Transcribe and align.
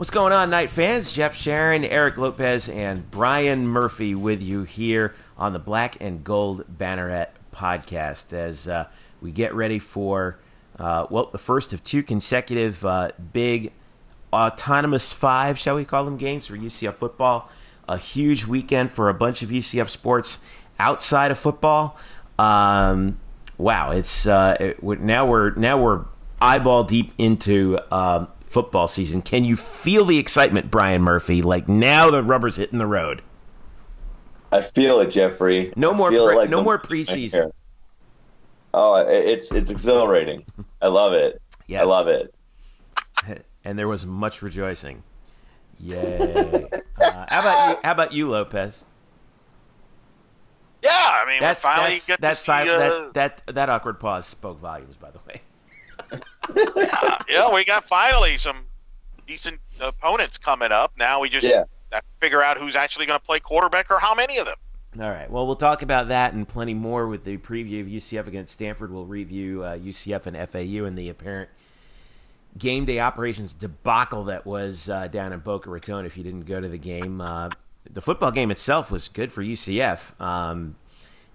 What's 0.00 0.08
going 0.08 0.32
on, 0.32 0.48
Knight 0.48 0.70
fans? 0.70 1.12
Jeff 1.12 1.36
Sharon, 1.36 1.84
Eric 1.84 2.16
Lopez, 2.16 2.70
and 2.70 3.10
Brian 3.10 3.68
Murphy 3.68 4.14
with 4.14 4.40
you 4.40 4.62
here 4.62 5.14
on 5.36 5.52
the 5.52 5.58
Black 5.58 5.98
and 6.00 6.24
Gold 6.24 6.64
Banneret 6.74 7.26
podcast 7.54 8.32
as 8.32 8.66
uh, 8.66 8.86
we 9.20 9.30
get 9.30 9.54
ready 9.54 9.78
for, 9.78 10.38
uh, 10.78 11.06
well, 11.10 11.26
the 11.26 11.36
first 11.36 11.74
of 11.74 11.84
two 11.84 12.02
consecutive 12.02 12.82
uh, 12.82 13.10
big 13.34 13.72
autonomous 14.32 15.12
five, 15.12 15.58
shall 15.58 15.76
we 15.76 15.84
call 15.84 16.06
them, 16.06 16.16
games 16.16 16.46
for 16.46 16.56
UCF 16.56 16.94
football. 16.94 17.50
A 17.86 17.98
huge 17.98 18.46
weekend 18.46 18.92
for 18.92 19.10
a 19.10 19.14
bunch 19.14 19.42
of 19.42 19.50
UCF 19.50 19.90
sports 19.90 20.42
outside 20.78 21.30
of 21.30 21.38
football. 21.38 21.98
Um, 22.38 23.20
wow, 23.58 23.90
it's 23.90 24.26
uh, 24.26 24.56
it, 24.58 24.82
now 24.82 25.26
we're 25.26 25.50
now 25.56 25.78
we're 25.78 26.06
eyeball 26.40 26.84
deep 26.84 27.12
into 27.18 27.78
um, 27.94 28.28
football 28.50 28.88
season. 28.88 29.22
Can 29.22 29.44
you 29.44 29.56
feel 29.56 30.04
the 30.04 30.18
excitement, 30.18 30.70
Brian 30.70 31.02
Murphy? 31.02 31.40
Like 31.40 31.68
now 31.68 32.10
the 32.10 32.22
rubber's 32.22 32.56
hitting 32.56 32.78
the 32.78 32.86
road. 32.86 33.22
I 34.52 34.60
feel 34.60 34.98
it, 35.00 35.10
Jeffrey. 35.10 35.72
No 35.76 35.92
I 35.92 35.96
more, 35.96 36.08
pre- 36.08 36.18
like 36.18 36.50
no 36.50 36.62
more 36.62 36.78
preseason. 36.78 37.52
Oh, 38.74 39.04
it's 39.08 39.52
it's 39.52 39.70
exhilarating. 39.70 40.44
I 40.82 40.88
love 40.88 41.12
it. 41.12 41.40
Yes. 41.66 41.82
I 41.82 41.84
love 41.84 42.08
it. 42.08 42.34
And 43.62 43.78
there 43.78 43.86
was 43.86 44.06
much 44.06 44.40
rejoicing. 44.40 45.02
Yay! 45.80 46.16
uh, 46.98 47.26
how 47.28 47.40
about 47.40 47.68
you? 47.68 47.78
How 47.84 47.92
about 47.92 48.12
you, 48.12 48.30
Lopez? 48.30 48.86
Yeah, 50.82 50.90
I 50.92 51.26
mean, 51.26 51.40
That's 51.42 51.62
we 51.62 51.68
finally 51.68 51.90
that's 51.90 52.06
get 52.06 52.20
that, 52.22 52.30
to 52.30 52.36
see, 52.36 52.44
sil- 52.64 52.72
uh, 52.72 52.78
that 53.12 53.44
that 53.46 53.54
that 53.54 53.68
awkward 53.68 54.00
pause 54.00 54.24
spoke 54.24 54.58
volumes, 54.60 54.96
by 54.96 55.10
the 55.10 55.18
way. 55.28 55.42
Yeah, 56.54 57.18
yeah, 57.28 57.52
we 57.52 57.64
got 57.64 57.86
finally 57.88 58.38
some 58.38 58.58
decent 59.26 59.58
opponents 59.80 60.38
coming 60.38 60.72
up. 60.72 60.92
Now 60.98 61.20
we 61.20 61.28
just 61.28 61.46
Yeah. 61.46 61.64
have 61.92 62.02
to 62.02 62.08
figure 62.20 62.42
out 62.42 62.58
who's 62.58 62.76
actually 62.76 63.06
going 63.06 63.18
to 63.18 63.24
play 63.24 63.40
quarterback 63.40 63.90
or 63.90 63.98
how 63.98 64.14
many 64.14 64.38
of 64.38 64.46
them. 64.46 64.56
All 65.00 65.10
right. 65.10 65.30
Well, 65.30 65.46
we'll 65.46 65.54
talk 65.56 65.82
about 65.82 66.08
that 66.08 66.32
and 66.32 66.48
plenty 66.48 66.74
more 66.74 67.06
with 67.06 67.22
the 67.24 67.36
preview 67.38 67.80
of 67.80 67.86
UCF 67.86 68.26
against 68.26 68.52
Stanford. 68.54 68.92
We'll 68.92 69.06
review 69.06 69.62
uh, 69.62 69.76
UCF 69.78 70.26
and 70.26 70.36
FAU 70.50 70.84
and 70.84 70.98
the 70.98 71.08
apparent 71.08 71.48
game 72.58 72.84
day 72.84 72.98
operations 72.98 73.54
debacle 73.54 74.24
that 74.24 74.44
was 74.44 74.88
uh, 74.90 75.06
down 75.06 75.32
in 75.32 75.38
Boca 75.38 75.70
Raton. 75.70 76.04
If 76.06 76.16
you 76.16 76.24
didn't 76.24 76.46
go 76.46 76.60
to 76.60 76.68
the 76.68 76.78
game, 76.78 77.20
uh, 77.20 77.50
the 77.88 78.02
football 78.02 78.32
game 78.32 78.50
itself 78.50 78.90
was 78.90 79.08
good 79.08 79.32
for 79.32 79.44
UCF. 79.44 80.20
Um, 80.20 80.74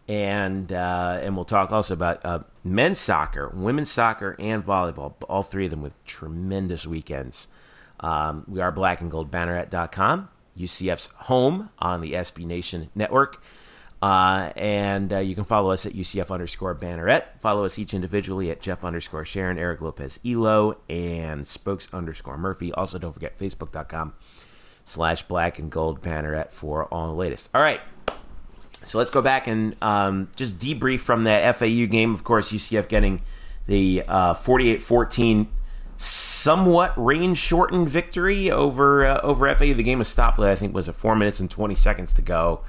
and 0.08 0.72
uh, 0.72 1.20
and 1.22 1.36
we'll 1.36 1.46
talk 1.46 1.72
also 1.72 1.94
about 1.94 2.24
uh, 2.26 2.40
men's 2.64 3.00
soccer, 3.00 3.50
women's 3.50 3.92
soccer, 3.92 4.36
and 4.40 4.66
volleyball. 4.66 5.14
All 5.28 5.44
three 5.44 5.66
of 5.66 5.72
them 5.72 5.82
with 5.82 6.04
tremendous 6.06 6.86
weekends. 6.86 7.48
Um, 8.00 8.44
we 8.48 8.62
are 8.62 8.72
black 8.72 9.02
and 9.02 9.10
gold 9.10 9.32
banneret.com, 9.32 10.30
UCF's 10.58 11.08
home 11.08 11.70
on 11.80 12.02
the 12.02 12.14
SB 12.14 12.46
Nation 12.46 12.90
network. 12.94 13.42
Uh, 14.02 14.52
and 14.56 15.12
uh, 15.14 15.18
you 15.18 15.34
can 15.34 15.46
follow 15.46 15.72
us 15.72 15.86
at 15.86 15.94
UCF 15.94 16.30
underscore 16.30 16.76
banneret. 16.76 17.24
Follow 17.40 17.66
us 17.66 17.80
each 17.80 17.94
individually 17.94 18.52
at 18.52 18.62
Jeff 18.62 18.84
underscore 18.84 19.26
Sharon, 19.26 19.58
Eric 19.58 19.82
Lopez 19.82 20.20
Elo, 20.24 20.78
and 20.90 21.48
Spokes 21.48 21.88
underscore 21.94 22.38
Murphy. 22.38 22.72
Also, 22.74 23.00
don't 23.00 23.14
forget 23.14 23.40
Facebook.com 23.40 24.14
slash 24.84 25.24
black 25.24 25.58
and 25.58 25.72
gold 25.72 26.02
banneret 26.02 26.52
for 26.52 26.86
all 26.94 27.08
the 27.08 27.14
latest. 27.14 27.50
All 27.56 27.62
right. 27.62 27.80
So 28.84 28.98
let's 28.98 29.12
go 29.12 29.22
back 29.22 29.48
and 29.48 29.76
um, 29.82 30.30
just 30.36 30.60
debrief 30.60 31.00
from 31.00 31.24
that 31.24 31.56
FAU 31.56 31.86
game. 31.86 32.14
Of 32.14 32.24
course, 32.24 32.52
UCF 32.52 32.88
getting 32.88 33.22
the 33.68 34.04
uh, 34.08 34.34
48-14 34.34 35.48
somewhat 35.98 36.94
range 37.04 37.38
shortened 37.38 37.90
victory 37.90 38.52
over 38.52 39.06
uh, 39.06 39.20
over 39.22 39.48
FAU. 39.56 39.74
The 39.74 39.84
game 39.84 40.00
was 40.00 40.08
stopped 40.08 40.38
with 40.38 40.48
I 40.48 40.56
think 40.56 40.74
was 40.74 40.88
it 40.90 40.94
four 40.96 41.16
minutes 41.16 41.40
and 41.40 41.50
twenty 41.50 41.76
seconds 41.76 42.14
to 42.14 42.22
go. 42.22 42.62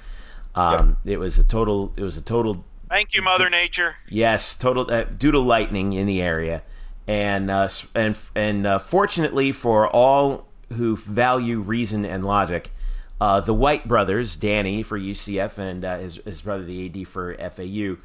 Um, 0.54 0.96
It 1.04 1.18
was 1.18 1.38
a 1.38 1.44
total. 1.44 1.92
It 1.96 2.02
was 2.02 2.16
a 2.16 2.22
total. 2.22 2.64
Thank 2.88 3.14
you, 3.14 3.22
Mother 3.22 3.50
Nature. 3.50 3.96
Yes, 4.08 4.56
total 4.56 4.90
uh, 4.90 5.04
due 5.04 5.32
to 5.32 5.40
lightning 5.40 5.92
in 5.92 6.06
the 6.06 6.22
area, 6.22 6.62
and 7.06 7.50
uh, 7.50 7.68
and 7.94 8.16
and 8.34 8.66
uh, 8.66 8.78
fortunately 8.78 9.52
for 9.52 9.88
all 9.88 10.46
who 10.72 10.96
value 10.96 11.60
reason 11.60 12.04
and 12.04 12.24
logic, 12.24 12.70
uh, 13.20 13.40
the 13.40 13.54
White 13.54 13.88
brothers, 13.88 14.36
Danny 14.36 14.82
for 14.82 14.98
UCF 14.98 15.58
and 15.58 15.84
uh, 15.84 15.98
his 15.98 16.16
his 16.24 16.42
brother 16.42 16.64
the 16.64 16.86
AD 16.86 17.08
for 17.08 17.34
FAU, 17.34 17.96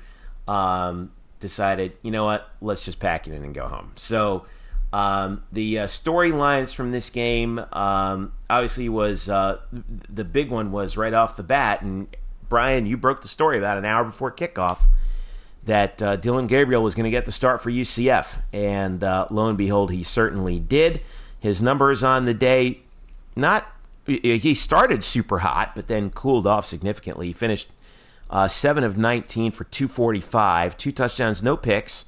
um, 0.52 1.12
decided 1.40 1.94
you 2.02 2.12
know 2.12 2.26
what, 2.26 2.50
let's 2.62 2.84
just 2.84 3.00
pack 3.00 3.28
it 3.28 3.34
in 3.34 3.44
and 3.44 3.54
go 3.54 3.68
home. 3.68 3.92
So. 3.96 4.46
Um, 4.94 5.44
the 5.54 5.80
uh, 5.80 5.88
storylines 5.88 6.76
from 6.76 6.92
this 6.92 7.10
game 7.10 7.60
um, 7.72 8.34
obviously 8.50 8.90
was 8.90 9.30
uh, 9.30 9.62
the 9.72 10.26
big 10.26 10.50
one 10.50 10.74
was 10.74 10.98
right 10.98 11.14
off 11.14 11.38
the 11.38 11.44
bat, 11.44 11.82
and 11.82 12.14
Brian, 12.50 12.86
you 12.86 12.98
broke 12.98 13.22
the 13.22 13.30
story 13.30 13.58
about 13.58 13.78
an 13.78 13.86
hour 13.86 14.04
before 14.04 14.34
kickoff 14.34 14.80
that 15.64 16.02
uh, 16.02 16.16
Dillon 16.16 16.48
Gabriel 16.48 16.84
was 16.84 16.96
going 16.96 17.06
to 17.06 17.10
get 17.10 17.26
the 17.26 17.32
start 17.32 17.62
for 17.62 17.72
UCF, 17.72 18.42
and 18.52 19.04
uh, 19.04 19.28
lo 19.30 19.48
and 19.48 19.58
behold, 19.58 19.92
he 19.92 20.04
certainly 20.04 20.60
did. 20.60 21.02
His 21.40 21.62
numbers 21.62 22.04
on 22.04 22.26
the 22.26 22.34
day, 22.34 22.82
not 23.36 23.66
he 24.06 24.56
started 24.56 25.04
super 25.04 25.40
hot, 25.40 25.76
but 25.76 25.88
then 25.88 26.10
cooled 26.10 26.48
off 26.48 26.66
significantly. 26.66 27.28
He 27.28 27.34
finished 27.34 27.70
uh, 28.30 28.48
seven 28.48 28.84
of 28.84 28.98
nineteen 28.98 29.52
for 29.52 29.66
two 29.66 29.88
forty 29.88 30.22
five, 30.22 30.78
two 30.78 30.92
touchdowns, 30.92 31.44
no 31.44 31.56
picks. 31.56 32.06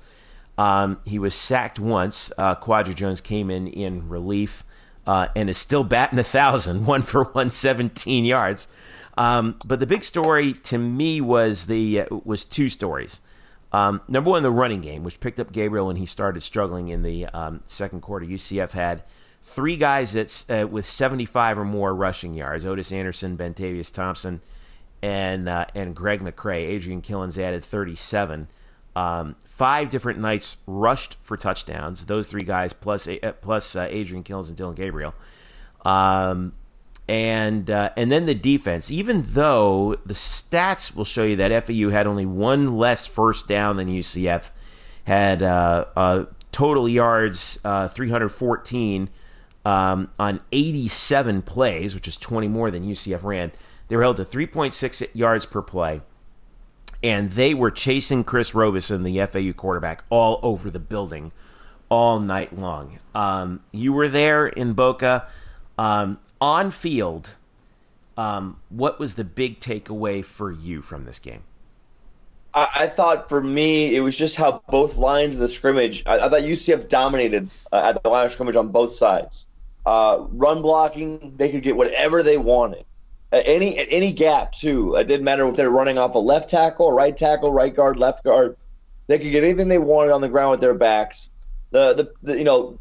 Um, 0.57 0.99
he 1.05 1.17
was 1.17 1.33
sacked 1.33 1.79
once. 1.79 2.31
Uh, 2.37 2.55
Quadry 2.55 2.93
Jones 2.93 3.21
came 3.21 3.49
in 3.49 3.67
in 3.67 4.07
relief 4.07 4.63
uh, 5.05 5.27
and 5.35 5.49
is 5.49 5.57
still 5.57 5.83
batting 5.83 6.19
a 6.19 6.23
thousand, 6.23 6.85
one 6.87 7.01
for 7.01 7.23
117 7.23 8.25
yards. 8.25 8.67
Um, 9.17 9.59
but 9.65 9.79
the 9.79 9.85
big 9.85 10.03
story 10.03 10.53
to 10.53 10.77
me 10.77 11.21
was 11.21 11.67
the 11.67 12.01
uh, 12.01 12.05
was 12.23 12.45
two 12.45 12.69
stories. 12.69 13.19
Um, 13.71 14.01
number 14.07 14.29
one, 14.29 14.43
the 14.43 14.51
running 14.51 14.81
game, 14.81 15.03
which 15.03 15.19
picked 15.19 15.39
up 15.39 15.51
Gabriel 15.51 15.87
when 15.87 15.95
he 15.95 16.05
started 16.05 16.41
struggling 16.41 16.89
in 16.89 17.01
the 17.01 17.25
um, 17.27 17.61
second 17.65 18.01
quarter. 18.01 18.25
UCF 18.25 18.71
had 18.71 19.03
three 19.43 19.77
guys 19.77 20.13
that's 20.13 20.49
uh, 20.49 20.65
with 20.69 20.85
75 20.85 21.59
or 21.59 21.65
more 21.65 21.93
rushing 21.93 22.33
yards: 22.33 22.65
Otis 22.65 22.91
Anderson, 22.91 23.37
Bentavious 23.37 23.93
Thompson, 23.93 24.41
and 25.01 25.47
uh, 25.47 25.65
and 25.75 25.95
Greg 25.95 26.21
McCrae. 26.21 26.67
Adrian 26.69 27.01
Killens 27.01 27.37
added 27.37 27.63
37. 27.63 28.47
Um, 28.95 29.35
five 29.43 29.89
different 29.89 30.19
Knights 30.19 30.57
rushed 30.65 31.17
for 31.21 31.35
touchdowns. 31.37 32.05
Those 32.05 32.27
three 32.27 32.43
guys 32.43 32.73
plus 32.73 33.07
uh, 33.07 33.33
plus 33.41 33.75
uh, 33.75 33.87
Adrian 33.89 34.23
Killens 34.23 34.47
and 34.47 34.55
Dillon 34.55 34.75
Gabriel. 34.75 35.13
Um, 35.83 36.53
and 37.07 37.69
uh, 37.69 37.89
and 37.97 38.11
then 38.11 38.25
the 38.25 38.35
defense. 38.35 38.89
Even 38.89 39.23
though 39.27 39.97
the 40.05 40.13
stats 40.13 40.95
will 40.95 41.05
show 41.05 41.23
you 41.23 41.35
that 41.35 41.65
FAU 41.65 41.89
had 41.89 42.07
only 42.07 42.25
one 42.25 42.77
less 42.77 43.05
first 43.05 43.47
down 43.47 43.77
than 43.77 43.87
UCF, 43.87 44.51
had 45.03 45.43
uh, 45.43 45.85
uh, 45.95 46.25
total 46.51 46.87
yards 46.87 47.59
uh, 47.65 47.87
314 47.87 49.09
um, 49.65 50.09
on 50.19 50.41
87 50.51 51.41
plays, 51.43 51.95
which 51.95 52.07
is 52.07 52.17
20 52.17 52.47
more 52.47 52.71
than 52.71 52.85
UCF 52.85 53.23
ran. 53.23 53.51
They 53.87 53.95
were 53.95 54.03
held 54.03 54.17
to 54.17 54.25
3.6 54.25 55.07
yards 55.13 55.45
per 55.45 55.61
play 55.61 56.01
and 57.03 57.31
they 57.31 57.53
were 57.53 57.69
chasing 57.69 58.23
Chris 58.23 58.55
Robison, 58.55 59.03
the 59.03 59.23
FAU 59.25 59.51
quarterback, 59.51 60.05
all 60.09 60.39
over 60.41 60.71
the 60.71 60.79
building 60.79 61.33
all 61.89 62.19
night 62.19 62.57
long. 62.57 62.97
Um, 63.13 63.59
you 63.71 63.91
were 63.91 64.07
there 64.07 64.47
in 64.47 64.73
Boca. 64.73 65.27
Um, 65.77 66.19
on 66.39 66.71
field, 66.71 67.35
Um, 68.15 68.59
what 68.69 68.99
was 68.99 69.15
the 69.15 69.23
big 69.23 69.59
takeaway 69.59 70.23
for 70.23 70.51
you 70.51 70.83
from 70.83 71.05
this 71.05 71.17
game? 71.17 71.41
I, 72.53 72.67
I, 72.81 72.87
thought 72.87 73.27
for 73.27 73.41
me, 73.41 73.95
it 73.95 74.01
was 74.01 74.15
just 74.15 74.37
how 74.37 74.61
both 74.69 74.97
lines 74.97 75.33
of 75.33 75.39
the 75.39 75.47
scrimmage. 75.47 76.03
I, 76.05 76.19
I 76.19 76.29
thought 76.29 76.41
UCF 76.41 76.89
dominated 76.89 77.49
uh, 77.71 77.81
at 77.89 78.03
the 78.03 78.09
line 78.11 78.25
of 78.25 78.31
scrimmage 78.31 78.55
on 78.55 78.67
both 78.67 78.91
sides. 78.91 79.47
Uh, 79.85 80.25
run 80.29 80.61
blocking, 80.61 81.35
they 81.37 81.51
could 81.51 81.63
get 81.63 81.75
whatever 81.75 82.23
they 82.23 82.37
wanted. 82.37 82.85
Uh, 83.33 83.41
any 83.45 83.75
any 83.89 84.13
gap 84.13 84.51
too. 84.51 84.95
It 84.95 85.07
didn't 85.07 85.25
matter 85.25 85.45
if 85.47 85.55
they're 85.55 85.69
running 85.69 85.97
off 85.97 86.15
a 86.15 86.19
left 86.19 86.49
tackle, 86.49 86.91
right 86.91 87.15
tackle, 87.15 87.51
right 87.51 87.75
guard, 87.75 87.97
left 87.97 88.23
guard. 88.23 88.55
They 89.07 89.17
could 89.17 89.31
get 89.31 89.43
anything 89.43 89.67
they 89.67 89.79
wanted 89.79 90.11
on 90.11 90.21
the 90.21 90.29
ground 90.29 90.51
with 90.51 90.61
their 90.61 90.75
backs. 90.75 91.31
The 91.71 91.93
the, 91.93 92.13
the 92.21 92.37
you 92.37 92.43
know 92.43 92.79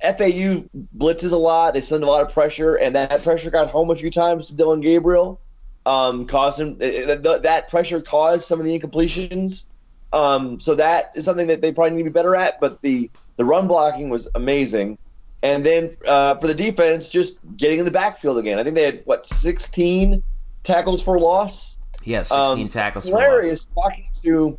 FAU 0.00 0.68
blitzes 0.96 1.32
a 1.32 1.36
lot. 1.36 1.74
They 1.74 1.80
send 1.80 2.04
a 2.04 2.06
lot 2.06 2.24
of 2.24 2.32
pressure, 2.32 2.76
and 2.76 2.94
that 2.94 3.22
pressure 3.22 3.50
got 3.50 3.68
home 3.68 3.90
a 3.90 3.96
few 3.96 4.10
times 4.10 4.48
to 4.48 4.56
Dillon 4.56 4.80
Gabriel. 4.80 5.40
Um, 5.86 6.26
caused 6.26 6.60
him 6.60 6.78
that 6.78 7.66
pressure 7.68 8.00
caused 8.00 8.42
some 8.42 8.58
of 8.58 8.64
the 8.64 8.78
incompletions. 8.78 9.66
Um, 10.12 10.60
so 10.60 10.76
that 10.76 11.10
is 11.16 11.24
something 11.24 11.48
that 11.48 11.60
they 11.60 11.72
probably 11.72 11.96
need 11.96 12.04
to 12.04 12.10
be 12.10 12.14
better 12.14 12.36
at. 12.36 12.60
But 12.60 12.80
the 12.82 13.10
the 13.36 13.44
run 13.44 13.66
blocking 13.66 14.08
was 14.08 14.28
amazing. 14.34 14.98
And 15.44 15.64
then 15.64 15.90
uh, 16.08 16.36
for 16.36 16.46
the 16.46 16.54
defense, 16.54 17.10
just 17.10 17.38
getting 17.58 17.78
in 17.78 17.84
the 17.84 17.90
backfield 17.90 18.38
again. 18.38 18.58
I 18.58 18.64
think 18.64 18.76
they 18.76 18.84
had 18.84 19.02
what 19.04 19.26
16 19.26 20.22
tackles 20.62 21.04
for 21.04 21.18
loss. 21.18 21.78
Yeah, 22.02 22.22
16 22.22 22.38
um, 22.38 22.68
tackles. 22.70 23.04
Hilarious 23.04 23.66
talking 23.66 24.08
to 24.22 24.58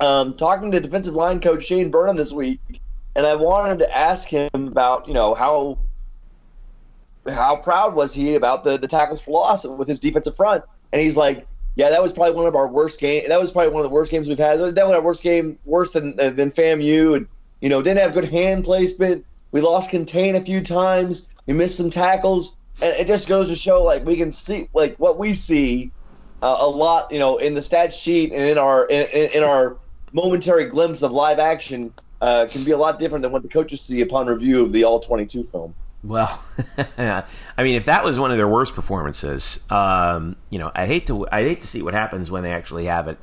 um, 0.00 0.34
talking 0.34 0.72
to 0.72 0.80
defensive 0.80 1.14
line 1.14 1.40
coach 1.40 1.64
Shane 1.64 1.90
Burnham 1.90 2.16
this 2.16 2.32
week, 2.32 2.60
and 3.14 3.26
I 3.26 3.34
wanted 3.34 3.80
to 3.80 3.96
ask 3.96 4.26
him 4.28 4.48
about 4.54 5.06
you 5.06 5.12
know 5.12 5.34
how 5.34 5.78
how 7.28 7.56
proud 7.56 7.94
was 7.94 8.14
he 8.14 8.36
about 8.36 8.64
the 8.64 8.78
the 8.78 8.88
tackles 8.88 9.22
for 9.22 9.32
loss 9.32 9.66
with 9.66 9.86
his 9.86 10.00
defensive 10.00 10.34
front, 10.34 10.64
and 10.92 11.00
he's 11.00 11.16
like. 11.16 11.46
Yeah, 11.78 11.90
that 11.90 12.00
was 12.00 12.14
probably 12.14 12.34
one 12.34 12.46
of 12.46 12.54
our 12.54 12.72
worst 12.72 13.00
game. 13.00 13.24
That 13.28 13.38
was 13.38 13.52
probably 13.52 13.70
one 13.70 13.84
of 13.84 13.90
the 13.90 13.94
worst 13.94 14.10
games 14.10 14.28
we've 14.28 14.38
had. 14.38 14.58
That 14.58 14.86
was 14.86 14.94
our 14.94 15.04
worst 15.04 15.22
game, 15.22 15.58
worse 15.66 15.90
than 15.90 16.16
than 16.16 16.50
FAMU, 16.50 17.14
and 17.14 17.28
you 17.60 17.68
know 17.68 17.82
didn't 17.82 17.98
have 17.98 18.14
good 18.14 18.24
hand 18.24 18.64
placement 18.64 19.26
we 19.52 19.60
lost 19.60 19.90
contain 19.90 20.34
a 20.34 20.40
few 20.40 20.62
times. 20.62 21.28
We 21.46 21.54
missed 21.54 21.76
some 21.76 21.90
tackles, 21.90 22.58
and 22.82 22.92
it 22.94 23.06
just 23.06 23.28
goes 23.28 23.48
to 23.48 23.54
show 23.54 23.82
like 23.82 24.04
we 24.04 24.16
can 24.16 24.32
see 24.32 24.68
like 24.74 24.96
what 24.96 25.18
we 25.18 25.34
see 25.34 25.92
uh, 26.42 26.56
a 26.60 26.68
lot, 26.68 27.12
you 27.12 27.18
know, 27.18 27.38
in 27.38 27.54
the 27.54 27.62
stat 27.62 27.92
sheet 27.92 28.32
and 28.32 28.42
in 28.42 28.58
our 28.58 28.86
in, 28.88 29.30
in 29.34 29.42
our 29.42 29.76
momentary 30.12 30.66
glimpse 30.66 31.02
of 31.02 31.12
live 31.12 31.38
action 31.38 31.92
uh, 32.20 32.46
can 32.50 32.64
be 32.64 32.70
a 32.70 32.76
lot 32.76 32.98
different 32.98 33.22
than 33.22 33.32
what 33.32 33.42
the 33.42 33.48
coaches 33.48 33.80
see 33.80 34.00
upon 34.00 34.26
review 34.26 34.62
of 34.62 34.72
the 34.72 34.84
all 34.84 35.00
twenty 35.00 35.26
two 35.26 35.42
film. 35.42 35.74
Well, 36.02 36.40
I 36.98 37.24
mean, 37.58 37.74
if 37.74 37.86
that 37.86 38.04
was 38.04 38.18
one 38.18 38.30
of 38.30 38.36
their 38.36 38.46
worst 38.46 38.74
performances, 38.74 39.64
um, 39.70 40.36
you 40.50 40.58
know, 40.58 40.70
I 40.74 40.86
hate 40.86 41.06
to 41.06 41.26
I 41.30 41.42
hate 41.42 41.60
to 41.60 41.66
see 41.66 41.82
what 41.82 41.94
happens 41.94 42.30
when 42.30 42.42
they 42.42 42.52
actually 42.52 42.84
have 42.84 43.08
it 43.08 43.18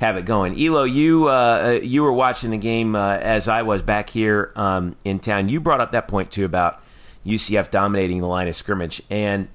have 0.00 0.16
it 0.16 0.24
going. 0.24 0.58
Elo, 0.60 0.84
you 0.84 1.28
uh, 1.28 1.32
uh, 1.32 1.80
you 1.82 2.02
were 2.02 2.12
watching 2.12 2.50
the 2.50 2.56
game 2.56 2.96
uh, 2.96 3.18
as 3.18 3.48
I 3.48 3.62
was 3.62 3.82
back 3.82 4.08
here 4.08 4.50
um, 4.56 4.96
in 5.04 5.20
town. 5.20 5.50
You 5.50 5.60
brought 5.60 5.80
up 5.80 5.92
that 5.92 6.08
point 6.08 6.30
too 6.30 6.46
about 6.46 6.82
UCF 7.24 7.70
dominating 7.70 8.22
the 8.22 8.26
line 8.26 8.48
of 8.48 8.56
scrimmage, 8.56 9.02
and 9.10 9.48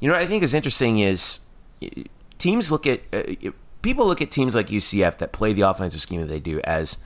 you 0.00 0.08
know 0.08 0.14
what 0.14 0.22
I 0.22 0.26
think 0.26 0.42
is 0.42 0.54
interesting 0.54 0.98
is 0.98 1.40
teams 2.38 2.72
look 2.72 2.84
at 2.84 3.02
uh, 3.12 3.50
people 3.80 4.04
look 4.06 4.20
at 4.20 4.32
teams 4.32 4.56
like 4.56 4.66
UCF 4.66 5.18
that 5.18 5.30
play 5.30 5.52
the 5.52 5.62
offensive 5.62 6.02
scheme 6.02 6.20
that 6.20 6.26
they 6.26 6.40
do 6.40 6.60
as 6.64 6.98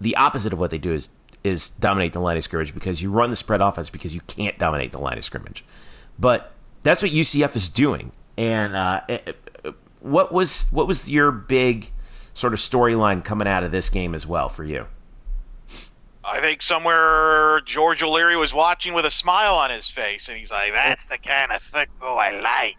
the 0.00 0.14
opposite 0.14 0.52
of 0.52 0.60
what 0.60 0.70
they 0.70 0.78
do 0.78 0.92
is 0.92 1.10
is 1.42 1.70
dominate 1.70 2.12
the 2.12 2.20
line 2.20 2.36
of 2.36 2.44
scrimmage 2.44 2.72
because 2.72 3.02
you 3.02 3.10
run 3.10 3.30
the 3.30 3.36
spread 3.36 3.60
offense 3.60 3.90
because 3.90 4.14
you 4.14 4.20
can't 4.28 4.56
dominate 4.56 4.92
the 4.92 5.00
line 5.00 5.18
of 5.18 5.24
scrimmage, 5.24 5.64
but 6.16 6.52
that's 6.82 7.02
what 7.02 7.10
UCF 7.10 7.56
is 7.56 7.68
doing. 7.68 8.12
And 8.36 8.76
uh, 8.76 9.00
eh, 9.08 9.18
eh, 9.64 9.70
what 9.98 10.32
was 10.32 10.68
what 10.70 10.86
was 10.86 11.10
your 11.10 11.32
big 11.32 11.90
sort 12.34 12.52
of 12.52 12.58
storyline 12.58 13.24
coming 13.24 13.48
out 13.48 13.64
of 13.64 13.72
this 13.72 13.90
game 13.90 14.14
as 14.14 14.26
well 14.26 14.48
for 14.48 14.64
you? 14.64 14.86
I 16.24 16.40
think 16.40 16.62
somewhere 16.62 17.60
George 17.64 18.02
O'Leary 18.02 18.36
was 18.36 18.52
watching 18.52 18.94
with 18.94 19.06
a 19.06 19.10
smile 19.10 19.54
on 19.54 19.70
his 19.70 19.88
face, 19.88 20.28
and 20.28 20.36
he's 20.36 20.50
like, 20.50 20.72
"That's 20.72 21.04
the 21.06 21.18
kind 21.18 21.50
of 21.50 21.62
football 21.62 22.18
I 22.18 22.30
like." 22.30 22.76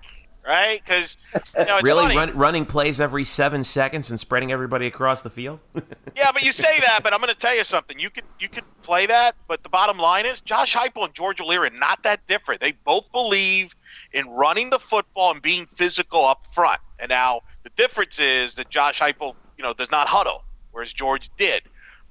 Right? 0.47 0.81
Because 0.83 1.17
you 1.55 1.65
know, 1.65 1.79
really 1.83 2.15
run, 2.15 2.35
running 2.35 2.65
plays 2.65 2.99
every 2.99 3.23
seven 3.25 3.63
seconds 3.63 4.09
and 4.09 4.19
spreading 4.19 4.51
everybody 4.51 4.87
across 4.87 5.21
the 5.21 5.29
field. 5.29 5.59
yeah, 6.15 6.31
but 6.31 6.41
you 6.41 6.51
say 6.51 6.79
that, 6.79 7.01
but 7.03 7.13
I'm 7.13 7.19
going 7.19 7.31
to 7.31 7.37
tell 7.37 7.55
you 7.55 7.63
something. 7.63 7.99
You 7.99 8.09
could 8.09 8.23
you 8.39 8.49
could 8.49 8.63
play 8.81 9.05
that, 9.05 9.35
but 9.47 9.61
the 9.61 9.69
bottom 9.69 9.97
line 9.97 10.25
is 10.25 10.41
Josh 10.41 10.75
Heupel 10.75 11.05
and 11.05 11.13
George 11.13 11.39
O'Leary 11.41 11.67
are 11.67 11.77
not 11.77 12.01
that 12.03 12.25
different. 12.25 12.59
They 12.59 12.71
both 12.71 13.11
believe 13.11 13.75
in 14.13 14.27
running 14.29 14.69
the 14.69 14.79
football 14.79 15.31
and 15.31 15.41
being 15.41 15.67
physical 15.75 16.25
up 16.25 16.45
front. 16.53 16.79
And 16.99 17.09
now 17.09 17.41
the 17.63 17.69
difference 17.71 18.19
is 18.19 18.55
that 18.55 18.69
Josh 18.69 18.99
Heupel 18.99 19.35
you 19.61 19.67
know, 19.67 19.75
does 19.75 19.91
not 19.91 20.07
huddle, 20.07 20.43
whereas 20.71 20.91
George 20.91 21.29
did. 21.37 21.61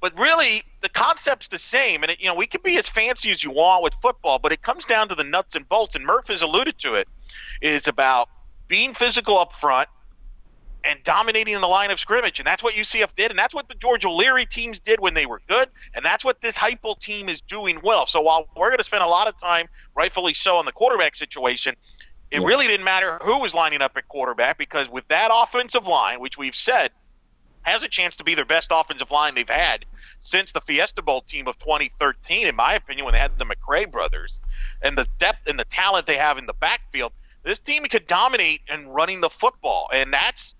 But 0.01 0.17
really, 0.17 0.63
the 0.83 0.89
concept's 0.89 1.49
the 1.49 1.59
same, 1.59 2.05
and 2.05 2.13
it, 2.13 2.21
you 2.21 2.27
know, 2.27 2.35
we 2.35 2.47
can 2.47 2.61
be 2.63 2.79
as 2.79 2.89
fancy 2.89 3.33
as 3.33 3.43
you 3.43 3.51
want 3.51 3.83
with 3.83 3.93
football, 4.01 4.39
but 4.39 4.53
it 4.53 4.63
comes 4.63 4.85
down 4.85 5.09
to 5.09 5.17
the 5.17 5.25
nuts 5.25 5.57
and 5.57 5.69
bolts. 5.69 5.97
And 5.97 6.07
Murph 6.07 6.29
has 6.29 6.43
alluded 6.43 6.79
to 6.79 6.95
it. 6.95 7.09
Is 7.61 7.89
about 7.89 8.29
being 8.69 8.95
physical 8.95 9.37
up 9.37 9.53
front 9.55 9.89
and 10.85 11.03
dominating 11.03 11.55
in 11.55 11.61
the 11.61 11.67
line 11.67 11.91
of 11.91 11.99
scrimmage, 11.99 12.39
and 12.39 12.47
that's 12.47 12.63
what 12.63 12.75
UCF 12.75 13.17
did, 13.17 13.31
and 13.31 13.39
that's 13.39 13.53
what 13.53 13.67
the 13.67 13.75
George 13.75 14.05
O'Leary 14.05 14.47
teams 14.47 14.79
did 14.79 15.01
when 15.01 15.15
they 15.15 15.27
were 15.27 15.43
good, 15.49 15.69
and 15.95 16.05
that's 16.05 16.25
what 16.25 16.41
this 16.41 16.57
Heupel 16.57 16.99
team 17.01 17.29
is 17.29 17.41
doing 17.41 17.81
well. 17.83 18.07
So 18.07 18.21
while 18.21 18.47
we're 18.57 18.69
going 18.69 18.79
to 18.79 18.85
spend 18.85 19.03
a 19.03 19.09
lot 19.09 19.27
of 19.27 19.39
time, 19.41 19.67
rightfully 19.97 20.35
so, 20.35 20.55
on 20.55 20.67
the 20.67 20.73
quarterback 20.73 21.17
situation, 21.17 21.75
it 22.31 22.41
yeah. 22.41 22.47
really 22.47 22.69
didn't 22.69 22.85
matter 22.85 23.19
who 23.23 23.39
was 23.39 23.55
lining 23.55 23.83
up 23.83 23.97
at 23.97 24.07
quarterback 24.07 24.57
because 24.57 24.89
with 24.89 25.07
that 25.09 25.31
offensive 25.35 25.87
line, 25.87 26.21
which 26.21 26.39
we've 26.39 26.55
said 26.55 26.93
has 27.63 27.83
a 27.83 27.89
chance 27.89 28.17
to 28.17 28.25
be 28.25 28.35
their 28.35 28.45
best 28.45 28.71
offensive 28.73 29.11
line 29.11 29.35
they've 29.35 29.49
had 29.49 29.85
since 30.21 30.53
the 30.53 30.61
Fiesta 30.61 31.03
Bowl 31.03 31.23
team 31.23 31.47
of 31.47 31.59
2013, 31.59 32.47
in 32.47 32.57
my 32.57 32.75
opinion, 32.75 33.05
when 33.05 33.13
they 33.13 33.19
had 33.19 33.39
the 33.39 33.45
McCray 33.45 33.91
brothers 33.91 34.41
and 34.83 34.97
the 34.97 35.07
depth 35.19 35.47
and 35.47 35.59
the 35.59 35.65
talent 35.65 36.07
they 36.07 36.17
have 36.17 36.39
in 36.39 36.47
the 36.47 36.55
backfield. 36.55 37.13
This 37.43 37.59
team 37.59 37.85
could 37.85 38.07
dominate 38.07 38.61
in 38.69 38.89
running 38.89 39.21
the 39.21 39.31
football, 39.31 39.89
and 39.93 40.13
that's 40.13 40.55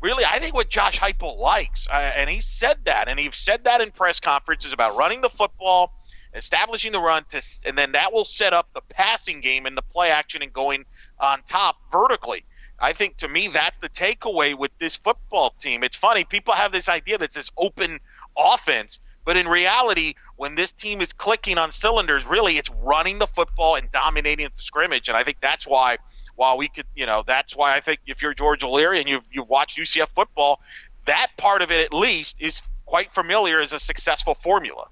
really, 0.00 0.24
I 0.24 0.38
think, 0.38 0.54
what 0.54 0.68
Josh 0.68 0.98
Heupel 0.98 1.38
likes. 1.38 1.86
Uh, 1.88 2.12
and 2.16 2.30
he 2.30 2.40
said 2.40 2.78
that, 2.84 3.08
and 3.08 3.18
he's 3.18 3.36
said 3.36 3.64
that 3.64 3.80
in 3.80 3.90
press 3.90 4.20
conferences 4.20 4.72
about 4.72 4.96
running 4.96 5.20
the 5.20 5.28
football, 5.28 5.92
establishing 6.34 6.92
the 6.92 7.00
run, 7.00 7.24
to, 7.30 7.42
and 7.64 7.76
then 7.76 7.92
that 7.92 8.12
will 8.12 8.24
set 8.24 8.52
up 8.52 8.68
the 8.74 8.80
passing 8.88 9.40
game 9.40 9.66
and 9.66 9.76
the 9.76 9.82
play 9.82 10.10
action 10.10 10.42
and 10.42 10.52
going 10.52 10.84
on 11.18 11.42
top 11.48 11.76
vertically. 11.90 12.44
I 12.80 12.92
think 12.92 13.18
to 13.18 13.28
me 13.28 13.48
that's 13.48 13.78
the 13.78 13.88
takeaway 13.88 14.56
with 14.56 14.70
this 14.78 14.96
football 14.96 15.54
team. 15.60 15.84
It's 15.84 15.96
funny 15.96 16.24
people 16.24 16.54
have 16.54 16.72
this 16.72 16.88
idea 16.88 17.18
that 17.18 17.26
it's 17.26 17.34
this 17.34 17.50
open 17.56 18.00
offense, 18.36 18.98
but 19.24 19.36
in 19.36 19.46
reality, 19.46 20.14
when 20.36 20.54
this 20.54 20.72
team 20.72 21.00
is 21.00 21.12
clicking 21.12 21.58
on 21.58 21.72
cylinders, 21.72 22.24
really 22.26 22.56
it's 22.56 22.70
running 22.82 23.18
the 23.18 23.26
football 23.26 23.76
and 23.76 23.90
dominating 23.90 24.48
the 24.54 24.62
scrimmage. 24.62 25.08
And 25.08 25.16
I 25.16 25.22
think 25.22 25.38
that's 25.40 25.66
why, 25.66 25.98
while 26.36 26.56
we 26.56 26.68
could, 26.68 26.86
you 26.94 27.04
know, 27.04 27.22
that's 27.26 27.54
why 27.54 27.76
I 27.76 27.80
think 27.80 28.00
if 28.06 28.22
you're 28.22 28.34
George 28.34 28.64
O'Leary 28.64 29.00
and 29.00 29.08
you've 29.08 29.24
you've 29.30 29.48
watched 29.48 29.78
UCF 29.78 30.08
football, 30.14 30.60
that 31.06 31.28
part 31.36 31.60
of 31.60 31.70
it 31.70 31.84
at 31.84 31.92
least 31.92 32.36
is 32.40 32.62
quite 32.86 33.12
familiar 33.12 33.60
as 33.60 33.72
a 33.72 33.80
successful 33.80 34.34
formula. 34.34 34.86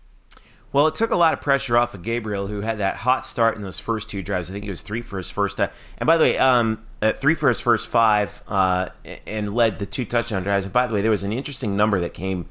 Well, 0.70 0.86
it 0.86 0.96
took 0.96 1.10
a 1.10 1.16
lot 1.16 1.32
of 1.32 1.40
pressure 1.40 1.78
off 1.78 1.94
of 1.94 2.02
Gabriel, 2.02 2.46
who 2.46 2.60
had 2.60 2.78
that 2.78 2.96
hot 2.96 3.24
start 3.24 3.56
in 3.56 3.62
those 3.62 3.78
first 3.78 4.10
two 4.10 4.22
drives. 4.22 4.50
I 4.50 4.52
think 4.52 4.66
it 4.66 4.70
was 4.70 4.82
three 4.82 5.00
for 5.00 5.16
his 5.16 5.30
first. 5.30 5.58
Uh, 5.58 5.68
and 5.96 6.06
by 6.06 6.18
the 6.18 6.24
way, 6.24 6.38
um, 6.38 6.84
uh, 7.00 7.12
three 7.12 7.34
for 7.34 7.48
his 7.48 7.60
first 7.60 7.88
five, 7.88 8.42
uh, 8.46 8.90
and 9.26 9.54
led 9.54 9.78
the 9.78 9.86
two 9.86 10.04
touchdown 10.04 10.42
drives. 10.42 10.66
And 10.66 10.72
by 10.72 10.86
the 10.86 10.92
way, 10.92 11.00
there 11.00 11.10
was 11.10 11.24
an 11.24 11.32
interesting 11.32 11.74
number 11.74 12.00
that 12.00 12.12
came 12.12 12.46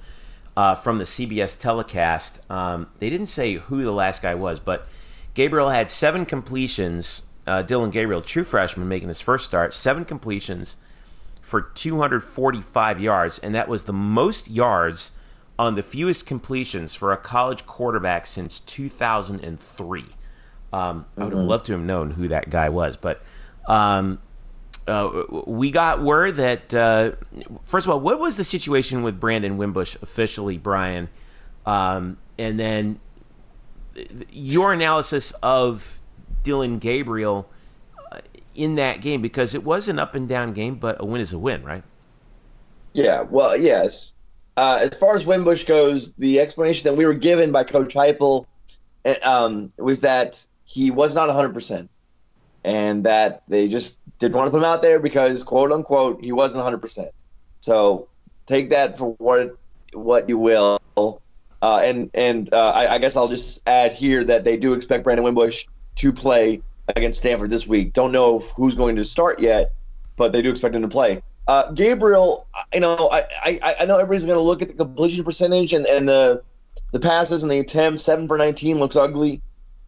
uh, 0.55 0.73
from 0.73 0.97
the 0.97 1.03
CBS 1.03 1.59
telecast. 1.59 2.39
Um, 2.49 2.87
they 2.97 3.11
didn't 3.11 3.27
say 3.27 3.53
who 3.53 3.83
the 3.83 3.91
last 3.91 4.23
guy 4.23 4.33
was, 4.33 4.59
but 4.59 4.87
Gabriel 5.35 5.69
had 5.69 5.91
seven 5.91 6.25
completions. 6.25 7.27
Uh, 7.45 7.61
Dillon 7.61 7.91
Gabriel, 7.91 8.23
true 8.23 8.43
freshman, 8.43 8.87
making 8.87 9.09
his 9.09 9.21
first 9.21 9.45
start, 9.45 9.75
seven 9.75 10.03
completions 10.03 10.77
for 11.39 11.61
245 11.61 12.99
yards, 12.99 13.37
and 13.39 13.53
that 13.53 13.69
was 13.69 13.83
the 13.83 13.93
most 13.93 14.49
yards 14.49 15.11
on 15.59 15.75
the 15.75 15.83
fewest 15.83 16.25
completions 16.25 16.93
for 16.93 17.11
a 17.11 17.17
college 17.17 17.65
quarterback 17.65 18.27
since 18.27 18.59
2003. 18.59 20.05
Um, 20.73 21.05
I 21.17 21.23
would 21.23 21.33
have 21.33 21.39
mm-hmm. 21.39 21.49
loved 21.49 21.65
to 21.67 21.73
have 21.73 21.81
known 21.81 22.11
who 22.11 22.27
that 22.27 22.49
guy 22.49 22.69
was, 22.69 22.97
but 22.97 23.21
um, 23.67 24.19
uh, 24.87 25.23
we 25.45 25.71
got 25.71 26.01
word 26.01 26.35
that 26.35 26.73
uh, 26.73 27.11
first 27.63 27.85
of 27.85 27.91
all, 27.91 27.99
what 27.99 28.19
was 28.19 28.37
the 28.37 28.43
situation 28.43 29.03
with 29.03 29.19
Brandon 29.19 29.57
Wimbush 29.57 29.95
officially, 30.01 30.57
Brian, 30.57 31.09
um, 31.65 32.17
and 32.37 32.59
then 32.59 32.99
your 34.31 34.73
analysis 34.73 35.31
of 35.43 35.99
Dillon 36.43 36.79
Gabriel 36.79 37.49
uh, 38.11 38.19
in 38.55 38.75
that 38.75 39.01
game 39.01 39.21
because 39.21 39.55
it 39.55 39.63
was 39.63 39.87
an 39.87 39.99
up 39.99 40.15
and 40.15 40.29
down 40.29 40.53
game, 40.53 40.75
but 40.75 40.97
a 40.99 41.05
win 41.05 41.21
is 41.21 41.33
a 41.33 41.39
win, 41.39 41.63
right? 41.63 41.83
Yeah, 42.93 43.21
well, 43.21 43.57
yes. 43.57 44.15
Uh, 44.57 44.79
as 44.81 44.97
far 44.97 45.15
as 45.15 45.23
Wimbush 45.23 45.65
goes, 45.65 46.13
the 46.13 46.39
explanation 46.39 46.89
that 46.89 46.97
we 46.97 47.05
were 47.05 47.13
given 47.13 47.51
by 47.51 47.63
Coach 47.63 47.93
Heupel 47.93 48.47
um, 49.23 49.69
was 49.77 50.01
that 50.01 50.45
he 50.65 50.89
was 50.91 51.15
not 51.15 51.29
100%. 51.29 51.87
and 52.63 53.03
that 53.05 53.43
they 53.47 53.67
just 53.67 53.99
didn't 54.17 54.35
want 54.35 54.47
to 54.47 54.51
put 54.51 54.57
him 54.57 54.63
out 54.63 54.81
there 54.81 54.99
because 54.99 55.43
quote 55.43 55.71
unquote 55.71 56.23
he 56.23 56.31
wasn't 56.31 56.63
100. 56.63 56.79
percent 56.79 57.11
So 57.61 58.09
take 58.47 58.71
that 58.71 58.97
for 58.97 59.11
what 59.19 59.55
what 59.93 60.27
you 60.27 60.37
will. 60.39 60.81
Uh, 60.97 61.81
and 61.83 62.09
and 62.13 62.53
uh, 62.53 62.71
I, 62.75 62.95
I, 62.95 62.97
guess 62.97 63.15
I'll 63.15 63.27
just 63.27 63.67
add 63.67 63.93
here 63.93 64.23
that 64.23 64.43
they 64.43 64.57
do 64.57 64.73
expect 64.73 65.03
Brandon 65.03 65.23
Wimbush 65.23 65.65
to 65.95 66.13
play 66.13 66.61
against 66.95 67.19
Stanford 67.19 67.49
this 67.49 67.67
week. 67.67 67.93
Don't 67.93 68.11
know 68.11 68.39
who's 68.39 68.75
going 68.75 68.97
to 68.97 69.03
start 69.03 69.39
yet, 69.39 69.73
but 70.17 70.33
they 70.33 70.41
do 70.41 70.51
expect 70.51 70.75
him 70.75 70.83
to 70.83 70.87
play. 70.87 71.21
Uh, 71.47 71.71
Gabriel, 71.71 72.45
you 72.73 72.81
know, 72.81 73.09
I, 73.11 73.23
I, 73.43 73.75
I 73.81 73.85
know 73.85 73.97
everybody's 73.97 74.25
going 74.25 74.37
to 74.37 74.41
look 74.41 74.61
at 74.61 74.67
the 74.67 74.73
completion 74.73 75.23
percentage 75.23 75.73
and, 75.73 75.85
and 75.85 76.07
the 76.07 76.43
the 76.91 76.99
passes 76.99 77.43
and 77.43 77.51
the 77.51 77.59
attempts. 77.59 78.03
Seven 78.03 78.27
for 78.27 78.37
19 78.37 78.79
looks 78.79 78.95
ugly. 78.95 79.41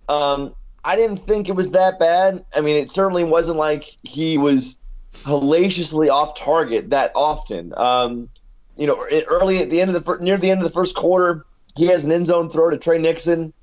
Um, 0.08 0.56
I 0.84 0.96
didn't 0.96 1.18
think 1.18 1.50
it 1.50 1.56
was 1.56 1.72
that 1.72 2.00
bad. 2.00 2.44
I 2.56 2.62
mean, 2.62 2.78
it 2.78 2.90
certainly 2.90 3.24
wasn't 3.24 3.58
like 3.58 3.84
he 4.04 4.38
was 4.38 4.78
hellaciously 5.26 6.10
off 6.10 6.40
target 6.40 6.92
that 6.92 7.12
often. 7.16 7.74
Um, 7.76 8.30
you 8.78 8.88
know, 8.88 8.98
early 9.30 9.60
at 9.60 9.70
the 9.70 9.82
end 9.82 9.94
of 9.94 10.04
the 10.04 10.18
near 10.22 10.38
the 10.38 10.50
end 10.50 10.62
of 10.62 10.64
the 10.64 10.74
first 10.74 10.96
quarter, 10.96 11.46
he 11.76 11.88
has 11.88 12.06
an 12.06 12.12
end 12.12 12.26
zone 12.26 12.50
throw 12.50 12.70
to 12.70 12.78
Tre 12.78 12.98
Nixon 12.98 13.54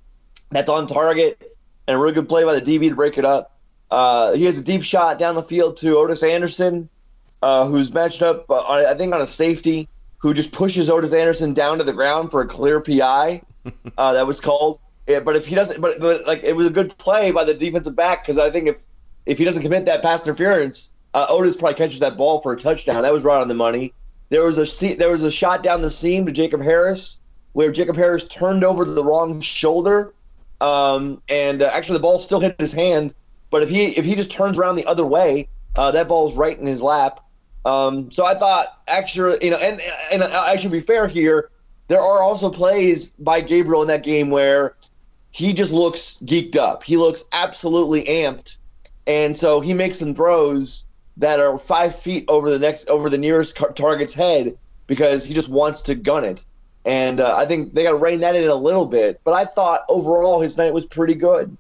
that's 0.51 0.69
on 0.69 0.87
target 0.87 1.43
and 1.89 1.97
a 1.97 1.99
really 1.99 2.13
good 2.13 2.29
play 2.29 2.45
by 2.45 2.59
the 2.59 2.61
DB 2.61 2.91
to 2.91 2.97
break 2.97 3.17
it 3.19 3.25
up. 3.25 3.59
Uh, 3.91 4.35
he 4.35 4.45
has 4.45 4.59
a 4.59 4.65
deep 4.65 4.83
shot 4.83 5.19
down 5.19 5.35
the 5.35 5.43
field 5.43 5.77
to 5.79 5.97
Otis 5.97 6.23
Anderson, 6.23 6.89
uh, 7.43 7.67
who's 7.67 7.93
matched 7.93 8.23
up, 8.23 8.47
uh, 8.51 8.87
I 8.91 8.95
think, 8.95 9.15
on 9.15 9.21
a 9.21 9.27
safety, 9.27 9.89
who 10.19 10.35
just 10.35 10.55
pushes 10.55 10.91
Otis 10.91 11.15
Anderson 11.15 11.55
down 11.55 11.79
to 11.79 11.85
the 11.85 11.93
ground 11.93 12.31
for 12.31 12.43
a 12.43 12.47
clear 12.47 12.81
PI. 12.81 13.43
Uh, 13.97 14.13
that 14.15 14.27
was 14.27 14.41
called. 14.41 14.81
Yeah, 15.07 15.21
but 15.21 15.37
if 15.37 15.47
he 15.47 15.55
doesn't, 15.55 15.81
but, 15.81 16.01
but 16.01 16.27
like 16.27 16.43
it 16.43 16.57
was 16.57 16.67
a 16.67 16.71
good 16.71 16.97
play 16.99 17.31
by 17.31 17.45
the 17.45 17.55
defensive 17.55 17.95
back 17.95 18.23
because 18.23 18.39
I 18.39 18.51
think 18.51 18.69
if 18.69 18.83
if 19.25 19.39
he 19.39 19.45
doesn't 19.45 19.63
commit 19.63 19.85
that 19.87 20.03
pass 20.03 20.27
interference, 20.27 20.95
uh, 21.15 21.27
Otis 21.29 21.57
probably 21.57 21.75
catches 21.75 22.01
that 22.01 22.17
ball 22.17 22.41
for 22.41 22.53
a 22.53 22.57
touchdown. 22.57 23.03
That 23.03 23.13
was 23.13 23.25
right 23.25 23.41
on 23.41 23.47
the 23.47 23.55
money. 23.55 23.93
There 24.31 24.43
was 24.43 24.59
a 24.59 24.97
there 24.97 25.11
was 25.11 25.23
a 25.23 25.31
shot 25.31 25.63
down 25.63 25.83
the 25.83 25.91
seam 25.91 26.27
to 26.27 26.33
Jacob 26.33 26.63
Harris 26.63 27.21
where 27.57 27.73
Jacob 27.73 27.97
Harris 27.97 28.29
turned 28.29 28.65
over 28.65 28.85
the 28.85 29.03
wrong 29.03 29.41
shoulder, 29.41 30.13
um, 30.61 31.23
and 31.31 31.63
uh, 31.63 31.71
actually 31.73 31.97
the 31.97 32.03
ball 32.03 32.19
still 32.19 32.39
hit 32.39 32.61
his 32.61 32.75
hand. 32.75 33.15
But 33.51 33.63
if 33.63 33.71
he 33.71 33.87
if 33.87 34.05
he 34.05 34.15
just 34.15 34.31
turns 34.31 34.59
around 34.59 34.77
the 34.77 34.85
other 34.85 35.07
way, 35.07 35.49
uh, 35.75 35.93
that 35.93 36.07
ball's 36.07 36.37
right 36.37 36.59
in 36.59 36.67
his 36.67 36.83
lap. 36.83 37.21
Um, 37.67 38.13
so 38.13 38.25
I 38.25 38.35
thought 38.35 38.67
actually, 38.87 39.39
you 39.43 39.51
know, 39.51 39.59
and 39.61 39.81
and 40.13 40.23
I 40.23 40.57
should 40.57 40.71
be 40.71 40.79
fair 40.81 41.09
here. 41.09 41.51
There 41.89 42.01
are 42.01 42.23
also 42.23 42.49
plays 42.51 43.13
by 43.15 43.41
Gabriel 43.41 43.83
in 43.83 43.89
that 43.89 44.05
game 44.05 44.31
where 44.31 44.77
he 45.33 45.53
just 45.53 45.73
looks 45.73 46.21
geeked 46.25 46.57
up. 46.57 46.85
He 46.85 46.97
looks 46.97 47.25
absolutely 47.33 48.05
amped, 48.05 48.61
and 49.05 49.37
so 49.37 49.61
he 49.61 49.75
makes 49.75 49.99
some 49.99 50.15
throws 50.15 50.87
that 51.17 51.41
are 51.41 51.59
five 51.59 51.99
feet 51.99 52.27
over 52.29 52.51
the 52.51 52.61
next 52.61 52.89
over 52.89 53.11
the 53.11 53.19
nearest 53.19 53.61
target's 53.75 54.15
head 54.15 54.57
because 54.87 55.27
he 55.27 55.35
just 55.35 55.51
wants 55.51 55.83
to 55.83 55.97
gun 55.97 56.23
it. 56.23 56.47
And 56.85 57.21
uh, 57.21 57.35
I 57.37 57.47
think 57.47 57.75
they 57.75 57.83
got 57.83 57.91
to 57.91 57.97
rein 57.97 58.21
that 58.21 58.37
in 58.37 58.49
a 58.49 58.55
little 58.55 58.87
bit. 58.87 59.21
But 59.25 59.35
I 59.35 59.45
thought 59.45 59.81
overall 59.89 60.41
his 60.41 60.57
night 60.57 60.73
was 60.73 60.87
pretty 60.87 61.17
good. 61.17 61.57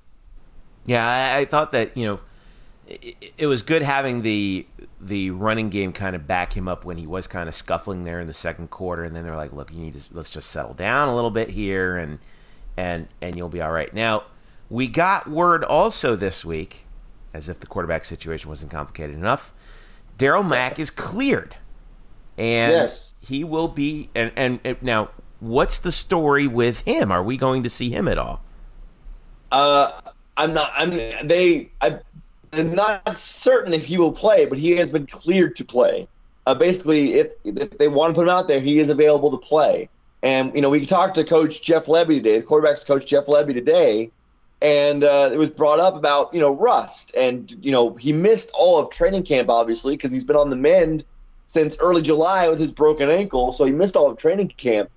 Yeah, 0.84 1.04
I, 1.04 1.38
I 1.38 1.44
thought 1.46 1.72
that 1.72 1.96
you 1.96 2.06
know 2.06 2.20
it, 2.86 3.32
it, 3.38 3.46
was 3.46 3.62
good 3.62 3.82
having 3.82 4.22
the 4.22 4.66
the 5.00 5.30
running 5.30 5.70
game 5.70 5.92
kind 5.92 6.16
of 6.16 6.26
back 6.26 6.56
him 6.56 6.68
up 6.68 6.84
when 6.84 6.96
he 6.96 7.06
was 7.06 7.26
kind 7.26 7.48
of 7.48 7.54
scuffling 7.54 8.04
there 8.04 8.20
in 8.20 8.26
the 8.26 8.34
second 8.34 8.70
quarter, 8.70 9.04
and 9.04 9.14
then 9.14 9.24
they're 9.24 9.36
like, 9.36 9.52
"Look, 9.52 9.72
you 9.72 9.80
need 9.80 9.94
to 9.94 10.14
let's 10.14 10.30
just 10.30 10.50
settle 10.50 10.74
down 10.74 11.08
a 11.08 11.14
little 11.14 11.30
bit 11.30 11.50
here 11.50 11.96
and." 11.96 12.18
and 12.76 13.08
and 13.20 13.36
you'll 13.36 13.48
be 13.48 13.60
all 13.60 13.70
right. 13.70 13.92
Now, 13.92 14.24
we 14.68 14.86
got 14.86 15.28
word 15.28 15.64
also 15.64 16.16
this 16.16 16.44
week, 16.44 16.86
as 17.32 17.48
if 17.48 17.60
the 17.60 17.66
quarterback 17.66 18.04
situation 18.04 18.48
wasn't 18.48 18.70
complicated 18.70 19.16
enough. 19.16 19.52
Darriel 20.18 20.46
Mack 20.46 20.78
is 20.78 20.90
cleared, 20.90 21.56
and 22.36 22.72
yes. 22.72 23.14
he 23.20 23.44
will 23.44 23.68
be. 23.68 24.10
And, 24.14 24.32
and, 24.36 24.60
and 24.64 24.82
now, 24.82 25.10
what's 25.40 25.78
the 25.78 25.92
story 25.92 26.46
with 26.46 26.80
him? 26.80 27.12
Are 27.12 27.22
we 27.22 27.36
going 27.36 27.62
to 27.62 27.70
see 27.70 27.90
him 27.90 28.08
at 28.08 28.18
all? 28.18 28.42
Uh, 29.52 29.90
I'm 30.36 30.54
not. 30.54 30.70
I'm. 30.76 30.90
They. 31.26 31.70
I, 31.80 32.00
not 32.52 33.16
certain 33.16 33.74
if 33.74 33.84
he 33.84 33.98
will 33.98 34.12
play, 34.12 34.46
but 34.46 34.58
he 34.58 34.72
has 34.72 34.90
been 34.90 35.06
cleared 35.06 35.56
to 35.56 35.64
play. 35.64 36.08
Uh, 36.46 36.54
basically, 36.54 37.14
if, 37.14 37.32
if 37.44 37.76
they 37.78 37.88
want 37.88 38.14
to 38.14 38.18
put 38.18 38.22
him 38.22 38.30
out 38.30 38.48
there, 38.48 38.60
he 38.60 38.78
is 38.78 38.90
available 38.90 39.32
to 39.32 39.38
play. 39.38 39.88
And 40.22 40.54
you 40.54 40.62
know, 40.62 40.70
we 40.70 40.86
talked 40.86 41.16
to 41.16 41.24
Coach 41.24 41.62
Jeff 41.62 41.86
Lebby 41.86 42.18
today, 42.18 42.38
the 42.38 42.46
quarterbacks 42.46 42.86
coach 42.86 43.06
Jeff 43.06 43.26
Lebby 43.26 43.54
today, 43.54 44.10
and 44.62 45.04
uh, 45.04 45.30
it 45.32 45.38
was 45.38 45.50
brought 45.50 45.80
up 45.80 45.96
about 45.96 46.32
you 46.32 46.40
know 46.40 46.56
rust, 46.56 47.14
and 47.16 47.52
you 47.64 47.72
know 47.72 47.94
he 47.94 48.12
missed 48.12 48.50
all 48.54 48.80
of 48.80 48.90
training 48.90 49.24
camp 49.24 49.50
obviously 49.50 49.94
because 49.94 50.12
he's 50.12 50.24
been 50.24 50.36
on 50.36 50.50
the 50.50 50.56
mend 50.56 51.04
since 51.46 51.78
early 51.80 52.02
July 52.02 52.48
with 52.48 52.58
his 52.58 52.72
broken 52.72 53.08
ankle, 53.08 53.52
so 53.52 53.64
he 53.64 53.72
missed 53.72 53.96
all 53.96 54.10
of 54.10 54.16
training 54.16 54.48
camp, 54.48 54.90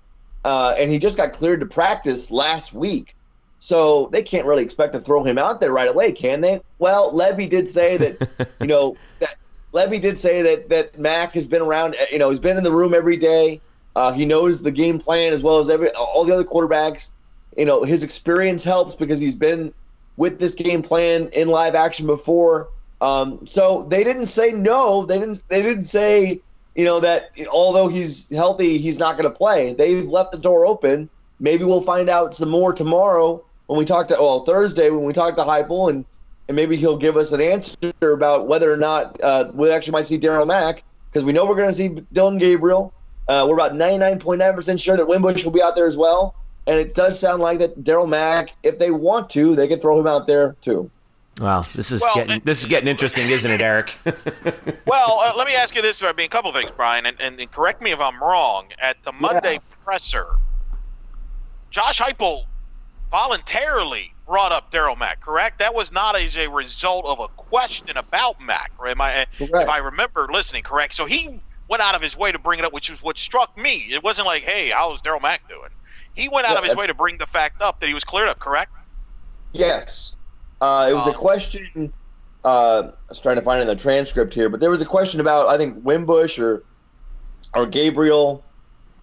uh, 0.44 0.74
and 0.78 0.90
he 0.90 0.98
just 0.98 1.16
got 1.16 1.32
cleared 1.32 1.60
to 1.60 1.66
practice 1.66 2.30
last 2.30 2.72
week. 2.72 3.14
So 3.60 4.08
they 4.10 4.22
can't 4.22 4.46
really 4.46 4.64
expect 4.64 4.94
to 4.94 5.00
throw 5.00 5.22
him 5.22 5.36
out 5.38 5.60
there 5.60 5.70
right 5.70 5.88
away, 5.88 6.12
can 6.12 6.40
they? 6.40 6.60
Well, 6.78 7.12
Lebby 7.12 7.48
did 7.48 7.68
say 7.68 7.98
that 7.98 8.50
you 8.60 8.66
know 8.66 8.96
that 9.20 9.34
Lebby 9.72 10.00
did 10.00 10.18
say 10.18 10.42
that 10.42 10.70
that 10.70 10.98
Mack 10.98 11.34
has 11.34 11.46
been 11.46 11.60
around, 11.60 11.94
you 12.10 12.18
know, 12.18 12.30
he's 12.30 12.40
been 12.40 12.56
in 12.56 12.64
the 12.64 12.72
room 12.72 12.94
every 12.94 13.18
day. 13.18 13.60
Uh, 13.94 14.12
he 14.12 14.24
knows 14.24 14.62
the 14.62 14.70
game 14.70 14.98
plan 14.98 15.34
as 15.34 15.42
well 15.42 15.58
as 15.58 15.68
every 15.68 15.90
all 15.90 16.24
the 16.24 16.32
other 16.32 16.44
quarterbacks. 16.44 17.12
You 17.56 17.66
know, 17.66 17.84
his 17.84 18.02
experience 18.02 18.64
helps 18.64 18.94
because 18.94 19.20
he's 19.20 19.36
been 19.36 19.74
with 20.16 20.38
this 20.38 20.54
game 20.54 20.80
plan 20.80 21.28
in 21.34 21.48
live 21.48 21.74
action 21.74 22.06
before. 22.06 22.70
Um, 23.02 23.46
so 23.46 23.84
they 23.84 24.04
didn't 24.04 24.26
say 24.26 24.52
no. 24.52 25.04
They 25.04 25.18
didn't. 25.18 25.42
They 25.48 25.60
didn't 25.60 25.84
say 25.84 26.40
you 26.74 26.86
know 26.86 27.00
that 27.00 27.32
although 27.52 27.88
he's 27.88 28.30
healthy, 28.30 28.78
he's 28.78 28.98
not 28.98 29.18
going 29.18 29.30
to 29.30 29.36
play. 29.36 29.74
They've 29.74 30.08
left 30.08 30.32
the 30.32 30.38
door 30.38 30.64
open. 30.64 31.10
Maybe 31.38 31.64
we'll 31.64 31.82
find 31.82 32.08
out 32.08 32.34
some 32.34 32.48
more 32.48 32.72
tomorrow 32.72 33.44
when 33.70 33.78
we 33.78 33.84
talk 33.84 34.08
to 34.08 34.16
well 34.18 34.40
Thursday 34.40 34.90
when 34.90 35.04
we 35.04 35.12
talk 35.12 35.36
to 35.36 35.42
Heupel 35.42 35.90
and 35.90 36.04
and 36.48 36.56
maybe 36.56 36.76
he'll 36.76 36.98
give 36.98 37.16
us 37.16 37.30
an 37.30 37.40
answer 37.40 37.76
about 38.02 38.48
whether 38.48 38.72
or 38.72 38.76
not 38.76 39.22
uh, 39.22 39.52
we 39.54 39.70
actually 39.70 39.92
might 39.92 40.06
see 40.06 40.18
Darriel 40.18 40.44
Mack 40.44 40.82
because 41.08 41.24
we 41.24 41.32
know 41.32 41.46
we're 41.46 41.54
going 41.54 41.68
to 41.68 41.72
see 41.74 41.90
Dillon 42.12 42.38
Gabriel. 42.38 42.92
Uh, 43.28 43.46
we're 43.48 43.54
about 43.54 43.74
99.9% 43.74 44.82
sure 44.82 44.96
that 44.96 45.06
Wimbush 45.06 45.44
will 45.44 45.52
be 45.52 45.62
out 45.62 45.76
there 45.76 45.86
as 45.86 45.96
well. 45.96 46.34
And 46.66 46.80
it 46.80 46.96
does 46.96 47.20
sound 47.20 47.40
like 47.40 47.60
that 47.60 47.84
Darriel 47.84 48.08
Mack, 48.08 48.50
if 48.64 48.80
they 48.80 48.90
want 48.90 49.30
to, 49.30 49.54
they 49.54 49.68
can 49.68 49.78
throw 49.78 50.00
him 50.00 50.08
out 50.08 50.26
there 50.26 50.56
too. 50.60 50.90
Wow, 51.40 51.64
this 51.76 51.92
is 51.92 52.00
well, 52.00 52.16
getting 52.16 52.40
this 52.42 52.62
is 52.62 52.66
getting 52.66 52.88
interesting, 52.88 53.30
isn't 53.30 53.50
it, 53.50 53.62
Eric? 53.62 53.94
well, 54.86 55.20
uh, 55.20 55.32
let 55.36 55.46
me 55.46 55.54
ask 55.54 55.76
you 55.76 55.82
this 55.82 56.02
I 56.02 56.12
mean, 56.14 56.26
a 56.26 56.28
couple 56.28 56.52
things, 56.52 56.72
Brian, 56.72 57.06
and, 57.06 57.16
and, 57.20 57.40
and, 57.40 57.52
correct 57.52 57.80
me 57.80 57.92
if 57.92 58.00
I'm 58.00 58.20
wrong. 58.20 58.66
At 58.80 58.96
the 59.04 59.12
Monday 59.12 59.54
yeah. 59.54 59.74
presser, 59.84 60.26
Josh 61.70 62.00
Heupel 62.00 62.46
voluntarily 63.10 64.14
brought 64.26 64.52
up 64.52 64.70
Darriel 64.70 64.96
Mack, 64.96 65.20
correct? 65.20 65.58
That 65.58 65.74
was 65.74 65.90
not 65.90 66.18
as 66.18 66.36
a 66.36 66.48
result 66.48 67.04
of 67.06 67.18
a 67.18 67.28
question 67.28 67.96
about 67.96 68.40
Mack. 68.40 68.70
Am 68.86 69.00
I, 69.00 69.26
if 69.38 69.68
I 69.68 69.78
remember 69.78 70.28
listening 70.32 70.62
correct? 70.62 70.94
So 70.94 71.06
he 71.06 71.40
went 71.68 71.82
out 71.82 71.94
of 71.94 72.02
his 72.02 72.16
way 72.16 72.32
to 72.32 72.38
bring 72.38 72.58
it 72.58 72.64
up, 72.64 72.72
which 72.72 72.90
was 72.90 73.02
what 73.02 73.18
struck 73.18 73.56
me. 73.56 73.88
It 73.90 74.02
wasn't 74.02 74.26
like, 74.26 74.42
hey, 74.42 74.70
how's 74.70 75.02
Darriel 75.02 75.22
Mack 75.22 75.48
doing? 75.48 75.70
He 76.14 76.28
went 76.28 76.46
out 76.46 76.52
yeah, 76.52 76.58
of 76.58 76.64
his 76.64 76.76
way 76.76 76.86
to 76.86 76.94
bring 76.94 77.18
the 77.18 77.26
fact 77.26 77.60
up 77.60 77.80
that 77.80 77.86
he 77.86 77.94
was 77.94 78.04
cleared 78.04 78.28
up, 78.28 78.38
correct? 78.38 78.72
Yes. 79.52 80.16
Uh, 80.60 80.88
it 80.90 80.94
was 80.94 81.06
um, 81.06 81.14
a 81.14 81.16
question. 81.16 81.92
Uh, 82.44 82.82
I 82.84 82.92
was 83.08 83.20
trying 83.20 83.36
to 83.36 83.42
find 83.42 83.60
it 83.60 83.62
in 83.62 83.68
the 83.68 83.76
transcript 83.76 84.34
here, 84.34 84.48
but 84.48 84.60
there 84.60 84.70
was 84.70 84.82
a 84.82 84.86
question 84.86 85.20
about 85.20 85.48
I 85.48 85.58
think 85.58 85.78
Wimbush 85.82 86.38
or 86.38 86.62
or 87.54 87.66
Gabriel, 87.66 88.44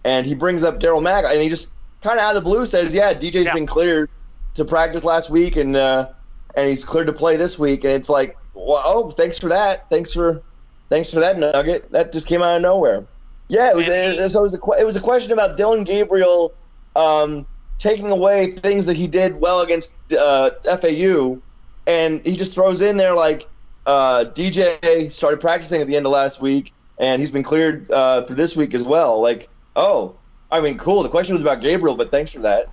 and 0.04 0.26
he 0.26 0.34
brings 0.34 0.62
up 0.62 0.80
Darriel 0.80 1.02
Mack, 1.02 1.24
and 1.24 1.40
he 1.40 1.48
just 1.48 1.72
kind 2.02 2.18
of 2.18 2.24
out 2.24 2.36
of 2.36 2.42
the 2.42 2.48
blue 2.48 2.66
says, 2.66 2.94
"Yeah, 2.94 3.14
DJ's 3.14 3.46
yeah. 3.46 3.54
been 3.54 3.66
cleared 3.66 4.10
to 4.54 4.64
practice 4.64 5.04
last 5.04 5.30
week, 5.30 5.56
and 5.56 5.76
uh, 5.76 6.08
and 6.56 6.68
he's 6.68 6.84
cleared 6.84 7.06
to 7.06 7.12
play 7.12 7.36
this 7.36 7.58
week." 7.58 7.84
And 7.84 7.94
it's 7.94 8.08
like, 8.08 8.36
well, 8.54 8.82
oh, 8.84 9.10
thanks 9.10 9.38
for 9.38 9.48
that. 9.48 9.88
Thanks 9.90 10.12
for 10.12 10.42
Thanks 10.88 11.10
for 11.10 11.20
that 11.20 11.38
nugget. 11.38 11.90
That 11.92 12.12
just 12.12 12.26
came 12.26 12.42
out 12.42 12.56
of 12.56 12.62
nowhere. 12.62 13.06
Yeah, 13.48 13.70
it 13.70 13.76
was. 13.76 13.88
It, 13.88 14.30
so 14.30 14.40
it 14.40 14.42
was 14.42 14.54
a 14.54 14.80
it 14.80 14.84
was 14.84 14.96
a 14.96 15.00
question 15.00 15.32
about 15.32 15.56
Dillon 15.56 15.84
Gabriel 15.84 16.54
um, 16.96 17.46
taking 17.78 18.10
away 18.10 18.52
things 18.52 18.86
that 18.86 18.96
he 18.96 19.06
did 19.06 19.40
well 19.40 19.60
against 19.60 19.96
uh, 20.12 20.50
FAU, 20.64 21.40
and 21.86 22.24
he 22.24 22.36
just 22.36 22.54
throws 22.54 22.80
in 22.80 22.96
there 22.96 23.14
like 23.14 23.46
uh, 23.86 24.24
DJ 24.32 25.12
started 25.12 25.40
practicing 25.40 25.80
at 25.80 25.86
the 25.86 25.96
end 25.96 26.06
of 26.06 26.12
last 26.12 26.40
week, 26.40 26.72
and 26.98 27.20
he's 27.20 27.30
been 27.30 27.42
cleared 27.42 27.90
uh, 27.90 28.24
for 28.24 28.34
this 28.34 28.56
week 28.56 28.74
as 28.74 28.82
well. 28.82 29.20
Like, 29.20 29.48
oh, 29.76 30.17
I 30.50 30.60
mean, 30.60 30.78
cool. 30.78 31.02
The 31.02 31.08
question 31.08 31.34
was 31.34 31.42
about 31.42 31.60
Gabriel, 31.60 31.96
but 31.96 32.10
thanks 32.10 32.32
for 32.32 32.40
that. 32.40 32.68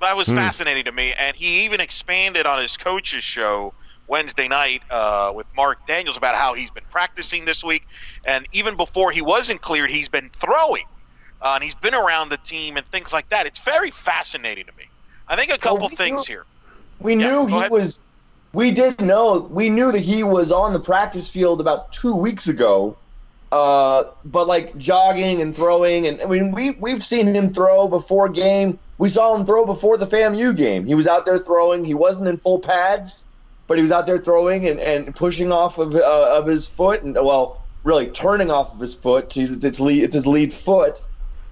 That 0.00 0.16
was 0.16 0.28
hmm. 0.28 0.36
fascinating 0.36 0.84
to 0.84 0.92
me, 0.92 1.12
and 1.12 1.36
he 1.36 1.64
even 1.64 1.80
expanded 1.80 2.46
on 2.46 2.62
his 2.62 2.76
coach's 2.76 3.24
show 3.24 3.74
Wednesday 4.06 4.48
night 4.48 4.82
uh, 4.90 5.32
with 5.34 5.46
Mark 5.56 5.86
Daniels 5.86 6.16
about 6.16 6.34
how 6.34 6.54
he's 6.54 6.70
been 6.70 6.84
practicing 6.90 7.44
this 7.44 7.62
week, 7.62 7.86
and 8.24 8.46
even 8.52 8.76
before 8.76 9.10
he 9.10 9.22
wasn't 9.22 9.60
cleared, 9.60 9.90
he's 9.90 10.08
been 10.08 10.30
throwing, 10.40 10.84
uh, 11.42 11.52
and 11.54 11.64
he's 11.64 11.74
been 11.74 11.94
around 11.94 12.30
the 12.30 12.38
team 12.38 12.76
and 12.76 12.86
things 12.86 13.12
like 13.12 13.28
that. 13.30 13.46
It's 13.46 13.58
very 13.58 13.90
fascinating 13.90 14.64
to 14.64 14.72
me. 14.76 14.84
I 15.28 15.36
think 15.36 15.52
a 15.52 15.58
couple 15.58 15.80
well, 15.80 15.88
we 15.90 15.96
things 15.96 16.28
knew, 16.28 16.34
here. 16.34 16.44
We 17.00 17.12
yeah, 17.12 17.28
knew 17.28 17.46
he 17.46 17.56
ahead. 17.56 17.70
was. 17.70 18.00
we 18.52 18.70
did 18.70 19.00
know 19.00 19.46
we 19.50 19.68
knew 19.68 19.92
that 19.92 20.00
he 20.00 20.22
was 20.22 20.50
on 20.50 20.72
the 20.72 20.80
practice 20.80 21.30
field 21.30 21.60
about 21.60 21.92
two 21.92 22.16
weeks 22.16 22.48
ago. 22.48 22.96
Uh, 23.50 24.04
but 24.24 24.46
like 24.46 24.76
jogging 24.76 25.40
and 25.40 25.56
throwing, 25.56 26.06
and 26.06 26.20
I 26.20 26.26
mean, 26.26 26.52
we 26.52 26.72
we've 26.72 27.02
seen 27.02 27.26
him 27.26 27.48
throw 27.50 27.88
before 27.88 28.28
game. 28.28 28.78
We 28.98 29.08
saw 29.08 29.34
him 29.36 29.46
throw 29.46 29.64
before 29.64 29.96
the 29.96 30.06
FAMU 30.06 30.56
game. 30.56 30.84
He 30.84 30.94
was 30.94 31.08
out 31.08 31.24
there 31.24 31.38
throwing. 31.38 31.84
He 31.84 31.94
wasn't 31.94 32.28
in 32.28 32.36
full 32.36 32.58
pads, 32.58 33.26
but 33.66 33.78
he 33.78 33.82
was 33.82 33.92
out 33.92 34.06
there 34.06 34.18
throwing 34.18 34.66
and, 34.66 34.78
and 34.80 35.14
pushing 35.14 35.50
off 35.50 35.78
of 35.78 35.94
uh, 35.94 36.38
of 36.38 36.46
his 36.46 36.66
foot, 36.66 37.02
and 37.02 37.14
well, 37.14 37.64
really 37.84 38.08
turning 38.08 38.50
off 38.50 38.74
of 38.74 38.80
his 38.80 38.94
foot. 38.94 39.32
He's, 39.32 39.52
it's, 39.52 39.64
it's, 39.64 39.80
lead, 39.80 40.04
it's 40.04 40.14
his 40.14 40.26
lead 40.26 40.52
foot, 40.52 41.06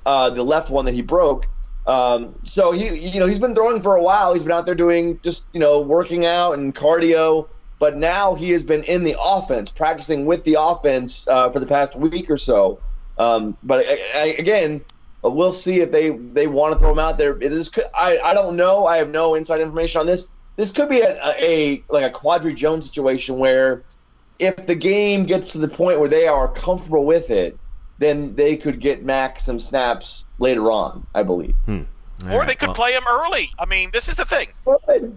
uh, 0.05 0.31
the 0.31 0.43
left 0.43 0.71
one 0.71 0.85
that 0.85 0.95
he 0.95 1.03
broke. 1.03 1.47
Um, 1.87 2.35
so 2.45 2.73
he, 2.73 3.11
you 3.11 3.21
know, 3.21 3.27
he's 3.27 3.39
been 3.39 3.55
throwing 3.55 3.81
for 3.81 3.97
a 3.97 4.03
while. 4.03 4.35
He's 4.35 4.43
been 4.43 4.53
out 4.53 4.67
there 4.67 4.75
doing 4.75 5.21
just, 5.23 5.47
you 5.53 5.61
know, 5.61 5.81
working 5.81 6.27
out 6.27 6.53
and 6.53 6.75
cardio. 6.75 7.49
But 7.79 7.97
now 7.97 8.35
he 8.35 8.51
has 8.51 8.65
been 8.65 8.85
in 8.85 9.05
the 9.05 9.17
offense, 9.23 9.71
practicing 9.71 10.25
with 10.27 10.45
the 10.45 10.57
offense 10.59 11.29
uh, 11.29 11.51
for 11.51 11.61
the 11.61 11.67
past 11.67 11.95
week 11.95 12.31
or 12.31 12.39
so. 12.39 12.81
Um, 13.19 13.57
but 13.63 13.85
I, 13.87 13.99
I, 14.17 14.25
again, 14.39 14.83
we'll 15.23 15.53
see 15.53 15.81
if 15.81 15.93
they 15.93 16.11
they 16.11 16.47
want 16.47 16.73
to 16.73 16.79
throw 16.79 16.93
him 16.93 16.99
out 16.99 17.19
there. 17.19 17.35
This 17.35 17.69
could, 17.69 17.85
I 17.95 18.19
I 18.25 18.35
don't 18.35 18.57
know. 18.57 18.87
I 18.87 18.99
have 18.99 19.11
no 19.11 19.35
inside 19.35 19.61
information 19.61 20.01
on 20.01 20.07
this. 20.07 20.31
This 20.57 20.73
could 20.73 20.89
be 20.89 21.01
a, 21.01 21.11
a, 21.11 21.35
a 21.41 21.85
like 21.91 22.05
a 22.05 22.11
Quadry 22.11 22.55
Jones 22.55 22.87
situation 22.87 23.39
where 23.39 23.83
if 24.39 24.67
the 24.67 24.75
game 24.75 25.25
gets 25.25 25.53
to 25.53 25.59
the 25.59 25.69
point 25.69 26.01
where 26.01 26.09
they 26.09 26.27
are 26.27 26.49
comfortable 26.49 27.05
with 27.07 27.31
it, 27.31 27.59
then 27.99 28.35
they 28.35 28.57
could 28.57 28.81
get 28.81 29.05
Mack 29.05 29.41
some 29.41 29.59
snaps 29.59 30.25
later 30.39 30.71
on, 30.71 31.07
I 31.15 31.23
believe. 31.23 31.55
Hmm. 31.65 31.83
or 32.27 32.39
right, 32.39 32.47
they 32.47 32.55
could 32.55 32.69
well- 32.69 32.75
play 32.75 32.93
him 32.93 33.05
early. 33.09 33.49
I 33.59 33.67
mean, 33.67 33.91
this 33.93 34.09
is 34.09 34.17
the 34.17 34.25
thing. 34.25 34.49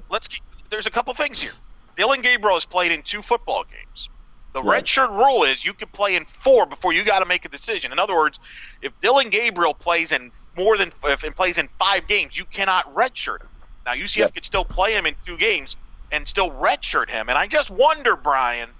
Let's. 0.09 0.27
Keep, 0.27 0.41
there's 0.69 0.87
a 0.87 0.91
couple 0.91 1.13
things 1.13 1.39
here. 1.41 1.51
Dillon 1.99 2.21
Gabriel 2.21 2.55
has 2.55 2.65
played 2.65 2.93
in 2.93 3.03
two 3.03 3.21
football 3.21 3.65
games. 3.69 4.09
The 4.53 4.63
Right. 4.63 4.77
red 4.77 4.89
shirt 4.89 5.11
rule 5.11 5.43
is 5.43 5.65
you 5.65 5.73
can 5.73 5.89
play 5.89 6.15
in 6.15 6.25
four 6.43 6.65
before 6.65 6.93
you 6.93 7.03
got 7.03 7.19
to 7.19 7.25
make 7.25 7.43
a 7.45 7.49
decision. 7.49 7.91
In 7.91 7.99
other 7.99 8.15
words, 8.15 8.39
if 8.81 8.97
Dillon 9.01 9.29
Gabriel 9.29 9.73
plays 9.75 10.13
in 10.13 10.31
more 10.55 10.77
than 10.77 10.93
if 11.03 11.23
and 11.23 11.35
plays 11.35 11.57
in 11.57 11.69
five 11.77 12.07
games, 12.07 12.37
you 12.37 12.45
cannot 12.45 12.93
redshirt 12.95 13.41
him. 13.43 13.49
Now 13.85 13.93
UCF 13.93 14.17
Yes. 14.17 14.31
could 14.33 14.45
still 14.45 14.65
play 14.65 14.93
him 14.93 15.05
in 15.05 15.17
two 15.25 15.37
games 15.37 15.75
and 16.09 16.27
still 16.27 16.51
redshirt 16.51 17.09
him. 17.09 17.29
And 17.29 17.37
I 17.37 17.47
just 17.47 17.69
wonder, 17.69 18.15
Brian, 18.15 18.75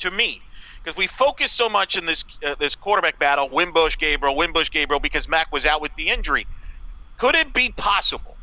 to 0.00 0.10
me, 0.10 0.42
because 0.82 0.96
we 0.96 1.06
focus 1.06 1.52
so 1.52 1.68
much 1.68 1.96
in 1.96 2.06
this 2.06 2.24
uh, 2.44 2.56
this 2.58 2.74
quarterback 2.74 3.20
battle, 3.20 3.48
Wimbush 3.50 3.98
Gabriel, 3.98 4.36
Wimbush 4.36 4.70
Gabriel, 4.70 5.00
because 5.00 5.28
Mack 5.28 5.52
was 5.52 5.64
out 5.64 5.80
with 5.80 5.92
the 5.96 6.08
injury. 6.08 6.48
Could 7.18 7.36
it 7.36 7.54
be 7.54 7.70
possible, 7.72 8.35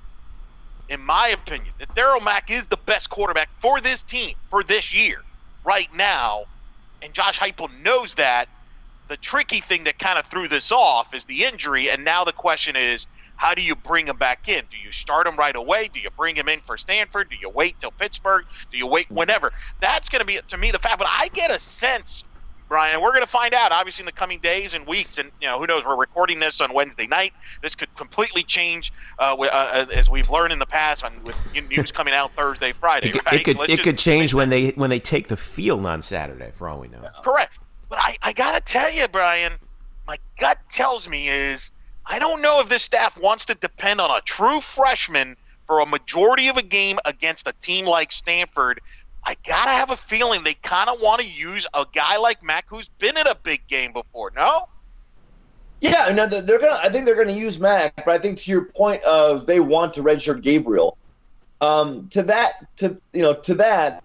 in 0.90 1.02
my 1.02 1.30
opinion, 1.30 1.74
that 1.80 1.94
Darriel 1.96 2.24
Mack 2.24 2.50
is 2.52 2.66
the 2.68 2.78
best 2.86 3.10
quarterback 3.10 3.50
for 3.62 3.82
this 3.82 4.04
team 4.04 4.36
for 4.50 4.64
this 4.64 4.94
year, 4.94 5.18
right 5.64 5.88
now, 5.94 6.46
and 7.02 7.14
Josh 7.14 7.40
Heupel 7.40 7.70
knows 7.82 8.16
that? 8.16 8.48
The 9.10 9.18
tricky 9.18 9.60
thing 9.60 9.84
that 9.84 10.00
kind 10.00 10.18
of 10.18 10.26
threw 10.28 10.48
this 10.48 10.72
off 10.72 11.14
is 11.14 11.26
the 11.26 11.44
injury, 11.44 11.90
and 11.90 12.06
now 12.06 12.24
the 12.24 12.32
question 12.32 12.76
is, 12.76 13.06
how 13.36 13.54
do 13.54 13.62
you 13.62 13.76
bring 13.76 14.08
him 14.08 14.18
back 14.18 14.48
in? 14.48 14.64
Do 14.72 14.78
you 14.78 14.92
start 14.92 15.28
him 15.28 15.36
right 15.36 15.56
away? 15.56 15.90
Do 15.94 16.00
you 16.00 16.10
bring 16.18 16.36
him 16.36 16.48
in 16.48 16.62
for 16.62 16.78
Stanford? 16.78 17.30
Do 17.30 17.36
you 17.36 17.50
wait 17.50 17.80
till 17.80 17.92
Pittsburgh? 17.92 18.44
Do 18.72 18.78
you 18.78 18.88
wait 18.88 19.08
whenever? 19.10 19.52
That's 19.82 20.08
going 20.08 20.20
to 20.22 20.26
be 20.26 20.40
to 20.48 20.58
me 20.58 20.72
the 20.72 20.80
fact. 20.80 21.00
But 21.00 21.08
I 21.10 21.30
get 21.30 21.52
a 21.52 21.60
sense, 21.60 22.24
Brian, 22.68 23.02
we're 23.02 23.12
going 23.12 23.24
to 23.24 23.28
find 23.28 23.54
out 23.54 23.72
obviously 23.72 24.02
in 24.02 24.06
the 24.06 24.12
coming 24.12 24.40
days 24.40 24.74
and 24.74 24.88
weeks. 24.88 25.18
And 25.18 25.32
you 25.40 25.48
know, 25.48 25.60
who 25.60 25.68
knows? 25.68 25.86
We're 25.86 25.96
recording 25.96 26.40
this 26.40 26.62
on 26.62 26.74
Wednesday 26.74 27.08
night. 27.08 27.34
This 27.62 27.76
could 27.76 27.94
completely 27.96 28.44
change, 28.44 28.92
uh, 29.20 29.36
uh, 29.36 29.86
as 29.94 30.10
we've 30.10 30.30
learned 30.30 30.54
in 30.54 30.60
the 30.60 30.66
past, 30.66 31.04
on 31.04 31.24
with 31.24 31.38
news 31.70 31.92
coming 31.92 32.14
out 32.14 32.34
Thursday, 32.36 32.72
Friday. 32.72 33.10
It 33.10 33.12
could, 33.14 33.26
right? 33.26 33.36
it 33.36 33.44
could, 33.44 33.58
So 33.58 33.64
it 33.64 33.68
just 33.68 33.84
could 33.84 33.98
change 33.98 34.34
when 34.34 34.50
they 34.50 34.70
when 34.72 34.90
they 34.90 35.00
take 35.00 35.28
the 35.28 35.38
field 35.38 35.86
on 35.86 36.02
Saturday, 36.02 36.52
for 36.56 36.68
all 36.68 36.80
we 36.80 36.88
know. 36.88 37.04
Correct. 37.24 37.54
But 37.90 38.00
I, 38.00 38.18
I 38.22 38.34
got 38.34 38.54
to 38.54 38.74
tell 38.74 38.92
you, 38.92 39.08
Brian, 39.08 39.54
my 40.08 40.18
gut 40.40 40.58
tells 40.72 41.08
me 41.08 41.28
is 41.28 41.72
I 42.06 42.20
don't 42.20 42.42
know 42.42 42.60
if 42.60 42.70
this 42.70 42.84
staff 42.84 43.18
wants 43.18 43.46
to 43.46 43.56
depend 43.56 44.02
on 44.02 44.12
a 44.12 44.22
true 44.22 44.62
freshman 44.62 45.36
for 45.68 45.80
a 45.80 45.86
majority 45.86 46.48
of 46.48 46.58
a 46.58 46.62
game 46.62 46.98
against 47.06 47.48
a 47.48 47.54
team 47.62 47.86
like 47.86 48.12
Stanford. 48.12 48.82
I 49.26 49.36
got 49.46 49.66
to 49.66 49.72
have 49.72 49.90
a 49.90 49.98
feeling 49.98 50.44
they 50.44 50.54
kind 50.56 50.90
of 50.90 51.00
want 51.00 51.22
to 51.22 51.28
use 51.28 51.66
a 51.74 51.86
guy 51.94 52.18
like 52.18 52.44
Mack 52.44 52.66
who's 52.68 52.90
been 53.00 53.18
in 53.18 53.28
a 53.28 53.36
big 53.36 53.66
game 53.68 53.94
before, 53.94 54.32
no? 54.36 54.68
Yeah, 55.80 56.12
no, 56.14 56.28
they're 56.28 56.60
gonna. 56.60 56.78
I 56.82 56.88
think 56.90 57.06
they're 57.06 57.16
gonna 57.16 57.38
use 57.38 57.60
Mack, 57.60 58.06
but 58.06 58.10
I 58.10 58.18
think 58.18 58.38
to 58.40 58.52
your 58.52 58.66
point 58.66 59.04
of 59.04 59.46
they 59.46 59.60
want 59.60 59.96
to 59.96 60.02
redshirt 60.02 60.42
Gabriel. 60.42 60.98
Um, 61.60 62.08
to 62.10 62.24
that, 62.24 62.54
to 62.78 63.02
you 63.12 63.22
know, 63.22 63.34
to 63.34 63.56
that, 63.56 64.02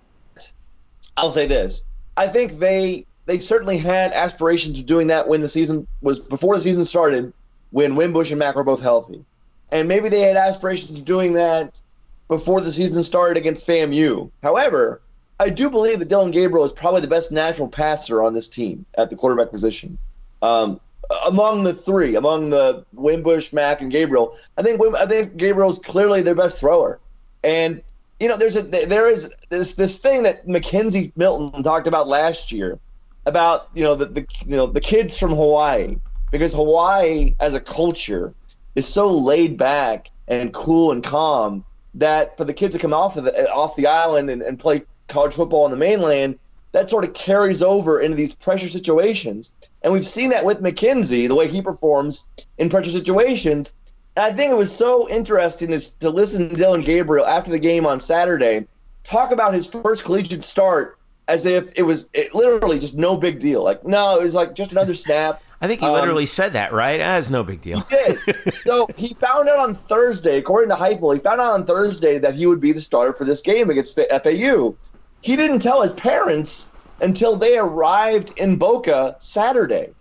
I'll 1.16 1.30
say 1.30 1.46
this: 1.46 1.84
I 2.16 2.26
think 2.26 2.52
they 2.52 3.06
they 3.26 3.38
certainly 3.38 3.78
had 3.78 4.12
aspirations 4.12 4.80
of 4.80 4.86
doing 4.86 5.06
that 5.08 5.28
when 5.28 5.40
the 5.40 5.46
season 5.46 5.86
was 6.00 6.18
before 6.18 6.56
the 6.56 6.60
season 6.60 6.84
started, 6.84 7.32
when 7.70 7.94
Wimbush 7.94 8.30
and 8.30 8.40
Mack 8.40 8.56
were 8.56 8.64
both 8.64 8.82
healthy, 8.82 9.24
and 9.70 9.86
maybe 9.86 10.08
they 10.08 10.22
had 10.22 10.36
aspirations 10.36 10.98
of 10.98 11.04
doing 11.04 11.34
that 11.34 11.80
before 12.26 12.60
the 12.60 12.72
season 12.72 13.04
started 13.04 13.36
against 13.36 13.68
FAMU. 13.68 14.32
However, 14.42 15.00
I 15.40 15.50
do 15.50 15.70
believe 15.70 16.00
that 16.00 16.08
Dillon 16.08 16.32
Gabriel 16.32 16.64
is 16.64 16.72
probably 16.72 17.00
the 17.00 17.08
best 17.08 17.30
natural 17.30 17.68
passer 17.68 18.22
on 18.22 18.32
this 18.32 18.48
team 18.48 18.86
at 18.96 19.10
the 19.10 19.16
quarterback 19.16 19.50
position. 19.50 19.98
Um, 20.42 20.80
among 21.28 21.62
the 21.62 21.72
three, 21.72 22.16
among 22.16 22.50
the 22.50 22.84
Wimbush, 22.92 23.52
Mack, 23.52 23.80
and 23.80 23.90
Gabriel, 23.90 24.34
I 24.56 24.62
think 24.62 24.80
I 24.96 25.06
think 25.06 25.36
Gabriel's 25.36 25.78
clearly 25.78 26.22
their 26.22 26.34
best 26.34 26.60
thrower. 26.60 26.98
And 27.44 27.82
you 28.20 28.28
know, 28.28 28.36
there's 28.36 28.56
a 28.56 28.62
there 28.62 29.08
is 29.10 29.34
this 29.48 29.74
this 29.74 30.00
thing 30.00 30.24
that 30.24 30.46
McKenzie 30.46 31.12
Milton 31.16 31.62
talked 31.62 31.86
about 31.86 32.08
last 32.08 32.52
year 32.52 32.78
about 33.24 33.68
you 33.74 33.84
know 33.84 33.94
the, 33.94 34.06
the 34.06 34.26
you 34.46 34.56
know 34.56 34.66
the 34.66 34.80
kids 34.80 35.18
from 35.18 35.30
Hawaii 35.30 35.96
because 36.30 36.52
Hawaii 36.54 37.34
as 37.38 37.54
a 37.54 37.60
culture 37.60 38.34
is 38.74 38.86
so 38.86 39.18
laid 39.18 39.56
back 39.56 40.08
and 40.26 40.52
cool 40.52 40.92
and 40.92 41.02
calm 41.02 41.64
that 41.94 42.36
for 42.36 42.44
the 42.44 42.54
kids 42.54 42.74
to 42.74 42.80
come 42.80 42.92
off 42.92 43.16
of 43.16 43.24
the 43.24 43.32
off 43.50 43.76
the 43.76 43.86
island 43.86 44.30
and, 44.30 44.42
and 44.42 44.58
play 44.58 44.82
college 45.08 45.34
football 45.34 45.64
on 45.64 45.70
the 45.70 45.76
mainland, 45.76 46.38
that 46.72 46.90
sort 46.90 47.04
of 47.04 47.14
carries 47.14 47.62
over 47.62 48.00
into 48.00 48.16
these 48.16 48.34
pressure 48.34 48.68
situations. 48.68 49.52
And 49.82 49.92
we've 49.92 50.04
seen 50.04 50.30
that 50.30 50.44
with 50.44 50.60
McKenzie, 50.60 51.26
the 51.28 51.34
way 51.34 51.48
he 51.48 51.62
performs 51.62 52.28
in 52.58 52.68
pressure 52.70 52.90
situations. 52.90 53.74
And 54.16 54.24
I 54.26 54.36
think 54.36 54.52
it 54.52 54.56
was 54.56 54.74
so 54.74 55.08
interesting 55.08 55.70
to, 55.70 55.98
to 56.00 56.10
listen 56.10 56.50
to 56.50 56.56
Dillon 56.56 56.82
Gabriel 56.82 57.24
after 57.26 57.50
the 57.50 57.58
game 57.58 57.86
on 57.86 58.00
Saturday 58.00 58.66
talk 59.04 59.32
about 59.32 59.54
his 59.54 59.66
first 59.66 60.04
collegiate 60.04 60.44
start 60.44 60.98
as 61.26 61.46
if 61.46 61.78
it 61.78 61.82
was 61.82 62.08
it, 62.14 62.34
literally 62.34 62.78
just 62.78 62.96
no 62.96 63.16
big 63.18 63.38
deal. 63.38 63.62
Like, 63.62 63.84
no, 63.84 64.18
it 64.18 64.22
was 64.22 64.34
like 64.34 64.54
just 64.54 64.72
another 64.72 64.94
snap. 64.94 65.42
I 65.60 65.66
think 65.66 65.80
he 65.80 65.86
Um, 65.86 65.92
literally 65.92 66.26
said 66.26 66.52
that, 66.54 66.72
right? 66.72 67.00
Ah, 67.00 67.16
it's 67.16 67.30
no 67.30 67.42
big 67.42 67.60
deal. 67.60 67.80
He 67.80 67.96
did. 67.96 68.54
so 68.64 68.86
he 68.96 69.14
found 69.14 69.48
out 69.48 69.58
on 69.60 69.74
Thursday, 69.74 70.38
according 70.38 70.70
to 70.70 70.76
Heupel, 70.76 71.14
he 71.14 71.20
found 71.20 71.40
out 71.40 71.52
on 71.52 71.66
Thursday 71.66 72.18
that 72.18 72.34
he 72.34 72.46
would 72.46 72.60
be 72.60 72.72
the 72.72 72.80
starter 72.80 73.12
for 73.12 73.24
this 73.24 73.40
game 73.42 73.68
against 73.70 73.94
Fa- 73.94 74.20
FAU. 74.22 74.74
He 75.20 75.36
didn't 75.36 75.60
tell 75.60 75.82
his 75.82 75.94
parents 75.94 76.72
until 77.00 77.36
they 77.36 77.58
arrived 77.58 78.32
in 78.36 78.58
Boca 78.58 79.16
Saturday, 79.20 79.94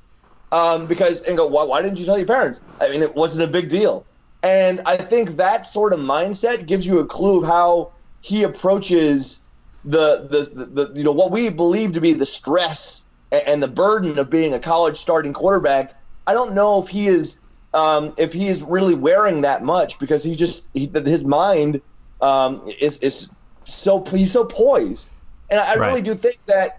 um, 0.52 0.88
because 0.88 1.22
and 1.24 1.38
go, 1.38 1.48
why, 1.48 1.64
why 1.64 1.82
didn't 1.82 2.00
you 2.00 2.06
tell 2.06 2.18
your 2.18 2.28
parents? 2.28 2.62
I 2.82 2.90
mean, 2.90 3.02
it 3.02 3.16
wasn't 3.16 3.50
a 3.50 3.52
big 3.52 3.70
deal. 3.70 4.08
And 4.44 4.82
I 4.86 4.98
think 4.98 5.32
that 5.32 5.66
sort 5.66 5.94
of 5.94 6.00
mindset 6.00 6.68
gives 6.68 6.88
you 6.88 7.00
a 7.00 7.06
clue 7.06 7.42
of 7.42 7.48
how 7.48 7.94
he 8.22 8.44
approaches 8.44 9.50
the 9.84 10.28
the, 10.30 10.66
the, 10.66 10.86
the 10.86 11.00
you 11.00 11.04
know 11.04 11.12
what 11.14 11.32
we 11.32 11.50
believe 11.50 11.94
to 11.94 12.02
be 12.02 12.14
the 12.14 12.26
stress 12.26 13.08
and 13.32 13.62
the 13.62 13.68
burden 13.68 14.18
of 14.20 14.30
being 14.30 14.54
a 14.54 14.60
college 14.60 14.98
starting 14.98 15.34
quarterback. 15.34 15.94
I 16.26 16.34
don't 16.34 16.54
know 16.56 16.82
if 16.84 16.90
he 16.90 17.08
is 17.08 17.40
um, 17.74 18.14
if 18.18 18.34
he 18.34 18.48
is 18.48 18.64
really 18.64 18.96
wearing 18.96 19.42
that 19.42 19.64
much 19.64 20.00
because 20.00 20.24
he 20.24 20.36
just 20.36 20.70
he, 20.74 20.90
his 20.94 21.24
mind 21.24 21.82
um, 22.22 22.64
is 22.82 23.00
is 23.00 23.32
so 23.68 24.04
he's 24.06 24.32
so 24.32 24.46
poised, 24.46 25.12
and 25.50 25.60
I, 25.60 25.74
I 25.74 25.76
Right. 25.76 25.88
really 25.88 26.02
do 26.02 26.14
think 26.14 26.38
that 26.48 26.74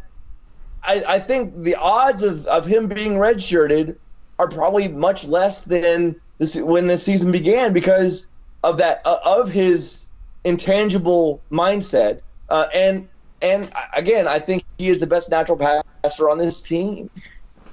I, 0.83 1.03
I 1.09 1.19
think 1.19 1.55
the 1.57 1.77
odds 1.81 2.23
of, 2.23 2.47
of 2.47 2.65
him 2.65 2.89
being 2.89 3.13
redshirted 3.13 3.97
are 4.39 4.49
probably 4.49 4.89
much 4.89 5.25
less 5.25 5.65
than 5.65 6.21
this 6.39 6.61
when 6.61 6.87
the 6.87 6.97
season 6.97 7.33
began 7.33 7.73
because 7.73 8.29
of 8.63 8.79
that 8.79 8.99
uh, 9.05 9.17
of 9.27 9.51
his 9.51 10.11
intangible 10.45 11.43
mindset 11.53 12.21
uh, 12.49 12.67
and 12.75 13.09
and 13.43 13.71
again 13.97 14.27
I 14.29 14.39
think 14.39 14.65
he 14.79 14.89
is 14.89 15.01
the 15.01 15.07
best 15.07 15.31
natural 15.31 15.59
passer 15.59 16.31
on 16.31 16.39
this 16.39 16.63
team. 16.63 17.11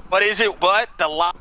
But 0.10 0.24
is 0.24 0.40
it 0.40 0.62
what 0.62 0.90
the 0.98 1.08
li- 1.08 1.22
I- 1.24 1.32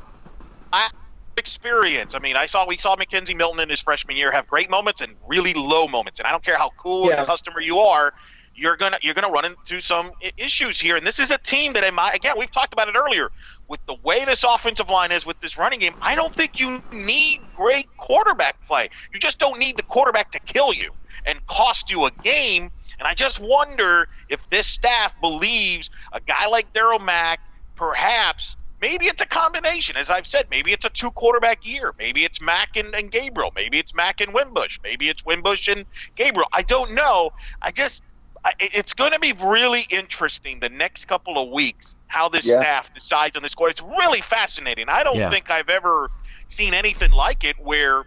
experience? 1.37 2.15
I 2.15 2.19
mean, 2.19 2.35
I 2.35 2.45
saw 2.45 2.65
we 2.65 2.77
saw 2.77 2.95
McKenzie 2.95 3.35
Milton 3.35 3.59
in 3.59 3.69
his 3.69 3.81
freshman 3.81 4.17
year 4.17 4.31
have 4.31 4.47
great 4.47 4.69
moments 4.69 5.01
and 5.01 5.15
really 5.27 5.53
low 5.53 5.87
moments, 5.87 6.19
and 6.19 6.27
I 6.27 6.31
don't 6.31 6.43
care 6.43 6.57
how 6.57 6.71
cool 6.77 7.07
Yeah. 7.09 7.23
a 7.23 7.25
customer 7.25 7.59
you 7.61 7.79
are, 7.79 8.13
you're 8.53 8.77
gonna 8.77 8.97
you're 9.01 9.13
gonna 9.13 9.29
run 9.29 9.45
into 9.45 9.81
some 9.81 10.11
issues 10.37 10.79
here. 10.79 10.95
And 10.95 11.05
this 11.05 11.19
is 11.19 11.29
a 11.31 11.37
team 11.37 11.73
that, 11.73 11.83
in 11.83 11.93
my 11.93 12.11
again, 12.13 12.35
we've 12.37 12.51
talked 12.51 12.73
about 12.73 12.87
it 12.87 12.95
earlier. 12.95 13.29
With 13.67 13.79
the 13.85 13.95
way 14.03 14.23
this 14.25 14.43
offensive 14.43 14.89
line 14.89 15.11
is 15.11 15.25
with 15.25 15.39
this 15.41 15.57
running 15.57 15.79
game, 15.79 15.93
I 16.01 16.15
don't 16.15 16.33
think 16.33 16.59
you 16.59 16.81
need 16.91 17.41
great 17.55 17.87
quarterback 17.97 18.55
play. 18.67 18.89
You 19.13 19.19
just 19.19 19.39
don't 19.39 19.59
need 19.59 19.77
the 19.77 19.83
quarterback 19.83 20.31
to 20.31 20.39
kill 20.39 20.73
you 20.73 20.91
and 21.25 21.45
cost 21.47 21.89
you 21.89 22.05
a 22.05 22.11
game. 22.23 22.71
And 22.99 23.07
I 23.07 23.13
just 23.13 23.39
wonder 23.39 24.07
if 24.29 24.39
this 24.51 24.67
staff 24.67 25.13
believes 25.19 25.89
a 26.13 26.21
guy 26.21 26.47
like 26.47 26.71
Darriel 26.73 27.03
Mack, 27.03 27.39
perhaps, 27.75 28.55
maybe 28.85 29.05
it's 29.07 29.21
a 29.21 29.25
combination. 29.25 29.97
As 29.97 30.09
I've 30.11 30.27
said, 30.27 30.45
maybe 30.51 30.71
it's 30.71 30.85
a 30.85 30.89
two 30.89 31.09
quarterback 31.11 31.65
year. 31.65 31.93
Maybe 31.97 32.23
it's 32.23 32.39
Mack 32.39 32.69
and, 32.75 32.93
and 32.93 33.11
Gabriel. 33.11 33.51
Maybe 33.55 33.79
it's 33.79 33.95
Mack 33.95 34.21
and 34.21 34.31
Wimbush. 34.33 34.77
Maybe 34.83 35.09
it's 35.09 35.25
Wimbush 35.25 35.67
and 35.67 35.85
Gabriel. 36.15 36.47
I 36.53 36.61
don't 36.61 36.93
know. 36.93 37.31
I 37.63 37.71
just, 37.71 38.01
I, 38.43 38.53
it's 38.59 38.93
going 38.93 39.11
to 39.11 39.19
be 39.19 39.33
really 39.33 39.85
interesting 39.89 40.59
the 40.59 40.69
next 40.69 41.05
couple 41.07 41.41
of 41.41 41.49
weeks 41.51 41.95
how 42.07 42.29
this 42.29 42.45
Yeah. 42.45 42.61
staff 42.61 42.93
decides 42.93 43.35
on 43.35 43.41
this 43.41 43.53
score. 43.53 43.69
It's 43.69 43.81
really 43.81 44.21
fascinating. 44.21 44.85
I 44.87 45.03
don't 45.03 45.15
Yeah. 45.17 45.31
think 45.31 45.49
I've 45.49 45.69
ever 45.69 46.11
seen 46.47 46.75
anything 46.75 47.11
like 47.11 47.43
it 47.43 47.55
where 47.59 48.03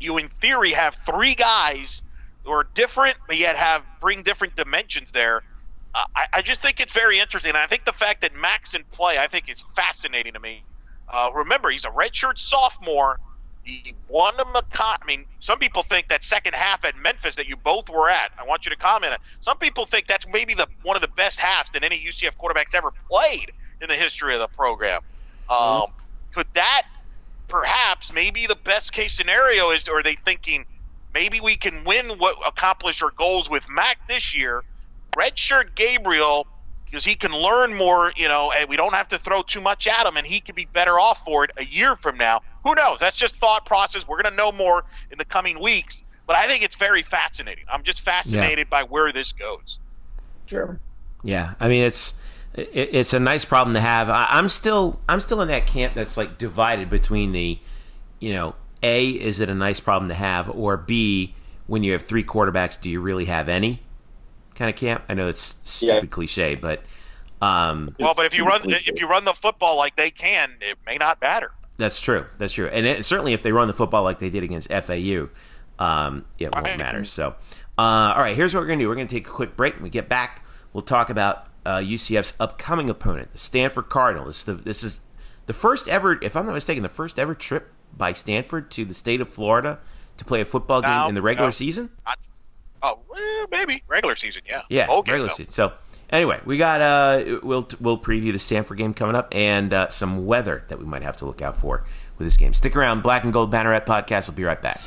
you, 0.00 0.18
in 0.18 0.28
theory, 0.40 0.72
have 0.72 0.96
three 1.06 1.36
guys 1.36 2.02
who 2.44 2.50
are 2.50 2.66
different, 2.74 3.16
but 3.28 3.36
yet 3.36 3.56
have 3.56 3.84
bring 4.00 4.24
different 4.24 4.56
dimensions 4.56 5.12
there. 5.12 5.42
I, 5.94 6.26
I 6.32 6.42
just 6.42 6.62
think 6.62 6.80
it's 6.80 6.92
very 6.92 7.18
interesting. 7.18 7.54
I 7.54 7.66
think 7.66 7.84
the 7.84 7.92
fact 7.92 8.22
that 8.22 8.34
Mack's 8.34 8.74
in 8.74 8.84
play, 8.92 9.18
I 9.18 9.26
think, 9.26 9.50
is 9.50 9.62
fascinating 9.76 10.32
to 10.32 10.40
me. 10.40 10.64
Uh, 11.08 11.30
remember, 11.34 11.70
he's 11.70 11.84
a 11.84 11.90
redshirt 11.90 12.38
sophomore. 12.38 13.18
He 13.62 13.94
won 14.08 14.34
a 14.40 14.44
McCon. 14.44 14.98
I 15.02 15.06
mean, 15.06 15.26
some 15.40 15.58
people 15.58 15.82
think 15.82 16.08
that 16.08 16.24
second 16.24 16.54
half 16.54 16.84
at 16.84 16.96
Memphis 16.96 17.36
that 17.36 17.46
you 17.46 17.56
both 17.56 17.90
were 17.90 18.08
at. 18.08 18.32
I 18.38 18.44
want 18.44 18.64
you 18.64 18.70
to 18.70 18.76
comment. 18.76 19.12
on 19.12 19.18
Some 19.40 19.58
people 19.58 19.84
think 19.86 20.06
that's 20.06 20.26
maybe 20.26 20.54
the 20.54 20.66
one 20.82 20.96
of 20.96 21.02
the 21.02 21.08
best 21.08 21.38
halves 21.38 21.70
that 21.72 21.84
any 21.84 22.02
UCF 22.02 22.36
quarterback's 22.38 22.74
ever 22.74 22.92
played 23.08 23.52
in 23.80 23.88
the 23.88 23.94
history 23.94 24.34
of 24.34 24.40
the 24.40 24.48
program. 24.48 25.02
Um, 25.48 25.86
could 26.32 26.46
that 26.54 26.84
perhaps 27.48 28.12
maybe 28.12 28.46
the 28.46 28.56
best 28.56 28.92
case 28.92 29.12
scenario 29.12 29.70
is, 29.70 29.86
are 29.86 30.02
they 30.02 30.16
thinking 30.24 30.64
maybe 31.12 31.40
we 31.40 31.54
can 31.54 31.84
win 31.84 32.18
what 32.18 32.36
accomplish 32.46 33.02
our 33.02 33.10
goals 33.10 33.50
with 33.50 33.62
Mack 33.68 33.98
this 34.08 34.34
year? 34.34 34.64
Redshirt 35.16 35.74
Gabriel 35.74 36.46
because 36.92 37.04
he 37.06 37.14
can 37.14 37.32
learn 37.32 37.74
more, 37.74 38.12
you 38.16 38.28
know, 38.28 38.52
and 38.52 38.68
we 38.68 38.76
don't 38.76 38.92
have 38.92 39.08
to 39.08 39.18
throw 39.18 39.42
too 39.42 39.62
much 39.62 39.86
at 39.86 40.06
him, 40.06 40.18
and 40.18 40.26
he 40.26 40.40
could 40.40 40.54
be 40.54 40.66
better 40.66 41.00
off 41.00 41.24
for 41.24 41.42
it 41.44 41.50
a 41.56 41.64
year 41.64 41.96
from 41.96 42.18
now. 42.18 42.42
Who 42.64 42.74
knows? 42.74 42.98
That's 43.00 43.16
just 43.16 43.36
thought 43.36 43.64
process. 43.64 44.06
We're 44.06 44.20
going 44.22 44.30
to 44.30 44.36
know 44.36 44.52
more 44.52 44.84
in 45.10 45.16
the 45.16 45.24
coming 45.24 45.58
weeks, 45.58 46.02
but 46.26 46.36
I 46.36 46.46
think 46.46 46.62
it's 46.62 46.76
very 46.76 47.02
fascinating. 47.02 47.64
I'm 47.72 47.82
just 47.82 48.02
fascinated 48.02 48.68
by 48.68 48.82
where 48.82 49.10
this 49.10 49.32
goes. 49.32 49.78
Sure. 50.44 50.78
Yeah, 51.22 51.54
I 51.60 51.68
mean 51.68 51.82
it's 51.84 52.20
it, 52.54 52.68
it's 52.74 53.14
a 53.14 53.20
nice 53.20 53.44
problem 53.44 53.72
to 53.74 53.80
have. 53.80 54.10
I, 54.10 54.26
I'm 54.28 54.48
still 54.48 55.00
I'm 55.08 55.20
still 55.20 55.40
in 55.40 55.48
that 55.48 55.66
camp 55.66 55.94
that's 55.94 56.16
like 56.16 56.36
divided 56.36 56.90
between 56.90 57.32
the, 57.32 57.58
you 58.20 58.34
know, 58.34 58.54
a 58.82 59.08
is 59.08 59.40
it 59.40 59.48
a 59.48 59.54
nice 59.54 59.80
problem 59.80 60.08
to 60.08 60.14
have, 60.14 60.50
or 60.50 60.76
b 60.76 61.34
when 61.66 61.82
you 61.82 61.92
have 61.92 62.02
three 62.02 62.24
quarterbacks, 62.24 62.78
do 62.78 62.90
you 62.90 63.00
really 63.00 63.26
have 63.26 63.48
any 63.48 63.80
kind 64.54 64.68
of 64.70 64.76
camp? 64.76 65.04
I 65.08 65.14
know 65.14 65.28
it's 65.28 65.58
stupid 65.64 65.94
Yeah. 66.04 66.08
cliche, 66.10 66.54
but 66.54 66.82
um, 67.40 67.94
Well, 67.98 68.14
but 68.16 68.26
if 68.26 68.34
you 68.34 68.44
run 68.44 68.60
It's- 68.64 68.84
if 68.86 69.00
you 69.00 69.08
run 69.08 69.24
the 69.24 69.34
football 69.34 69.76
like 69.76 69.96
they 69.96 70.10
can, 70.10 70.52
it 70.60 70.78
may 70.86 70.96
not 70.96 71.20
matter. 71.20 71.50
that's 71.76 72.00
true. 72.00 72.26
That's 72.36 72.52
true, 72.52 72.68
and 72.68 72.86
it, 72.86 73.04
certainly 73.04 73.32
if 73.32 73.42
they 73.42 73.50
run 73.52 73.66
the 73.66 73.74
football 73.74 74.04
like 74.04 74.18
they 74.18 74.30
did 74.30 74.44
against 74.44 74.70
FAU, 74.70 75.28
um, 75.78 76.24
it 76.38 76.54
won't 76.54 76.78
matter. 76.78 77.04
So, 77.04 77.34
uh, 77.78 77.82
all 78.14 78.20
right, 78.20 78.36
here's 78.36 78.54
what 78.54 78.60
we're 78.60 78.66
gonna 78.68 78.80
do. 78.80 78.88
We're 78.88 78.94
gonna 78.94 79.08
take 79.08 79.26
a 79.26 79.30
quick 79.30 79.56
break. 79.56 79.74
When 79.74 79.82
we 79.84 79.90
get 79.90 80.08
back, 80.08 80.44
we'll 80.72 80.82
talk 80.82 81.10
about 81.10 81.46
uh, 81.66 81.78
UCF's 81.78 82.34
upcoming 82.38 82.88
opponent, 82.90 83.32
the 83.32 83.38
Stanford 83.38 83.88
Cardinal. 83.88 84.26
This 84.26 84.38
is 84.38 84.44
the, 84.44 84.54
this 84.54 84.82
is 84.84 85.00
the 85.46 85.52
first 85.52 85.88
ever, 85.88 86.18
if 86.22 86.36
I'm 86.36 86.46
not 86.46 86.54
mistaken, 86.54 86.82
the 86.84 86.88
first 86.88 87.18
ever 87.18 87.34
trip 87.34 87.72
by 87.96 88.12
Stanford 88.12 88.70
to 88.72 88.84
the 88.84 88.94
state 88.94 89.20
of 89.20 89.28
Florida 89.28 89.78
to 90.18 90.24
play 90.24 90.40
a 90.40 90.44
football 90.44 90.80
game 90.82 90.90
No, 90.90 91.08
in 91.08 91.14
the 91.14 91.22
regular 91.22 91.48
no. 91.48 91.52
season. 91.52 91.90
Not, 92.06 92.18
oh, 92.82 92.98
well, 93.08 93.46
maybe 93.50 93.82
regular 93.88 94.16
season, 94.16 94.42
yeah. 94.46 94.62
Yeah, 94.68 94.86
okay, 94.88 95.12
regular 95.12 95.28
no. 95.28 95.34
season. 95.34 95.52
So 95.52 95.72
anyway, 96.10 96.40
we 96.44 96.58
got 96.58 96.80
uh, 96.80 97.38
we'll 97.42 97.68
we'll 97.80 97.98
preview 97.98 98.32
the 98.32 98.38
Stanford 98.38 98.78
game 98.78 98.94
coming 98.94 99.16
up 99.16 99.28
and 99.32 99.72
uh, 99.72 99.88
some 99.88 100.26
weather 100.26 100.64
that 100.68 100.78
we 100.78 100.84
might 100.84 101.02
have 101.02 101.16
to 101.18 101.26
look 101.26 101.42
out 101.42 101.56
for 101.56 101.84
with 102.18 102.26
this 102.26 102.36
game. 102.36 102.54
Stick 102.54 102.76
around, 102.76 103.02
Black 103.02 103.24
and 103.24 103.32
Gold 103.32 103.52
Banneret 103.52 103.86
podcast. 103.86 104.28
We'll 104.28 104.36
be 104.36 104.44
right 104.44 104.60
back. 104.60 104.80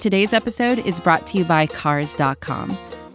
Today's 0.00 0.32
episode 0.32 0.78
is 0.80 1.00
brought 1.00 1.26
to 1.28 1.38
you 1.38 1.44
by 1.44 1.66
Cars.com. 1.66 2.78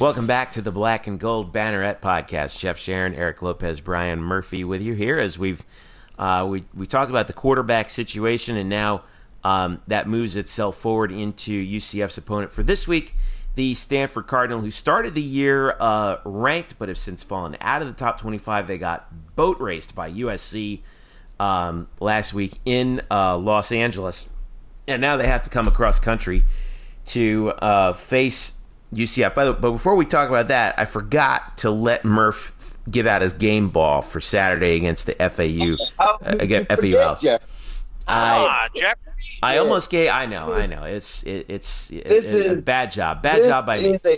Welcome 0.00 0.26
back 0.26 0.52
to 0.52 0.62
the 0.62 0.72
Black 0.72 1.06
and 1.06 1.20
Gold 1.20 1.52
Banneret 1.52 2.00
podcast. 2.00 2.58
Jeff 2.58 2.78
Sharon, 2.78 3.14
Eric 3.14 3.42
Lopez, 3.42 3.82
Brian 3.82 4.22
Murphy 4.22 4.64
with 4.64 4.80
you 4.80 4.94
here 4.94 5.18
as 5.18 5.38
we've 5.38 5.62
uh, 6.18 6.46
we 6.48 6.64
we 6.74 6.86
talked 6.86 7.10
about 7.10 7.26
the 7.26 7.34
quarterback 7.34 7.90
situation 7.90 8.56
and 8.56 8.70
now 8.70 9.02
um, 9.44 9.82
that 9.88 10.08
moves 10.08 10.36
itself 10.36 10.78
forward 10.78 11.12
into 11.12 11.52
UCF's 11.52 12.16
opponent 12.16 12.50
for 12.50 12.62
this 12.62 12.88
week, 12.88 13.14
the 13.56 13.74
Stanford 13.74 14.26
Cardinal, 14.26 14.62
who 14.62 14.70
started 14.70 15.12
the 15.12 15.20
year 15.20 15.76
uh, 15.78 16.16
ranked 16.24 16.78
but 16.78 16.88
have 16.88 16.96
since 16.96 17.22
fallen 17.22 17.58
out 17.60 17.82
of 17.82 17.88
the 17.88 17.92
top 17.92 18.18
25. 18.18 18.68
They 18.68 18.78
got 18.78 19.36
boat 19.36 19.60
raced 19.60 19.94
by 19.94 20.10
USC 20.10 20.80
um, 21.38 21.88
last 22.00 22.32
week 22.32 22.54
in 22.64 23.02
uh, 23.10 23.36
Los 23.36 23.70
Angeles, 23.70 24.30
and 24.88 25.02
now 25.02 25.18
they 25.18 25.26
have 25.26 25.42
to 25.42 25.50
come 25.50 25.68
across 25.68 26.00
country 26.00 26.44
to 27.04 27.50
uh, 27.58 27.92
face 27.92 28.59
UCF. 28.92 29.34
By 29.34 29.44
the 29.44 29.52
but 29.52 29.70
before 29.72 29.94
we 29.94 30.04
talk 30.04 30.28
about 30.28 30.48
that, 30.48 30.78
I 30.78 30.84
forgot 30.84 31.58
to 31.58 31.70
let 31.70 32.04
Murph 32.04 32.78
give 32.90 33.06
out 33.06 33.22
his 33.22 33.32
game 33.32 33.68
ball 33.68 34.02
for 34.02 34.20
Saturday 34.20 34.76
against 34.76 35.06
the 35.06 35.14
FAU. 35.14 35.76
How 35.98 36.16
uh, 36.16 36.30
could 36.32 36.42
again, 36.42 36.60
you 36.68 36.76
FAU 36.76 36.76
forget, 36.76 37.04
House. 37.04 37.22
Jeff? 37.22 37.82
I 38.08 38.46
Ah, 38.48 38.68
Jeff. 38.74 38.98
I 39.42 39.58
almost 39.58 39.90
gave. 39.90 40.10
I 40.10 40.26
know, 40.26 40.38
I 40.40 40.66
know. 40.66 40.84
It's 40.84 41.22
it, 41.22 41.46
it's 41.48 41.90
it, 41.90 42.08
This 42.08 42.34
it's 42.34 42.50
is- 42.52 42.64
bad 42.64 42.90
job. 42.90 43.22
Bad 43.22 43.46
job 43.48 43.66
by 43.66 43.76
me. 43.76 43.90
is 43.90 44.04
a 44.06 44.16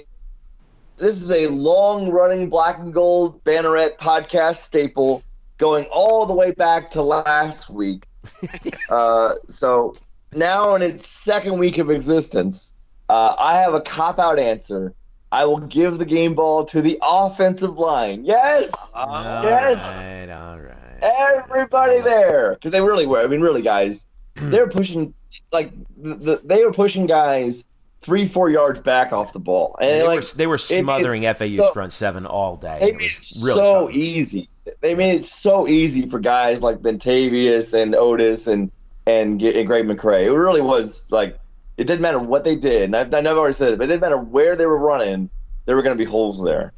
this 0.98 1.20
is 1.22 1.30
a 1.32 1.48
long 1.48 2.10
running 2.10 2.48
black 2.48 2.78
and 2.78 2.92
gold 2.94 3.42
banneret 3.44 3.98
podcast 3.98 4.56
staple 4.56 5.22
going 5.58 5.86
all 5.94 6.26
the 6.26 6.34
way 6.34 6.52
back 6.52 6.90
to 6.90 7.02
last 7.02 7.70
week. 7.70 8.06
uh, 8.88 9.30
so 9.46 9.94
now 10.32 10.74
in 10.76 10.82
its 10.82 11.06
second 11.06 11.58
week 11.58 11.78
of 11.78 11.90
existence, 11.90 12.71
uh, 13.12 13.34
I 13.38 13.58
have 13.60 13.74
a 13.74 13.80
cop 13.80 14.18
out 14.18 14.38
answer. 14.38 14.94
I 15.30 15.44
will 15.46 15.60
give 15.60 15.98
the 15.98 16.04
game 16.04 16.34
ball 16.34 16.64
to 16.66 16.82
the 16.82 16.98
offensive 17.02 17.78
line. 17.78 18.24
Yes, 18.24 18.92
All 18.96 19.08
yes. 19.42 20.04
right, 20.06 20.30
all 20.30 20.58
right. 20.58 21.02
everybody 21.02 22.00
there 22.02 22.52
because 22.54 22.72
they 22.72 22.80
really 22.80 23.06
were. 23.06 23.22
I 23.24 23.28
mean, 23.28 23.40
really, 23.40 23.62
guys, 23.62 24.06
they 24.34 24.60
were 24.60 24.68
pushing 24.68 25.14
like 25.52 25.70
the, 25.96 26.14
the, 26.14 26.40
they 26.44 26.64
were 26.64 26.72
pushing 26.72 27.06
guys 27.06 27.66
three, 28.00 28.26
four 28.26 28.50
yards 28.50 28.80
back 28.80 29.12
off 29.12 29.32
the 29.32 29.38
ball, 29.40 29.76
and 29.80 29.88
They 29.90 30.06
like 30.06 30.20
were 30.20 30.26
they 30.36 30.46
were 30.46 30.58
smothering 30.58 31.22
FAU's 31.34 31.58
so- 31.66 31.72
front 31.72 31.92
seven 31.92 32.26
all 32.26 32.56
day. 32.56 32.78
It 32.82 32.94
was 32.94 33.42
really 33.44 33.60
so 33.60 33.72
something. 33.84 34.00
easy. 34.00 34.48
They 34.80 34.94
made 34.94 35.14
it 35.16 35.22
so 35.22 35.66
easy 35.66 36.06
for 36.06 36.18
guys 36.20 36.62
like 36.62 36.78
Bentavious 36.78 37.74
and 37.80 37.94
Otis 37.94 38.46
and 38.48 38.70
and, 39.06 39.40
and 39.42 39.66
Greg 39.66 39.86
McCrae. 39.86 40.26
It 40.26 40.30
really 40.32 40.60
was 40.60 41.10
like 41.10 41.38
it 41.76 41.86
didn't 41.86 42.00
matter 42.02 42.18
what 42.18 42.44
they 42.44 42.56
did. 42.56 42.82
And 42.82 42.96
I've, 42.96 43.12
I 43.14 43.20
never 43.20 43.38
already 43.38 43.54
said 43.54 43.72
it, 43.72 43.78
but 43.78 43.84
it 43.84 43.88
didn't 43.88 44.02
matter 44.02 44.18
where 44.18 44.56
they 44.56 44.66
were 44.66 44.78
running. 44.78 45.30
There 45.66 45.76
were 45.76 45.82
going 45.82 45.96
to 45.96 46.04
be 46.04 46.08
holes 46.10 46.42
there. 46.44 46.72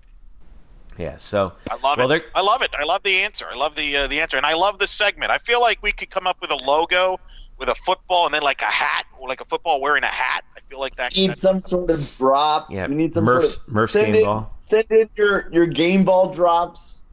Yeah. 0.98 1.16
So 1.16 1.52
I 1.70 1.74
love 1.76 1.98
Well, 1.98 2.07
it. 2.11 2.20
they're- 2.20 2.30
I 2.35 2.40
love 2.42 2.62
it. 2.62 2.70
I 2.78 2.85
love 2.85 3.02
the 3.02 3.22
answer. 3.22 3.46
I 3.50 3.57
love 3.57 3.74
the 3.74 3.96
uh, 3.96 4.07
the 4.07 4.20
answer, 4.20 4.37
and 4.37 4.46
I 4.46 4.54
love 4.54 4.78
the 4.78 4.87
segment. 4.87 5.30
I 5.30 5.38
feel 5.38 5.61
like 5.61 5.83
we 5.83 5.92
could 5.92 6.11
come 6.11 6.26
up 6.26 6.37
with 6.40 6.50
a 6.50 6.57
logo 6.57 7.18
with 7.59 7.68
a 7.68 7.74
football 7.87 8.26
and 8.26 8.35
then 8.35 8.42
like 8.42 8.61
a 8.62 8.66
hat, 8.66 9.07
or 9.18 9.28
like 9.28 9.40
a 9.40 9.44
football 9.44 9.80
wearing 9.80 10.02
a 10.04 10.09
hat. 10.09 10.44
I 10.57 10.61
feel 10.68 10.80
like 10.80 10.96
that. 10.96 11.14
We 11.14 11.22
need 11.22 11.30
that- 11.30 11.38
some 11.38 11.61
sort 11.61 11.90
of 11.90 12.16
drop. 12.18 12.70
yeah, 12.70 12.87
we 12.87 12.94
need 12.96 13.14
some 13.14 13.24
Murph's 13.24 13.54
sort 13.57 13.68
of 13.68 13.74
Murph's 13.74 13.92
send 13.92 14.07
game 14.07 14.16
in, 14.16 14.24
ball. 14.24 14.54
Send 14.61 14.87
in 14.90 15.09
your 15.16 15.48
your 15.52 15.66
game 15.66 16.04
ball 16.04 16.33
drops. 16.33 17.04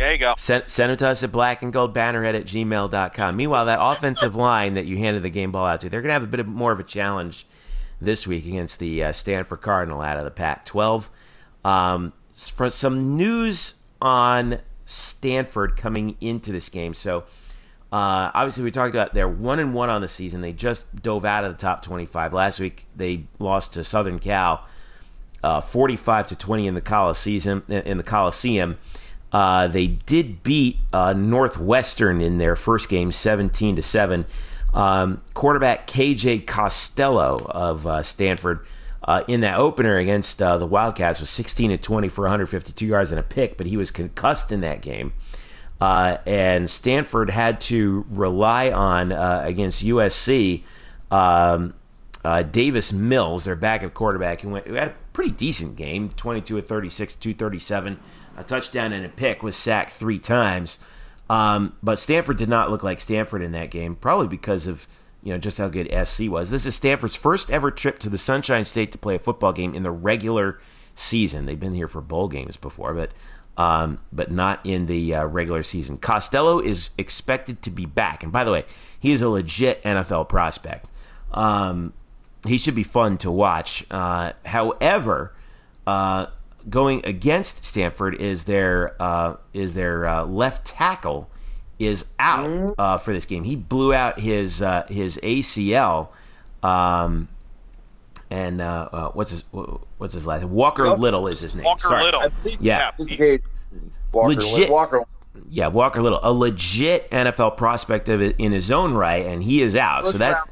There 0.00 0.12
you 0.12 0.18
go. 0.18 0.32
Send, 0.38 0.64
send 0.66 0.92
it 0.92 0.98
to 1.00 1.08
us 1.08 1.22
at 1.22 1.30
black 1.30 1.60
and 1.62 1.72
gold 1.72 1.94
banneret 1.94 2.34
at 2.34 2.46
gmail.com. 2.46 3.36
Meanwhile, 3.36 3.66
that 3.66 3.78
offensive 3.80 4.34
line 4.48 4.74
that 4.74 4.86
you 4.86 4.96
handed 4.96 5.22
the 5.22 5.28
game 5.28 5.52
ball 5.52 5.66
out 5.66 5.82
to, 5.82 5.90
they're 5.90 6.00
going 6.00 6.08
to 6.08 6.14
have 6.14 6.22
a 6.22 6.26
bit 6.26 6.40
of 6.40 6.46
more 6.46 6.72
of 6.72 6.80
a 6.80 6.84
challenge 6.84 7.46
this 8.00 8.26
week 8.26 8.46
against 8.46 8.80
the 8.80 9.04
uh, 9.04 9.12
Stanford 9.12 9.60
Cardinal 9.60 10.00
out 10.00 10.16
of 10.16 10.24
the 10.24 10.30
Pac 10.30 10.64
12. 10.64 11.10
Um, 11.66 12.14
for 12.34 12.70
some 12.70 13.18
news 13.18 13.82
on 14.00 14.60
Stanford 14.86 15.76
coming 15.76 16.16
into 16.20 16.50
this 16.50 16.70
game. 16.70 16.94
So, 16.94 17.24
Uh, 17.92 18.30
obviously, 18.32 18.62
we 18.64 18.70
talked 18.70 18.94
about 18.94 19.12
they're 19.14 19.28
one 19.28 19.58
and 19.58 19.74
one 19.74 19.90
on 19.90 20.00
the 20.00 20.08
season. 20.08 20.40
They 20.40 20.52
just 20.52 21.02
dove 21.02 21.24
out 21.24 21.44
of 21.44 21.50
the 21.54 21.60
top 21.60 21.82
twenty-five 21.82 22.32
last 22.32 22.60
week. 22.60 22.86
They 22.96 23.24
lost 23.40 23.74
to 23.74 23.82
Southern 23.82 24.20
Cal, 24.20 24.64
uh, 25.42 25.60
forty-five 25.60 26.28
to 26.28 26.36
twenty 26.36 26.68
in 26.68 26.74
the 26.74 26.80
Coliseum. 26.80 27.64
In 27.68 27.96
the 27.98 28.04
Coliseum, 28.04 28.78
uh, 29.32 29.68
they 29.68 29.86
did 29.86 30.42
beat 30.42 30.78
uh, 30.92 31.12
Northwestern 31.12 32.20
in 32.20 32.38
their 32.38 32.56
first 32.56 32.88
game, 32.88 33.12
seventeen 33.12 33.76
to 33.76 33.82
seven. 33.82 34.26
Um, 34.72 35.20
quarterback 35.34 35.86
KJ 35.86 36.46
Costello 36.46 37.36
of 37.36 37.86
uh, 37.86 38.02
Stanford 38.02 38.64
uh, 39.02 39.24
in 39.26 39.40
that 39.40 39.58
opener 39.58 39.96
against 39.96 40.40
uh, 40.40 40.58
the 40.58 40.66
Wildcats 40.66 41.18
was 41.18 41.28
16 41.30 41.70
to 41.70 41.78
20 41.78 42.08
for 42.08 42.22
152 42.22 42.86
yards 42.86 43.10
and 43.10 43.18
a 43.18 43.22
pick, 43.24 43.56
but 43.56 43.66
he 43.66 43.76
was 43.76 43.90
concussed 43.90 44.52
in 44.52 44.60
that 44.60 44.80
game. 44.80 45.12
Uh, 45.80 46.18
and 46.24 46.70
Stanford 46.70 47.30
had 47.30 47.60
to 47.62 48.06
rely 48.10 48.70
on 48.70 49.10
against 49.12 49.84
USC 49.84 50.62
um, 51.10 51.74
Davis 52.52 52.92
Mills, 52.92 53.44
their 53.44 53.56
backup 53.56 53.94
quarterback, 53.94 54.42
who, 54.42 54.50
went, 54.50 54.66
who 54.66 54.74
had 54.74 54.88
a 54.88 54.94
pretty 55.12 55.32
decent 55.32 55.74
game 55.76 56.10
22 56.10 56.58
of 56.58 56.66
36, 56.66 57.16
237, 57.16 57.98
a 58.40 58.44
touchdown 58.44 58.92
and 58.92 59.04
a 59.04 59.08
pick, 59.08 59.42
was 59.42 59.56
sacked 59.56 59.90
three 59.90 60.18
times. 60.18 60.78
Um, 61.28 61.76
but 61.82 61.98
Stanford 61.98 62.38
did 62.38 62.48
not 62.48 62.70
look 62.70 62.82
like 62.82 63.00
Stanford 63.00 63.42
in 63.42 63.52
that 63.52 63.70
game, 63.70 63.94
probably 63.94 64.26
because 64.26 64.66
of 64.66 64.88
you 65.22 65.32
know 65.32 65.38
just 65.38 65.58
how 65.58 65.68
good 65.68 65.88
SC 66.06 66.28
was. 66.28 66.50
This 66.50 66.66
is 66.66 66.74
Stanford's 66.74 67.14
first 67.14 67.50
ever 67.50 67.70
trip 67.70 67.98
to 68.00 68.08
the 68.08 68.18
Sunshine 68.18 68.64
State 68.64 68.92
to 68.92 68.98
play 68.98 69.14
a 69.14 69.18
football 69.18 69.52
game 69.52 69.74
in 69.74 69.82
the 69.82 69.90
regular 69.90 70.58
season. 70.96 71.46
They've 71.46 71.58
been 71.58 71.74
here 71.74 71.88
for 71.88 72.00
bowl 72.00 72.28
games 72.28 72.56
before, 72.56 72.94
but 72.94 73.12
um, 73.56 74.00
but 74.12 74.30
not 74.30 74.64
in 74.64 74.86
the 74.86 75.14
uh, 75.14 75.24
regular 75.26 75.62
season. 75.62 75.98
Costello 75.98 76.60
is 76.60 76.90
expected 76.98 77.62
to 77.62 77.70
be 77.70 77.86
back, 77.86 78.22
and 78.22 78.32
by 78.32 78.42
the 78.42 78.50
way, 78.50 78.64
he 78.98 79.12
is 79.12 79.22
a 79.22 79.28
legit 79.28 79.82
NFL 79.84 80.28
prospect. 80.28 80.86
Um, 81.32 81.92
he 82.46 82.58
should 82.58 82.74
be 82.74 82.82
fun 82.82 83.18
to 83.18 83.30
watch. 83.30 83.84
Uh, 83.90 84.32
however, 84.44 85.34
uh, 85.86 86.26
going 86.70 87.04
against 87.04 87.64
Stanford 87.64 88.14
is 88.14 88.44
their 88.44 88.94
uh, 89.02 89.36
is 89.52 89.74
their 89.74 90.06
uh, 90.08 90.24
left 90.24 90.66
tackle 90.66 91.28
is 91.78 92.06
out 92.18 92.48
Mm-hmm. 92.48 92.80
uh, 92.80 92.96
for 92.98 93.12
this 93.12 93.24
game. 93.24 93.44
He 93.44 93.56
blew 93.56 93.92
out 93.92 94.18
his 94.20 94.62
uh, 94.62 94.84
his 94.88 95.18
ACL. 95.22 96.08
Um, 96.62 97.28
and 98.30 98.60
uh, 98.60 98.88
uh, 98.92 99.08
what's 99.10 99.30
his 99.30 99.44
what's 99.98 100.14
his 100.14 100.26
last? 100.26 100.44
Walker 100.44 100.86
Yep. 100.86 100.98
Little 100.98 101.26
is 101.26 101.40
his 101.40 101.54
name. 101.56 101.64
Walker 101.64 101.80
Sorry. 101.88 102.04
Little. 102.04 102.20
I 102.20 102.28
believe 102.28 102.60
Yeah. 102.60 102.90
this 102.96 103.10
is 103.10 103.16
great. 103.16 103.42
Walker, 104.12 104.28
Legit. 104.28 104.70
Walker. 104.70 105.02
Yeah, 105.48 105.68
Walker 105.68 106.02
Little, 106.02 106.20
a 106.22 106.32
legit 106.32 107.10
NFL 107.10 107.56
prospect 107.56 108.08
of 108.08 108.20
in 108.20 108.52
his 108.52 108.70
own 108.70 108.94
right, 108.94 109.24
and 109.26 109.42
he 109.42 109.62
is 109.62 109.74
out. 109.76 110.04
so 110.06 110.18
that's 110.18 110.38
round- 110.38 110.50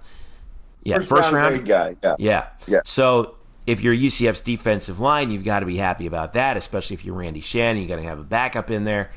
yeah, 0.85 0.94
First, 0.96 1.09
first, 1.11 1.33
round, 1.33 1.54
round. 1.54 1.66
guy. 1.68 1.96
Yeah. 2.02 2.14
Yeah. 2.18 2.46
Yeah. 2.66 2.81
So 2.85 3.35
if 3.68 3.83
you're 3.83 3.94
UCF's 3.94 4.40
defensive 4.40 4.98
line, 4.98 5.31
you've 5.31 5.44
got 5.44 5.61
to 5.61 5.66
be 5.66 5.76
happy 5.76 6.07
about 6.07 6.33
that, 6.33 6.57
especially 6.57 6.94
if 6.94 7.04
you're 7.04 7.14
Randy 7.14 7.40
Shannon. 7.40 7.83
You 7.83 7.87
got 7.87 7.96
to 7.96 8.02
have 8.02 8.18
a 8.18 8.24
backup 8.24 8.70
in 8.70 8.85
there 8.85 9.12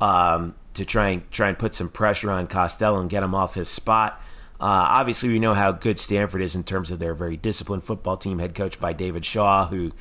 um, 0.00 0.56
to 0.74 0.84
try 0.84 1.10
and 1.10 1.30
try 1.30 1.48
and 1.48 1.56
put 1.56 1.72
some 1.76 1.88
pressure 1.88 2.28
on 2.28 2.48
Costello 2.48 3.00
and 3.00 3.08
get 3.08 3.22
him 3.22 3.32
off 3.32 3.54
his 3.54 3.68
spot. 3.68 4.20
Uh, 4.60 4.90
obviously, 4.90 5.28
we 5.28 5.38
know 5.38 5.54
how 5.54 5.70
good 5.70 6.00
Stanford 6.00 6.42
is 6.42 6.56
in 6.56 6.64
terms 6.64 6.90
of 6.90 6.98
their 6.98 7.14
very 7.14 7.36
disciplined 7.36 7.84
football 7.84 8.16
team, 8.16 8.40
head 8.40 8.56
coached 8.56 8.80
by 8.80 8.92
David 8.92 9.24
Shaw, 9.24 9.68
who 9.68 9.92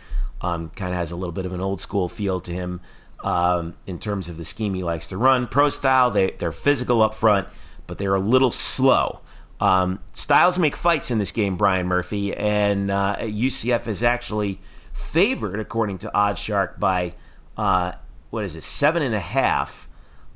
um, 0.41 0.69
kind 0.69 0.93
of 0.93 0.97
has 0.97 1.11
a 1.11 1.15
little 1.15 1.31
bit 1.31 1.45
of 1.45 1.53
an 1.53 1.61
old 1.61 1.79
school 1.79 2.09
feel 2.09 2.39
to 2.39 2.51
him 2.51 2.81
um, 3.23 3.75
in 3.85 3.99
terms 3.99 4.29
of 4.29 4.37
the 4.37 4.45
scheme 4.45 4.73
he 4.73 4.83
likes 4.83 5.09
to 5.09 5.17
run. 5.17 5.47
Pro 5.47 5.69
style, 5.69 6.09
they, 6.09 6.31
they're 6.31 6.51
physical 6.51 7.03
up 7.03 7.13
front, 7.13 7.47
but 7.85 7.99
they're 7.99 8.15
a 8.15 8.19
little 8.19 8.49
slow. 8.49 9.19
Um, 9.61 9.99
styles 10.13 10.57
make 10.57 10.75
fights 10.75 11.11
in 11.11 11.19
this 11.19 11.31
game, 11.31 11.55
Brian 11.55 11.85
Murphy, 11.87 12.35
and 12.35 12.89
uh, 12.89 13.17
UCF 13.19 13.87
is 13.87 14.01
actually 14.01 14.59
favored, 14.91 15.59
according 15.59 15.99
to 15.99 16.11
OddsShark, 16.15 16.79
by 16.79 17.13
uh, 17.57 17.91
what 18.31 18.43
is 18.43 18.55
it, 18.55 18.63
seven 18.63 19.03
and 19.03 19.13
a 19.13 19.19
half. 19.19 19.87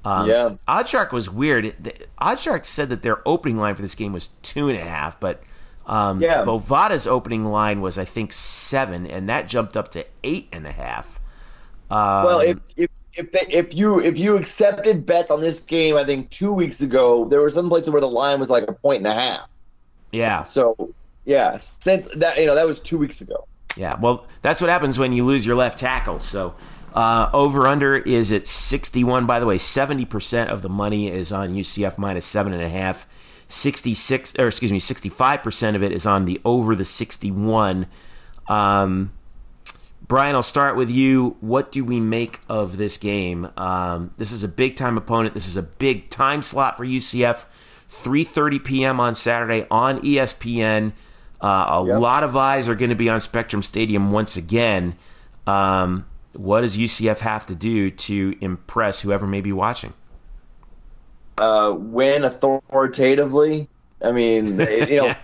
Um, 0.03 0.29
Yeah. 0.29 0.55
OddsShark 0.67 1.11
was 1.11 1.29
weird. 1.29 1.73
The- 1.81 1.95
OddsShark 2.21 2.65
said 2.67 2.89
that 2.89 3.01
their 3.01 3.27
opening 3.27 3.57
line 3.57 3.73
for 3.75 3.81
this 3.81 3.95
game 3.95 4.13
was 4.13 4.27
two 4.43 4.69
and 4.69 4.77
a 4.77 4.83
half, 4.83 5.19
but 5.19 5.41
um, 5.87 6.21
Yeah. 6.21 6.43
Bovada's 6.45 7.07
opening 7.07 7.45
line 7.45 7.81
was, 7.81 7.97
I 7.97 8.05
think, 8.05 8.31
seven, 8.31 9.07
and 9.07 9.27
that 9.29 9.47
jumped 9.47 9.75
up 9.75 9.89
to 9.91 10.05
eight 10.23 10.47
and 10.51 10.67
a 10.67 10.71
half. 10.71 11.19
Um, 11.89 12.23
Well, 12.25 12.39
if 12.41 12.59
if 12.77 12.89
if, 13.15 13.31
they, 13.31 13.39
if 13.49 13.75
you 13.75 13.99
if 13.99 14.17
you 14.17 14.37
accepted 14.37 15.05
bets 15.05 15.31
on 15.31 15.39
this 15.39 15.59
game, 15.61 15.95
I 15.95 16.03
think 16.03 16.29
two 16.29 16.53
weeks 16.53 16.81
ago 16.81 17.25
there 17.25 17.41
were 17.41 17.49
some 17.49 17.69
places 17.69 17.89
where 17.89 18.01
the 18.01 18.07
line 18.07 18.39
was 18.39 18.49
like 18.49 18.63
a 18.67 18.73
point 18.73 18.97
and 18.97 19.07
a 19.07 19.13
half. 19.13 19.49
yeah, 20.11 20.43
So 20.43 20.93
yeah, 21.25 21.57
since 21.57 22.15
that 22.17 22.37
you 22.37 22.45
know 22.45 22.55
that 22.55 22.65
was 22.65 22.81
two 22.81 22.97
weeks 22.97 23.21
ago. 23.21 23.47
Yeah, 23.77 23.93
well, 23.99 24.25
that's 24.41 24.61
what 24.61 24.69
happens 24.69 24.97
when 24.97 25.11
you 25.11 25.25
lose 25.25 25.45
your 25.45 25.55
left 25.55 25.79
tackle. 25.79 26.19
So, 26.19 26.55
uh, 26.93 27.29
over 27.33 27.67
under 27.67 27.97
is 27.97 28.31
at 28.31 28.47
61. 28.47 29.25
By 29.25 29.39
the 29.39 29.45
way, 29.45 29.57
70% 29.57 30.47
of 30.47 30.61
the 30.61 30.69
money 30.69 31.09
is 31.09 31.33
on 31.33 31.53
UCF 31.53 31.97
minus 31.97 32.25
seven 32.25 32.53
and 32.53 32.63
a 32.63 32.69
half. 32.69 33.05
66, 33.47 34.35
or 34.39 34.47
excuse 34.47 34.71
me, 34.71 34.79
65% 34.79 35.75
of 35.75 35.83
it 35.83 35.91
is 35.91 36.07
on 36.07 36.25
the 36.25 36.39
over 36.45 36.75
the 36.75 36.85
61. 36.85 37.85
Um, 38.47 39.11
Brian, 40.07 40.35
I'll 40.35 40.43
start 40.43 40.75
with 40.75 40.91
you. 40.91 41.35
What 41.39 41.71
do 41.71 41.83
we 41.83 41.99
make 41.99 42.39
of 42.47 42.77
this 42.77 42.97
game? 42.97 43.49
Um, 43.57 44.11
this 44.17 44.31
is 44.31 44.43
a 44.43 44.47
big 44.47 44.75
time 44.75 44.97
opponent. 44.97 45.33
This 45.33 45.47
is 45.47 45.57
a 45.57 45.63
big 45.63 46.09
time 46.09 46.41
slot 46.41 46.77
for 46.77 46.85
UCF. 46.85 47.45
3:30 47.89 48.63
p.m. 48.63 48.99
on 48.99 49.15
Saturday 49.15 49.65
on 49.71 49.99
ESPN. 50.01 50.93
Uh, 51.41 51.47
a 51.83 51.85
Yep. 51.87 51.99
lot 52.01 52.23
of 52.23 52.35
eyes 52.35 52.67
are 52.67 52.75
going 52.75 52.89
to 52.89 52.95
be 52.95 53.09
on 53.09 53.19
Spectrum 53.19 53.61
Stadium 53.61 54.11
once 54.11 54.37
again. 54.37 54.95
Um, 55.47 56.05
what 56.33 56.61
does 56.61 56.77
UCF 56.77 57.19
have 57.19 57.45
to 57.47 57.55
do 57.55 57.89
to 57.91 58.35
impress 58.41 59.01
whoever 59.01 59.25
may 59.27 59.41
be 59.41 59.51
watching? 59.51 59.93
Uh, 61.37 61.75
win 61.77 62.23
authoritatively. 62.23 63.69
I 64.03 64.11
mean, 64.11 64.59
you 64.89 64.97
know, 64.97 65.15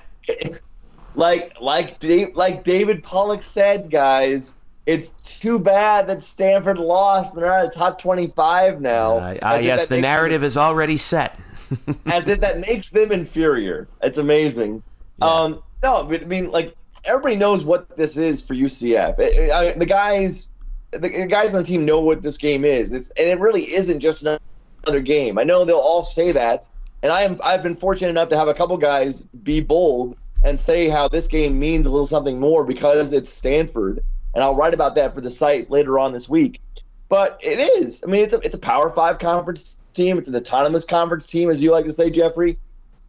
like 1.15 1.59
like 1.59 1.99
Dave, 1.99 2.35
like 2.35 2.63
David 2.63 3.03
Pollack 3.03 3.41
said, 3.41 3.89
guys. 3.91 4.60
It's 4.85 5.39
too 5.39 5.59
bad 5.59 6.07
that 6.07 6.23
Stanford 6.23 6.79
lost. 6.79 7.35
They're 7.35 7.51
out 7.51 7.67
of 7.67 7.73
top 7.73 8.01
twenty-five 8.01 8.81
now. 8.81 9.17
Uh, 9.17 9.37
uh, 9.41 9.59
yes, 9.61 9.61
the 9.61 9.67
makes 9.67 9.87
them- 9.87 10.01
narrative 10.01 10.43
is 10.43 10.57
already 10.57 10.97
set. 10.97 11.39
as 12.05 12.27
if 12.27 12.41
that 12.41 12.59
makes 12.59 12.89
them 12.89 13.11
inferior. 13.11 13.87
It's 14.01 14.17
amazing. 14.17 14.83
Um, 15.21 15.63
no, 15.83 16.09
I 16.09 16.25
mean, 16.25 16.51
like 16.51 16.75
everybody 17.05 17.35
knows 17.37 17.63
what 17.63 17.95
this 17.95 18.17
is 18.17 18.41
for 18.45 18.53
UCF. 18.53 19.15
It- 19.19 19.51
I- 19.51 19.77
the 19.77 19.85
guys, 19.85 20.49
the, 20.91 20.99
the 20.99 21.27
guys 21.29 21.53
on 21.53 21.61
the 21.61 21.67
team 21.67 21.85
know 21.85 22.01
what 22.01 22.21
this 22.21 22.37
game 22.37 22.65
is. 22.65 22.91
It's 22.91 23.11
and 23.11 23.29
it 23.29 23.39
really 23.39 23.61
isn't 23.61 23.99
just 23.99 24.23
another 24.23 25.01
game. 25.01 25.37
I 25.37 25.43
know 25.43 25.63
they'll 25.63 25.77
all 25.77 26.03
say 26.03 26.31
that, 26.31 26.67
and 27.03 27.11
I 27.11 27.21
am. 27.21 27.37
I've 27.43 27.61
been 27.63 27.75
fortunate 27.75 28.09
enough 28.09 28.29
to 28.29 28.37
have 28.37 28.47
a 28.47 28.53
couple 28.55 28.77
guys 28.77 29.27
be 29.27 29.61
bold 29.61 30.17
and 30.43 30.59
say 30.59 30.89
how 30.89 31.07
this 31.07 31.27
game 31.27 31.59
means 31.59 31.85
a 31.85 31.91
little 31.91 32.07
something 32.07 32.39
more 32.39 32.65
because 32.65 33.13
it's 33.13 33.29
Stanford, 33.29 34.01
and 34.33 34.43
I'll 34.43 34.55
write 34.55 34.73
about 34.73 34.95
that 34.95 35.13
for 35.13 35.21
the 35.21 35.29
site 35.29 35.69
later 35.69 35.99
on 35.99 36.11
this 36.11 36.29
week. 36.29 36.61
But 37.09 37.41
it 37.43 37.59
is. 37.59 38.03
I 38.05 38.09
mean, 38.09 38.23
it's 38.23 38.33
a 38.33 38.37
it's 38.37 38.55
a 38.55 38.59
Power 38.59 38.89
Five 38.89 39.19
conference 39.19 39.75
team. 39.93 40.17
It's 40.17 40.29
an 40.29 40.35
autonomous 40.35 40.85
conference 40.85 41.27
team, 41.27 41.49
as 41.49 41.61
you 41.61 41.71
like 41.71 41.85
to 41.85 41.91
say, 41.91 42.09
Jeffrey. 42.09 42.57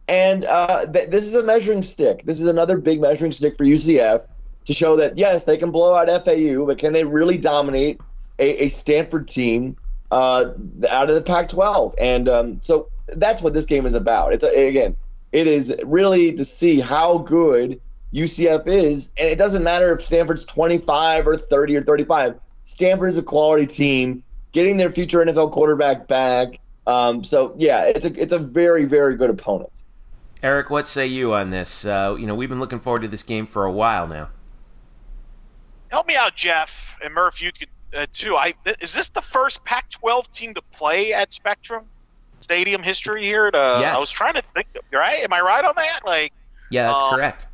And 0.07 0.43
uh, 0.43 0.85
th- 0.85 1.09
this 1.09 1.25
is 1.25 1.35
a 1.35 1.43
measuring 1.43 1.81
stick. 1.81 2.23
This 2.23 2.41
is 2.41 2.47
another 2.47 2.77
big 2.77 2.99
measuring 2.99 3.31
stick 3.31 3.55
for 3.57 3.63
UCF 3.63 4.27
to 4.65 4.73
show 4.73 4.97
that 4.97 5.17
yes, 5.17 5.45
they 5.45 5.57
can 5.57 5.71
blow 5.71 5.95
out 5.95 6.07
FAU, 6.25 6.65
but 6.65 6.77
can 6.77 6.93
they 6.93 7.05
really 7.05 7.37
dominate 7.37 8.01
a, 8.39 8.65
a 8.65 8.67
Stanford 8.67 9.27
team 9.27 9.77
uh, 10.11 10.51
out 10.89 11.09
of 11.09 11.15
the 11.15 11.23
Pac-12? 11.25 11.95
And 11.99 12.27
um, 12.27 12.61
so 12.61 12.89
that's 13.15 13.41
what 13.41 13.53
this 13.53 13.65
game 13.65 13.85
is 13.85 13.95
about. 13.95 14.33
It's 14.33 14.43
a, 14.43 14.67
again, 14.67 14.95
it 15.31 15.47
is 15.47 15.75
really 15.85 16.33
to 16.33 16.43
see 16.43 16.79
how 16.79 17.19
good 17.19 17.79
UCF 18.13 18.67
is, 18.67 19.11
and 19.17 19.27
it 19.27 19.37
doesn't 19.37 19.63
matter 19.63 19.91
if 19.91 20.01
Stanford's 20.01 20.45
25 20.45 21.27
or 21.27 21.37
30 21.37 21.77
or 21.77 21.81
35. 21.81 22.39
Stanford 22.63 23.09
is 23.09 23.17
a 23.17 23.23
quality 23.23 23.65
team, 23.65 24.23
getting 24.51 24.77
their 24.77 24.89
future 24.91 25.19
NFL 25.19 25.51
quarterback 25.51 26.07
back. 26.07 26.59
Um, 26.85 27.23
so 27.23 27.55
yeah, 27.57 27.85
it's 27.85 28.05
a 28.05 28.13
it's 28.21 28.33
a 28.33 28.39
very 28.39 28.85
very 28.85 29.15
good 29.15 29.29
opponent. 29.29 29.83
Eric, 30.43 30.69
what 30.69 30.87
say 30.87 31.07
you 31.07 31.33
on 31.33 31.49
this? 31.49 31.85
Uh, 31.85 32.15
you 32.19 32.27
know, 32.27 32.35
we've 32.35 32.49
been 32.49 32.59
looking 32.59 32.79
forward 32.79 33.01
to 33.01 33.07
this 33.07 33.23
game 33.23 33.45
for 33.45 33.65
a 33.65 33.71
while 33.71 34.07
now. 34.07 34.29
Help 35.89 36.07
me 36.07 36.15
out, 36.15 36.35
Jeff 36.35 36.71
and 37.03 37.13
Murph. 37.13 37.41
You 37.41 37.51
could 37.51 37.69
uh, 37.95 38.05
too. 38.13 38.35
I 38.35 38.53
th- 38.65 38.77
is 38.81 38.93
this 38.93 39.09
the 39.09 39.21
first 39.21 39.63
Pac-12 39.63 40.31
team 40.31 40.53
to 40.55 40.61
play 40.73 41.13
at 41.13 41.31
Spectrum 41.33 41.85
Stadium 42.41 42.83
history 42.83 43.23
here? 43.23 43.49
To, 43.51 43.77
Yes. 43.79 43.95
I 43.95 43.99
was 43.99 44.09
trying 44.09 44.33
to 44.33 44.41
think. 44.53 44.67
Right? 44.91 45.19
Am 45.23 45.31
I 45.31 45.41
right 45.41 45.63
on 45.63 45.73
that? 45.77 46.01
Like, 46.05 46.33
Yeah, 46.69 46.87
that's 46.87 47.01
Um, 47.01 47.15
correct. 47.15 47.47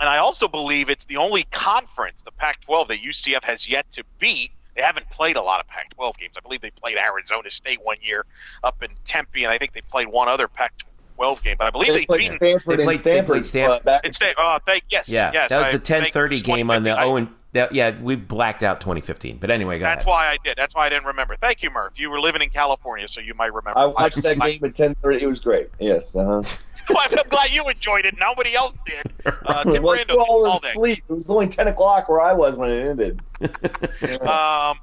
And 0.00 0.08
I 0.08 0.18
also 0.18 0.48
believe 0.48 0.90
it's 0.90 1.04
the 1.06 1.16
only 1.16 1.44
conference, 1.50 2.22
the 2.22 2.32
Pac-12, 2.32 2.88
that 2.88 2.98
UCF 3.02 3.44
has 3.44 3.68
yet 3.68 3.90
to 3.92 4.04
beat. 4.18 4.50
They 4.74 4.82
haven't 4.82 5.08
played 5.10 5.36
a 5.36 5.42
lot 5.42 5.60
of 5.60 5.66
Pac-12 5.68 6.18
games. 6.18 6.34
I 6.36 6.40
believe 6.40 6.60
they 6.60 6.70
played 6.70 6.98
Arizona 6.98 7.50
State 7.50 7.78
one 7.82 7.96
year 8.02 8.24
up 8.62 8.82
in 8.82 8.90
Tempe, 9.06 9.44
and 9.44 9.52
I 9.52 9.58
think 9.58 9.72
they 9.72 9.80
played 9.80 10.08
one 10.08 10.28
other 10.28 10.48
Pac-12 10.48 11.42
game. 11.42 11.56
But 11.58 11.68
I 11.68 11.70
believe 11.70 11.88
They 11.88 11.98
they, 12.00 12.06
played 12.06 12.18
beat 12.18 12.32
Stanford 12.32 12.66
they 12.66 12.72
and 12.74 12.82
played- 12.84 12.94
they 12.94 12.98
Stanford. 12.98 13.26
played 13.26 13.46
Stanford. 13.46 13.80
uh, 13.80 13.84
back 13.84 14.04
in 14.04 14.12
oh, 14.38 14.58
thank 14.66 14.84
yes, 14.90 15.08
Yeah, 15.08 15.30
yes. 15.32 15.48
that 15.48 15.58
was 15.58 15.68
I 15.68 15.72
the 15.72 15.78
10:30 15.78 16.42
game 16.42 16.70
on 16.70 16.82
the 16.82 16.90
I- 16.90 17.04
Owen. 17.04 17.34
That, 17.52 17.72
yeah, 17.72 17.96
we've 17.98 18.28
blacked 18.28 18.62
out 18.62 18.82
2015. 18.82 19.38
But 19.38 19.50
anyway, 19.50 19.78
go 19.78 19.84
That's 19.84 20.00
ahead. 20.02 20.06
why 20.10 20.26
I 20.26 20.36
did. 20.44 20.58
That's 20.58 20.74
why 20.74 20.84
I 20.86 20.88
didn't 20.90 21.06
remember. 21.06 21.36
Thank 21.36 21.62
you, 21.62 21.70
Murph. 21.70 21.94
You 21.96 22.10
were 22.10 22.20
living 22.20 22.42
in 22.42 22.50
California, 22.50 23.08
so 23.08 23.20
you 23.22 23.32
might 23.32 23.54
remember. 23.54 23.78
I 23.78 23.86
watched 23.86 24.22
that 24.24 24.38
game 24.38 24.62
at 24.62 24.74
ten 24.74 24.94
thirty. 24.96 25.22
It 25.22 25.26
was 25.26 25.40
great. 25.40 25.68
Yes. 25.78 26.14
Uh-huh. 26.14 26.42
I'm 26.96 27.28
glad 27.28 27.50
you 27.50 27.68
enjoyed 27.68 28.04
it. 28.04 28.18
Nobody 28.18 28.54
else 28.54 28.74
did. 28.84 29.12
Uh, 29.24 29.64
Tim 29.64 29.82
well, 29.82 29.96
Brando 29.96 30.10
you 30.10 30.20
all 30.20 30.42
were 30.42 30.48
all 30.48 30.54
asleep. 30.56 30.98
It 31.08 31.12
was 31.12 31.30
only 31.30 31.48
ten 31.48 31.68
o'clock 31.68 32.08
where 32.08 32.20
I 32.20 32.32
was 32.32 32.56
when 32.56 32.70
it 32.70 32.88
ended. 32.88 33.20
Yeah. 34.00 34.16
Um, 34.70 34.78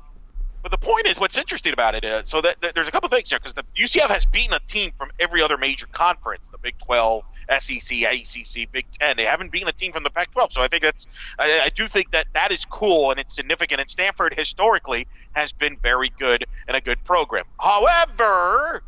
but 0.63 0.71
the 0.71 0.77
point 0.77 1.07
is, 1.07 1.17
what's 1.17 1.37
interesting 1.37 1.73
about 1.73 1.93
it 1.93 2.05
is, 2.05 2.29
so 2.29 2.39
that, 2.39 2.61
that 2.61 2.73
there's 2.73 2.87
a 2.87 2.91
couple 2.91 3.09
things 3.09 3.29
here 3.29 3.37
because 3.37 3.53
the 3.53 3.65
UCF 3.77 4.07
has 4.07 4.25
beaten 4.25 4.53
a 4.53 4.61
team 4.61 4.93
from 4.97 5.11
every 5.19 5.41
other 5.41 5.57
major 5.57 5.87
conference, 5.87 6.47
the 6.49 6.57
Big 6.57 6.75
12, 6.79 7.21
SEC, 7.59 8.01
ACC, 8.01 8.71
Big 8.71 8.85
10. 8.97 9.17
They 9.17 9.25
haven't 9.25 9.51
beaten 9.51 9.67
a 9.67 9.73
team 9.73 9.91
from 9.91 10.03
the 10.03 10.09
Pac-12, 10.09 10.53
so 10.53 10.61
I 10.61 10.69
think 10.69 10.83
that's, 10.83 11.05
I, 11.37 11.63
I 11.65 11.69
do 11.69 11.89
think 11.89 12.11
that 12.11 12.27
that 12.33 12.53
is 12.53 12.63
cool 12.63 13.11
and 13.11 13.19
it's 13.19 13.35
significant. 13.35 13.81
And 13.81 13.89
Stanford 13.89 14.33
historically 14.35 15.05
has 15.33 15.51
been 15.51 15.75
very 15.83 16.13
good 16.17 16.45
and 16.69 16.77
a 16.77 16.81
good 16.81 17.03
program. 17.03 17.43
However, 17.59 18.83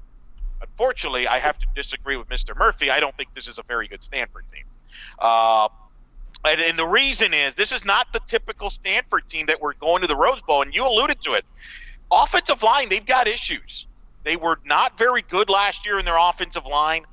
unfortunately, 0.76 1.26
I 1.26 1.40
have 1.40 1.58
to 1.60 1.68
disagree 1.74 2.18
with 2.18 2.28
Mr. 2.28 2.56
Murphy. 2.56 2.92
I 2.92 3.00
don't 3.00 3.16
think 3.16 3.34
this 3.34 3.48
is 3.48 3.58
a 3.58 3.64
very 3.64 3.88
good 3.88 4.04
Stanford 4.04 4.44
team. 4.52 4.66
Uh, 5.18 5.70
and, 6.44 6.60
and 6.60 6.78
the 6.78 6.86
reason 6.86 7.34
is 7.34 7.56
this 7.56 7.72
is 7.72 7.86
not 7.86 8.12
the 8.12 8.20
typical 8.28 8.70
Stanford 8.70 9.24
team 9.30 9.46
that 9.46 9.62
we're 9.62 9.74
going 9.76 10.02
to 10.02 10.08
the 10.08 10.18
Rose 10.18 10.42
Bowl, 10.42 10.64
and 10.64 10.76
you 10.76 10.86
alluded 10.86 11.22
to 11.22 11.34
it. 11.34 11.46
Offensive 12.12 12.62
line, 12.62 12.90
they've 12.90 13.06
got 13.06 13.28
issues. 13.28 13.86
They 14.26 14.36
were 14.36 14.60
not 14.66 14.98
very 14.98 15.22
good 15.22 15.50
last 15.50 15.86
year 15.86 15.98
in 15.98 16.04
their 16.04 16.18
offensive 16.18 16.66
line. 16.66 17.06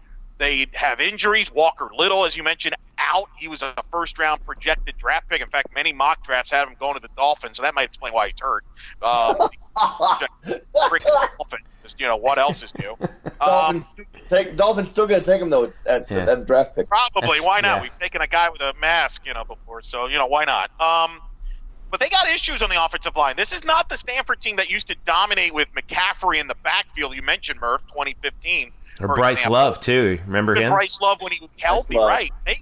They 0.42 0.66
have 0.72 1.00
injuries. 1.00 1.52
Walker 1.52 1.88
Little, 1.96 2.26
as 2.26 2.36
you 2.36 2.42
mentioned, 2.42 2.74
out. 2.98 3.30
He 3.38 3.46
was 3.46 3.62
a 3.62 3.74
first 3.92 4.18
round 4.18 4.44
projected 4.44 4.96
draft 4.98 5.28
pick. 5.28 5.40
In 5.40 5.48
fact, 5.48 5.68
many 5.72 5.92
mock 5.92 6.24
drafts 6.24 6.50
had 6.50 6.66
him 6.66 6.74
going 6.80 6.94
to 6.94 7.00
the 7.00 7.10
Dolphins, 7.16 7.58
so 7.58 7.62
that 7.62 7.76
might 7.76 7.84
explain 7.84 8.12
why 8.12 8.26
he's 8.26 8.40
hurt. 8.40 8.64
Um, 9.00 9.36
freaking 9.76 11.06
Dolphins. 11.38 11.62
Just, 11.84 12.00
you 12.00 12.06
know, 12.06 12.16
what 12.16 12.38
else 12.38 12.64
is 12.64 12.72
new? 12.76 12.96
Um, 13.40 13.48
Dolphins, 13.48 13.88
still 13.88 14.04
gonna 14.12 14.24
take, 14.44 14.56
Dolphins 14.56 14.90
still 14.92 15.06
going 15.08 15.18
to 15.20 15.26
take 15.26 15.42
him 15.42 15.50
though 15.50 15.72
at, 15.84 16.08
Yeah. 16.08 16.30
at 16.30 16.46
draft 16.46 16.76
pick. 16.76 16.86
Probably. 16.88 17.22
That's- 17.22 17.44
why 17.44 17.60
not? 17.60 17.76
yeah. 17.78 17.82
We've 17.82 17.98
taken 17.98 18.20
a 18.20 18.28
guy 18.28 18.50
with 18.50 18.60
a 18.62 18.72
mask, 18.80 19.22
you 19.26 19.34
know, 19.34 19.42
before, 19.42 19.82
so 19.82 20.06
you 20.06 20.16
know 20.16 20.28
why 20.28 20.44
not? 20.44 20.70
Um, 20.80 21.20
but 21.90 21.98
they 21.98 22.08
got 22.08 22.28
issues 22.28 22.62
on 22.62 22.70
the 22.70 22.84
offensive 22.84 23.16
line. 23.16 23.34
This 23.36 23.52
is 23.52 23.64
not 23.64 23.88
the 23.88 23.96
Stanford 23.96 24.40
team 24.40 24.56
that 24.56 24.70
used 24.70 24.86
to 24.88 24.96
dominate 25.04 25.52
with 25.54 25.66
McCaffrey 25.74 26.40
in 26.40 26.46
the 26.46 26.54
backfield. 26.62 27.16
You 27.16 27.22
mentioned 27.22 27.60
Murph, 27.60 27.82
2015. 27.88 28.70
Or 29.00 29.14
Bryce 29.14 29.38
example. 29.38 29.52
Love 29.52 29.80
too. 29.80 30.18
Remember 30.26 30.52
With 30.54 30.62
him? 30.62 30.72
Bryce 30.72 31.00
Love 31.00 31.20
when 31.20 31.32
he 31.32 31.40
was 31.40 31.56
healthy, 31.58 31.96
Love. 31.96 32.08
right? 32.08 32.30
They 32.46 32.58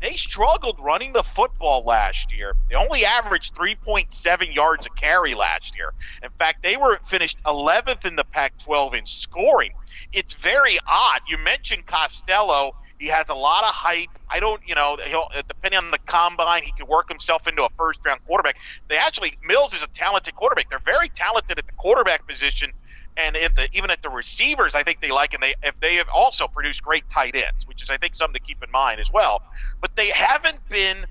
they 0.00 0.16
struggled 0.16 0.78
running 0.80 1.14
the 1.14 1.22
football 1.22 1.82
last 1.84 2.30
year. 2.30 2.54
They 2.68 2.74
only 2.74 3.06
averaged 3.06 3.54
3.7 3.54 4.54
yards 4.54 4.84
a 4.84 4.90
carry 4.90 5.34
last 5.34 5.74
year. 5.74 5.94
In 6.22 6.28
fact, 6.38 6.62
they 6.62 6.76
were 6.76 6.98
finished 7.08 7.38
11th 7.46 8.04
in 8.04 8.14
the 8.14 8.24
Pac-12 8.24 8.98
in 8.98 9.06
scoring. 9.06 9.72
It's 10.12 10.34
very 10.34 10.78
odd. 10.86 11.20
You 11.26 11.38
mentioned 11.38 11.86
Costello. 11.86 12.76
He 12.98 13.06
has 13.06 13.30
a 13.30 13.34
lot 13.34 13.64
of 13.64 13.70
hype. 13.70 14.10
I 14.28 14.40
don't, 14.40 14.60
you 14.66 14.74
know, 14.74 14.98
he'll 15.06 15.28
uh, 15.34 15.42
depending 15.48 15.78
on 15.78 15.90
the 15.90 15.98
combine, 16.06 16.64
he 16.64 16.72
could 16.72 16.88
work 16.88 17.08
himself 17.08 17.48
into 17.48 17.64
a 17.64 17.70
first-round 17.78 18.20
quarterback. 18.26 18.56
They 18.88 18.96
actually 18.98 19.38
Mills 19.46 19.72
is 19.72 19.82
a 19.82 19.88
talented 19.88 20.34
quarterback. 20.34 20.68
They're 20.68 20.78
very 20.80 21.08
talented 21.08 21.58
at 21.58 21.66
the 21.66 21.72
quarterback 21.72 22.26
position 22.26 22.72
and 23.16 23.36
the, 23.36 23.68
even 23.72 23.90
at 23.90 24.02
the 24.02 24.10
receivers, 24.10 24.74
I 24.74 24.82
think 24.82 25.00
they 25.00 25.10
like, 25.10 25.34
and 25.34 25.42
they 25.42 25.54
if 25.62 25.78
they 25.80 25.96
have 25.96 26.08
also 26.08 26.48
produced 26.48 26.82
great 26.82 27.08
tight 27.10 27.36
ends, 27.36 27.66
which 27.66 27.82
is 27.82 27.90
I 27.90 27.96
think 27.96 28.14
something 28.14 28.34
to 28.34 28.40
keep 28.40 28.62
in 28.62 28.70
mind 28.70 29.00
as 29.00 29.10
well. 29.12 29.42
But 29.80 29.94
they 29.96 30.08
haven't 30.08 30.66
been 30.68 31.06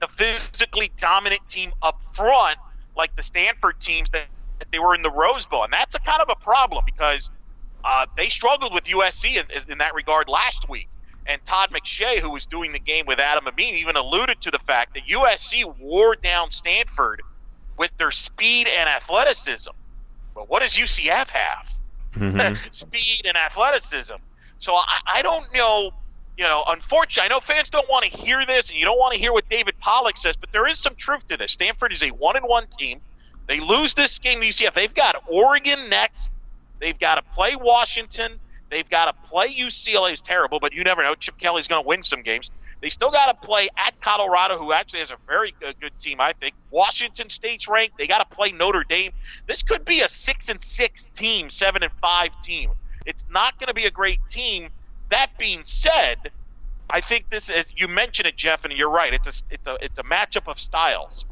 the 0.00 0.08
physically 0.08 0.92
dominant 0.98 1.40
team 1.48 1.72
up 1.82 2.00
front 2.14 2.58
like 2.96 3.14
the 3.16 3.22
Stanford 3.22 3.80
teams 3.80 4.10
that, 4.10 4.26
that 4.58 4.70
they 4.70 4.78
were 4.78 4.94
in 4.94 5.02
the 5.02 5.10
Rose 5.10 5.46
Bowl, 5.46 5.64
and 5.64 5.72
that's 5.72 5.94
a 5.94 6.00
kind 6.00 6.22
of 6.22 6.28
a 6.30 6.36
problem 6.36 6.84
because 6.84 7.30
uh, 7.84 8.06
they 8.16 8.28
struggled 8.28 8.72
with 8.72 8.84
USC 8.84 9.36
in, 9.36 9.70
in 9.70 9.78
that 9.78 9.94
regard 9.94 10.28
last 10.28 10.68
week. 10.68 10.88
And 11.28 11.44
Todd 11.44 11.70
McShay, 11.72 12.20
who 12.20 12.30
was 12.30 12.46
doing 12.46 12.72
the 12.72 12.78
game 12.78 13.04
with 13.04 13.18
Adam 13.18 13.48
Amin, 13.48 13.74
even 13.74 13.96
alluded 13.96 14.40
to 14.42 14.50
the 14.52 14.60
fact 14.60 14.94
that 14.94 15.06
USC 15.10 15.76
wore 15.80 16.14
down 16.14 16.52
Stanford 16.52 17.20
with 17.76 17.90
their 17.98 18.12
speed 18.12 18.68
and 18.68 18.88
athleticism. 18.88 19.70
But 20.36 20.48
what 20.48 20.62
does 20.62 20.74
UCF 20.74 21.30
have? 21.30 21.66
Mhm. 22.14 22.58
speed 22.74 23.22
and 23.26 23.36
athleticism. 23.36 24.14
So 24.60 24.74
I, 24.74 24.98
I 25.06 25.22
don't 25.22 25.52
know. 25.52 25.90
You 26.36 26.44
know, 26.44 26.64
unfortunately, 26.68 27.24
I 27.24 27.28
know 27.34 27.40
fans 27.40 27.70
don't 27.70 27.88
want 27.88 28.04
to 28.04 28.10
hear 28.10 28.44
this, 28.44 28.68
and 28.68 28.78
you 28.78 28.84
don't 28.84 28.98
want 28.98 29.14
to 29.14 29.18
hear 29.18 29.32
what 29.32 29.48
David 29.48 29.74
Pollack 29.80 30.18
says, 30.18 30.36
but 30.36 30.52
there 30.52 30.66
is 30.68 30.78
some 30.78 30.94
truth 30.94 31.26
to 31.28 31.38
this. 31.38 31.52
Stanford 31.52 31.92
is 31.94 32.02
a 32.02 32.08
one 32.10 32.36
and 32.36 32.46
one 32.46 32.66
team. 32.78 33.00
They 33.48 33.58
lose 33.58 33.94
this 33.94 34.18
game 34.18 34.42
to 34.42 34.46
UCF. 34.48 34.74
They've 34.74 34.94
got 34.94 35.22
Oregon 35.28 35.88
next. 35.88 36.30
They've 36.78 36.98
got 36.98 37.14
to 37.14 37.22
play 37.34 37.56
Washington. 37.56 38.38
They've 38.70 38.88
got 38.88 39.06
to 39.06 39.28
play 39.30 39.48
UCLA. 39.54 40.12
is 40.12 40.20
terrible, 40.20 40.60
but 40.60 40.74
you 40.74 40.84
never 40.84 41.02
know. 41.02 41.14
Chip 41.14 41.38
Kelly's 41.38 41.68
going 41.68 41.82
to 41.82 41.88
win 41.88 42.02
some 42.02 42.20
games. 42.22 42.50
They 42.86 42.90
still 42.90 43.10
got 43.10 43.26
to 43.26 43.44
play 43.44 43.68
at 43.76 44.00
Colorado, 44.00 44.58
who 44.58 44.70
actually 44.70 45.00
has 45.00 45.10
a 45.10 45.16
very 45.26 45.52
good, 45.60 45.74
good 45.80 45.98
team, 45.98 46.20
I 46.20 46.34
think. 46.34 46.54
Washington 46.70 47.28
State's 47.28 47.66
ranked. 47.66 47.98
They 47.98 48.06
got 48.06 48.18
to 48.18 48.36
play 48.36 48.52
Notre 48.52 48.84
Dame. 48.88 49.10
This 49.48 49.64
could 49.64 49.84
be 49.84 50.02
a 50.02 50.08
six 50.08 50.48
and 50.48 50.62
six 50.62 51.08
team, 51.16 51.50
seven 51.50 51.82
and 51.82 51.90
five 52.00 52.30
team. 52.44 52.70
It's 53.04 53.24
not 53.28 53.58
going 53.58 53.66
to 53.66 53.74
be 53.74 53.86
a 53.86 53.90
great 53.90 54.20
team. 54.30 54.68
That 55.10 55.30
being 55.36 55.62
said, 55.64 56.30
I 56.88 57.00
think 57.00 57.28
this 57.28 57.50
is 57.50 57.64
you 57.74 57.88
mentioned 57.88 58.28
it, 58.28 58.36
Jeff, 58.36 58.64
and 58.64 58.72
you're 58.72 58.88
right. 58.88 59.12
It's 59.12 59.26
a 59.26 59.32
it's 59.50 59.66
a 59.66 59.84
it's 59.84 59.98
a 59.98 60.04
matchup 60.04 60.46
of 60.46 60.60
styles. 60.60 61.24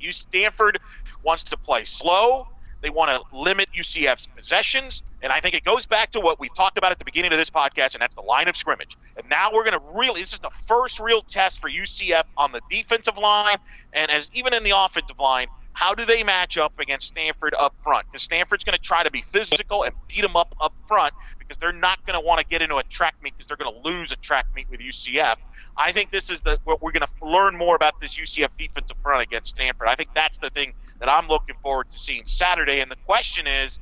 You 0.00 0.10
Stanford 0.10 0.80
wants 1.22 1.44
to 1.44 1.56
play 1.56 1.84
slow. 1.84 2.48
They 2.82 2.90
want 2.90 3.12
to 3.12 3.36
limit 3.36 3.68
UCF's 3.78 4.26
possessions, 4.36 5.00
and 5.22 5.32
I 5.32 5.38
think 5.38 5.54
it 5.54 5.62
goes 5.62 5.86
back 5.86 6.10
to 6.10 6.18
what 6.18 6.40
we 6.40 6.48
talked 6.56 6.76
about 6.76 6.90
at 6.90 6.98
the 6.98 7.04
beginning 7.04 7.30
of 7.30 7.38
this 7.38 7.50
podcast, 7.50 7.94
and 7.94 8.02
that's 8.02 8.16
the 8.16 8.22
line 8.22 8.48
of 8.48 8.56
scrimmage. 8.56 8.96
And 9.16 9.28
now 9.28 9.52
we're 9.52 9.64
going 9.64 9.78
to 9.78 9.98
really 9.98 10.20
this 10.20 10.32
is 10.32 10.38
the 10.38 10.50
first 10.66 11.00
real 11.00 11.22
test 11.22 11.60
for 11.60 11.70
UCF 11.70 12.24
on 12.36 12.52
the 12.52 12.60
defensive 12.70 13.16
line, 13.18 13.58
and 13.92 14.10
as 14.10 14.28
even 14.32 14.54
in 14.54 14.62
the 14.64 14.72
offensive 14.76 15.18
line. 15.18 15.48
How 15.74 15.94
do 15.94 16.04
they 16.04 16.22
match 16.22 16.58
up 16.58 16.78
against 16.78 17.08
Stanford 17.08 17.54
up 17.58 17.74
front? 17.82 18.06
Because 18.06 18.22
Stanford's 18.22 18.62
going 18.62 18.76
to 18.76 18.84
try 18.84 19.02
to 19.02 19.10
be 19.10 19.24
physical 19.32 19.84
and 19.84 19.94
beat 20.06 20.20
them 20.20 20.36
up 20.36 20.54
up 20.60 20.74
front 20.86 21.14
because 21.38 21.56
they're 21.56 21.72
not 21.72 22.04
going 22.04 22.12
to 22.12 22.20
want 22.20 22.40
to 22.40 22.46
get 22.46 22.60
into 22.60 22.76
a 22.76 22.82
track 22.84 23.14
meet 23.22 23.32
because 23.36 23.48
they're 23.48 23.56
going 23.56 23.72
to 23.74 23.88
lose 23.88 24.12
a 24.12 24.16
track 24.16 24.44
meet 24.54 24.68
with 24.70 24.80
UCF. 24.80 25.36
I 25.76 25.92
think 25.92 26.10
this 26.10 26.28
is 26.28 26.42
the 26.42 26.58
what 26.64 26.82
we're 26.82 26.92
going 26.92 27.06
to 27.06 27.26
learn 27.26 27.56
more 27.56 27.74
about 27.74 27.94
this 28.00 28.16
UCF 28.16 28.50
defensive 28.58 28.96
front 29.02 29.22
against 29.22 29.50
Stanford. 29.50 29.88
I 29.88 29.94
think 29.94 30.10
that's 30.14 30.38
the 30.38 30.50
thing 30.50 30.74
that 31.00 31.08
I'm 31.08 31.28
looking 31.28 31.56
forward 31.62 31.90
to 31.90 31.98
seeing 31.98 32.26
Saturday. 32.26 32.80
And 32.80 32.90
the 32.90 32.96
question 33.06 33.46
is, 33.46 33.78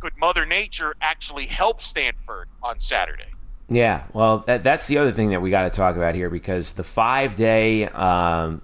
could 0.00 0.16
Mother 0.16 0.46
Nature 0.46 0.94
actually 1.00 1.46
help 1.46 1.82
Stanford 1.82 2.48
on 2.62 2.80
Saturday? 2.80 3.24
Yeah, 3.70 4.04
well, 4.14 4.38
that, 4.46 4.62
that's 4.62 4.86
the 4.86 4.96
other 4.96 5.12
thing 5.12 5.30
that 5.30 5.42
we 5.42 5.50
got 5.50 5.64
to 5.64 5.70
talk 5.70 5.96
about 5.96 6.14
here 6.14 6.30
because 6.30 6.72
the 6.72 6.84
five 6.84 7.36
day, 7.36 7.84
um, 7.88 8.62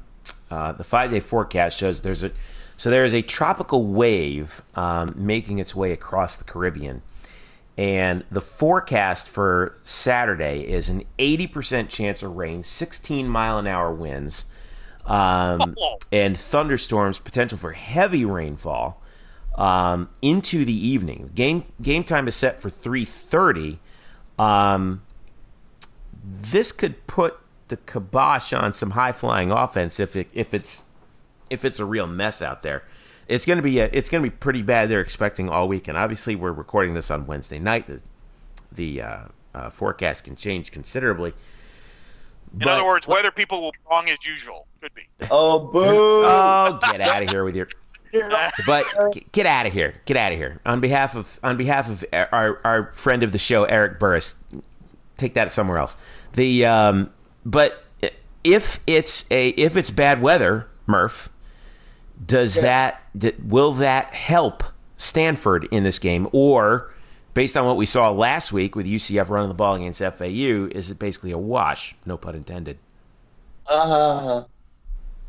uh, 0.50 0.72
the 0.72 0.84
five 0.84 1.10
day 1.10 1.20
forecast 1.20 1.78
shows 1.78 2.00
there's 2.00 2.22
a, 2.22 2.30
so 2.78 2.88
there 2.90 3.04
is 3.04 3.12
a 3.12 3.20
tropical 3.20 3.84
wave 3.84 4.62
um, 4.74 5.12
making 5.14 5.58
its 5.58 5.74
way 5.74 5.92
across 5.92 6.38
the 6.38 6.44
Caribbean, 6.44 7.02
and 7.76 8.24
the 8.30 8.40
forecast 8.40 9.28
for 9.28 9.78
Saturday 9.82 10.60
is 10.60 10.88
an 10.88 11.02
eighty 11.18 11.46
percent 11.46 11.90
chance 11.90 12.22
of 12.22 12.36
rain, 12.36 12.62
sixteen 12.62 13.28
mile 13.28 13.58
an 13.58 13.66
hour 13.66 13.92
winds, 13.92 14.46
um, 15.04 15.76
and 16.10 16.36
thunderstorms, 16.36 17.18
potential 17.18 17.58
for 17.58 17.72
heavy 17.72 18.24
rainfall 18.24 19.02
um, 19.56 20.08
into 20.22 20.64
the 20.64 20.72
evening. 20.72 21.30
Game 21.34 21.64
game 21.82 22.04
time 22.04 22.26
is 22.26 22.34
set 22.34 22.62
for 22.62 22.70
three 22.70 23.04
thirty. 23.04 23.80
Um, 24.38 25.02
this 26.24 26.72
could 26.72 27.06
put 27.06 27.38
the 27.68 27.76
kibosh 27.76 28.52
on 28.52 28.72
some 28.72 28.92
high 28.92 29.12
flying 29.12 29.50
offense 29.50 29.98
if 29.98 30.16
it 30.16 30.28
if 30.32 30.52
it's 30.54 30.84
if 31.50 31.64
it's 31.64 31.78
a 31.78 31.84
real 31.84 32.06
mess 32.06 32.42
out 32.42 32.62
there. 32.62 32.82
It's 33.26 33.46
gonna 33.46 33.62
be 33.62 33.78
a, 33.78 33.86
it's 33.92 34.10
gonna 34.10 34.22
be 34.22 34.30
pretty 34.30 34.62
bad. 34.62 34.88
They're 34.90 35.00
expecting 35.00 35.48
all 35.48 35.66
week, 35.68 35.88
and 35.88 35.96
Obviously, 35.96 36.36
we're 36.36 36.52
recording 36.52 36.94
this 36.94 37.10
on 37.10 37.26
Wednesday 37.26 37.58
night. 37.58 37.86
The 37.86 38.00
the 38.72 39.02
uh, 39.02 39.18
uh, 39.54 39.70
forecast 39.70 40.24
can 40.24 40.36
change 40.36 40.72
considerably. 40.72 41.32
In 42.52 42.58
But- 42.60 42.68
other 42.68 42.84
words, 42.84 43.06
weather 43.06 43.30
people 43.30 43.60
will 43.60 43.72
be 43.72 43.78
wrong 43.90 44.08
as 44.08 44.24
usual. 44.24 44.66
Could 44.80 44.94
be. 44.94 45.08
Oh, 45.30 45.60
boo! 45.72 45.80
oh, 45.82 46.78
get 46.92 47.00
out 47.00 47.22
of 47.22 47.30
here 47.30 47.44
with 47.44 47.56
your 47.56 47.68
but 48.66 48.84
get 49.32 49.46
out 49.46 49.66
of 49.66 49.72
here. 49.72 50.00
Get 50.04 50.16
out 50.16 50.32
of 50.32 50.38
here. 50.38 50.60
On 50.66 50.80
behalf 50.80 51.16
of 51.16 51.38
on 51.42 51.56
behalf 51.56 51.88
of 51.88 52.04
our 52.12 52.60
our 52.64 52.92
friend 52.92 53.22
of 53.22 53.32
the 53.32 53.38
show 53.38 53.64
eric 53.64 53.98
burris 53.98 54.36
take 55.16 55.34
that 55.34 55.52
somewhere 55.52 55.78
else. 55.78 55.96
The 56.34 56.66
um 56.66 57.10
but 57.44 57.84
if 58.42 58.80
it's 58.86 59.30
a 59.30 59.48
if 59.50 59.76
it's 59.76 59.90
bad 59.90 60.22
weather 60.22 60.68
murph 60.86 61.28
Does 62.24 62.54
that 62.56 63.02
will 63.44 63.72
that 63.74 64.14
help 64.14 64.62
Stanford 64.96 65.68
in 65.70 65.84
this 65.84 65.98
game, 65.98 66.28
or 66.32 66.92
based 67.34 67.56
on 67.56 67.66
what 67.66 67.76
we 67.76 67.86
saw 67.86 68.10
last 68.10 68.52
week 68.52 68.76
with 68.76 68.86
UCF 68.86 69.28
running 69.28 69.48
the 69.48 69.54
ball 69.54 69.74
against 69.74 70.00
FAU, 70.00 70.68
is 70.70 70.90
it 70.90 70.98
basically 70.98 71.32
a 71.32 71.38
wash? 71.38 71.94
No 72.06 72.16
pun 72.16 72.34
intended. 72.36 72.78
Uh, 73.66 74.44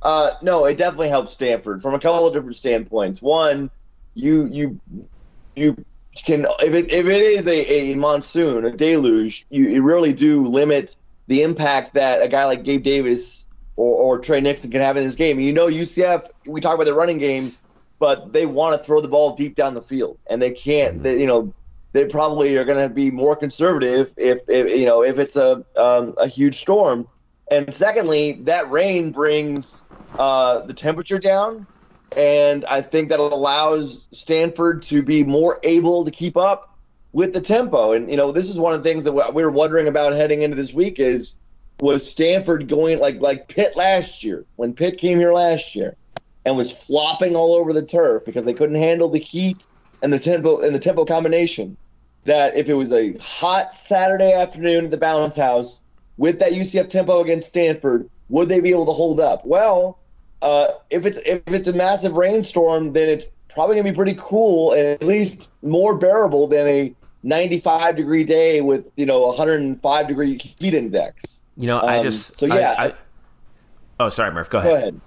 uh, 0.06 0.30
no, 0.44 0.66
it 0.66 0.78
definitely 0.78 1.10
helps 1.10 1.32
Stanford 1.32 1.82
from 1.82 1.96
a 1.96 2.00
couple 2.00 2.28
of 2.28 2.34
different 2.34 2.54
standpoints. 2.54 3.24
One, 3.24 3.72
you 4.14 4.46
you 4.46 4.80
you 5.56 5.84
can 6.24 6.46
if 6.60 6.74
it 6.76 6.94
if 6.94 7.08
it 7.08 7.22
is 7.22 7.48
a, 7.48 7.92
a 7.92 7.96
monsoon, 7.96 8.66
a 8.66 8.72
deluge, 8.72 9.48
you, 9.50 9.68
you 9.68 9.82
really 9.82 10.14
do 10.14 10.48
limit 10.48 10.96
the 11.26 11.42
impact 11.42 11.96
that 11.96 12.22
a 12.22 12.28
guy 12.28 12.46
like 12.46 12.64
Gabe 12.64 12.84
Davis 12.84 13.48
or, 13.76 14.18
or 14.18 14.22
Tre 14.22 14.42
Nixon 14.42 14.70
can 14.70 14.82
have 14.82 14.96
in 14.96 15.04
this 15.04 15.16
game. 15.16 15.40
You 15.40 15.54
know, 15.54 15.68
UCF, 15.68 16.30
we 16.48 16.62
talk 16.62 16.76
about 16.76 16.86
the 16.86 16.94
running 16.94 17.18
game, 17.18 17.54
but 17.98 18.32
they 18.32 18.46
want 18.46 18.80
to 18.80 18.86
throw 18.86 19.02
the 19.02 19.08
ball 19.08 19.36
deep 19.36 19.56
down 19.56 19.74
the 19.74 19.82
field, 19.82 20.20
and 20.30 20.40
they 20.40 20.52
can't. 20.52 21.02
They, 21.02 21.20
you 21.20 21.26
know, 21.26 21.52
they 21.94 22.08
probably 22.08 22.56
are 22.58 22.66
going 22.66 22.88
to 22.88 22.94
be 22.94 23.10
more 23.10 23.36
conservative 23.36 24.14
if, 24.18 24.42
if 24.50 24.70
you 24.70 24.86
know 24.86 25.04
if 25.04 25.18
it's 25.18 25.36
a 25.36 25.66
um, 25.80 26.14
a 26.20 26.28
huge 26.28 26.54
storm. 26.54 27.08
And 27.50 27.74
secondly, 27.74 28.34
that 28.44 28.70
rain 28.70 29.12
brings 29.12 29.84
uh, 30.18 30.66
the 30.66 30.74
temperature 30.74 31.20
down, 31.20 31.68
and 32.16 32.66
I 32.66 32.82
think 32.82 33.10
that 33.10 33.20
allows 33.20 34.08
Stanford 34.12 34.84
to 34.84 35.04
be 35.04 35.24
more 35.24 35.60
able 35.64 36.06
to 36.06 36.12
keep 36.12 36.38
up 36.38 36.70
with 37.12 37.34
the 37.34 37.42
tempo. 37.42 37.94
And 37.94 38.10
you 38.10 38.18
know, 38.18 38.32
this 38.32 38.50
is 38.50 38.60
one 38.60 38.74
of 38.74 38.84
the 38.84 38.90
things 38.90 39.06
that 39.06 39.34
we 39.34 39.44
were 39.44 39.52
wondering 39.52 39.88
about 39.88 40.14
heading 40.14 40.42
into 40.42 40.56
this 40.56 40.74
week 40.74 41.00
is 41.00 41.38
was 41.80 42.10
Stanford 42.10 42.68
going 42.68 43.00
like 43.00 43.20
like 43.20 43.48
Pitt 43.48 43.76
last 43.76 44.24
year 44.24 44.46
when 44.56 44.74
Pitt 44.74 44.98
came 44.98 45.18
here 45.18 45.34
last 45.34 45.76
year 45.76 45.96
and 46.46 46.56
was 46.56 46.86
flopping 46.86 47.36
all 47.36 47.56
over 47.56 47.74
the 47.74 47.86
turf 47.86 48.24
because 48.26 48.46
they 48.46 48.54
couldn't 48.54 48.76
handle 48.76 49.10
the 49.10 49.20
heat 49.20 49.66
and 50.02 50.14
the 50.14 50.20
tempo 50.20 50.62
and 50.62 50.76
the 50.76 50.80
tempo 50.80 51.06
combination. 51.06 51.78
That 52.26 52.56
if 52.56 52.70
it 52.70 52.74
was 52.74 52.92
a 52.92 53.16
hot 53.22 53.74
Saturday 53.74 54.34
afternoon 54.34 54.86
at 54.86 54.92
the 54.92 54.98
Bounce 54.98 55.36
House 55.36 55.84
with 56.18 56.40
that 56.40 56.54
UCF 56.54 56.90
tempo 56.90 57.22
against 57.22 57.50
Stanford, 57.50 58.08
would 58.30 58.50
they 58.50 58.62
be 58.62 58.72
able 58.72 58.88
to 58.88 58.94
hold 58.94 59.20
up? 59.20 59.42
Well, 59.46 60.00
uh, 60.42 60.68
if 60.90 61.06
it's 61.06 61.18
if 61.20 61.42
it's 61.48 61.68
a 61.68 61.74
massive 61.76 62.14
rainstorm, 62.14 62.94
then 62.94 63.10
it's 63.10 63.30
probably 63.50 63.76
gonna 63.78 63.90
be 63.90 63.96
pretty 63.96 64.16
cool 64.18 64.74
and 64.74 64.86
at 64.88 65.04
least 65.04 65.52
more 65.64 65.98
bearable 65.98 66.48
than 66.48 66.68
a 66.68 66.96
95 67.24 67.96
degree 67.96 68.24
day 68.24 68.62
with 68.62 68.92
you 68.98 69.06
know 69.06 69.26
105 69.28 70.08
degree 70.08 70.38
heat 70.60 70.74
index. 70.74 71.46
You 71.58 71.68
know, 71.68 71.80
I 71.80 71.98
Um, 71.98 72.04
just 72.04 72.38
so 72.40 72.46
yeah. 72.48 72.76
I- 72.78 72.86
I- 72.88 72.94
oh, 74.02 74.10
sorry, 74.10 74.32
Murph. 74.32 74.50
Go 74.50 74.60
ahead. 74.60 74.72
Go 74.72 74.76
ahead. 74.78 75.02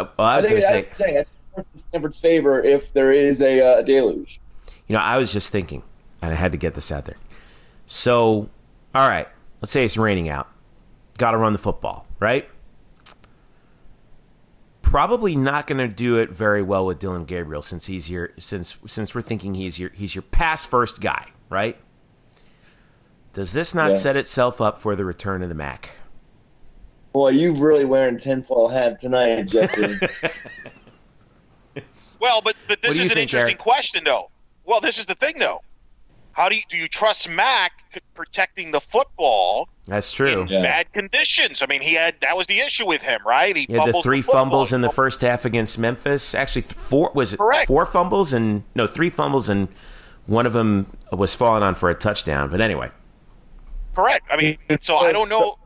Uh, 0.00 0.06
well, 0.18 0.26
I 0.26 0.34
I 0.34 0.36
was 0.38 0.46
think, 0.46 0.60
going 0.60 0.62
to 0.62 0.68
I 0.68 0.70
say, 0.72 0.82
think 0.82 0.94
saying 0.96 1.16
it's 1.16 1.42
works 1.56 1.72
in 1.72 1.78
Stanford's 1.78 2.20
favor 2.20 2.60
if 2.60 2.92
there 2.92 3.12
is 3.12 3.40
a 3.42 3.60
uh, 3.78 3.82
deluge. 3.82 4.40
you 4.88 4.94
know, 4.96 5.00
I 5.02 5.16
was 5.16 5.32
just 5.32 5.50
thinking, 5.52 5.82
and 6.20 6.32
I 6.32 6.34
had 6.36 6.50
to 6.52 6.58
get 6.58 6.74
this 6.74 6.90
out 6.90 7.04
there. 7.04 7.16
So, 7.86 8.48
all 8.94 9.08
right, 9.08 9.28
let's 9.60 9.70
say 9.72 9.84
it's 9.84 9.96
raining 9.96 10.28
out. 10.28 10.48
Got 11.18 11.32
to 11.32 11.36
run 11.38 11.52
the 11.52 11.58
football, 11.58 12.06
right? 12.18 12.48
Probably 14.90 15.36
not 15.36 15.68
going 15.68 15.78
to 15.78 15.86
do 15.86 16.18
it 16.18 16.30
very 16.30 16.62
well 16.62 16.84
with 16.84 16.98
Dillon 16.98 17.24
Gabriel 17.24 17.62
since 17.62 17.86
he's 17.86 18.10
your 18.10 18.30
since 18.40 18.76
since 18.88 19.14
we're 19.14 19.20
thinking 19.22 19.54
he's 19.54 19.78
your 19.78 19.90
he's 19.90 20.16
your 20.16 20.22
pass 20.22 20.64
first 20.64 21.00
guy, 21.00 21.28
right? 21.48 21.76
Does 23.32 23.52
this 23.52 23.72
not 23.72 23.92
Yeah. 23.92 23.96
set 23.98 24.16
itself 24.16 24.60
up 24.60 24.80
for 24.80 24.96
the 24.96 25.04
return 25.04 25.42
of 25.44 25.48
the 25.48 25.54
Mack? 25.54 25.90
Boy, 27.12 27.28
you've 27.30 27.60
really 27.60 27.84
wearing 27.84 28.18
tinfoil 28.18 28.66
hat 28.68 28.98
tonight, 28.98 29.44
Jeffrey. 29.44 30.00
Well, 32.20 32.42
but 32.42 32.56
but 32.68 32.82
this 32.82 32.92
is 32.98 32.98
an 33.02 33.08
think, 33.10 33.18
interesting 33.20 33.52
Eric? 33.52 33.58
question, 33.58 34.02
though. 34.04 34.28
Well, 34.64 34.80
this 34.80 34.98
is 34.98 35.06
the 35.06 35.14
thing, 35.14 35.38
though. 35.38 35.62
How 36.32 36.48
do 36.48 36.56
you 36.56 36.62
do 36.68 36.76
you 36.76 36.88
trust 36.88 37.28
Mack 37.28 37.72
protecting 38.14 38.72
the 38.72 38.80
football 38.80 39.68
That's 39.90 40.12
true. 40.12 40.42
in 40.42 40.46
Yeah. 40.46 40.62
bad 40.62 40.92
conditions? 40.92 41.62
I 41.62 41.66
mean, 41.66 41.82
he 41.82 41.94
had 41.94 42.14
that 42.20 42.36
was 42.36 42.46
the 42.46 42.60
issue 42.60 42.86
with 42.86 43.02
him, 43.02 43.20
right? 43.26 43.54
He 43.54 43.66
He 43.68 43.74
had 43.74 43.92
the 43.92 44.00
three 44.02 44.22
football. 44.22 44.44
fumbles 44.44 44.72
in 44.72 44.80
the 44.80 44.88
first 44.88 45.20
half 45.20 45.44
against 45.44 45.78
Memphis. 45.78 46.34
Actually, 46.34 46.62
four 46.62 47.10
was 47.14 47.34
it 47.34 47.38
Correct. 47.38 47.66
four 47.66 47.84
fumbles 47.86 48.32
and 48.32 48.62
no 48.74 48.86
three 48.86 49.10
fumbles 49.10 49.48
and 49.48 49.68
one 50.26 50.46
of 50.46 50.52
them 50.52 50.86
was 51.12 51.34
falling 51.34 51.62
on 51.62 51.74
for 51.74 51.90
a 51.90 51.94
touchdown. 51.94 52.48
But 52.50 52.60
anyway, 52.60 52.90
Correct. 53.94 54.24
I 54.30 54.36
mean, 54.36 54.56
so 54.80 54.96
I 54.96 55.12
don't 55.12 55.28
know. 55.28 55.58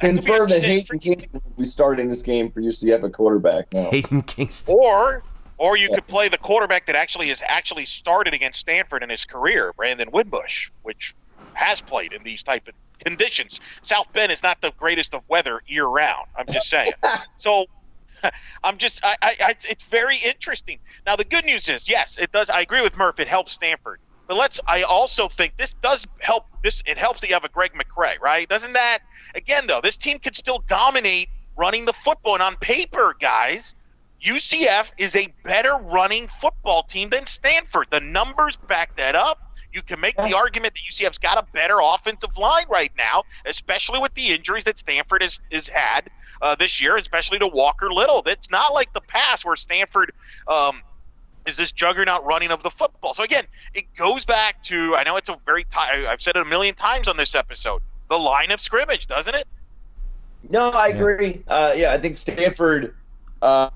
Confirm 0.00 0.48
that 0.50 0.60
That 0.60 0.64
Hayden 0.68 0.98
Kingston 1.00 1.40
will 1.42 1.56
be 1.56 1.64
starting 1.64 2.08
this 2.08 2.22
game 2.22 2.50
for 2.50 2.60
UCF 2.60 3.02
at 3.02 3.12
quarterback 3.12 3.72
now. 3.72 3.90
Hayden 3.90 4.22
Kingston. 4.22 4.76
Or 4.78 5.22
or 5.56 5.76
you 5.76 5.88
could 5.88 6.06
play 6.06 6.28
the 6.28 6.38
quarterback 6.38 6.86
that 6.86 6.94
actually 6.94 7.28
has 7.30 7.42
actually 7.48 7.84
started 7.84 8.32
against 8.32 8.60
Stanford 8.60 9.02
in 9.02 9.08
his 9.10 9.24
career, 9.24 9.72
Brandon 9.76 10.08
Wimbush, 10.12 10.68
which 10.82 11.16
has 11.54 11.80
played 11.80 12.12
in 12.12 12.22
these 12.22 12.44
type 12.44 12.68
of 12.68 12.74
conditions. 13.04 13.60
South 13.82 14.12
Bend 14.12 14.32
is 14.32 14.42
not 14.42 14.60
the 14.60 14.72
greatest 14.78 15.14
of 15.14 15.22
weather 15.28 15.62
year 15.66 15.86
round. 15.86 16.26
I'm 16.36 16.46
just 16.46 16.68
saying. 16.68 16.92
so 17.38 17.66
I'm 18.64 18.78
just 18.78 19.00
I, 19.04 19.16
I, 19.22 19.54
it's 19.68 19.84
very 19.84 20.18
interesting. 20.18 20.78
Now 21.06 21.16
the 21.16 21.24
good 21.24 21.44
news 21.44 21.68
is 21.68 21.88
yes, 21.88 22.18
it 22.20 22.32
does. 22.32 22.50
I 22.50 22.60
agree 22.60 22.80
with 22.80 22.96
Murph. 22.96 23.20
It 23.20 23.28
helps 23.28 23.52
Stanford. 23.52 24.00
But 24.26 24.36
let's. 24.36 24.60
I 24.66 24.82
also 24.82 25.28
think 25.28 25.56
this 25.56 25.74
does 25.80 26.06
help. 26.18 26.44
This 26.62 26.82
it 26.86 26.98
helps 26.98 27.22
that 27.22 27.28
you 27.28 27.34
have 27.34 27.44
a 27.44 27.48
Greg 27.48 27.72
McCrae, 27.72 28.20
right? 28.20 28.48
Doesn't 28.48 28.74
that? 28.74 28.98
Again, 29.34 29.66
though, 29.66 29.80
this 29.80 29.96
team 29.96 30.18
could 30.18 30.36
still 30.36 30.62
dominate 30.68 31.28
running 31.56 31.86
the 31.86 31.94
football. 31.94 32.34
And 32.34 32.42
on 32.42 32.56
paper, 32.56 33.16
guys, 33.18 33.74
UCF 34.24 34.90
is 34.98 35.16
a 35.16 35.32
better 35.44 35.76
running 35.76 36.28
football 36.40 36.82
team 36.82 37.08
than 37.08 37.26
Stanford. 37.26 37.86
The 37.90 38.00
numbers 38.00 38.56
back 38.68 38.96
that 38.96 39.14
up. 39.14 39.38
You 39.78 39.82
can 39.82 40.00
make 40.00 40.16
the 40.16 40.34
argument 40.34 40.74
that 40.74 40.80
UCF's 40.80 41.18
got 41.18 41.38
a 41.38 41.46
better 41.52 41.78
offensive 41.80 42.36
line 42.36 42.66
right 42.68 42.90
now, 42.98 43.22
especially 43.46 44.00
with 44.00 44.12
the 44.14 44.34
injuries 44.34 44.64
that 44.64 44.76
Stanford 44.76 45.22
has, 45.22 45.40
has 45.52 45.68
had 45.68 46.10
uh, 46.42 46.56
this 46.56 46.80
year, 46.80 46.96
especially 46.96 47.38
to 47.38 47.46
Walker 47.46 47.92
Little. 47.92 48.24
It's 48.26 48.50
not 48.50 48.74
like 48.74 48.92
the 48.92 49.00
past 49.00 49.44
where 49.44 49.54
Stanford 49.54 50.12
um, 50.48 50.82
is 51.46 51.56
this 51.56 51.70
juggernaut 51.70 52.24
running 52.24 52.50
of 52.50 52.64
the 52.64 52.70
football. 52.70 53.14
So 53.14 53.22
again, 53.22 53.46
it 53.72 53.84
goes 53.96 54.24
back 54.24 54.60
to 54.64 54.96
I 54.96 55.04
know 55.04 55.16
it's 55.16 55.28
a 55.28 55.38
very 55.46 55.62
ti 55.62 55.78
I've 55.78 56.20
said 56.20 56.34
it 56.34 56.42
a 56.42 56.44
million 56.44 56.74
times 56.74 57.06
on 57.06 57.16
this 57.16 57.36
episode. 57.36 57.80
The 58.10 58.18
line 58.18 58.50
of 58.50 58.60
scrimmage, 58.60 59.06
doesn't 59.06 59.36
it? 59.36 59.46
No, 60.50 60.70
I 60.70 60.88
agree. 60.88 61.44
Uh, 61.46 61.74
yeah, 61.76 61.92
I 61.92 61.98
think 61.98 62.16
Stanford, 62.16 62.96
uh, 63.42 63.70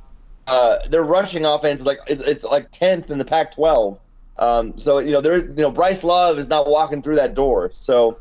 uh, 0.49 0.79
their 0.89 1.05
rushing 1.05 1.45
offense 1.45 1.79
is 1.79 1.87
like 1.87 1.99
it's, 2.09 2.23
it's 2.23 2.43
like 2.43 2.73
tenth 2.73 3.09
in 3.09 3.19
the 3.19 3.25
Pac-12. 3.25 4.01
Um, 4.39 4.79
so 4.79 4.99
you 4.99 5.13
know, 5.13 5.21
there, 5.21 5.39
you 5.39 5.55
know, 5.55 5.71
Bryce 5.71 6.05
Love 6.05 6.39
is 6.39 6.49
not 6.49 6.69
walking 6.69 7.03
through 7.03 7.17
that 7.17 7.35
door. 7.35 7.71
So 7.71 8.19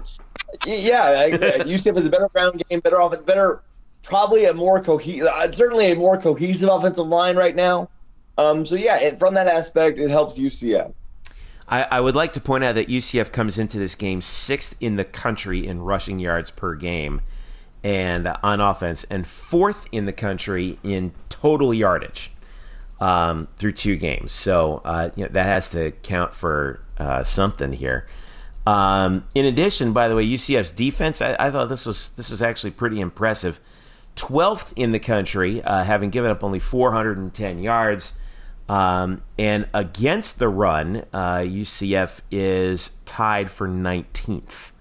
yeah, 0.66 1.04
I. 1.04 1.32
UCF 1.62 1.98
is 1.98 2.08
a 2.08 2.10
better 2.10 2.30
ground 2.34 2.62
game, 2.70 2.80
better 2.80 3.00
offense, 3.00 3.22
better, 3.24 3.64
probably 4.04 4.46
a 4.46 4.54
more 4.54 4.84
cohesive, 4.84 5.28
uh, 5.28 5.52
certainly 5.52 5.92
a 5.92 5.96
more 5.96 6.20
cohesive 6.20 6.70
offensive 6.70 7.08
line 7.08 7.36
right 7.36 7.56
now. 7.56 7.90
Um, 8.38 8.66
so 8.66 8.76
yeah, 8.76 8.98
it, 9.00 9.20
from 9.20 9.36
that 9.36 9.48
aspect, 9.48 9.98
it 10.00 10.10
helps 10.10 10.38
UCF. 10.38 10.94
I, 11.68 11.84
I 11.84 12.00
would 12.02 12.16
like 12.16 12.34
to 12.34 12.42
point 12.42 12.64
out 12.64 12.76
that 12.76 12.90
UCF 12.90 13.32
comes 13.32 13.58
into 13.58 13.80
this 13.80 13.96
game 13.96 14.22
sixth 14.22 14.76
in 14.82 14.98
the 14.98 15.06
country 15.06 15.66
in 15.66 15.82
rushing 15.82 16.20
yards 16.20 16.52
per 16.52 16.76
game, 16.76 17.22
and 17.84 18.28
uh, 18.28 18.38
on 18.44 18.60
offense, 18.60 19.06
and 19.06 19.26
fourth 19.26 19.88
in 19.92 20.06
the 20.06 20.14
country 20.14 20.78
in 20.84 21.14
total 21.30 21.74
yardage 21.74 22.32
um, 23.02 23.50
through 23.58 23.74
two 23.74 23.98
games. 23.98 24.32
So 24.32 24.82
uh, 24.86 25.10
you 25.16 25.24
know, 25.24 25.30
that 25.34 25.46
has 25.46 25.70
to 25.72 25.92
count 26.04 26.34
for 26.34 26.80
uh, 26.98 27.24
something 27.24 27.74
here. 27.74 28.08
Um, 28.66 29.26
in 29.34 29.46
addition, 29.46 29.92
by 29.92 30.08
the 30.08 30.16
way, 30.16 30.26
UCF's 30.26 30.72
defense, 30.72 31.22
I, 31.22 31.36
I 31.40 31.52
thought 31.52 31.68
this 31.68 31.86
was 31.86 32.12
this 32.12 32.30
was 32.30 32.42
actually 32.42 32.72
pretty 32.72 33.02
impressive. 33.02 33.60
12th 34.16 34.74
in 34.76 34.92
the 34.92 35.00
country, 35.00 35.64
uh, 35.64 35.84
having 35.84 36.10
given 36.10 36.32
up 36.32 36.44
only 36.44 36.60
410 36.60 37.60
yards. 37.60 38.18
Um, 38.70 39.22
and 39.38 39.68
against 39.74 40.40
the 40.40 40.48
run, 40.48 41.06
uh, 41.12 41.40
UCF 41.40 42.22
is 42.30 42.98
tied 43.06 43.50
for 43.50 43.68
19th 43.68 44.72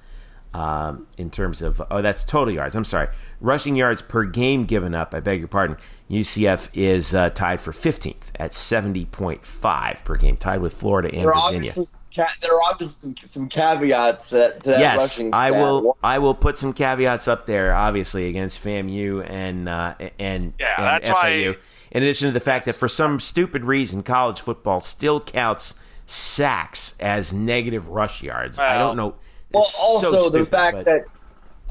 um, 0.52 1.06
in 1.16 1.30
terms 1.30 1.62
of, 1.62 1.80
oh, 1.90 2.02
that's 2.02 2.24
total 2.24 2.52
yards. 2.52 2.76
I'm 2.76 2.84
sorry. 2.84 3.08
Rushing 3.40 3.76
yards 3.76 4.02
per 4.02 4.24
game 4.24 4.64
given 4.64 4.94
up, 4.94 5.14
I 5.14 5.20
beg 5.20 5.38
your 5.40 5.48
pardon. 5.48 5.76
UCF 6.10 6.68
is 6.74 7.14
uh, 7.14 7.30
tied 7.30 7.60
for 7.60 7.70
15th 7.72 8.16
at 8.36 8.50
70.5 8.52 10.04
per 10.04 10.16
game, 10.16 10.36
tied 10.36 10.60
with 10.60 10.74
Florida 10.74 11.08
and 11.08 11.20
There 11.20 11.32
are 11.32 11.52
Virginia. 11.52 11.70
some, 11.70 12.00
ca- 12.14 12.32
there 12.42 12.52
are 12.54 12.60
obviously 12.70 13.12
some, 13.12 13.16
some 13.16 13.48
caveats 13.48 14.30
that, 14.30 14.60
that 14.64 14.80
yes, 14.80 15.20
I 15.32 15.50
will. 15.52 15.96
I 16.02 16.18
will 16.18 16.34
put 16.34 16.58
some 16.58 16.72
caveats 16.72 17.28
up 17.28 17.46
there, 17.46 17.74
obviously 17.74 18.28
against 18.28 18.62
FAMU 18.64 19.28
and 19.30 19.68
uh, 19.68 19.94
and, 20.18 20.54
Yeah, 20.58 20.74
and 20.76 20.86
that's 20.86 21.06
FAU. 21.08 21.12
why- 21.14 21.56
In 21.92 22.02
addition 22.02 22.28
to 22.28 22.32
the 22.32 22.40
fact 22.40 22.64
that 22.64 22.74
for 22.76 22.88
some 22.88 23.20
stupid 23.20 23.64
reason, 23.64 24.02
college 24.02 24.40
football 24.40 24.80
still 24.80 25.20
counts 25.20 25.74
sacks 26.06 26.94
as 26.98 27.32
negative 27.32 27.88
rush 27.88 28.20
yards. 28.22 28.58
I 28.58 28.78
don't 28.78 28.96
know. 28.96 29.14
Well, 29.52 29.62
It's 29.62 29.76
so 29.76 29.82
also 29.84 30.30
the 30.30 30.44
fact 30.44 30.76
but- 30.78 30.84
that 30.86 31.04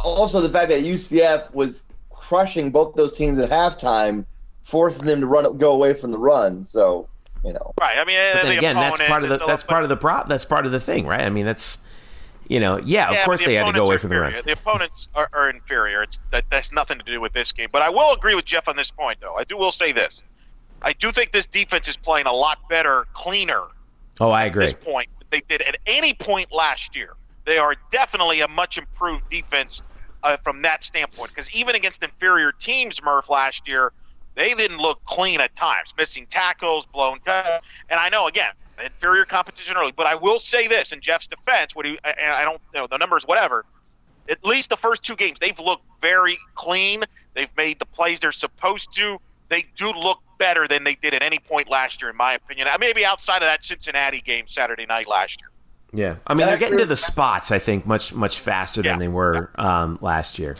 also 0.01 0.39
the 0.39 0.47
fact 0.49 0.69
that 0.69 0.79
UCF 0.79 1.53
was 1.53 1.89
crushing 2.19 2.71
both 2.71 2.95
those 2.95 3.13
teams 3.13 3.39
at 3.39 3.49
halftime 3.49 4.25
forcing 4.61 5.05
them 5.05 5.21
to 5.21 5.25
run 5.25 5.57
go 5.57 5.73
away 5.73 5.93
from 5.93 6.11
the 6.11 6.17
run. 6.19 6.63
So 6.63 7.07
you 7.43 7.53
know, 7.53 7.73
Right. 7.79 7.97
I 7.97 8.03
mean, 8.03 8.17
But 8.33 8.41
then 8.43 8.51
the 8.51 8.57
again, 8.57 8.75
that's 8.75 8.97
part 9.07 9.23
of 9.23 9.29
the 9.29 9.35
it's 9.35 9.45
that's 9.45 9.63
part 9.63 9.83
of 9.83 9.89
the 9.89 9.95
prop. 9.95 10.27
That's 10.27 10.43
part 10.45 10.65
of 10.65 10.71
the 10.73 10.79
thing, 10.79 11.07
right? 11.07 11.21
I 11.21 11.29
mean, 11.29 11.45
that's 11.45 11.79
you 12.49 12.59
know, 12.59 12.77
yeah, 12.77 13.11
Yeah, 13.11 13.19
of 13.21 13.25
course 13.25 13.39
the 13.39 13.47
they 13.47 13.53
had 13.53 13.65
to 13.67 13.71
go 13.73 13.85
away 13.85 13.95
are 13.95 13.99
from 13.99 14.09
the 14.09 14.19
run. 14.19 14.33
The 14.43 14.51
opponents 14.51 15.07
are, 15.15 15.29
are 15.33 15.49
inferior. 15.49 16.01
It's 16.01 16.19
that 16.31 16.43
that's 16.51 16.71
nothing 16.73 16.97
to 16.99 17.05
do 17.05 17.21
with 17.21 17.31
this 17.31 17.51
game. 17.53 17.69
But 17.71 17.81
I 17.81 17.89
will 17.89 18.11
agree 18.11 18.35
with 18.35 18.45
Jeff 18.45 18.67
on 18.67 18.75
this 18.75 18.91
point, 18.91 19.19
though. 19.21 19.35
I 19.35 19.43
do 19.45 19.55
will 19.55 19.71
say 19.71 19.91
this. 19.93 20.23
I 20.81 20.93
do 20.93 21.11
think 21.11 21.31
this 21.31 21.45
defense 21.45 21.87
is 21.87 21.95
playing 21.97 22.25
a 22.25 22.33
lot 22.33 22.57
better, 22.69 23.05
cleaner 23.13 23.63
Oh, 24.19 24.31
I 24.31 24.41
at 24.43 24.47
agree. 24.47 24.65
this 24.65 24.73
point 24.73 25.09
than 25.19 25.27
they 25.29 25.41
did 25.47 25.61
at 25.67 25.77
any 25.85 26.13
point 26.13 26.51
last 26.51 26.95
year. 26.95 27.13
They 27.45 27.57
are 27.57 27.75
definitely 27.91 28.41
a 28.41 28.47
much 28.47 28.77
improved 28.77 29.29
defense 29.29 29.81
uh, 30.23 30.37
from 30.37 30.61
that 30.63 30.83
standpoint. 30.83 31.29
Because 31.29 31.49
even 31.51 31.75
against 31.75 32.03
inferior 32.03 32.51
teams, 32.51 33.01
Murph 33.01 33.29
last 33.29 33.67
year, 33.67 33.91
they 34.35 34.53
didn't 34.53 34.77
look 34.77 35.03
clean 35.05 35.41
at 35.41 35.55
times, 35.55 35.93
missing 35.97 36.25
tackles, 36.29 36.85
blown 36.85 37.19
cut. 37.19 37.61
And 37.89 37.99
I 37.99 38.09
know 38.09 38.27
again, 38.27 38.53
inferior 38.83 39.25
competition 39.25 39.75
early. 39.77 39.91
But 39.91 40.07
I 40.07 40.15
will 40.15 40.39
say 40.39 40.67
this 40.67 40.91
in 40.91 41.01
Jeff's 41.01 41.27
defense, 41.27 41.75
what 41.75 41.85
he 41.85 41.99
and 42.03 42.31
I 42.31 42.43
don't 42.43 42.61
you 42.73 42.79
know 42.79 42.87
the 42.87 42.97
numbers, 42.97 43.23
whatever. 43.25 43.65
At 44.29 44.45
least 44.45 44.69
the 44.69 44.77
first 44.77 45.03
two 45.03 45.15
games, 45.15 45.39
they've 45.39 45.59
looked 45.59 45.85
very 46.01 46.37
clean. 46.55 47.03
They've 47.33 47.49
made 47.57 47.79
the 47.79 47.85
plays 47.85 48.19
they're 48.19 48.31
supposed 48.31 48.93
to. 48.95 49.19
They 49.49 49.65
do 49.75 49.91
look 49.91 50.19
better 50.37 50.67
than 50.67 50.83
they 50.83 50.95
did 50.95 51.15
at 51.15 51.23
any 51.23 51.39
point 51.39 51.69
last 51.69 52.01
year, 52.01 52.11
in 52.11 52.17
my 52.17 52.35
opinion. 52.35 52.67
Maybe 52.79 53.03
outside 53.03 53.37
of 53.37 53.47
that 53.47 53.65
Cincinnati 53.65 54.21
game 54.21 54.47
Saturday 54.47 54.85
night 54.85 55.07
last 55.07 55.41
year. 55.41 55.49
Yeah, 55.91 56.17
I 56.27 56.33
mean, 56.33 56.45
they're 56.45 56.53
Back 56.55 56.59
getting 56.59 56.77
to 56.79 56.85
the 56.85 56.95
spots. 56.95 57.51
I 57.51 57.59
think 57.59 57.85
much 57.85 58.13
much 58.13 58.39
faster 58.39 58.81
Yeah. 58.81 58.91
than 58.91 58.99
they 58.99 59.07
were 59.07 59.49
um, 59.55 59.97
last 60.01 60.37
year. 60.37 60.55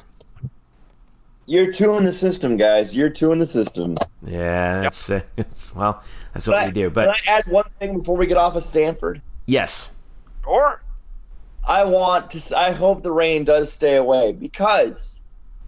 year 1.46 1.72
two 1.72 1.98
in 1.98 2.04
the 2.04 2.12
system, 2.12 2.58
guys. 2.58 2.96
Year 2.98 3.10
two 3.10 3.32
in 3.32 3.40
the 3.40 3.46
system. 3.46 3.96
Yeah, 4.26 4.82
that's 4.82 5.10
uh, 5.10 5.22
it's, 5.38 5.76
well, 5.76 6.04
that's 6.34 6.48
what 6.48 6.58
Can 6.60 6.68
we 6.68 6.74
do. 6.74 6.90
But 6.90 7.16
can 7.16 7.34
I 7.34 7.38
add 7.38 7.46
one 7.48 7.66
thing 7.80 7.98
before 8.00 8.18
we 8.18 8.26
get 8.28 8.38
off 8.38 8.56
of 8.56 8.64
Stanford? 8.64 9.22
yes, 9.46 9.92
Or 10.48 10.82
I 11.68 11.86
want 11.86 12.32
to. 12.32 12.58
I 12.58 12.72
hope 12.72 13.04
the 13.04 13.12
rain 13.12 13.44
does 13.44 13.72
stay 13.72 13.96
away 13.98 14.32
because 14.34 15.24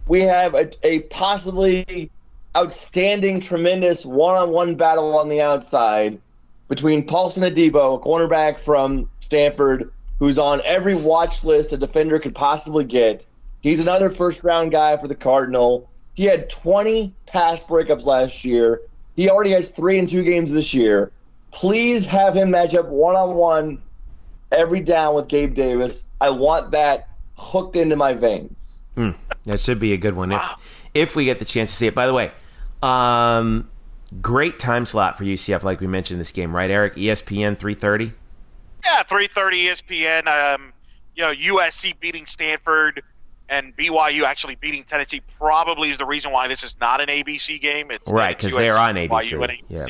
we 0.08 0.22
have 0.22 0.54
a, 0.54 0.70
a 0.84 1.00
possibly 1.02 2.10
outstanding, 2.56 3.40
tremendous 3.40 4.04
one-on-one 4.04 4.74
battle 4.74 5.16
on 5.16 5.28
the 5.28 5.40
outside 5.40 6.20
between 6.72 7.06
Paulson 7.06 7.42
Adebo, 7.42 7.98
a 7.98 8.02
cornerback 8.02 8.58
from 8.58 9.06
Stanford, 9.20 9.90
who's 10.18 10.38
on 10.38 10.62
every 10.64 10.94
watch 10.94 11.44
list 11.44 11.74
a 11.74 11.76
defender 11.76 12.18
could 12.18 12.34
possibly 12.34 12.82
get. 12.82 13.26
He's 13.60 13.78
another 13.78 14.08
first-round 14.08 14.72
guy 14.72 14.96
for 14.96 15.06
the 15.06 15.14
Cardinal. 15.14 15.90
He 16.14 16.24
had 16.24 16.48
20 16.48 17.12
pass 17.26 17.62
breakups 17.64 18.06
last 18.06 18.46
year. 18.46 18.80
He 19.16 19.28
already 19.28 19.50
has 19.50 19.68
three 19.68 19.98
in 19.98 20.06
two 20.06 20.24
games 20.24 20.50
this 20.50 20.72
year. 20.72 21.12
Please 21.50 22.06
have 22.06 22.34
him 22.34 22.52
match 22.52 22.74
up 22.74 22.88
one-on-one 22.88 23.82
every 24.50 24.80
down 24.80 25.14
with 25.14 25.28
Gabe 25.28 25.52
Davis. 25.52 26.08
I 26.22 26.30
want 26.30 26.72
that 26.72 27.06
hooked 27.36 27.76
into 27.76 27.96
my 27.96 28.14
veins. 28.14 28.82
that 29.44 29.60
should 29.60 29.78
be 29.78 29.92
a 29.92 29.98
good 29.98 30.16
one 30.16 30.32
if 30.32 30.42
if 30.94 31.16
we 31.16 31.26
get 31.26 31.38
the 31.38 31.44
chance 31.44 31.68
to 31.68 31.76
see 31.76 31.86
it. 31.88 31.94
By 31.94 32.06
the 32.06 32.14
way, 32.14 32.32
um, 32.82 33.68
great 34.20 34.58
time 34.58 34.86
slot 34.86 35.18
for 35.18 35.24
UCF, 35.24 35.62
like 35.62 35.80
we 35.80 35.86
mentioned 35.86 36.20
this 36.20 36.32
game, 36.32 36.54
right, 36.54 36.70
Eric? 36.70 36.94
ESPN 36.94 37.56
three 37.56 37.74
thirty. 37.74 38.12
yeah, 38.84 39.02
three 39.02 39.28
thirty 39.28 39.66
ESPN. 39.66 40.26
Um, 40.26 40.72
you 41.14 41.22
know, 41.22 41.32
USC 41.32 41.98
beating 42.00 42.26
Stanford 42.26 43.02
and 43.48 43.76
BYU 43.76 44.22
actually 44.22 44.54
beating 44.54 44.82
Tennessee 44.84 45.20
probably 45.38 45.90
is 45.90 45.98
the 45.98 46.06
reason 46.06 46.32
why 46.32 46.48
this 46.48 46.62
is 46.62 46.76
not 46.80 47.00
an 47.00 47.08
ABC 47.08 47.60
game. 47.60 47.90
It's 47.90 48.10
Right, 48.10 48.36
because 48.36 48.54
they're 48.54 48.78
on 48.78 48.94
ABC, 48.94 49.42
and 49.42 49.58
yeah. 49.68 49.86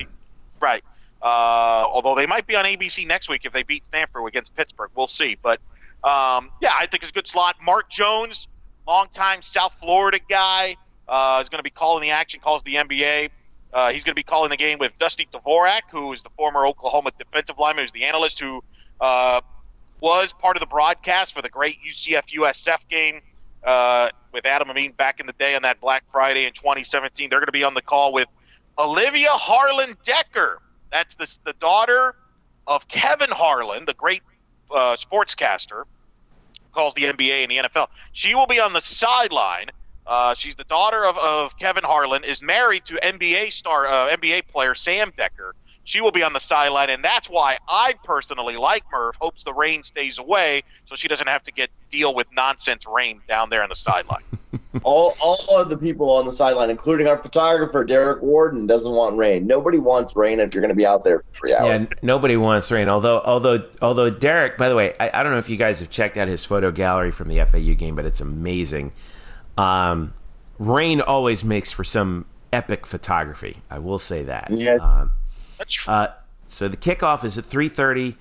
Right. 0.61 0.83
Uh, 1.23 1.87
although 1.87 2.16
they 2.16 2.27
might 2.27 2.49
be 2.49 2.57
on 2.57 2.64
ABC 2.64 3.07
next 3.07 3.29
week 3.29 3.45
if 3.45 3.53
they 3.53 3.62
beat 3.62 3.87
Stanford 3.87 4.27
against 4.27 4.55
Pittsburgh. 4.57 4.91
We'll 4.97 5.07
see. 5.07 5.37
But 5.41 5.61
um, 6.03 6.51
yeah, 6.61 6.73
I 6.75 6.87
think 6.87 7.05
it's 7.05 7.11
a 7.11 7.14
good 7.14 7.29
slot. 7.29 7.57
Mark 7.62 7.89
Jones, 7.89 8.49
longtime 8.89 9.43
South 9.43 9.75
Florida 9.81 10.18
guy, 10.29 10.77
uh, 11.07 11.41
is 11.41 11.49
going 11.49 11.61
to 11.61 11.62
be 11.62 11.70
calling 11.70 12.03
the 12.03 12.11
action, 12.11 12.41
calls 12.41 12.64
the 12.64 12.75
NBA. 12.75 13.31
Uh, 13.73 13.91
he's 13.91 14.05
going 14.05 14.12
to 14.12 14.18
be 14.18 14.23
calling 14.23 14.51
the 14.51 14.57
game 14.57 14.79
with 14.79 14.93
Dusty 14.99 15.27
Dvorak, 15.33 15.83
who 15.91 16.12
is 16.12 16.23
the 16.23 16.29
former 16.31 16.66
Oklahoma 16.66 17.11
defensive 17.18 17.59
lineman, 17.59 17.85
who's 17.85 17.93
the 17.93 18.05
analyst 18.05 18.39
who 18.39 18.62
uh, 19.01 19.41
was 20.01 20.33
part 20.33 20.57
of 20.57 20.61
the 20.61 20.66
broadcast 20.66 21.35
for 21.35 21.43
the 21.43 21.49
great 21.49 21.79
UCF 21.89 22.25
USF 22.37 22.79
game 22.91 23.20
uh, 23.64 24.11
with 24.33 24.45
Adam 24.45 24.70
Amin 24.70 24.93
back 24.93 25.20
in 25.20 25.27
the 25.27 25.33
day 25.35 25.55
on 25.55 25.62
that 25.62 25.81
Black 25.81 26.05
Friday 26.11 26.45
in 26.45 26.53
2017. 26.53 27.31
They're 27.31 27.39
going 27.39 27.47
to 27.47 27.53
be 27.53 27.64
on 27.64 27.75
the 27.75 27.83
call 27.83 28.12
with 28.12 28.29
Olivia 28.79 29.31
Harlan 29.31 29.97
Dekker. 30.05 30.57
That's 30.91 31.14
the, 31.14 31.37
the 31.45 31.55
daughter 31.55 32.14
of 32.66 32.89
Kevin 32.89 33.31
Harlan, 33.31 33.85
the 33.87 33.95
great 33.95 34.23
uh, 34.70 34.97
sportscaster, 34.97 35.85
calls 36.73 36.95
the 36.95 37.05
NBA 37.05 37.43
and 37.43 37.51
the 37.51 37.68
NFL. 37.68 37.89
She 38.12 38.35
will 38.35 38.47
be 38.47 38.61
on 38.61 38.73
the 38.73 38.81
sideline. 38.81 39.70
Uh, 40.07 40.35
she's 40.35 40.57
the 40.57 40.65
daughter 40.65 41.05
of, 41.05 41.17
of 41.19 41.57
Kevin 41.59 41.85
Harlan, 41.85 42.25
is 42.25 42.43
married 42.43 42.85
to 42.87 42.95
NBA 42.95 43.53
star 43.53 43.87
uh, 43.87 44.17
NBA 44.17 44.49
player 44.49 44.75
Sam 44.75 45.13
Dekker. 45.13 45.53
She 45.85 46.01
will 46.01 46.13
be 46.13 46.23
on 46.23 46.33
the 46.33 46.41
sideline, 46.41 46.91
and 46.91 47.03
that's 47.05 47.29
why 47.29 47.59
I 47.69 47.95
personally, 48.05 48.57
like 48.57 48.85
Merv. 48.93 49.17
hopes 49.17 49.43
the 49.43 49.53
rain 49.53 49.83
stays 49.83 50.19
away 50.19 50.63
so 50.87 50.95
she 50.95 51.09
doesn't 51.09 51.27
have 51.27 51.43
to 51.45 51.53
get 51.53 51.71
deal 51.91 52.15
with 52.15 52.29
nonsense 52.33 52.85
rain 52.87 53.21
down 53.27 53.51
there 53.51 53.65
on 53.65 53.69
the 53.69 53.75
sideline. 53.75 54.23
All, 54.85 55.15
all 55.23 55.61
of 55.61 55.71
the 55.71 55.79
people 55.79 56.11
on 56.11 56.25
the 56.25 56.33
sideline, 56.33 56.69
including 56.71 57.07
our 57.07 57.17
photographer 57.17 57.85
Derek 57.85 58.23
Warden, 58.23 58.67
doesn't 58.67 58.93
want 58.93 59.17
rain. 59.17 59.47
Nobody 59.47 59.79
wants 59.79 60.15
rain 60.17 60.41
if 60.41 60.55
you're 60.55 60.61
going 60.61 60.71
to 60.71 60.75
be 60.75 60.87
out 60.87 61.05
there 61.05 61.21
for 61.21 61.25
three 61.33 61.55
hours. 61.55 61.69
Yeah, 61.69 61.75
n- 61.75 61.89
nobody 62.03 62.37
wants 62.37 62.71
rain. 62.71 62.89
Although, 62.89 63.21
although, 63.21 63.65
although 63.81 64.11
Derek, 64.11 64.59
by 64.59 64.69
the 64.69 64.75
way, 64.75 64.95
I, 64.99 65.21
I 65.21 65.23
don't 65.23 65.33
know 65.33 65.39
if 65.39 65.49
you 65.49 65.57
guys 65.57 65.81
have 65.81 65.89
checked 65.91 66.17
out 66.17 66.29
his 66.29 66.45
photo 66.45 66.71
gallery 66.71 67.11
from 67.11 67.29
the 67.29 67.45
FAU 67.45 67.75
game, 67.75 67.95
but 67.95 68.05
it's 68.05 68.21
amazing. 68.21 68.93
Um, 69.57 70.15
rain 70.59 71.01
always 71.01 71.45
makes 71.45 71.71
for 71.71 71.85
some 71.85 72.27
epic 72.53 72.87
photography. 72.87 73.63
I 73.71 73.79
will 73.79 73.99
say 73.99 74.25
that. 74.25 74.49
Yes. 74.51 74.81
Um, 74.81 75.11
uh, 75.87 76.09
so 76.49 76.69
the 76.69 76.77
kickoff 76.77 77.25
is 77.25 77.39
at 77.39 77.45
three 77.45 77.69
thirty. 77.69 78.17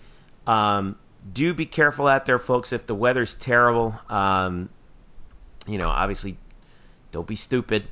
Um, 0.47 0.97
do 1.31 1.53
be 1.53 1.65
careful 1.65 2.07
out 2.07 2.25
there, 2.25 2.39
folks. 2.39 2.73
If 2.73 2.87
the 2.87 2.95
weather's 2.95 3.35
terrible, 3.35 3.99
um, 4.09 4.69
you 5.67 5.77
know, 5.77 5.89
obviously, 5.89 6.37
don't 7.11 7.27
be 7.27 7.35
stupid, 7.35 7.87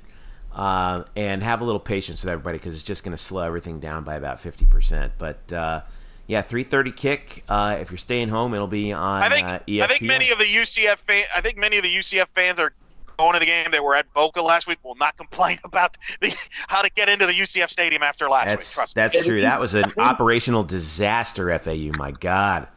uh, 0.53 1.03
and 1.15 1.43
have 1.43 1.61
a 1.61 1.65
little 1.65 1.79
patience 1.79 2.23
with 2.23 2.31
everybody 2.31 2.57
because 2.57 2.73
it's 2.73 2.83
just 2.83 3.03
going 3.03 3.15
to 3.15 3.21
slow 3.21 3.43
everything 3.43 3.79
down 3.79 4.03
by 4.03 4.15
about 4.15 4.39
fifty 4.39 4.65
percent. 4.65 5.13
But 5.17 5.51
uh, 5.51 5.81
yeah, 6.27 6.41
three 6.41 6.63
thirty 6.63 6.91
kick. 6.91 7.43
Uh, 7.49 7.77
if 7.79 7.91
you're 7.91 7.97
staying 7.97 8.29
home, 8.29 8.53
it'll 8.53 8.67
be 8.67 8.91
on 8.91 9.21
I 9.23 9.29
think 9.29 9.47
uh. 9.47 9.83
I 9.83 9.87
think 9.87 10.01
many 10.03 10.31
of 10.31 10.39
the 10.39 10.45
UCF 10.45 10.97
fan, 11.07 11.25
I 11.35 11.41
think 11.41 11.57
many 11.57 11.77
of 11.77 11.83
the 11.83 11.93
UCF 11.93 12.27
fans 12.33 12.59
are 12.59 12.73
going 13.19 13.33
to 13.33 13.39
the 13.39 13.45
game 13.45 13.67
They 13.71 13.79
were 13.81 13.95
at 13.95 14.11
Boca 14.13 14.41
last 14.41 14.65
week 14.65 14.79
will 14.83 14.95
not 14.95 15.17
complain 15.17 15.59
about 15.63 15.97
the, 16.21 16.33
how 16.67 16.81
to 16.81 16.89
get 16.89 17.09
into 17.09 17.25
the 17.25 17.33
UCF 17.33 17.69
stadium 17.69 18.01
after 18.01 18.29
last 18.29 18.45
week. 18.45 18.57
that's 18.57 18.73
Trust 18.73 18.95
me. 18.95 19.01
that's 19.01 19.25
true. 19.25 19.41
That 19.41 19.59
was 19.59 19.75
an 19.75 19.91
operational 19.97 20.63
disaster. 20.63 21.57
FAU, 21.59 21.91
my 21.97 22.11
God. 22.11 22.67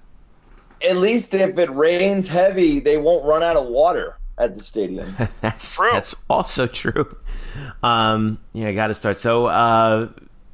At 0.88 0.96
least 0.96 1.32
if 1.32 1.58
it 1.58 1.70
rains 1.70 2.28
heavy, 2.28 2.80
they 2.80 2.96
won't 2.96 3.24
run 3.24 3.42
out 3.42 3.56
of 3.56 3.68
water 3.68 4.18
at 4.36 4.54
the 4.54 4.60
stadium. 4.60 5.14
That's 5.40 5.76
True. 5.76 5.90
that's 5.92 6.16
also 6.28 6.66
true. 6.66 7.16
Um, 7.82 8.38
yeah, 8.52 8.68
I 8.68 8.74
got 8.74 8.88
to 8.88 8.94
start. 8.94 9.18
So, 9.18 9.46
uh, 9.46 10.08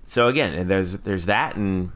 so 0.04 0.28
again, 0.28 0.68
there's 0.68 0.98
there's 0.98 1.26
that, 1.26 1.56
and 1.56 1.92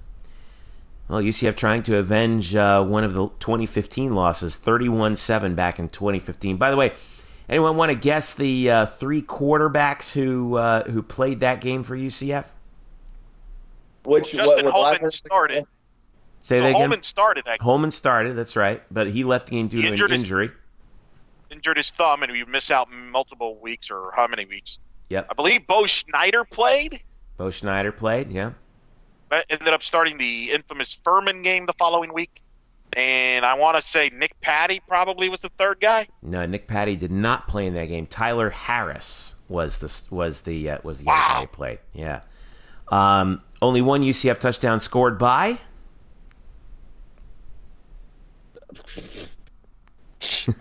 well, 1.08 1.20
UCF 1.20 1.56
trying 1.56 1.82
to 1.82 1.98
avenge 1.98 2.54
uh, 2.56 2.82
one 2.82 3.04
of 3.04 3.12
the 3.12 3.28
2015 3.40 4.14
losses, 4.14 4.56
31-7 4.56 5.54
back 5.54 5.78
in 5.78 5.88
2015. 5.88 6.56
By 6.56 6.70
the 6.70 6.76
way, 6.76 6.92
anyone 7.52 7.76
want 7.76 7.90
to 7.90 7.94
guess 7.94 8.34
the 8.34 8.70
uh, 8.70 8.86
three 8.86 9.22
quarterbacks 9.22 10.12
who 10.12 10.56
uh, 10.56 10.84
who 10.90 11.02
played 11.02 11.40
that 11.40 11.60
game 11.60 11.84
for 11.84 11.96
UCF? 11.96 12.46
Which 14.04 14.32
Justin 14.32 14.46
what, 14.46 14.64
what 14.64 14.72
Holman 14.74 14.92
last 14.92 15.02
one- 15.02 15.10
started. 15.12 15.64
Say 16.40 16.58
So 16.58 16.62
that 16.64 16.68
again. 16.70 16.80
Holman 16.80 17.02
started 17.04 17.44
that 17.44 17.60
Holman 17.60 17.90
started. 17.92 18.34
That's 18.36 18.56
right, 18.56 18.82
but 18.90 19.06
he 19.08 19.22
left 19.22 19.46
the 19.46 19.52
game 19.52 19.68
due 19.68 19.76
He 19.78 19.82
to 19.84 19.88
injured 19.92 20.10
an 20.10 20.14
his- 20.14 20.24
injury. 20.24 20.50
injured 21.52 21.76
his 21.76 21.90
thumb, 21.90 22.22
and 22.24 22.32
we 22.32 22.44
miss 22.44 22.70
out 22.70 22.90
multiple 22.90 23.56
weeks 23.58 23.90
or 23.90 24.10
how 24.16 24.26
many 24.26 24.44
weeks? 24.46 24.78
Yep. 25.10 25.26
I 25.30 25.34
believe 25.34 25.66
Bo 25.66 25.86
Schneider 25.86 26.44
played. 26.44 27.00
Bo 27.36 27.50
Schneider 27.50 27.92
played. 27.92 28.30
Yeah. 28.32 28.52
but 29.28 29.46
ended 29.50 29.68
up 29.68 29.82
starting 29.82 30.18
the 30.18 30.50
infamous 30.50 30.96
Furman 31.04 31.42
game 31.42 31.66
the 31.66 31.72
following 31.74 32.12
week. 32.12 32.42
And 32.94 33.44
I 33.46 33.54
want 33.54 33.76
to 33.78 33.82
say 33.82 34.10
Nick 34.14 34.38
Patti 34.42 34.80
probably 34.86 35.28
was 35.30 35.40
the 35.40 35.48
third 35.58 35.78
guy. 35.80 36.08
No, 36.22 36.44
Nick 36.44 36.66
Patti 36.66 36.94
did 36.94 37.10
not 37.10 37.48
play 37.48 37.66
in 37.66 37.72
that 37.74 37.86
game. 37.86 38.06
Tyler 38.06 38.50
Harris 38.50 39.36
was 39.48 39.78
the 39.78 40.14
was 40.14 40.42
the 40.42 40.68
uh, 40.70 40.78
was 40.82 40.98
the 41.00 41.06
Wow. 41.06 41.24
other 41.24 41.34
guy 41.34 41.40
who 41.40 41.46
played. 41.46 41.78
Yeah. 41.94 42.20
Um, 42.88 43.40
only 43.62 43.80
one 43.80 44.02
UCF 44.02 44.38
touchdown 44.38 44.78
scored 44.80 45.18
by. 45.18 45.58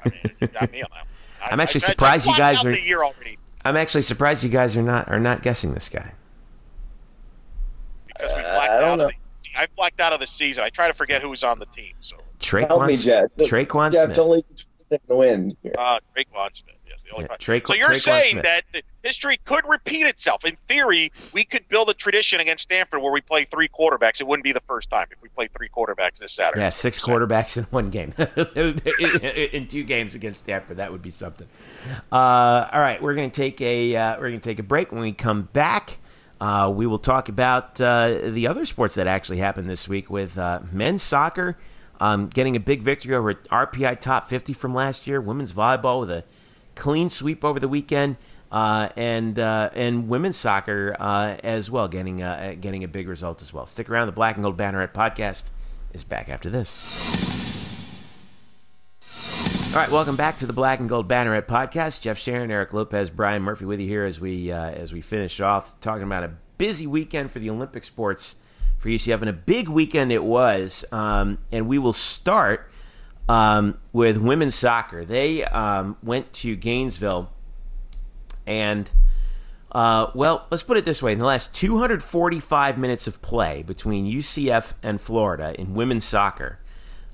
I 0.03 0.09
mean, 0.09 0.21
you 0.39 0.47
got 0.47 0.71
me 0.71 0.81
on 0.83 0.89
that. 0.91 0.91
one. 0.91 1.07
I- 1.43 1.49
I'm 1.51 1.59
actually 1.59 1.81
I- 1.83 1.87
I- 1.87 1.89
surprised 1.91 2.27
you 2.27 2.37
guys 2.37 2.63
are- 2.65 2.71
year. 2.71 3.03
I'm 3.63 3.77
actually 3.77 4.01
surprised 4.03 4.43
you 4.43 4.49
guys 4.49 4.75
are 4.77 4.81
not 4.81 5.09
are 5.09 5.19
not 5.19 5.41
guessing 5.43 5.73
this 5.73 5.89
guy. 5.89 6.13
Because 8.07 8.31
we 8.35 8.41
Uh, 8.43 8.53
blacked 8.55 8.71
I 8.71 8.79
don't 8.81 8.89
out 8.91 8.97
know. 8.99 9.07
the, 9.07 9.13
I 9.61 9.67
blacked 9.75 9.99
out 9.99 10.11
of 10.13 10.19
the 10.19 10.25
season. 10.25 10.63
I 10.63 10.69
try 10.69 10.87
to 10.87 10.93
forget 10.93 11.21
who 11.21 11.29
was 11.29 11.43
on 11.43 11.59
the 11.59 11.65
team. 11.67 11.93
So 11.99 12.17
Help 12.17 12.87
me, 12.87 12.95
Tre'Quan, 12.95 13.03
Jeff. 13.05 13.31
Tre'Quan 13.49 13.91
Jeff, 13.91 14.05
Smith. 14.05 14.15
don't 14.17 14.29
leave 14.31 14.43
Tristan 14.55 14.99
to 15.09 15.15
win. 15.15 15.57
here. 15.61 15.73
uh, 15.77 15.99
Tre'Quan 16.17 16.55
Smith. 16.55 16.75
Yes, 16.87 16.97
the 17.05 17.11
only 17.15 17.23
Yeah, 17.23 17.27
part. 17.27 17.39
Tre'Quan- 17.39 17.67
so 17.67 17.73
you're 17.75 17.89
Tre'Quan 17.89 18.01
saying 18.01 18.31
Smith. 18.31 18.43
that 18.73 18.83
history 19.03 19.39
could 19.45 19.63
repeat 19.69 20.07
itself. 20.07 20.43
In 20.43 20.57
theory, 20.67 21.11
we 21.33 21.45
could 21.45 21.67
build 21.69 21.89
a 21.91 21.93
tradition 21.93 22.39
against 22.39 22.63
Stanford 22.63 22.99
where 23.01 23.11
we 23.11 23.21
play 23.21 23.45
three 23.45 23.69
quarterbacks. 23.69 24.19
It 24.21 24.25
wouldn't 24.27 24.43
be 24.43 24.51
the 24.53 24.61
first 24.67 24.89
time 24.89 25.05
if 25.11 25.21
we 25.21 25.29
play 25.29 25.49
three 25.55 25.69
quarterbacks 25.69 26.17
this 26.19 26.33
Saturday. 26.33 26.61
Yeah, 26.61 26.69
six 26.71 26.99
quarterbacks 26.99 27.57
in 27.57 27.65
one 27.65 27.91
game. 27.91 28.13
in 29.53 29.67
two 29.67 29.83
games 29.83 30.15
against 30.15 30.39
Stanford, 30.41 30.77
that 30.77 30.91
would 30.91 31.01
be 31.03 31.11
something. 31.11 31.47
Uh, 32.11 32.15
all 32.71 32.79
right, 32.81 33.01
we're 33.01 33.13
gonna 33.15 33.29
take 33.29 33.61
a 33.61 33.95
uh, 33.95 34.19
we're 34.19 34.29
gonna 34.29 34.39
take 34.39 34.59
a 34.59 34.63
break. 34.63 34.91
When 34.91 35.01
we 35.01 35.13
come 35.13 35.43
back, 35.53 35.99
uh, 36.41 36.69
we 36.69 36.85
will 36.85 36.99
talk 36.99 37.29
about 37.29 37.79
uh, 37.79 38.17
the 38.25 38.47
other 38.47 38.65
sports 38.65 38.95
that 38.95 39.07
actually 39.07 39.37
happened 39.37 39.69
this 39.69 39.87
week 39.87 40.09
with 40.09 40.37
uh, 40.37 40.59
men's 40.71 41.01
soccer 41.01 41.57
um, 42.01 42.27
getting 42.27 42.55
a 42.55 42.59
big 42.59 42.81
victory 42.81 43.15
over 43.15 43.35
RPI 43.35 44.01
top 44.01 44.27
50 44.27 44.53
from 44.53 44.73
last 44.73 45.05
year. 45.05 45.21
Women's 45.21 45.53
volleyball 45.53 46.01
with 46.01 46.09
a 46.09 46.23
clean 46.75 47.11
sweep 47.11 47.45
over 47.45 47.59
the 47.59 47.67
weekend. 47.67 48.17
Uh, 48.51 48.89
and 48.97 49.39
uh, 49.39 49.69
and 49.73 50.09
women's 50.09 50.35
soccer 50.35 50.93
uh, 50.99 51.37
as 51.41 51.71
well, 51.71 51.87
getting 51.87 52.21
uh, 52.21 52.53
getting 52.59 52.83
a 52.83 52.87
big 52.87 53.07
result 53.07 53.41
as 53.41 53.53
well. 53.53 53.65
Stick 53.65 53.89
around. 53.89 54.07
The 54.07 54.11
Black 54.11 54.35
and 54.35 54.43
Gold 54.43 54.57
Banneret 54.57 54.91
podcast 54.91 55.51
is 55.93 56.03
back 56.03 56.27
after 56.27 56.49
this. 56.49 57.20
All 59.73 59.77
right, 59.77 59.89
welcome 59.89 60.17
back 60.17 60.37
to 60.39 60.45
the 60.45 60.51
Black 60.51 60.81
and 60.81 60.89
Gold 60.89 61.07
Banneret 61.07 61.43
podcast. 61.43 62.01
Jeff 62.01 62.19
Sharon, 62.19 62.51
Eric 62.51 62.73
Lopez, 62.73 63.09
Brian 63.09 63.41
Murphy 63.41 63.63
with 63.63 63.79
you 63.79 63.87
here 63.87 64.03
as 64.03 64.19
we 64.19 64.51
uh, 64.51 64.69
as 64.69 64.91
we 64.91 64.99
finish 64.99 65.39
off 65.39 65.79
talking 65.79 66.03
about 66.03 66.25
a 66.25 66.33
busy 66.57 66.85
weekend 66.85 67.31
for 67.31 67.39
the 67.39 67.49
Olympic 67.49 67.85
sports 67.85 68.35
for 68.79 68.89
UCF, 68.89 69.21
and 69.21 69.29
a 69.29 69.33
big 69.33 69.69
weekend 69.69 70.11
it 70.11 70.25
was. 70.25 70.83
Um, 70.91 71.37
and 71.53 71.69
we 71.69 71.77
will 71.77 71.93
start 71.93 72.69
um, 73.29 73.77
with 73.93 74.17
women's 74.17 74.55
soccer. 74.55 75.05
They 75.05 75.45
um, 75.45 75.95
went 76.03 76.33
to 76.33 76.57
Gainesville, 76.57 77.31
and 78.45 78.91
uh, 79.71 80.07
well, 80.13 80.47
let's 80.51 80.63
put 80.63 80.75
it 80.75 80.83
this 80.83 81.01
way: 81.01 81.13
in 81.13 81.17
the 81.17 81.25
last 81.25 81.55
245 81.55 82.77
minutes 82.77 83.07
of 83.07 83.21
play 83.21 83.63
between 83.63 84.05
UCF 84.05 84.73
and 84.83 84.99
Florida 84.99 85.55
in 85.57 85.73
women's 85.75 86.03
soccer. 86.03 86.59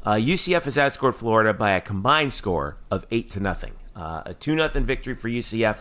Uh, 0.08 0.12
UCF 0.12 0.64
has 0.64 0.78
outscored 0.78 1.16
Florida 1.16 1.54
by 1.54 1.72
a 1.72 1.82
combined 1.82 2.34
score 2.34 2.78
of 2.90 3.06
eight 3.12 3.30
to 3.30 3.42
nothing. 3.42 3.74
Uh, 3.94 4.22
a 4.26 4.34
two 4.34 4.56
nothing 4.56 4.86
victory 4.86 5.14
for 5.14 5.28
UCF. 5.28 5.80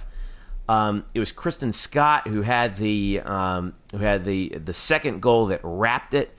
Um, 0.68 1.04
it 1.14 1.20
was 1.20 1.30
Kristen 1.30 1.70
Scott 1.70 2.26
who 2.26 2.42
had 2.42 2.76
the 2.76 3.20
um, 3.24 3.74
who 3.92 3.98
had 3.98 4.24
the 4.24 4.48
the 4.48 4.72
second 4.72 5.22
goal 5.22 5.46
that 5.46 5.60
wrapped 5.62 6.12
it 6.12 6.34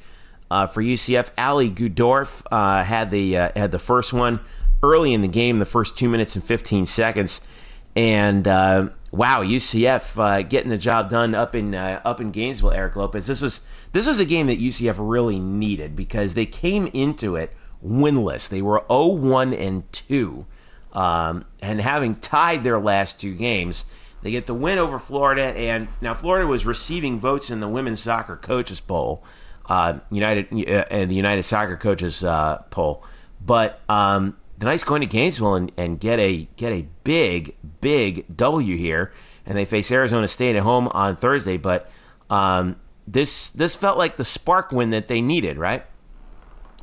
uh, 0.51 0.67
for 0.67 0.83
UCF. 0.83 1.29
Ali 1.37 1.71
Gudorf 1.71 2.43
uh, 2.51 2.83
had 2.83 3.09
the 3.09 3.37
uh, 3.37 3.51
had 3.55 3.71
the 3.71 3.79
first 3.79 4.11
one 4.11 4.41
early 4.83 5.13
in 5.13 5.21
the 5.21 5.29
game, 5.29 5.59
the 5.59 5.65
first 5.65 5.97
two 5.97 6.09
minutes 6.09 6.35
and 6.35 6.43
fifteen 6.43 6.85
seconds, 6.85 7.47
and 7.95 8.49
uh, 8.49 8.89
wow, 9.11 9.43
UCF 9.43 10.49
getting 10.49 10.69
the 10.69 10.77
job 10.77 11.09
done 11.09 11.33
up 11.33 11.55
in 11.55 11.73
up 11.73 12.19
in 12.19 12.31
Gainesville. 12.31 12.71
Eric 12.71 12.97
Lopez. 12.97 13.27
This 13.27 13.39
was 13.39 13.65
this 13.93 14.05
was 14.05 14.19
a 14.19 14.25
game 14.25 14.47
that 14.47 14.59
UCF 14.59 14.95
really 14.99 15.39
needed 15.39 15.95
because 15.95 16.33
they 16.33 16.45
came 16.45 16.87
into 16.87 17.37
it 17.37 17.55
winless. 17.85 18.49
They 18.49 18.61
were 18.61 18.83
0-1 18.89 19.57
and 19.57 19.91
two, 19.91 20.45
um, 20.93 21.45
and 21.61 21.81
having 21.81 22.15
tied 22.15 22.63
their 22.63 22.79
last 22.79 23.19
two 23.19 23.35
games. 23.35 23.89
They 24.23 24.31
get 24.31 24.47
the 24.47 24.53
win 24.53 24.77
over 24.77 24.97
Florida, 24.99 25.43
and 25.43 25.87
now 26.01 26.13
Florida 26.13 26.47
was 26.47 26.65
receiving 26.65 27.19
votes 27.19 27.51
in 27.51 27.59
the 27.59 27.67
Women's 27.67 28.01
Soccer 28.01 28.35
Coaches 28.35 28.79
Poll, 28.79 29.23
uh, 29.67 29.99
United 30.09 30.47
uh, 30.51 31.05
the 31.05 31.15
United 31.15 31.43
Soccer 31.43 31.77
Coaches 31.77 32.23
uh, 32.23 32.57
poll. 32.69 33.03
But 33.39 33.79
um, 33.87 34.35
the 34.57 34.65
Knights 34.65 34.83
going 34.83 35.01
to 35.01 35.07
Gainesville 35.07 35.55
and, 35.55 35.71
and 35.77 35.99
get 35.99 36.19
a 36.19 36.47
get 36.57 36.71
a 36.71 36.87
big 37.03 37.55
big 37.79 38.25
W 38.35 38.75
here, 38.75 39.13
and 39.45 39.57
they 39.57 39.65
face 39.65 39.91
Arizona 39.91 40.27
State 40.27 40.55
at 40.55 40.63
home 40.63 40.87
on 40.89 41.15
Thursday. 41.15 41.57
But 41.57 41.89
um, 42.29 42.77
this 43.07 43.51
this 43.51 43.75
felt 43.75 43.97
like 43.97 44.17
the 44.17 44.23
spark 44.23 44.71
win 44.71 44.89
that 44.89 45.07
they 45.07 45.21
needed, 45.21 45.57
right? 45.57 45.85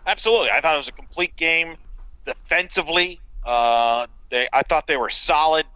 Absolutely. 0.06 0.50
I 0.50 0.60
thought 0.60 0.74
it 0.74 0.78
was 0.78 0.88
a 0.88 0.92
complete 0.92 1.36
game 1.36 1.76
defensively. 2.26 3.20
Uh, 3.44 4.06
they, 4.30 4.48
I 4.52 4.62
thought 4.62 4.86
they 4.86 4.96
were 4.96 5.10
solid 5.10 5.66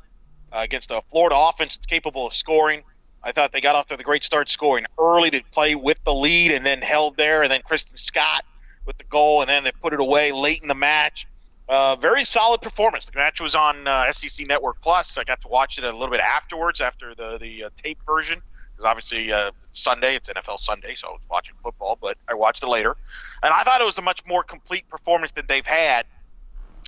uh, 0.52 0.60
against 0.60 0.90
a 0.90 1.02
Florida 1.10 1.36
offense 1.36 1.76
that's 1.76 1.86
capable 1.86 2.26
of 2.26 2.34
scoring. 2.34 2.82
I 3.22 3.32
thought 3.32 3.52
they 3.52 3.60
got 3.60 3.74
off 3.74 3.86
to 3.88 3.96
the 3.96 4.04
great 4.04 4.24
start 4.24 4.48
scoring 4.48 4.86
early 4.98 5.30
to 5.30 5.42
play 5.52 5.74
with 5.74 6.02
the 6.04 6.14
lead 6.14 6.52
and 6.52 6.64
then 6.64 6.80
held 6.80 7.16
there, 7.16 7.42
and 7.42 7.50
then 7.50 7.62
Kristen 7.64 7.96
Scott 7.96 8.44
with 8.86 8.96
the 8.96 9.04
goal, 9.04 9.40
and 9.42 9.50
then 9.50 9.64
they 9.64 9.72
put 9.72 9.92
it 9.92 10.00
away 10.00 10.32
late 10.32 10.62
in 10.62 10.68
the 10.68 10.74
match. 10.74 11.26
Uh, 11.68 11.96
very 11.96 12.24
solid 12.24 12.62
performance. 12.62 13.06
The 13.06 13.18
match 13.18 13.40
was 13.40 13.54
on 13.54 13.86
uh, 13.86 14.10
SEC 14.12 14.46
Network 14.46 14.80
Plus. 14.80 15.18
I 15.18 15.24
got 15.24 15.42
to 15.42 15.48
watch 15.48 15.76
it 15.76 15.84
a 15.84 15.92
little 15.92 16.10
bit 16.10 16.20
afterwards, 16.20 16.80
after 16.80 17.14
the 17.14 17.36
the 17.38 17.64
uh, 17.64 17.70
tape 17.76 17.98
version, 18.06 18.40
because 18.72 18.88
obviously 18.88 19.30
uh, 19.32 19.50
Sunday 19.72 20.16
it's 20.16 20.28
NFL 20.28 20.60
Sunday, 20.60 20.94
so 20.94 21.08
I 21.08 21.10
was 21.12 21.20
watching 21.30 21.54
football, 21.62 21.98
but 22.00 22.16
I 22.26 22.34
watched 22.34 22.62
it 22.62 22.68
later, 22.68 22.96
and 23.42 23.52
I 23.52 23.62
thought 23.62 23.80
it 23.80 23.84
was 23.84 23.98
a 23.98 24.02
much 24.02 24.24
more 24.26 24.42
complete 24.42 24.88
performance 24.88 25.32
than 25.32 25.46
they've 25.48 25.66
had 25.66 26.06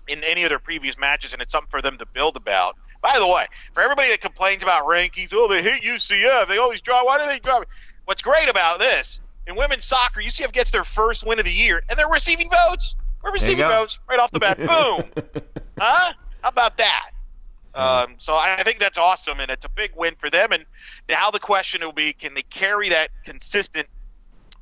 in 0.08 0.24
any 0.24 0.44
of 0.44 0.48
their 0.48 0.58
previous 0.58 0.98
matches, 0.98 1.32
and 1.32 1.40
it's 1.40 1.52
something 1.52 1.70
for 1.70 1.82
them 1.82 1.98
to 1.98 2.06
build 2.06 2.36
about. 2.36 2.76
By 3.02 3.18
the 3.18 3.26
way, 3.26 3.46
for 3.72 3.82
everybody 3.82 4.10
that 4.10 4.20
complains 4.20 4.62
about 4.62 4.84
rankings, 4.86 5.30
oh, 5.32 5.48
they 5.48 5.62
hit 5.62 5.82
UCF, 5.82 6.48
they 6.48 6.58
always 6.58 6.80
draw. 6.80 7.04
Why 7.04 7.18
do 7.18 7.26
they 7.26 7.38
draw? 7.38 7.62
What's 8.04 8.22
great 8.22 8.48
about 8.48 8.78
this 8.80 9.20
in 9.50 9.56
women's 9.56 9.84
soccer, 9.84 10.20
UCF 10.20 10.52
gets 10.52 10.70
their 10.70 10.84
first 10.84 11.26
win 11.26 11.38
of 11.38 11.44
the 11.44 11.52
year, 11.52 11.82
and 11.88 11.98
they're 11.98 12.08
receiving 12.08 12.48
votes. 12.48 12.94
We're 13.22 13.32
receiving 13.32 13.66
votes 13.66 13.98
right 14.08 14.18
off 14.18 14.30
the 14.30 14.40
bat. 14.40 14.58
Boom. 14.58 15.24
huh? 15.78 16.12
How 16.40 16.48
about 16.48 16.78
that? 16.78 17.10
Um, 17.74 18.14
so 18.18 18.34
I 18.34 18.62
think 18.64 18.78
that's 18.78 18.96
awesome, 18.96 19.40
and 19.40 19.50
it's 19.50 19.64
a 19.64 19.68
big 19.68 19.92
win 19.96 20.14
for 20.18 20.30
them. 20.30 20.52
And 20.52 20.64
now 21.08 21.30
the 21.30 21.38
question 21.38 21.82
will 21.82 21.92
be, 21.92 22.12
can 22.12 22.34
they 22.34 22.42
carry 22.42 22.88
that 22.88 23.10
consistent 23.24 23.86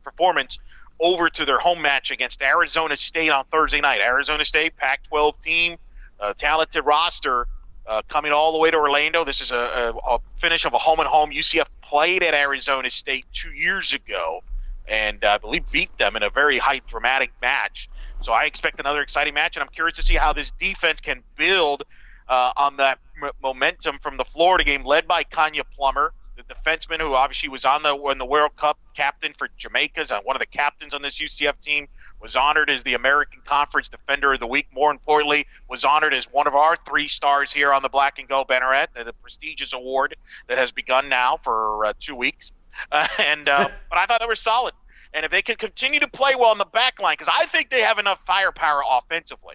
performance 0.03 0.59
over 1.01 1.31
to 1.31 1.45
their 1.45 1.59
home 1.59 1.81
match 1.83 2.11
against 2.11 2.43
Arizona 2.43 2.97
State 2.97 3.31
on 3.31 3.45
Thursday 3.51 3.81
night? 3.81 4.01
Arizona 4.01 4.45
State, 4.45 4.77
Pac-12 4.77 5.41
team, 5.41 5.77
uh, 6.21 6.35
talented 6.35 6.85
roster, 6.85 7.47
uh, 7.87 8.03
coming 8.09 8.33
all 8.33 8.53
the 8.53 8.59
way 8.59 8.71
to 8.71 8.77
Orlando. 8.77 9.25
This 9.25 9.41
is 9.41 9.51
a, 9.51 9.57
a, 10.05 10.15
a 10.15 10.19
finish 10.37 10.65
of 10.65 10.75
a 10.75 10.79
home 10.79 11.01
and 11.01 11.09
home. 11.09 11.31
UCF 11.31 11.67
played 11.83 12.23
at 12.23 12.35
Arizona 12.35 12.91
State 12.91 13.25
two 13.33 13.53
years 13.53 13.93
ago, 13.95 14.43
and 14.87 15.25
uh, 15.25 15.31
I 15.31 15.39
believe 15.39 15.71
beat 15.71 15.97
them 15.99 16.15
in 16.17 16.23
a 16.23 16.31
very 16.31 16.59
high 16.59 16.81
dramatic 16.87 17.31
match. 17.41 17.89
So 18.21 18.33
I 18.33 18.45
expect 18.45 18.79
another 18.81 19.01
exciting 19.01 19.35
match, 19.35 19.57
and 19.57 19.63
I'm 19.63 19.71
curious 19.71 19.97
to 19.97 20.03
see 20.03 20.17
how 20.17 20.33
this 20.33 20.53
defense 20.59 21.01
can 21.01 21.23
build 21.37 21.85
uh, 22.29 22.53
on 22.57 22.77
that 22.77 22.99
m- 23.23 23.31
momentum 23.43 23.99
from 24.03 24.17
the 24.17 24.25
Florida 24.25 24.65
game, 24.65 24.85
led 24.85 25.09
by 25.09 25.25
Konya 25.25 25.63
Plummer, 25.75 26.13
the 26.39 26.55
defenseman 26.55 27.01
who 27.01 27.15
obviously 27.15 27.49
was 27.49 27.65
on 27.65 27.83
the 27.83 27.97
in 28.07 28.19
the 28.19 28.27
World 28.27 28.57
Cup 28.57 28.79
captain 28.97 29.35
for 29.37 29.49
Jamaica's, 29.57 30.11
uh, 30.11 30.21
one 30.23 30.37
of 30.37 30.41
the 30.41 30.47
captains 30.47 30.95
on 30.95 31.03
this 31.03 31.19
UCF 31.19 31.61
team. 31.61 31.89
Was 32.21 32.35
honored 32.35 32.69
as 32.69 32.83
the 32.83 32.95
American 32.95 33.41
Conference 33.45 33.89
Defender 33.89 34.33
of 34.33 34.41
the 34.41 34.47
Week. 34.49 34.67
More 34.73 34.91
importantly, 34.91 35.47
was 35.69 35.85
honored 35.85 36.13
as 36.13 36.25
one 36.25 36.49
of 36.49 36.55
our 36.57 36.75
three 36.75 37.07
stars 37.07 37.53
here 37.53 37.73
on 37.73 37.81
the 37.81 37.89
Black 37.89 38.19
and 38.19 38.27
Gold 38.27 38.49
Banneret, 38.49 38.89
the 38.93 39.13
prestigious 39.23 39.73
award 39.73 40.17
that 40.49 40.59
has 40.59 40.73
begun 40.73 41.09
now 41.09 41.39
for 41.45 41.87
uh, 41.87 41.93
two 42.01 42.17
weeks. 42.17 42.51
Uh, 42.91 43.07
and 43.19 43.49
uh, 43.49 43.69
but 43.89 43.99
I 43.99 44.07
thought 44.07 44.19
they 44.19 44.27
were 44.27 44.35
solid. 44.35 44.75
And 45.15 45.25
if 45.25 45.31
they 45.31 45.43
can 45.43 45.55
continue 45.57 46.01
to 46.01 46.09
play 46.09 46.35
well 46.35 46.51
in 46.51 46.59
the 46.59 46.65
back 46.65 47.01
line, 47.01 47.15
because 47.17 47.33
I 47.33 47.47
think 47.47 47.71
they 47.71 47.83
have 47.83 48.01
enough 48.01 48.19
firepower 48.27 48.83
offensively, 48.91 49.55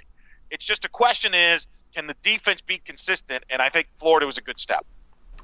it's 0.50 0.64
just 0.64 0.86
a 0.86 0.90
question 0.90 1.34
is 1.34 1.68
can 1.94 2.08
the 2.08 2.16
defense 2.24 2.62
be 2.62 2.78
consistent? 2.78 3.44
And 3.50 3.62
I 3.62 3.68
think 3.68 3.88
Florida 4.00 4.26
was 4.26 4.38
a 4.38 4.42
good 4.42 4.60
step. 4.60 4.86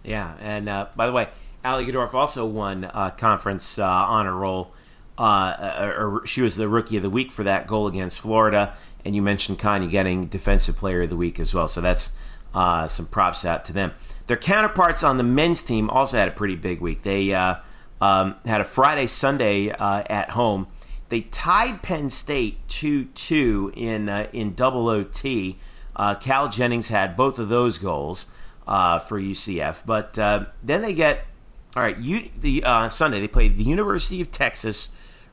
Yeah, 0.03 0.33
and 0.39 0.69
uh, 0.69 0.87
by 0.95 1.05
the 1.07 1.11
way, 1.11 1.29
Ali 1.63 1.85
Gadorf 1.85 2.13
also 2.13 2.45
won 2.45 2.85
uh, 2.85 3.11
conference 3.11 3.77
uh, 3.77 3.85
honor 3.85 4.35
roll. 4.35 4.73
Uh, 5.17 5.91
or 5.97 6.25
she 6.25 6.41
was 6.41 6.55
the 6.55 6.69
rookie 6.69 6.95
of 6.95 7.03
the 7.03 7.09
week 7.09 7.29
for 7.29 7.43
that 7.43 7.67
goal 7.67 7.87
against 7.87 8.19
Florida, 8.19 8.73
and 9.03 9.13
you 9.13 9.21
mentioned 9.21 9.59
Konya 9.59 9.91
getting 9.91 10.27
defensive 10.27 10.77
player 10.77 11.01
of 11.01 11.09
the 11.09 11.17
week 11.17 11.41
as 11.41 11.53
well. 11.53 11.67
So 11.67 11.81
that's 11.81 12.15
uh, 12.53 12.87
some 12.87 13.05
props 13.05 13.43
out 13.45 13.65
to 13.65 13.73
them. 13.73 13.91
Their 14.27 14.37
counterparts 14.37 15.03
on 15.03 15.17
the 15.17 15.23
men's 15.23 15.63
team 15.63 15.89
also 15.89 16.17
had 16.17 16.27
a 16.27 16.31
pretty 16.31 16.55
big 16.55 16.81
week. 16.81 17.03
They 17.03 17.33
uh, 17.33 17.55
um, 17.99 18.35
had 18.45 18.61
a 18.61 18.63
Friday 18.63 19.07
Sunday 19.07 19.71
uh, 19.71 20.03
at 20.09 20.31
home. 20.31 20.67
They 21.09 21.21
tied 21.21 21.81
Penn 21.81 22.09
State 22.09 22.67
two 22.67 23.05
two 23.05 23.73
in 23.75 24.07
uh, 24.07 24.27
in 24.31 24.53
double 24.53 24.87
OT. 24.87 25.57
Uh, 25.95 26.15
Cal 26.15 26.47
Jennings 26.47 26.89
had 26.89 27.17
both 27.17 27.39
of 27.39 27.49
those 27.49 27.77
goals 27.77 28.27
uh, 28.69 28.99
for 28.99 29.19
UCF, 29.19 29.81
but 29.83 30.17
uh, 30.19 30.45
then 30.63 30.83
they 30.83 30.93
get 30.93 31.25
all 31.75 31.81
right. 31.81 31.97
You 31.97 32.29
the 32.39 32.63
uh, 32.63 32.87
Sunday 32.89 33.19
they 33.19 33.27
play 33.27 33.49
the 33.49 33.63
University 33.63 34.21
of 34.21 34.31
Texas, 34.31 34.89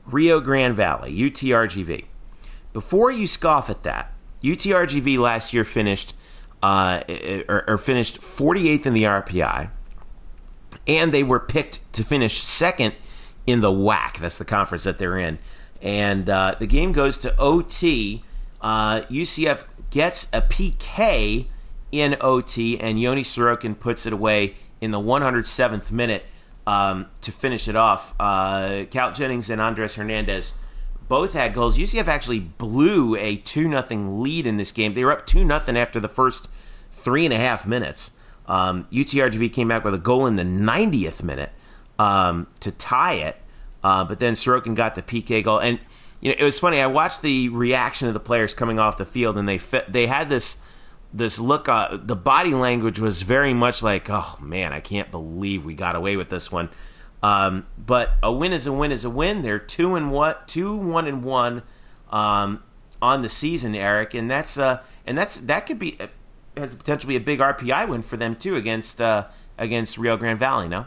Rio 0.07 0.39
Grande 0.39 0.75
Valley, 0.75 1.15
UTRGV. 1.15 2.05
Before 2.73 3.11
you 3.11 3.27
scoff 3.27 3.69
at 3.69 3.83
that, 3.83 4.11
UTRGV 4.43 5.19
last 5.19 5.53
year 5.53 5.63
finished 5.63 6.15
uh, 6.63 7.01
or, 7.47 7.63
or 7.67 7.77
finished 7.77 8.19
48th 8.21 8.87
in 8.87 8.93
the 8.93 9.03
RPI, 9.03 9.69
and 10.87 11.13
they 11.13 11.23
were 11.23 11.39
picked 11.39 11.93
to 11.93 12.03
finish 12.03 12.39
second 12.41 12.95
in 13.45 13.61
the 13.61 13.71
WAC. 13.71 14.17
That's 14.17 14.39
the 14.39 14.45
conference 14.45 14.83
that 14.83 14.97
they're 14.97 15.17
in. 15.17 15.37
And 15.79 16.27
uh, 16.27 16.55
the 16.57 16.65
game 16.65 16.91
goes 16.91 17.19
to 17.19 17.37
OT. 17.37 18.23
Uh, 18.59 19.01
UCF 19.01 19.65
gets 19.91 20.25
a 20.33 20.41
PK 20.41 21.45
in 21.91 22.17
OT, 22.21 22.79
and 22.79 22.99
Yoni 22.99 23.23
Sorokin 23.23 23.79
puts 23.79 24.05
it 24.05 24.13
away 24.13 24.55
in 24.81 24.91
the 24.91 24.99
107th 24.99 25.91
minute 25.91 26.25
um, 26.65 27.07
to 27.21 27.31
finish 27.31 27.67
it 27.67 27.75
off. 27.75 28.13
Uh, 28.19 28.85
Cal 28.91 29.11
Jennings 29.13 29.49
and 29.49 29.61
Andres 29.61 29.95
Hernandez 29.95 30.55
both 31.07 31.33
had 31.33 31.53
goals. 31.53 31.77
UCF 31.77 32.07
actually 32.07 32.39
blew 32.39 33.15
a 33.15 33.37
2 33.37 33.69
0 33.69 34.19
lead 34.19 34.45
in 34.45 34.57
this 34.57 34.71
game. 34.71 34.93
They 34.93 35.05
were 35.05 35.13
up 35.13 35.25
2 35.25 35.39
0 35.39 35.51
after 35.51 35.99
the 35.99 36.09
first 36.09 36.49
three 36.91 37.25
and 37.25 37.33
a 37.33 37.37
half 37.37 37.65
minutes. 37.65 38.11
Um, 38.47 38.85
UTRGV 38.91 39.51
came 39.51 39.67
back 39.67 39.83
with 39.83 39.93
a 39.93 39.99
goal 39.99 40.25
in 40.25 40.35
the 40.35 40.43
90th 40.43 41.21
minute 41.23 41.51
um, 41.99 42.47
to 42.61 42.71
tie 42.71 43.13
it, 43.13 43.37
uh, 43.83 44.03
but 44.03 44.19
then 44.19 44.33
Sorokin 44.33 44.75
got 44.75 44.95
the 44.95 45.01
PK 45.01 45.43
goal. 45.43 45.59
And 45.59 45.79
you 46.21 46.29
know, 46.29 46.35
it 46.37 46.43
was 46.43 46.59
funny. 46.59 46.81
I 46.81 46.87
watched 46.87 47.21
the 47.21 47.49
reaction 47.49 48.07
of 48.07 48.13
the 48.13 48.19
players 48.19 48.53
coming 48.53 48.79
off 48.79 48.97
the 48.97 49.05
field, 49.05 49.37
and 49.37 49.47
they 49.47 49.57
fit, 49.57 49.91
they 49.91 50.07
had 50.07 50.29
this 50.29 50.57
this 51.13 51.39
look. 51.39 51.69
Uh, 51.69 51.97
the 52.01 52.15
body 52.15 52.53
language 52.53 52.99
was 52.99 53.21
very 53.21 53.53
much 53.53 53.81
like, 53.83 54.09
"Oh 54.09 54.37
man, 54.39 54.73
I 54.73 54.79
can't 54.79 55.11
believe 55.11 55.65
we 55.65 55.73
got 55.73 55.95
away 55.95 56.15
with 56.15 56.29
this 56.29 56.51
one." 56.51 56.69
Um, 57.23 57.65
but 57.77 58.13
a 58.21 58.31
win 58.31 58.53
is 58.53 58.67
a 58.67 58.73
win 58.73 58.91
is 58.91 59.05
a 59.05 59.09
win. 59.09 59.41
They're 59.41 59.59
two 59.59 59.95
and 59.95 60.11
what 60.11 60.47
two 60.47 60.75
one 60.75 61.07
and 61.07 61.23
one 61.23 61.63
um, 62.11 62.63
on 63.01 63.21
the 63.21 63.29
season, 63.29 63.75
Eric, 63.75 64.13
and 64.13 64.29
that's 64.29 64.57
uh, 64.57 64.81
and 65.05 65.17
that's 65.17 65.41
that 65.41 65.65
could 65.65 65.79
be 65.79 65.97
uh, 65.99 66.07
has 66.55 66.75
potentially 66.75 67.15
a 67.15 67.19
big 67.19 67.39
RPI 67.39 67.87
win 67.87 68.01
for 68.01 68.17
them 68.17 68.35
too 68.35 68.55
against 68.55 69.01
uh, 69.01 69.27
against 69.57 69.97
Rio 69.97 70.17
Grande 70.17 70.39
Valley. 70.39 70.67
No. 70.67 70.85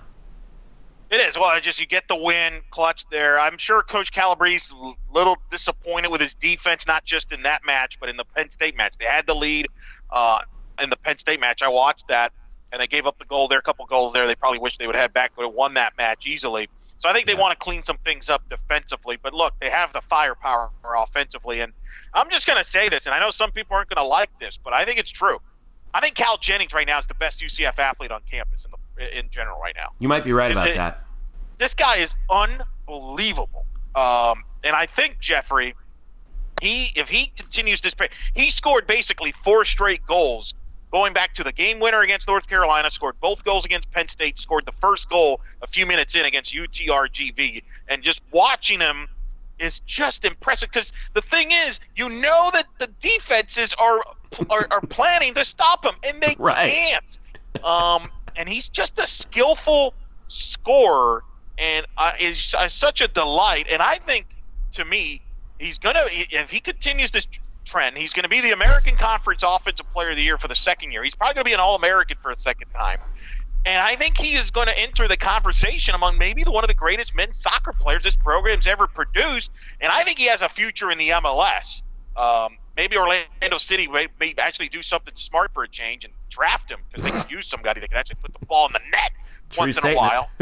It 1.10 1.16
is. 1.16 1.36
Well, 1.36 1.46
I 1.46 1.58
just 1.58 1.80
you 1.80 1.86
get 1.86 2.06
the 2.06 2.14
win, 2.14 2.60
clutch 2.70 3.04
there. 3.10 3.36
I'm 3.36 3.58
sure 3.58 3.82
Coach 3.82 4.12
Calabrese 4.12 4.72
a 4.72 4.92
little 5.12 5.36
disappointed 5.50 6.08
with 6.08 6.20
his 6.20 6.34
defense, 6.34 6.86
not 6.86 7.04
just 7.04 7.32
in 7.32 7.42
that 7.42 7.66
match, 7.66 7.98
but 7.98 8.08
in 8.08 8.16
the 8.16 8.24
Penn 8.24 8.48
State 8.48 8.76
match. 8.76 8.94
They 8.96 9.06
had 9.06 9.26
the 9.26 9.34
lead 9.34 9.66
uh, 10.12 10.40
in 10.82 10.90
the 10.90 10.96
Penn 10.96 11.18
State 11.18 11.40
match. 11.40 11.62
I 11.62 11.68
watched 11.68 12.08
that, 12.08 12.32
and 12.72 12.80
they 12.80 12.86
gave 12.86 13.06
up 13.06 13.18
the 13.18 13.24
goal 13.24 13.48
there, 13.48 13.58
a 13.58 13.62
couple 13.62 13.84
goals 13.86 14.12
there. 14.12 14.26
They 14.26 14.34
probably 14.34 14.58
wish 14.58 14.76
they 14.78 14.86
would 14.86 14.96
have 14.96 15.12
back, 15.12 15.32
but 15.36 15.44
have 15.44 15.54
won 15.54 15.74
that 15.74 15.94
match 15.98 16.26
easily. 16.26 16.68
So 16.98 17.08
I 17.08 17.12
think 17.14 17.26
they 17.26 17.34
want 17.34 17.58
to 17.58 17.64
clean 17.64 17.82
some 17.82 17.98
things 18.04 18.28
up 18.28 18.42
defensively. 18.50 19.18
But 19.22 19.32
look, 19.32 19.54
they 19.60 19.70
have 19.70 19.92
the 19.92 20.02
firepower 20.02 20.70
offensively, 20.84 21.60
and 21.60 21.72
I'm 22.12 22.28
just 22.30 22.46
going 22.46 22.62
to 22.62 22.68
say 22.68 22.88
this, 22.88 23.06
and 23.06 23.14
I 23.14 23.20
know 23.20 23.30
some 23.30 23.52
people 23.52 23.76
aren't 23.76 23.88
going 23.88 23.96
to 24.02 24.08
like 24.08 24.30
this, 24.38 24.58
but 24.62 24.72
I 24.72 24.84
think 24.84 24.98
it's 24.98 25.10
true. 25.10 25.38
I 25.92 26.00
think 26.00 26.14
Cal 26.14 26.36
Jennings 26.36 26.72
right 26.72 26.86
now 26.86 26.98
is 26.98 27.06
the 27.06 27.14
best 27.14 27.40
UCF 27.40 27.78
athlete 27.78 28.10
on 28.10 28.20
campus 28.30 28.64
in 28.64 28.70
the 28.70 29.18
in 29.18 29.28
general 29.30 29.58
right 29.60 29.74
now. 29.76 29.88
You 29.98 30.08
might 30.08 30.24
be 30.24 30.32
right 30.32 30.52
about 30.52 30.68
it- 30.68 30.76
that. 30.76 31.04
This 31.58 31.74
guy 31.74 31.96
is 31.96 32.14
unbelievable. 32.30 33.66
Um, 33.94 34.44
and 34.62 34.76
I 34.76 34.86
think 34.86 35.18
Jeffrey, 35.20 35.74
he 36.60 36.92
if 36.96 37.08
he 37.08 37.32
continues 37.36 37.80
this, 37.80 37.94
he 38.34 38.50
scored 38.50 38.86
basically 38.86 39.32
four 39.44 39.64
straight 39.64 40.04
goals 40.06 40.54
going 40.92 41.12
back 41.12 41.34
to 41.34 41.44
the 41.44 41.52
game 41.52 41.80
winner 41.80 42.00
against 42.02 42.28
North 42.28 42.46
Carolina. 42.46 42.90
Scored 42.90 43.16
both 43.20 43.44
goals 43.44 43.64
against 43.64 43.90
Penn 43.90 44.08
State. 44.08 44.38
Scored 44.38 44.66
the 44.66 44.72
first 44.72 45.08
goal 45.08 45.40
a 45.62 45.66
few 45.66 45.86
minutes 45.86 46.14
in 46.14 46.24
against 46.24 46.54
UTRGV. 46.54 47.62
And 47.88 48.02
just 48.02 48.20
watching 48.32 48.80
him 48.80 49.08
is 49.58 49.80
just 49.80 50.24
impressive 50.24 50.70
because 50.72 50.92
the 51.14 51.20
thing 51.20 51.50
is, 51.50 51.80
you 51.94 52.08
know 52.08 52.50
that 52.52 52.66
the 52.78 52.88
defenses 53.00 53.74
are 53.78 54.00
are, 54.48 54.66
are 54.70 54.80
planning 54.80 55.34
to 55.34 55.44
stop 55.44 55.84
him, 55.84 55.94
and 56.02 56.22
they 56.22 56.36
Right. 56.38 56.70
can't. 56.70 57.64
Um, 57.64 58.10
and 58.36 58.48
he's 58.48 58.68
just 58.68 58.98
a 58.98 59.06
skillful 59.06 59.94
scorer, 60.28 61.22
and 61.58 61.86
uh, 61.96 62.12
is 62.18 62.54
uh, 62.56 62.68
such 62.68 63.00
a 63.00 63.08
delight. 63.08 63.66
And 63.70 63.82
I 63.82 63.98
think, 63.98 64.26
to 64.72 64.84
me, 64.84 65.20
he's 65.60 65.78
gonna 65.78 66.06
if 66.08 66.50
he 66.50 66.60
continues 66.60 67.10
this 67.10 67.26
trend, 67.64 67.96
he's 67.96 68.12
going 68.12 68.24
to 68.24 68.28
be 68.28 68.40
the 68.40 68.52
American 68.52 68.96
Conference 68.96 69.42
Offensive 69.46 69.88
Player 69.90 70.10
of 70.10 70.16
the 70.16 70.22
Year 70.22 70.38
for 70.38 70.48
the 70.48 70.54
second 70.54 70.92
year. 70.92 71.04
He's 71.04 71.14
probably 71.14 71.34
going 71.34 71.44
to 71.44 71.48
be 71.50 71.54
an 71.54 71.60
All 71.60 71.76
American 71.76 72.16
for 72.22 72.30
a 72.30 72.36
second 72.36 72.68
time. 72.74 72.98
And 73.66 73.80
I 73.80 73.94
think 73.96 74.16
he 74.16 74.34
is 74.34 74.50
going 74.50 74.68
to 74.68 74.78
enter 74.78 75.06
the 75.06 75.18
conversation 75.18 75.94
among 75.94 76.16
maybe 76.16 76.44
the, 76.44 76.50
one 76.50 76.64
of 76.64 76.68
the 76.68 76.74
greatest 76.74 77.14
men's 77.14 77.36
soccer 77.36 77.72
players 77.72 78.04
this 78.04 78.16
program's 78.16 78.66
ever 78.66 78.86
produced. 78.86 79.50
And 79.80 79.92
I 79.92 80.02
think 80.02 80.18
he 80.18 80.26
has 80.26 80.40
a 80.40 80.48
future 80.48 80.90
in 80.90 80.98
the 80.98 81.10
MLS. 81.10 81.82
Um, 82.16 82.56
maybe 82.76 82.96
Orlando 82.96 83.58
City 83.58 83.86
may, 83.86 84.08
may 84.18 84.34
actually 84.38 84.70
do 84.70 84.80
something 84.80 85.14
smart 85.14 85.52
for 85.52 85.62
a 85.62 85.68
change 85.68 86.04
and 86.04 86.14
draft 86.30 86.70
him 86.70 86.80
because 86.90 87.04
they 87.04 87.10
could 87.10 87.30
use 87.36 87.46
somebody 87.46 87.80
that 87.80 87.90
can 87.90 87.98
actually 87.98 88.18
put 88.22 88.32
the 88.32 88.46
ball 88.46 88.66
in 88.66 88.72
the 88.72 88.80
net 88.90 89.10
True 89.50 89.64
once 89.64 89.78
in 89.78 89.90
a 89.90 89.94
while. 89.94 90.30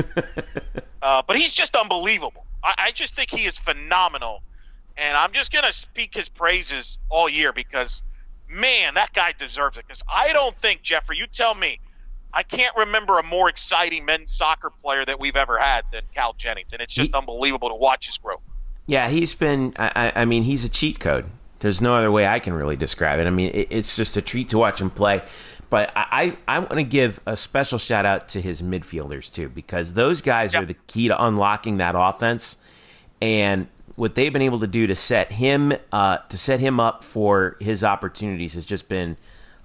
Uh, 1.01 1.23
but 1.25 1.37
he's 1.37 1.53
just 1.53 1.77
unbelievable. 1.77 2.45
I, 2.65 2.75
I 2.77 2.91
just 2.91 3.15
think 3.15 3.31
he 3.31 3.47
is 3.47 3.57
phenomenal, 3.57 4.43
and 4.99 5.17
I'm 5.17 5.33
just 5.33 5.53
gonna 5.53 5.73
speak 5.73 6.15
his 6.15 6.29
praises 6.29 6.99
all 7.09 7.29
year 7.29 7.53
because, 7.53 8.03
man, 8.49 8.95
that 8.95 9.13
guy 9.15 9.33
deserves 9.39 9.79
it. 9.79 9.87
Because 9.87 10.03
I 10.09 10.33
don't 10.33 10.57
think 10.59 10.83
Jeffrey, 10.83 11.17
you 11.19 11.27
tell 11.27 11.55
me, 11.55 11.81
I 12.33 12.43
can't 12.43 12.77
remember 12.77 13.19
a 13.19 13.23
more 13.23 13.49
exciting 13.49 14.05
men's 14.05 14.33
soccer 14.37 14.71
player 14.83 15.05
that 15.05 15.19
we've 15.19 15.37
ever 15.37 15.59
had 15.59 15.85
than 15.93 16.03
Cal 16.15 16.35
Jennings, 16.35 16.73
and 16.73 16.83
it's 16.83 16.93
just 16.93 17.11
He- 17.11 17.15
unbelievable 17.17 17.69
to 17.71 17.75
watch 17.75 18.07
his 18.07 18.19
growth. 18.19 18.41
Yeah, 18.87 19.09
he's 19.09 19.35
been. 19.35 19.75
I, 19.79 19.93
I 19.95 20.13
I 20.21 20.25
mean, 20.25 20.43
he's 20.45 20.65
a 20.65 20.69
cheat 20.69 20.99
code. 20.99 21.27
There's 21.61 21.81
no 21.81 21.95
other 21.95 22.11
way 22.11 22.27
I 22.27 22.39
can 22.39 22.53
really 22.53 22.77
describe 22.77 23.19
it. 23.21 23.27
I 23.27 23.31
mean, 23.31 23.51
it, 23.53 23.69
it's 23.71 23.97
just 23.97 24.17
a 24.17 24.23
treat 24.23 24.49
to 24.51 24.59
watch 24.59 24.81
him 24.81 24.91
play. 24.91 25.23
But 25.71 25.93
I, 25.95 26.37
I, 26.49 26.57
I 26.57 26.59
want 26.61 26.75
to 26.77 26.83
give 26.85 27.21
a 27.27 27.37
special 27.37 27.79
shout 27.79 28.07
out 28.07 28.29
to 28.31 28.41
his 28.41 28.63
midfielders 28.63 29.31
too, 29.31 29.51
because 29.51 29.93
those 29.93 30.23
guys 30.23 30.55
Yep. 30.55 30.63
are 30.63 30.67
the 30.67 30.77
key 30.87 31.09
to 31.09 31.23
unlocking 31.23 31.77
that 31.79 31.95
offense, 31.99 32.57
and 33.21 33.67
what 33.99 34.15
they've 34.15 34.33
been 34.33 34.43
able 34.43 34.61
to 34.61 34.67
do 34.69 34.87
to 34.87 34.95
set 34.95 35.33
him 35.33 35.73
uh, 35.93 36.19
to 36.29 36.39
set 36.39 36.61
him 36.61 36.79
up 36.79 37.03
for 37.03 37.57
his 37.61 37.83
opportunities 37.83 38.55
has 38.55 38.65
just 38.65 38.89
been 38.89 39.17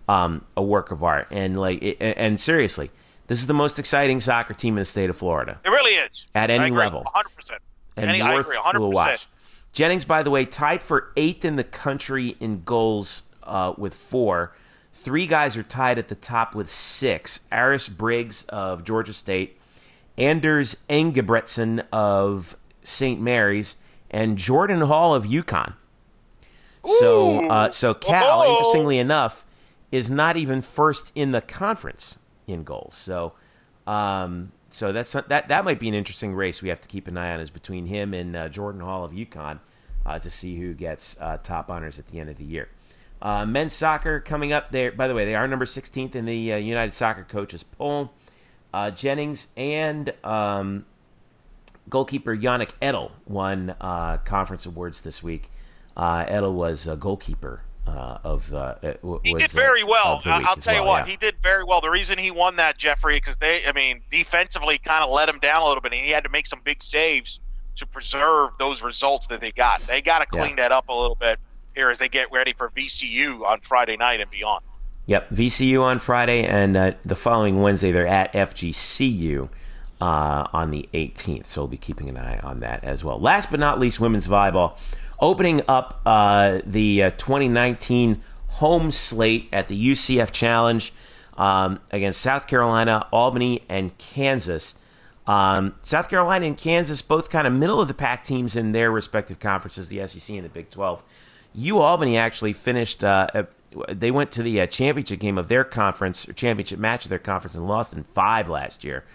um, 0.10 0.44
a 0.58 0.64
work 0.64 0.90
of 0.92 1.04
art. 1.04 1.28
And 1.30 1.56
like, 1.58 1.82
it, 1.84 1.98
and 2.02 2.42
seriously, 2.42 2.90
this 3.28 3.40
is 3.40 3.48
the 3.48 3.54
most 3.54 3.78
exciting 3.78 4.20
soccer 4.20 4.54
team 4.56 4.74
in 4.74 4.80
the 4.82 4.86
state 4.86 5.10
of 5.10 5.16
Florida 5.18 5.60
It 5.64 5.70
really 5.70 5.94
is 5.94 6.26
At 6.34 6.50
I 6.50 6.56
any 6.56 6.66
agree, 6.66 6.80
level. 6.80 7.02
100. 7.04 7.30
percent 7.36 7.62
and 7.96 8.10
Any, 8.10 8.22
I 8.22 8.34
worth 8.34 8.48
agree, 8.48 8.56
a 8.58 8.62
100. 8.62 8.88
watch. 8.90 9.28
Jennings, 9.72 10.04
by 10.04 10.24
the 10.24 10.32
way, 10.32 10.46
tied 10.46 10.82
for 10.82 11.12
eighth 11.16 11.46
in 11.46 11.56
the 11.56 11.64
country 11.64 12.36
in 12.40 12.64
goals 12.64 13.24
uh, 13.44 13.74
with 13.78 13.94
four. 13.94 14.56
Three 14.94 15.28
guys 15.28 15.56
are 15.58 15.64
tied 15.64 15.98
at 16.00 16.08
the 16.08 16.16
top 16.16 16.54
with 16.56 16.70
six. 16.70 17.42
Aris 17.52 17.88
Briggs 17.90 18.46
of 18.50 18.84
Georgia 18.84 19.14
State, 19.14 19.60
Anders 20.18 20.76
Engebretsen 20.90 21.86
of 21.92 22.56
St. 22.84 23.20
Mary's, 23.22 23.78
and 24.14 24.38
Jordan 24.38 24.82
Hall 24.82 25.14
of 25.14 25.26
UConn. 25.26 25.74
So, 27.00 27.46
uh, 27.50 27.72
so 27.72 27.94
Cal, 27.94 28.42
Oh. 28.42 28.52
interestingly 28.58 29.00
enough, 29.00 29.46
is 29.92 30.10
not 30.10 30.38
even 30.38 30.62
first 30.62 31.12
in 31.16 31.32
the 31.32 31.42
conference 31.42 32.18
in 32.48 32.64
goals. 32.64 32.96
So, 32.96 33.34
um, 33.88 34.52
so 34.70 34.92
that's 34.92 35.12
that 35.14 35.48
that 35.48 35.66
might 35.66 35.80
be 35.80 35.88
an 35.88 35.94
interesting 35.94 36.34
race 36.34 36.62
we 36.62 36.70
have 36.70 36.82
to 36.82 36.88
keep 36.88 37.08
an 37.08 37.18
eye 37.18 37.34
on 37.34 37.40
is 37.40 37.50
between 37.50 37.86
him 37.86 38.14
and 38.14 38.36
uh, 38.36 38.50
Jordan 38.50 38.82
Hall 38.82 39.04
of 39.06 39.12
UConn 39.12 39.60
uh, 40.06 40.20
to 40.20 40.30
see 40.30 40.58
who 40.60 40.74
gets 40.74 41.16
uh, 41.22 41.38
top 41.44 41.70
honors 41.70 42.00
at 42.00 42.08
the 42.08 42.20
end 42.20 42.30
of 42.30 42.38
the 42.38 42.44
year. 42.44 42.70
Uh, 43.22 43.46
men's 43.46 43.72
soccer 43.74 44.20
coming 44.20 44.52
up 44.52 44.72
there. 44.72 44.92
By 44.92 45.08
the 45.08 45.14
way, 45.14 45.24
they 45.26 45.36
are 45.36 45.48
number 45.48 45.66
16th 45.66 46.14
in 46.16 46.26
the 46.26 46.54
uh, 46.54 46.58
United 46.58 46.94
Soccer 46.94 47.24
Coaches 47.24 47.64
poll. 47.64 48.12
Uh, 48.74 48.90
Jennings 48.92 49.48
and 49.56 50.12
um, 50.26 50.86
goalkeeper 51.90 52.36
Yannick 52.36 52.72
Edel 52.82 53.12
won 53.26 53.76
uh, 53.82 54.18
conference 54.18 54.66
awards 54.66 55.02
this 55.02 55.22
week. 55.24 55.50
Uh, 55.96 56.26
Edel 56.28 56.54
was 56.54 56.88
a 56.88 56.96
goalkeeper 56.96 57.62
uh, 57.86 58.18
of. 58.24 58.54
Uh, 58.54 58.76
uh, 58.84 59.18
He 59.24 59.34
did 59.34 59.52
very 59.52 59.84
uh, 59.84 59.88
well. 59.88 60.22
I- 60.26 60.40
week 60.40 60.48
I'll 60.48 60.56
tell 60.56 60.76
you 60.76 60.84
what, 60.84 61.06
yeah. 61.06 61.12
he 61.12 61.18
did 61.18 61.36
very 61.42 61.64
well. 61.64 61.82
The 61.82 61.90
reason 61.90 62.18
he 62.18 62.32
won 62.32 62.56
that, 62.56 62.78
Jeffrey, 62.78 63.18
because 63.18 63.36
they, 63.38 63.62
I 63.68 63.74
mean, 63.74 64.02
defensively 64.10 64.78
kind 64.80 65.04
of 65.04 65.12
let 65.12 65.30
him 65.30 65.40
down 65.40 65.58
a 65.62 65.68
little 65.68 65.82
bit, 65.82 65.94
and 65.94 66.02
he 66.06 66.12
had 66.12 66.24
to 66.24 66.30
make 66.30 66.48
some 66.48 66.62
big 66.64 66.82
saves 66.82 67.40
to 67.76 67.86
preserve 67.86 68.52
those 68.60 68.82
results 68.82 69.28
that 69.28 69.42
they 69.42 69.52
got. 69.52 69.82
They 69.82 70.02
got 70.02 70.20
to 70.20 70.28
Yeah. 70.34 70.44
clean 70.44 70.56
that 70.58 70.72
up 70.72 70.90
a 70.90 70.94
little 70.94 71.16
bit 71.16 71.40
here 71.76 71.90
as 71.90 71.98
they 71.98 72.08
get 72.10 72.32
ready 72.32 72.54
for 72.54 72.70
VCU 72.70 73.44
on 73.46 73.60
Friday 73.62 73.98
night 73.98 74.22
and 74.22 74.30
beyond. 74.30 74.64
Yep, 75.08 75.32
VCU 75.32 75.82
on 75.82 76.00
Friday, 76.00 76.46
and 76.46 76.78
uh, 76.78 76.92
the 77.04 77.16
following 77.16 77.62
Wednesday 77.62 77.92
they're 77.92 78.08
at 78.08 78.32
FGCU 78.34 79.50
uh, 80.04 80.48
on 80.52 80.70
the 80.70 80.90
18th. 80.94 81.48
So 81.48 81.62
we'll 81.62 81.70
be 81.70 81.78
keeping 81.78 82.10
an 82.10 82.18
eye 82.18 82.38
on 82.40 82.60
that 82.60 82.84
as 82.84 83.06
well. 83.06 83.18
Last 83.18 83.50
but 83.50 83.60
not 83.60 83.80
least, 83.80 84.02
women's 84.02 84.28
volleyball 84.28 84.78
opening 85.18 85.62
up 85.70 86.02
uh, 86.06 86.60
the 86.66 87.04
uh, 87.04 87.10
2019 87.12 88.22
home 88.50 88.92
slate 88.92 89.48
at 89.54 89.70
the 89.70 89.92
UCF 89.92 90.34
Challenge 90.34 90.92
um, 91.38 91.80
against 91.90 92.20
South 92.20 92.48
Carolina, 92.48 93.08
Albany, 93.14 93.64
and 93.70 93.98
Kansas. 93.98 94.76
Um, 95.26 95.76
South 95.84 96.10
Carolina 96.10 96.48
and 96.48 96.58
Kansas, 96.58 97.02
both 97.02 97.30
kind 97.30 97.48
of 97.48 97.54
middle 97.54 97.80
of 97.80 97.88
the 97.88 97.94
pack 97.94 98.26
teams 98.26 98.58
in 98.58 98.74
their 98.74 98.92
respective 98.92 99.40
conferences, 99.40 99.88
the 99.88 100.06
SEC 100.06 100.36
and 100.36 100.44
the 100.44 100.50
Big 100.50 100.70
12. 100.70 101.02
U 101.56 101.78
Albany 101.78 102.18
actually 102.18 102.52
finished. 102.52 103.06
Uh, 103.06 103.28
uh, 103.34 103.44
they 103.88 104.12
went 104.12 104.34
to 104.34 104.44
the 104.44 104.60
uh, 104.60 104.68
championship 104.68 105.22
game 105.22 105.38
of 105.38 105.48
their 105.48 105.64
conference, 105.64 106.28
or 106.28 106.34
championship 106.34 106.78
match 106.78 107.06
of 107.06 107.10
their 107.10 107.20
conference, 107.20 107.56
and 107.56 107.66
lost 107.66 107.94
in 107.94 108.04
five 108.04 108.50
last 108.50 108.84
year. 108.84 109.06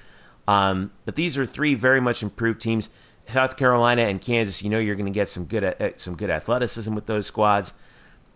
Um, 0.49 0.93
but 1.05 1.15
these 1.15 1.37
are 1.37 1.45
three 1.45 1.75
very 1.75 2.01
much 2.01 2.23
improved 2.23 2.61
teams. 2.61 2.89
South 3.29 3.59
Carolina 3.59 4.03
and 4.03 4.19
Kansas, 4.19 4.63
you 4.63 4.71
know 4.71 4.79
you're 4.79 4.97
going 4.97 5.05
to 5.05 5.13
get 5.13 5.29
some 5.29 5.45
good 5.45 5.63
uh, 5.63 5.91
some 5.97 6.17
good 6.17 6.31
athleticism 6.31 6.95
with 6.95 7.05
those 7.05 7.27
squads, 7.27 7.75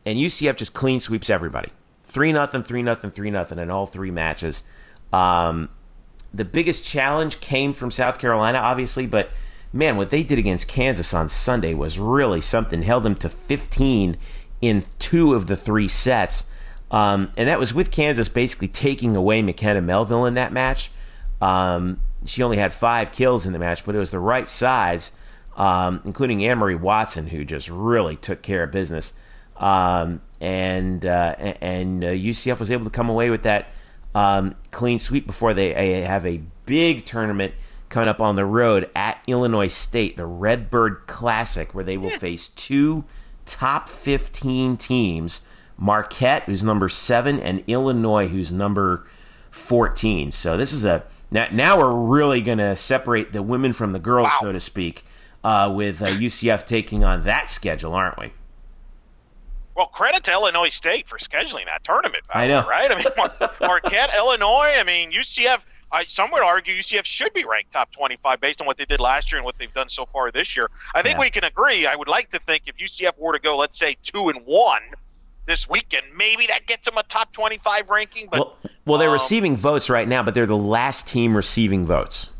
and 0.04 0.18
UCF 0.18 0.56
just 0.56 0.74
clean 0.74 1.00
sweeps 1.00 1.30
everybody. 1.30 1.70
Three 2.04 2.30
nothing, 2.30 2.62
three 2.62 2.82
nothing, 2.82 3.08
three 3.08 3.30
nothing 3.30 3.58
in 3.58 3.70
all 3.70 3.86
three 3.86 4.10
matches. 4.10 4.62
Um, 5.10 5.70
the 6.34 6.44
biggest 6.44 6.84
challenge 6.84 7.40
came 7.40 7.72
from 7.72 7.90
South 7.90 8.18
Carolina, 8.18 8.58
obviously, 8.58 9.06
but 9.06 9.30
man, 9.72 9.96
what 9.96 10.10
they 10.10 10.22
did 10.22 10.38
against 10.38 10.68
Kansas 10.68 11.14
on 11.14 11.30
Sunday 11.30 11.72
was 11.72 11.98
really 11.98 12.42
something. 12.42 12.82
Held 12.82 13.04
them 13.04 13.14
to 13.16 13.30
15 13.30 14.18
in 14.60 14.84
two 14.98 15.32
of 15.32 15.46
the 15.46 15.56
three 15.56 15.88
sets. 15.88 16.50
Um, 16.90 17.32
and 17.38 17.48
that 17.48 17.58
was 17.58 17.72
with 17.72 17.90
Kansas 17.90 18.28
basically 18.28 18.68
taking 18.68 19.16
away 19.16 19.40
McKenna 19.40 19.80
Melville 19.80 20.26
in 20.26 20.34
that 20.34 20.52
match. 20.52 20.90
Um, 21.42 22.00
she 22.24 22.42
only 22.42 22.56
had 22.56 22.72
five 22.72 23.10
kills 23.10 23.46
in 23.46 23.52
the 23.52 23.58
match, 23.58 23.84
but 23.84 23.96
it 23.96 23.98
was 23.98 24.12
the 24.12 24.20
right 24.20 24.48
size, 24.48 25.10
um, 25.56 26.00
including 26.04 26.38
Marie 26.38 26.76
Watson, 26.76 27.26
who 27.26 27.44
just 27.44 27.68
really 27.68 28.14
took 28.16 28.42
care 28.42 28.62
of 28.62 28.70
business. 28.70 29.12
Um, 29.56 30.22
and 30.40 31.04
uh, 31.04 31.34
and 31.60 32.04
uh, 32.04 32.08
UCF 32.08 32.60
was 32.60 32.70
able 32.70 32.84
to 32.84 32.90
come 32.90 33.08
away 33.08 33.28
with 33.28 33.42
that 33.42 33.68
um, 34.14 34.54
clean 34.70 35.00
sweep 35.00 35.26
before 35.26 35.52
they 35.52 35.74
uh, 35.74 36.06
have 36.06 36.24
a 36.24 36.40
big 36.64 37.04
tournament 37.04 37.54
coming 37.88 38.08
up 38.08 38.20
on 38.20 38.36
the 38.36 38.44
road 38.44 38.88
at 38.94 39.22
Illinois 39.26 39.68
State, 39.68 40.16
the 40.16 40.26
Redbird 40.26 41.06
Classic, 41.06 41.74
where 41.74 41.84
they 41.84 41.96
will 41.96 42.10
face 42.10 42.48
two 42.48 43.04
top 43.46 43.88
15 43.88 44.76
teams 44.76 45.46
Marquette, 45.76 46.44
who's 46.44 46.62
number 46.62 46.88
seven, 46.88 47.40
and 47.40 47.64
Illinois, 47.66 48.28
who's 48.28 48.52
number 48.52 49.04
14. 49.50 50.30
So 50.30 50.56
this 50.56 50.72
is 50.72 50.84
a 50.84 51.04
now, 51.32 51.48
now 51.50 51.78
we're 51.78 51.94
really 51.94 52.42
going 52.42 52.58
to 52.58 52.76
separate 52.76 53.32
the 53.32 53.42
women 53.42 53.72
from 53.72 53.92
the 53.92 53.98
girls, 53.98 54.26
wow. 54.26 54.38
so 54.40 54.52
to 54.52 54.60
speak, 54.60 55.02
uh, 55.42 55.72
with 55.74 56.02
uh, 56.02 56.08
UCF 56.08 56.66
taking 56.66 57.02
on 57.02 57.22
that 57.22 57.48
schedule, 57.48 57.94
aren't 57.94 58.18
we? 58.18 58.32
Well, 59.74 59.86
credit 59.86 60.24
to 60.24 60.32
Illinois 60.32 60.68
State 60.68 61.08
for 61.08 61.16
scheduling 61.16 61.64
that 61.64 61.82
tournament. 61.84 62.24
I 62.34 62.46
know, 62.46 62.66
right? 62.68 62.90
I 62.90 62.96
mean, 62.96 63.06
Mar- 63.16 63.50
Marquette, 63.60 64.10
Illinois. 64.14 64.74
I 64.76 64.84
mean, 64.84 65.10
UCF. 65.10 65.60
I, 65.90 66.04
some 66.06 66.30
would 66.32 66.42
argue 66.42 66.74
UCF 66.78 67.04
should 67.04 67.32
be 67.34 67.44
ranked 67.44 67.72
top 67.72 67.92
25 67.92 68.40
based 68.40 68.60
on 68.62 68.66
what 68.66 68.78
they 68.78 68.86
did 68.86 69.00
last 69.00 69.30
year 69.30 69.38
and 69.38 69.44
what 69.44 69.58
they've 69.58 69.72
done 69.72 69.90
so 69.90 70.06
far 70.06 70.30
this 70.30 70.56
year. 70.56 70.70
I 70.94 71.02
think 71.02 71.16
yeah. 71.16 71.20
we 71.20 71.30
can 71.30 71.44
agree. 71.44 71.86
I 71.86 71.96
would 71.96 72.08
like 72.08 72.30
to 72.30 72.38
think 72.38 72.62
if 72.66 72.76
UCF 72.76 73.18
were 73.18 73.32
to 73.32 73.38
go, 73.38 73.56
let's 73.56 73.78
say 73.78 73.96
two 74.02 74.28
and 74.30 74.40
one 74.46 74.80
this 75.46 75.68
weekend, 75.68 76.06
maybe 76.16 76.46
that 76.46 76.66
gets 76.66 76.84
them 76.84 76.96
a 76.96 77.02
top 77.04 77.32
25 77.32 77.90
ranking. 77.90 78.28
But 78.30 78.38
well, 78.38 78.56
well 78.84 78.98
they're 78.98 79.08
um, 79.08 79.14
receiving 79.14 79.56
votes 79.56 79.90
right 79.90 80.06
now, 80.06 80.22
but 80.22 80.34
they're 80.34 80.46
the 80.46 80.56
last 80.56 81.08
team 81.08 81.36
receiving 81.36 81.84
votes. 81.86 82.30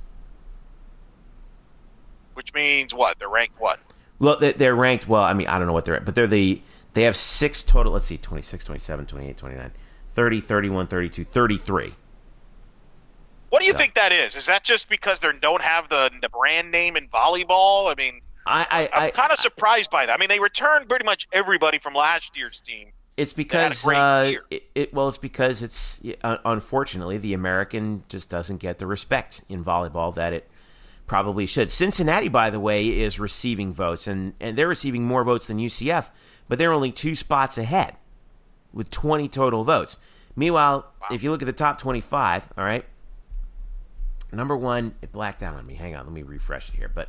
Which 2.34 2.54
means 2.54 2.94
what? 2.94 3.18
They're 3.18 3.28
ranked 3.28 3.60
what? 3.60 3.80
Well, 4.18 4.38
they're 4.38 4.74
ranked. 4.74 5.08
Well, 5.08 5.22
I 5.22 5.34
mean, 5.34 5.48
I 5.48 5.58
don't 5.58 5.66
know 5.66 5.72
what 5.72 5.84
they're 5.84 5.96
at, 5.96 6.04
but 6.04 6.14
they're 6.14 6.26
the 6.26 6.62
they 6.94 7.02
have 7.02 7.16
six 7.16 7.62
total. 7.62 7.92
Let's 7.92 8.04
see 8.04 8.16
26, 8.16 8.64
27, 8.64 9.06
28, 9.06 9.36
29, 9.36 9.72
30, 10.12 10.40
31, 10.40 10.86
32, 10.86 11.24
33. 11.24 11.94
What 13.48 13.60
do 13.60 13.66
you 13.66 13.72
so. 13.72 13.78
think 13.78 13.94
that 13.94 14.12
is? 14.12 14.34
Is 14.34 14.46
that 14.46 14.64
just 14.64 14.88
because 14.88 15.20
they 15.20 15.30
don't 15.40 15.60
have 15.60 15.88
the, 15.88 16.10
the 16.22 16.28
brand 16.28 16.70
name 16.70 16.96
in 16.96 17.08
volleyball? 17.08 17.90
I 17.90 17.94
mean, 17.96 18.22
I, 18.46 18.88
I, 18.92 19.06
am 19.06 19.12
kind 19.12 19.32
of 19.32 19.38
surprised 19.38 19.90
by 19.90 20.06
that. 20.06 20.12
I 20.12 20.18
mean, 20.18 20.28
they 20.28 20.40
returned 20.40 20.88
pretty 20.88 21.04
much 21.04 21.28
everybody 21.32 21.78
from 21.78 21.94
last 21.94 22.36
year's 22.36 22.60
team. 22.60 22.92
It's 23.16 23.32
because 23.32 23.86
uh, 23.86 24.32
it, 24.50 24.62
it, 24.74 24.94
well, 24.94 25.06
it's 25.08 25.18
because 25.18 25.62
it's 25.62 26.00
unfortunately 26.22 27.18
the 27.18 27.34
American 27.34 28.04
just 28.08 28.30
doesn't 28.30 28.56
get 28.56 28.78
the 28.78 28.86
respect 28.86 29.42
in 29.48 29.62
volleyball 29.62 30.14
that 30.14 30.32
it 30.32 30.50
probably 31.06 31.44
should. 31.44 31.70
Cincinnati, 31.70 32.28
by 32.28 32.48
the 32.48 32.58
way, 32.58 32.88
is 32.88 33.20
receiving 33.20 33.72
votes, 33.72 34.06
and 34.06 34.32
and 34.40 34.56
they're 34.56 34.68
receiving 34.68 35.04
more 35.04 35.24
votes 35.24 35.46
than 35.46 35.58
UCF 35.58 36.10
but 36.52 36.58
they're 36.58 36.72
only 36.72 36.92
two 36.92 37.14
spots 37.14 37.56
ahead 37.56 37.96
with 38.74 38.90
20 38.90 39.26
total 39.28 39.64
votes. 39.64 39.96
Meanwhile, 40.36 40.86
wow. 41.00 41.08
if 41.10 41.22
you 41.22 41.30
look 41.30 41.40
at 41.40 41.46
the 41.46 41.52
top 41.54 41.78
25, 41.78 42.48
all 42.58 42.64
right, 42.64 42.84
number 44.32 44.54
one, 44.54 44.94
it 45.00 45.12
blacked 45.12 45.42
out 45.42 45.54
on 45.54 45.66
me. 45.66 45.76
Hang 45.76 45.96
on, 45.96 46.04
let 46.04 46.12
me 46.12 46.22
refresh 46.22 46.68
it 46.68 46.76
here. 46.76 46.90
But 46.94 47.08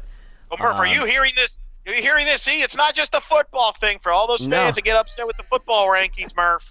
well, 0.60 0.72
Murph, 0.72 0.80
um, 0.80 0.86
are 0.86 0.88
you 0.88 1.06
hearing 1.06 1.32
this? 1.36 1.60
Are 1.88 1.94
you 1.94 2.02
hearing 2.02 2.26
this? 2.26 2.42
See, 2.42 2.62
it's 2.62 2.76
not 2.76 2.96
just 2.96 3.14
a 3.14 3.22
football 3.22 3.74
thing 3.74 4.00
for 4.02 4.12
all 4.12 4.28
those 4.28 4.42
fans 4.42 4.50
no. 4.50 4.72
that 4.72 4.84
get 4.84 4.96
upset 4.96 5.28
with 5.28 5.38
the 5.38 5.44
football 5.44 5.88
rankings, 5.88 6.36
Murph. 6.36 6.64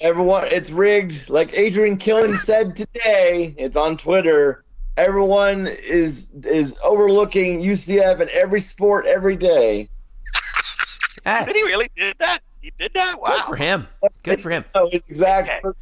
Everyone, 0.00 0.44
it's 0.46 0.70
rigged. 0.70 1.28
Like 1.28 1.52
Adrian 1.52 1.98
Killins 1.98 2.38
said 2.38 2.76
today, 2.76 3.54
it's 3.58 3.76
on 3.76 3.96
Twitter. 3.96 4.64
Everyone 4.96 5.66
is 5.66 6.34
is 6.44 6.80
overlooking 6.84 7.60
UCF 7.60 8.20
in 8.20 8.28
every 8.32 8.60
sport 8.60 9.06
every 9.06 9.36
day. 9.36 9.88
Did 11.24 11.54
he 11.54 11.62
really 11.62 11.90
did 11.94 12.16
that? 12.18 12.40
He 12.60 12.72
did 12.78 12.94
that. 12.94 13.20
Wow. 13.20 13.36
Good 13.36 13.44
for 13.44 13.56
him. 13.56 13.86
Good 14.22 14.40
for 14.40 14.50
him. 14.50 14.64
It's 14.74 15.08
exactly. 15.10 15.72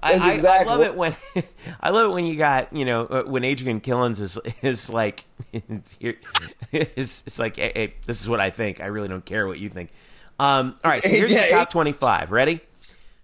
I, 0.00 0.32
exactly 0.32 0.72
I, 0.72 0.76
love 0.76 0.82
it 0.82 0.94
when 0.94 1.16
I 1.80 1.90
love 1.90 2.10
it 2.10 2.14
when 2.14 2.24
you 2.24 2.36
got 2.36 2.72
you 2.72 2.84
know 2.84 3.06
uh, 3.06 3.22
when 3.24 3.44
Adrian 3.44 3.80
Killins 3.80 4.20
is 4.20 4.38
is 4.62 4.90
like 4.90 5.24
it's, 5.52 5.98
it's, 6.72 7.24
it's 7.26 7.38
like 7.38 7.56
hey, 7.56 7.72
hey, 7.74 7.94
this 8.06 8.20
is 8.20 8.28
what 8.28 8.40
I 8.40 8.50
think 8.50 8.80
I 8.80 8.86
really 8.86 9.08
don't 9.08 9.24
care 9.24 9.46
what 9.46 9.58
you 9.58 9.68
think. 9.68 9.90
Um, 10.40 10.76
all 10.84 10.90
right, 10.90 11.02
so 11.02 11.08
here's 11.08 11.32
yeah, 11.32 11.46
the 11.46 11.52
top 11.52 11.70
twenty 11.70 11.92
five. 11.92 12.30
Ready? 12.30 12.60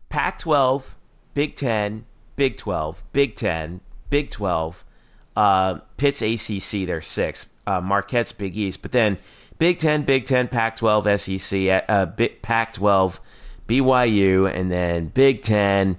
Pac-12, 0.09 0.95
Big 1.35 1.57
Ten, 1.57 2.05
Big 2.37 2.57
Twelve, 2.57 3.03
Big 3.13 3.35
Ten, 3.35 3.81
Big 4.11 4.31
Twelve, 4.31 4.85
uh, 5.37 5.79
Pitt's 5.97 6.23
ACC. 6.23 6.87
They're 6.87 7.03
six. 7.03 7.47
Uh, 7.67 7.81
Marquette's 7.81 8.33
Big 8.33 8.57
East, 8.57 8.83
but 8.83 8.93
then 8.93 9.19
Big 9.59 9.79
Ten, 9.79 10.03
Big 10.03 10.27
Ten, 10.27 10.49
Pac 10.49 10.77
12, 10.77 11.21
SEC, 11.21 11.85
uh, 11.89 12.07
Pac 12.43 12.73
12, 12.75 13.21
BYU, 13.69 14.53
and 14.53 14.71
then 14.71 15.07
Big 15.07 15.43
Ten, 15.43 15.97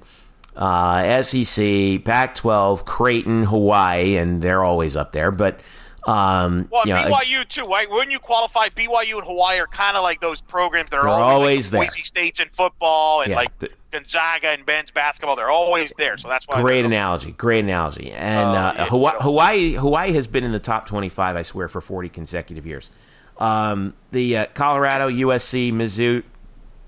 uh, 0.55 1.21
SEC, 1.21 2.03
Pac 2.03 2.35
12, 2.35 2.85
Creighton, 2.85 3.43
Hawaii, 3.43 4.15
and 4.17 4.41
they're 4.41 4.63
always 4.63 4.95
up 4.95 5.11
there. 5.11 5.31
But. 5.31 5.59
Um, 6.07 6.67
well, 6.71 6.85
you 6.85 6.93
know, 6.93 6.99
BYU 6.99 7.49
too, 7.49 7.65
right? 7.65 7.89
Wouldn't 7.89 8.11
you 8.11 8.19
qualify? 8.19 8.69
BYU 8.69 9.15
and 9.15 9.25
Hawaii 9.25 9.59
are 9.59 9.65
kind 9.65 9.97
of 9.97 10.03
like 10.03 10.21
those 10.21 10.39
programs 10.39 10.91
that 10.91 10.99
are 10.99 11.07
always, 11.07 11.31
always 11.33 11.73
like 11.73 11.79
there. 11.79 11.89
Boise 11.89 12.03
States 12.03 12.39
in 12.39 12.47
football 12.49 13.21
and 13.21 13.31
yeah. 13.31 13.37
like 13.37 13.57
the, 13.57 13.71
Gonzaga 13.91 14.49
and 14.49 14.63
Ben's 14.67 14.91
basketball. 14.91 15.35
They're 15.35 15.49
always 15.49 15.91
there, 15.97 16.15
so 16.19 16.27
that's 16.27 16.47
why. 16.47 16.61
Great 16.61 16.85
analogy. 16.85 17.31
Great 17.31 17.63
analogy. 17.63 18.11
And 18.11 18.51
oh, 18.51 18.53
uh, 18.53 18.73
yeah, 18.75 18.85
Hawaii, 18.85 19.17
Hawaii, 19.19 19.73
Hawaii 19.73 20.11
has 20.13 20.27
been 20.27 20.43
in 20.43 20.51
the 20.51 20.59
top 20.59 20.85
twenty-five, 20.85 21.35
I 21.35 21.41
swear, 21.41 21.67
for 21.67 21.81
forty 21.81 22.09
consecutive 22.09 22.67
years. 22.67 22.91
Um, 23.37 23.95
the 24.11 24.37
uh, 24.37 24.45
Colorado, 24.53 25.09
USC, 25.09 25.73
Mizzou. 25.73 26.23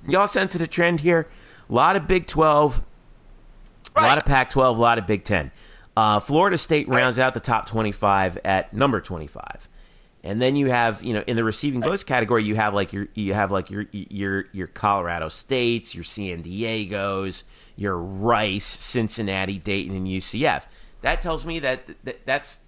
Y'all 0.07 0.28
sense 0.28 0.55
a 0.55 0.68
trend 0.68 1.01
here? 1.01 1.28
A 1.70 1.74
lot 1.74 1.95
of 1.95 2.07
Big 2.07 2.28
12, 2.28 2.82
right. 3.97 4.05
a 4.05 4.07
lot 4.07 4.17
of 4.17 4.25
Pac 4.25 4.49
12, 4.49 4.77
a 4.77 4.81
lot 4.81 4.97
of 4.97 5.07
Big 5.07 5.23
10. 5.23 5.51
Uh, 5.95 6.19
Florida 6.19 6.57
State 6.57 6.87
rounds 6.87 7.17
out 7.17 7.33
the 7.33 7.39
top 7.39 7.67
25 7.67 8.39
at 8.45 8.73
number 8.73 9.01
25. 9.01 9.67
And 10.23 10.41
then 10.41 10.55
you 10.55 10.67
have, 10.67 11.03
you 11.03 11.13
know, 11.13 11.23
in 11.25 11.35
the 11.35 11.43
receiving 11.43 11.81
votes 11.81 12.03
category, 12.03 12.43
you 12.43 12.55
have 12.55 12.73
like 12.73 12.91
your 12.91 13.07
you 13.13 13.33
have 13.33 13.51
like 13.51 13.71
your 13.71 13.85
your 13.91 14.45
your 14.51 14.67
Colorado 14.67 15.29
States, 15.29 15.95
your 15.95 16.03
San 16.03 16.41
Diego's, 16.41 17.45
your 17.75 17.97
Rice, 17.97 18.65
Cincinnati, 18.65 19.57
Dayton, 19.57 19.95
and 19.95 20.05
UCF. 20.05 20.65
That 21.01 21.21
tells 21.21 21.45
me 21.45 21.59
that, 21.59 21.87
that 22.03 22.25
that's 22.25 22.59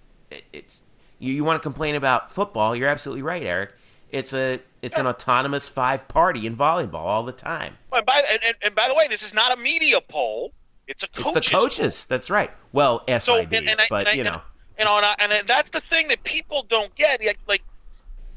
it's 0.52 0.82
you, 1.18 1.34
you 1.34 1.44
want 1.44 1.60
to 1.60 1.62
complain 1.62 1.96
about 1.96 2.32
football? 2.32 2.74
You're 2.74 2.88
absolutely 2.88 3.22
right, 3.22 3.42
Eric. 3.42 3.74
It's 4.10 4.32
a 4.32 4.60
it's 4.82 4.98
an 4.98 5.06
autonomous 5.06 5.68
five 5.68 6.08
party 6.08 6.46
in 6.46 6.56
volleyball 6.56 6.94
all 6.94 7.24
the 7.24 7.32
time. 7.32 7.76
And 7.92 8.06
by, 8.06 8.22
and, 8.30 8.56
and 8.62 8.74
by 8.74 8.88
the 8.88 8.94
way, 8.94 9.06
this 9.08 9.22
is 9.22 9.34
not 9.34 9.56
a 9.56 9.60
media 9.60 10.00
poll. 10.00 10.52
It's 10.90 11.02
a 11.02 11.08
coaches 11.08 11.36
it's 11.36 11.46
the 11.46 11.56
coaches. 11.56 12.04
That's 12.06 12.30
right. 12.30 12.50
Well, 12.72 13.02
SIDs, 13.06 13.22
so, 13.22 13.36
and, 13.36 13.54
and 13.54 13.80
but 13.88 14.08
I, 14.08 14.12
you 14.12 14.24
know, 14.24 14.42
and, 14.76 14.88
on 14.88 15.04
uh, 15.04 15.14
and 15.18 15.32
that's 15.46 15.70
the 15.70 15.80
thing 15.80 16.08
that 16.08 16.24
people 16.24 16.64
don't 16.68 16.94
get. 16.96 17.24
Like, 17.24 17.38
like 17.46 17.62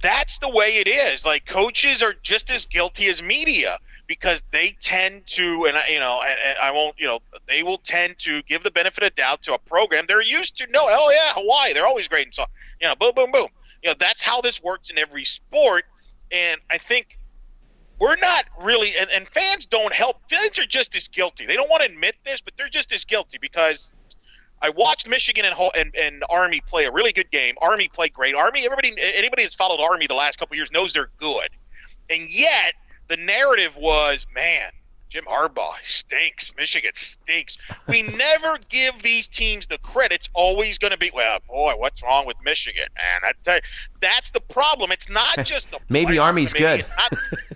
that's 0.01 0.37
the 0.37 0.49
way 0.49 0.77
it 0.77 0.87
is. 0.87 1.25
Like 1.25 1.45
coaches 1.45 2.03
are 2.03 2.13
just 2.21 2.51
as 2.51 2.65
guilty 2.65 3.07
as 3.07 3.23
media 3.23 3.79
because 4.05 4.43
they 4.51 4.75
tend 4.81 5.25
to, 5.25 5.65
and 5.65 5.77
I, 5.77 5.87
you 5.87 5.99
know, 5.99 6.21
and, 6.21 6.37
and 6.45 6.57
I 6.61 6.71
won't, 6.71 6.95
you 6.99 7.07
know, 7.07 7.19
they 7.47 7.63
will 7.63 7.79
tend 7.79 8.19
to 8.19 8.43
give 8.43 8.63
the 8.63 8.71
benefit 8.71 9.03
of 9.03 9.15
doubt 9.15 9.41
to 9.43 9.53
a 9.53 9.57
program 9.57 10.05
they're 10.07 10.21
used 10.21 10.57
to. 10.57 10.67
No, 10.69 10.85
oh 10.87 11.09
yeah, 11.09 11.33
Hawaii, 11.33 11.73
they're 11.73 11.87
always 11.87 12.07
great 12.07 12.27
and 12.27 12.33
so 12.33 12.45
you 12.79 12.87
know, 12.87 12.95
boom, 12.95 13.13
boom, 13.15 13.31
boom. 13.31 13.47
You 13.81 13.89
know, 13.89 13.95
that's 13.97 14.21
how 14.21 14.41
this 14.41 14.61
works 14.61 14.89
in 14.89 14.97
every 14.97 15.25
sport. 15.25 15.85
And 16.31 16.59
I 16.69 16.77
think 16.77 17.17
we're 17.99 18.15
not 18.17 18.45
really, 18.61 18.91
and, 18.99 19.09
and 19.11 19.27
fans 19.29 19.65
don't 19.65 19.93
help. 19.93 20.17
Fans 20.29 20.57
are 20.59 20.65
just 20.65 20.95
as 20.95 21.07
guilty. 21.07 21.45
They 21.45 21.55
don't 21.55 21.69
want 21.69 21.83
to 21.83 21.89
admit 21.89 22.15
this, 22.25 22.41
but 22.41 22.53
they're 22.57 22.69
just 22.69 22.91
as 22.91 23.05
guilty 23.05 23.37
because 23.39 23.91
I 24.61 24.69
watched 24.69 25.07
Michigan 25.07 25.45
and, 25.45 25.55
and, 25.75 25.95
and 25.95 26.23
Army 26.29 26.61
play 26.67 26.85
a 26.85 26.91
really 26.91 27.11
good 27.11 27.29
game. 27.31 27.55
Army 27.61 27.87
played 27.87 28.13
great. 28.13 28.35
Army, 28.35 28.65
everybody, 28.65 28.93
anybody 28.97 29.43
that's 29.43 29.55
followed 29.55 29.81
Army 29.81 30.07
the 30.07 30.15
last 30.15 30.39
couple 30.39 30.55
years 30.55 30.71
knows 30.71 30.93
they're 30.93 31.11
good. 31.19 31.49
And 32.09 32.29
yet, 32.29 32.73
the 33.09 33.17
narrative 33.17 33.75
was, 33.75 34.25
man, 34.33 34.71
Jim 35.13 35.25
Harbaugh 35.25 35.75
stinks. 35.85 36.51
Michigan 36.57 36.91
stinks. 36.95 37.59
We 37.87 38.01
never 38.17 38.57
give 38.69 39.03
these 39.03 39.27
teams 39.27 39.67
the 39.67 39.77
credit. 39.77 40.15
It's 40.15 40.29
always 40.33 40.79
going 40.79 40.89
to 40.89 40.97
be, 40.97 41.11
well, 41.13 41.37
boy, 41.47 41.73
what's 41.77 42.01
wrong 42.01 42.25
with 42.25 42.37
Michigan, 42.43 42.87
man? 42.95 43.21
I 43.29 43.33
tell 43.43 43.55
you, 43.55 43.61
that's 44.01 44.31
the 44.31 44.39
problem. 44.39 44.91
It's 44.91 45.09
not 45.09 45.37
just 45.45 45.69
the 45.69 45.79
maybe 45.87 46.17
Army's 46.17 46.51
good. 46.51 46.83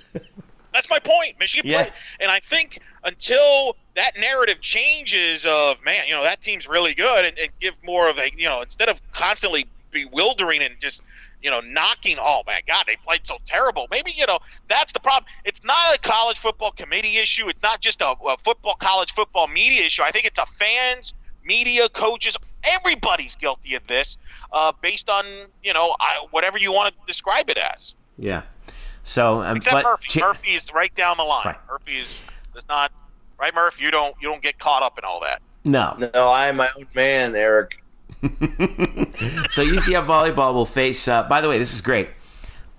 That's 0.77 0.91
my 0.91 0.99
point. 0.99 1.39
Michigan 1.39 1.71
yeah. 1.71 1.89
and 2.19 2.29
I 2.29 2.39
think 2.39 2.81
until 3.03 3.75
that 3.95 4.15
narrative 4.15 4.61
changes 4.61 5.43
of 5.43 5.77
man, 5.83 6.05
you 6.05 6.13
know, 6.13 6.21
that 6.21 6.43
team's 6.43 6.67
really 6.67 6.93
good, 6.93 7.25
and, 7.25 7.35
and 7.39 7.49
give 7.59 7.73
more 7.83 8.07
of 8.07 8.19
a, 8.19 8.29
you 8.37 8.45
know, 8.45 8.61
instead 8.61 8.87
of 8.87 9.01
constantly 9.11 9.65
bewildering 9.89 10.61
and 10.61 10.75
just 10.79 11.01
you 11.41 11.49
know, 11.49 11.61
knocking, 11.61 12.17
oh 12.19 12.43
my 12.45 12.61
God, 12.67 12.85
they 12.87 12.95
played 13.03 13.21
so 13.23 13.37
terrible. 13.45 13.87
Maybe, 13.89 14.13
you 14.15 14.27
know, 14.27 14.39
that's 14.69 14.93
the 14.93 14.99
problem. 14.99 15.25
It's 15.45 15.63
not 15.63 15.95
a 15.95 15.99
college 15.99 16.37
football 16.37 16.71
committee 16.71 17.17
issue. 17.17 17.47
It's 17.47 17.61
not 17.63 17.81
just 17.81 18.01
a, 18.01 18.09
a 18.09 18.37
football, 18.43 18.75
college 18.75 19.13
football 19.13 19.47
media 19.47 19.85
issue. 19.85 20.03
I 20.03 20.11
think 20.11 20.25
it's 20.25 20.39
a 20.39 20.45
fans, 20.59 21.13
media, 21.43 21.89
coaches, 21.89 22.35
everybody's 22.63 23.35
guilty 23.35 23.75
of 23.75 23.85
this 23.87 24.17
uh, 24.51 24.73
based 24.81 25.09
on, 25.09 25.25
you 25.63 25.73
know, 25.73 25.95
I, 25.99 26.25
whatever 26.31 26.57
you 26.57 26.71
want 26.71 26.93
to 26.93 26.99
describe 27.05 27.49
it 27.49 27.57
as. 27.57 27.95
Yeah. 28.17 28.41
So, 29.07 29.41
um, 29.41 29.55
Except 29.55 29.73
but, 29.73 29.85
Murphy. 29.85 30.19
Murphy 30.19 30.51
is 30.51 30.73
right 30.73 30.93
down 30.93 31.15
the 31.15 31.23
line. 31.23 31.45
Right. 31.45 31.57
Murphy 31.71 31.99
is, 31.99 32.07
is 32.57 32.67
not, 32.67 32.91
right, 33.39 33.55
Murph? 33.55 33.79
You 33.79 33.89
don't, 33.89 34.13
you 34.21 34.27
don't 34.27 34.43
get 34.43 34.59
caught 34.59 34.83
up 34.83 34.97
in 34.97 35.05
all 35.05 35.21
that. 35.21 35.41
No. 35.63 35.95
No, 36.13 36.27
I 36.27 36.47
am 36.47 36.57
my 36.57 36.67
own 36.77 36.85
man, 36.93 37.33
Eric. 37.33 37.81
so 38.21 38.27
UCF 39.63 40.05
volleyball 40.05 40.53
will 40.53 40.65
face. 40.65 41.07
Uh, 41.07 41.23
by 41.23 41.39
the 41.39 41.47
way, 41.47 41.57
this 41.57 41.73
is 41.73 41.79
great. 41.79 42.09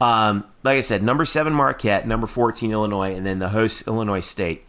Um, 0.03 0.45
like 0.65 0.77
I 0.77 0.81
said, 0.83 1.03
number 1.03 1.25
seven 1.25 1.53
Marquette, 1.53 2.07
number 2.07 2.27
fourteen 2.27 2.73
Illinois, 2.73 3.15
and 3.15 3.27
then 3.27 3.39
the 3.39 3.49
host 3.49 3.87
Illinois 3.87 4.21
State. 4.21 4.65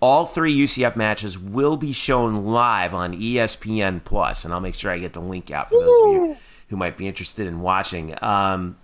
All 0.00 0.26
three 0.26 0.56
UCF 0.56 0.96
matches 0.96 1.38
will 1.38 1.76
be 1.76 1.92
shown 1.92 2.44
live 2.44 2.92
on 2.92 3.14
ESPN 3.14 4.04
Plus, 4.04 4.44
and 4.44 4.52
I'll 4.52 4.60
make 4.60 4.74
sure 4.74 4.90
I 4.90 4.98
get 4.98 5.12
the 5.12 5.20
link 5.20 5.50
out 5.50 5.70
for 5.70 5.78
those 5.78 5.88
of 5.88 6.12
you 6.12 6.36
who 6.68 6.76
might 6.76 6.96
be 6.96 7.06
interested 7.06 7.46
in 7.46 7.60
watching. 7.60 8.14
Um, 8.22 8.76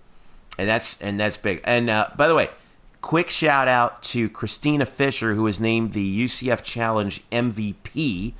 and 0.61 0.69
that's 0.69 1.01
and 1.01 1.19
that's 1.19 1.37
big. 1.37 1.61
And 1.63 1.89
uh, 1.89 2.09
by 2.15 2.27
the 2.27 2.35
way, 2.35 2.49
quick 3.01 3.29
shout 3.29 3.67
out 3.67 4.01
to 4.03 4.29
Christina 4.29 4.85
Fisher, 4.85 5.33
who 5.33 5.43
was 5.43 5.59
named 5.59 5.93
the 5.93 6.25
UCF 6.25 6.63
Challenge 6.63 7.23
MVP 7.31 8.33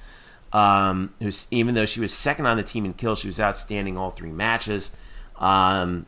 um, 0.54 1.14
even 1.50 1.76
though 1.76 1.86
she 1.86 2.00
was 2.00 2.14
second 2.14 2.46
on 2.46 2.58
the 2.58 2.64
team 2.64 2.86
in 2.86 2.94
kills, 2.94 3.20
she 3.20 3.28
was 3.28 3.40
outstanding 3.40 3.98
all 3.98 4.10
three 4.10 4.32
matches. 4.32 4.96
Um, 5.38 6.06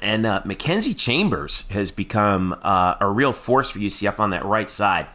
and 0.00 0.26
uh, 0.26 0.42
Mackenzie 0.44 0.94
Chambers 0.94 1.68
has 1.68 1.90
become 1.90 2.58
uh, 2.62 2.94
a 3.00 3.08
real 3.08 3.32
force 3.32 3.70
for 3.70 3.78
UCF 3.78 4.18
on 4.18 4.30
that 4.30 4.44
right 4.44 4.70
side. 4.70 5.06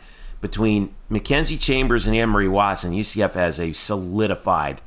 Between 0.41 0.93
Mackenzie 1.09 1.57
Chambers 1.57 2.07
and 2.07 2.31
Marie 2.31 2.47
Watson, 2.47 2.93
UCF 2.93 3.33
has 3.33 3.59
a 3.59 3.73
solidified 3.73 4.79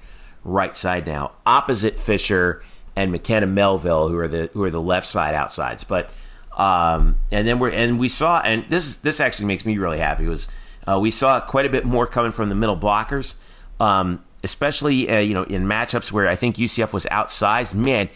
right 0.45 0.77
side 0.77 1.07
now, 1.07 1.33
opposite 1.45 1.99
Fisher 1.99 2.63
and 2.97 3.11
McKenna 3.13 3.47
Melville, 3.47 4.09
who 4.09 4.19
are 4.19 4.29
the 4.29 4.51
who 4.53 4.63
are 4.65 4.71
the 4.71 4.81
left 4.81 5.07
side 5.07 5.35
outsides. 5.35 5.85
But 5.85 6.11
um, 6.57 7.19
and 7.31 7.47
then 7.47 7.59
we're 7.59 7.71
and 7.71 7.99
we 7.99 8.09
saw, 8.09 8.41
and 8.41 8.65
this 8.69 8.97
this 8.97 9.21
actually 9.21 9.47
makes 9.47 9.65
me 9.65 9.79
really 9.79 9.99
happy 9.99 10.27
was 10.27 10.49
uh, 10.87 10.99
we 11.01 11.11
saw 11.11 11.41
quite 11.41 11.67
a 11.67 11.71
bit 11.71 11.85
more 11.85 12.07
coming 12.07 12.33
from 12.33 12.49
the 12.49 12.55
middle 12.55 12.77
blockers, 12.77 13.37
um, 13.81 14.23
especially 14.43 15.09
uh, 15.09 15.19
you 15.19 15.35
know 15.35 15.45
in 15.45 15.65
matchups 15.65 16.13
where 16.13 16.29
I 16.29 16.37
think 16.37 16.57
UCF 16.57 16.93
was 16.93 17.07
outsized. 17.07 17.75
Man, 17.75 18.09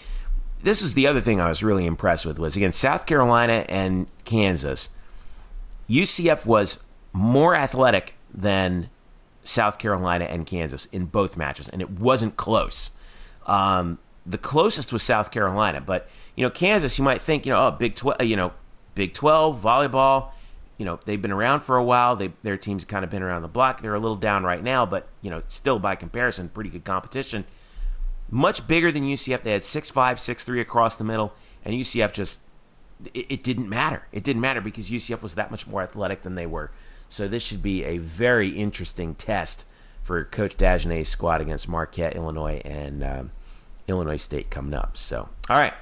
this 0.62 0.82
is 0.82 0.94
the 0.94 1.06
other 1.06 1.20
thing 1.20 1.40
I 1.40 1.48
was 1.48 1.62
really 1.62 1.86
impressed 1.86 2.26
with 2.26 2.38
was 2.38 2.56
against 2.56 2.80
South 2.80 3.06
Carolina 3.06 3.64
and 3.68 4.06
Kansas. 4.24 4.90
UCF 5.88 6.44
was 6.44 6.84
more 7.12 7.54
athletic 7.54 8.16
than 8.34 8.90
South 9.44 9.78
Carolina 9.78 10.24
and 10.24 10.44
Kansas 10.44 10.86
in 10.86 11.06
both 11.06 11.36
matches, 11.36 11.68
and 11.68 11.80
it 11.80 11.90
wasn't 11.90 12.36
close. 12.36 12.90
Um, 13.46 13.98
the 14.26 14.38
closest 14.38 14.92
was 14.92 15.02
South 15.02 15.30
Carolina, 15.30 15.80
but 15.80 16.08
you 16.34 16.44
know 16.44 16.50
Kansas, 16.50 16.98
you 16.98 17.04
might 17.04 17.22
think 17.22 17.46
you 17.46 17.52
know 17.52 17.68
oh 17.68 17.70
Big 17.70 17.94
Twelve, 17.94 18.22
you 18.22 18.36
know 18.36 18.52
Big 18.94 19.14
Twelve 19.14 19.60
volleyball 19.62 20.32
you 20.78 20.84
know 20.84 20.98
they've 21.04 21.20
been 21.20 21.32
around 21.32 21.60
for 21.60 21.76
a 21.76 21.84
while. 21.84 22.16
They, 22.16 22.32
their 22.42 22.56
team's 22.56 22.84
kind 22.84 23.04
of 23.04 23.10
been 23.10 23.22
around 23.22 23.42
the 23.42 23.48
block. 23.48 23.80
They're 23.80 23.94
a 23.94 24.00
little 24.00 24.16
down 24.16 24.44
right 24.44 24.62
now, 24.62 24.84
but 24.84 25.08
you 25.22 25.30
know 25.30 25.42
still 25.46 25.78
by 25.78 25.96
comparison, 25.96 26.48
pretty 26.48 26.70
good 26.70 26.84
competition. 26.84 27.44
Much 28.28 28.66
bigger 28.66 28.90
than 28.90 29.04
UCF. 29.04 29.42
They 29.42 29.52
had 29.52 29.64
six 29.64 29.88
five, 29.88 30.20
six 30.20 30.44
three 30.44 30.60
across 30.60 30.96
the 30.96 31.04
middle, 31.04 31.32
and 31.64 31.74
UCF 31.74 32.12
just 32.12 32.40
it, 33.14 33.26
it 33.28 33.42
didn't 33.42 33.68
matter. 33.68 34.06
It 34.12 34.22
didn't 34.22 34.42
matter 34.42 34.60
because 34.60 34.90
UCF 34.90 35.22
was 35.22 35.34
that 35.34 35.50
much 35.50 35.66
more 35.66 35.82
athletic 35.82 36.22
than 36.22 36.34
they 36.34 36.46
were. 36.46 36.70
So 37.08 37.28
this 37.28 37.42
should 37.42 37.62
be 37.62 37.84
a 37.84 37.98
very 37.98 38.50
interesting 38.50 39.14
test 39.14 39.64
for 40.02 40.24
Coach 40.24 40.56
Dagenais's 40.56 41.08
squad 41.08 41.40
against 41.40 41.68
Marquette, 41.68 42.16
Illinois, 42.16 42.60
and 42.64 43.02
um, 43.02 43.30
Illinois 43.88 44.16
State 44.16 44.50
coming 44.50 44.74
up. 44.74 44.96
So 44.96 45.28
all 45.48 45.58
right 45.58 45.74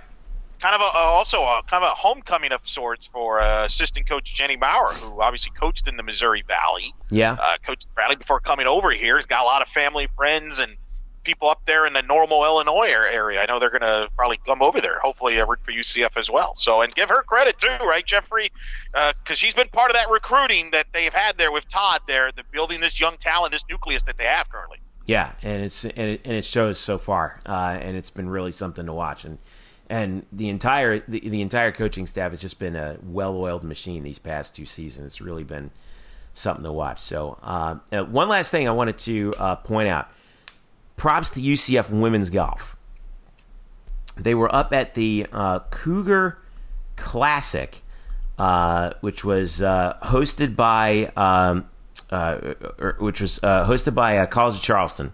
kind 0.64 0.74
of 0.74 0.80
a, 0.80 0.96
also 0.96 1.42
a 1.42 1.62
kind 1.68 1.84
of 1.84 1.90
a 1.90 1.94
homecoming 1.94 2.50
of 2.50 2.66
sorts 2.66 3.06
for 3.12 3.38
uh, 3.38 3.66
assistant 3.66 4.08
coach 4.08 4.34
Jenny 4.34 4.56
Bauer, 4.56 4.94
who 4.94 5.20
obviously 5.20 5.52
coached 5.52 5.86
in 5.86 5.98
the 5.98 6.02
Missouri 6.02 6.42
Valley. 6.48 6.94
Yeah, 7.10 7.36
uh, 7.38 7.58
coached 7.66 7.86
Valley 7.94 8.16
before 8.16 8.40
coming 8.40 8.66
over 8.66 8.90
here. 8.90 9.16
He's 9.16 9.26
got 9.26 9.42
a 9.42 9.44
lot 9.44 9.60
of 9.60 9.68
family, 9.68 10.08
friends, 10.16 10.58
and 10.58 10.76
people 11.22 11.50
up 11.50 11.60
there 11.66 11.86
in 11.86 11.92
the 11.92 12.00
normal 12.00 12.44
Illinois 12.44 12.88
area. 12.88 13.42
I 13.42 13.46
know 13.46 13.58
they're 13.58 13.70
going 13.70 13.82
to 13.82 14.08
probably 14.16 14.38
come 14.46 14.62
over 14.62 14.80
there. 14.80 14.98
Hopefully, 15.00 15.38
uh, 15.38 15.46
root 15.46 15.58
for 15.64 15.72
UCF 15.72 16.16
as 16.16 16.30
well. 16.30 16.54
So, 16.56 16.80
and 16.80 16.94
give 16.94 17.10
her 17.10 17.22
credit 17.22 17.58
too, 17.58 17.84
right, 17.84 18.04
Jeffrey? 18.04 18.50
Because 18.92 19.14
uh, 19.30 19.34
she's 19.34 19.54
been 19.54 19.68
part 19.68 19.90
of 19.90 19.96
that 19.96 20.08
recruiting 20.08 20.70
that 20.70 20.86
they've 20.94 21.12
had 21.12 21.36
there 21.36 21.52
with 21.52 21.68
Todd. 21.68 22.00
There, 22.06 22.32
the 22.32 22.44
building 22.52 22.80
this 22.80 22.98
young 22.98 23.18
talent, 23.18 23.52
this 23.52 23.64
nucleus 23.68 24.02
that 24.06 24.16
they 24.16 24.24
have 24.24 24.48
currently. 24.48 24.78
Yeah, 25.06 25.32
and 25.42 25.62
it's 25.62 25.84
and 25.84 25.98
it, 25.98 26.20
and 26.24 26.34
it 26.34 26.44
shows 26.44 26.78
so 26.78 26.96
far, 26.96 27.40
uh, 27.46 27.78
and 27.80 27.96
it's 27.96 28.10
been 28.10 28.28
really 28.28 28.52
something 28.52 28.86
to 28.86 28.92
watch. 28.92 29.24
And 29.24 29.38
and 29.90 30.24
the 30.32 30.48
entire 30.48 31.00
the, 31.00 31.20
the 31.20 31.42
entire 31.42 31.72
coaching 31.72 32.06
staff 32.06 32.30
has 32.30 32.40
just 32.40 32.58
been 32.58 32.74
a 32.74 32.96
well-oiled 33.02 33.64
machine 33.64 34.02
these 34.02 34.18
past 34.18 34.56
two 34.56 34.64
seasons. 34.64 35.06
It's 35.06 35.20
really 35.20 35.44
been 35.44 35.70
something 36.32 36.64
to 36.64 36.72
watch. 36.72 37.00
So, 37.00 37.38
uh, 37.42 37.76
uh, 37.92 38.04
one 38.04 38.28
last 38.28 38.50
thing 38.50 38.66
I 38.66 38.72
wanted 38.72 38.98
to 39.00 39.34
uh, 39.38 39.56
point 39.56 39.88
out: 39.88 40.08
props 40.96 41.30
to 41.32 41.40
UCF 41.40 41.90
women's 41.90 42.30
golf. 42.30 42.76
They 44.16 44.34
were 44.34 44.52
up 44.54 44.72
at 44.72 44.94
the 44.94 45.26
uh, 45.32 45.58
Cougar 45.70 46.38
Classic, 46.96 47.82
uh, 48.38 48.92
which 49.00 49.22
was 49.22 49.58
hosted 49.58 50.56
by 50.56 51.12
um, 51.16 51.68
which 52.10 53.20
was 53.20 53.40
hosted 53.42 53.94
by 53.94 54.24
College 54.26 54.56
of 54.56 54.62
Charleston 54.62 55.12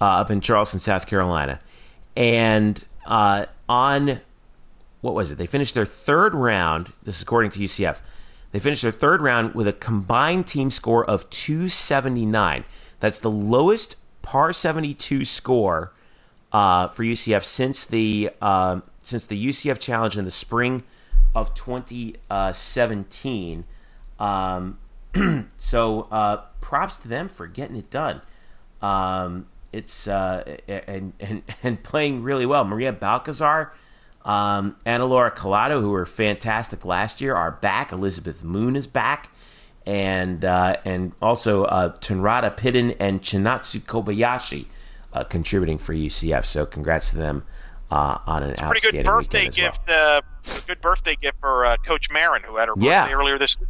up 0.00 0.30
in 0.30 0.40
Charleston, 0.40 0.80
South 0.80 1.06
Carolina, 1.06 1.58
and 2.16 2.84
uh, 3.06 3.46
on 3.68 4.20
what 5.00 5.14
was 5.14 5.32
it? 5.32 5.38
They 5.38 5.46
finished 5.46 5.74
their 5.74 5.86
third 5.86 6.34
round. 6.34 6.92
This 7.02 7.16
is 7.16 7.22
according 7.22 7.52
to 7.52 7.60
UCF. 7.60 8.00
They 8.52 8.58
finished 8.58 8.82
their 8.82 8.90
third 8.90 9.22
round 9.22 9.54
with 9.54 9.68
a 9.68 9.72
combined 9.72 10.46
team 10.46 10.70
score 10.70 11.02
of 11.04 11.28
279. 11.30 12.64
That's 12.98 13.18
the 13.18 13.30
lowest 13.30 13.96
par 14.22 14.52
72 14.52 15.24
score 15.24 15.94
uh, 16.52 16.88
for 16.88 17.04
UCF 17.04 17.44
since 17.44 17.86
the 17.86 18.30
uh, 18.42 18.80
since 19.02 19.24
the 19.24 19.48
UCF 19.48 19.78
Challenge 19.78 20.18
in 20.18 20.24
the 20.24 20.30
spring 20.30 20.82
of 21.34 21.54
2017. 21.54 23.64
Um, 24.18 24.78
so 25.56 26.02
uh, 26.10 26.38
props 26.60 26.96
to 26.98 27.08
them 27.08 27.28
for 27.28 27.46
getting 27.46 27.76
it 27.76 27.90
done. 27.90 28.22
Um, 28.80 29.46
it's 29.72 30.08
uh, 30.08 30.56
and, 30.66 31.12
and 31.20 31.42
and 31.62 31.82
playing 31.82 32.22
really 32.22 32.46
well. 32.46 32.64
Maria 32.64 32.92
Balcazar, 32.92 33.72
um, 34.24 34.76
Anna 34.84 35.06
Laura 35.06 35.30
Collado, 35.30 35.80
who 35.80 35.90
were 35.90 36.06
fantastic 36.06 36.84
last 36.84 37.20
year, 37.20 37.34
are 37.34 37.52
back. 37.52 37.92
Elizabeth 37.92 38.42
Moon 38.42 38.74
is 38.74 38.86
back, 38.86 39.30
and 39.86 40.44
uh, 40.44 40.76
and 40.84 41.12
also 41.22 41.64
uh, 41.64 41.96
Tunrada 41.98 42.56
Piddon 42.56 42.96
and 42.98 43.20
Chinatsu 43.20 43.80
Kobayashi 43.80 44.66
uh, 45.12 45.24
contributing 45.24 45.78
for 45.78 45.94
UCF. 45.94 46.44
So 46.46 46.66
congrats 46.66 47.10
to 47.10 47.18
them 47.18 47.44
uh, 47.90 48.18
on 48.26 48.42
an 48.42 48.50
it's 48.50 48.60
outstanding 48.60 49.04
pretty 49.04 49.28
good 49.28 49.44
birthday 49.44 49.48
gift. 49.48 49.80
Well. 49.88 50.18
Uh, 50.18 50.60
good 50.66 50.80
birthday 50.80 51.16
gift 51.16 51.38
for 51.40 51.64
uh, 51.64 51.76
Coach 51.84 52.10
Marin, 52.10 52.42
who 52.42 52.56
had 52.56 52.68
her 52.68 52.74
birthday 52.74 52.88
yeah. 52.88 53.12
earlier 53.12 53.38
this. 53.38 53.58
week. 53.58 53.68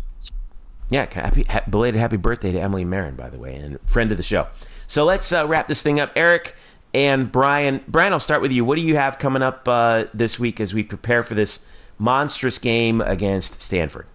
Yeah, 0.91 1.07
happy, 1.11 1.47
belated 1.69 2.01
happy 2.01 2.17
birthday 2.17 2.53
to 2.53 2.61
Emily 2.61 2.85
Marin, 2.85 3.15
by 3.15 3.31
the 3.31 3.39
way, 3.39 3.55
and 3.55 3.79
friend 3.87 4.11
of 4.11 4.17
the 4.17 4.25
show. 4.25 4.49
So 4.89 5.05
let's 5.05 5.33
uh, 5.33 5.47
wrap 5.47 5.69
this 5.69 5.83
thing 5.83 6.01
up. 6.01 6.11
Eric 6.17 6.57
and 6.93 7.31
Brian. 7.31 7.83
Brian, 7.87 8.13
I'll 8.13 8.19
start 8.21 8.43
with 8.43 8.51
you. 8.51 8.65
What 8.65 8.75
do 8.75 8.83
you 8.83 8.97
have 8.97 9.19
coming 9.19 9.43
up 9.43 9.69
uh, 9.69 10.05
this 10.13 10.39
week 10.39 10.61
as 10.61 10.75
we 10.75 10.83
prepare 10.83 11.23
for 11.23 11.35
this 11.35 11.65
monstrous 11.99 12.59
game 12.59 13.01
against 13.01 13.61
Stanford? 13.61 14.07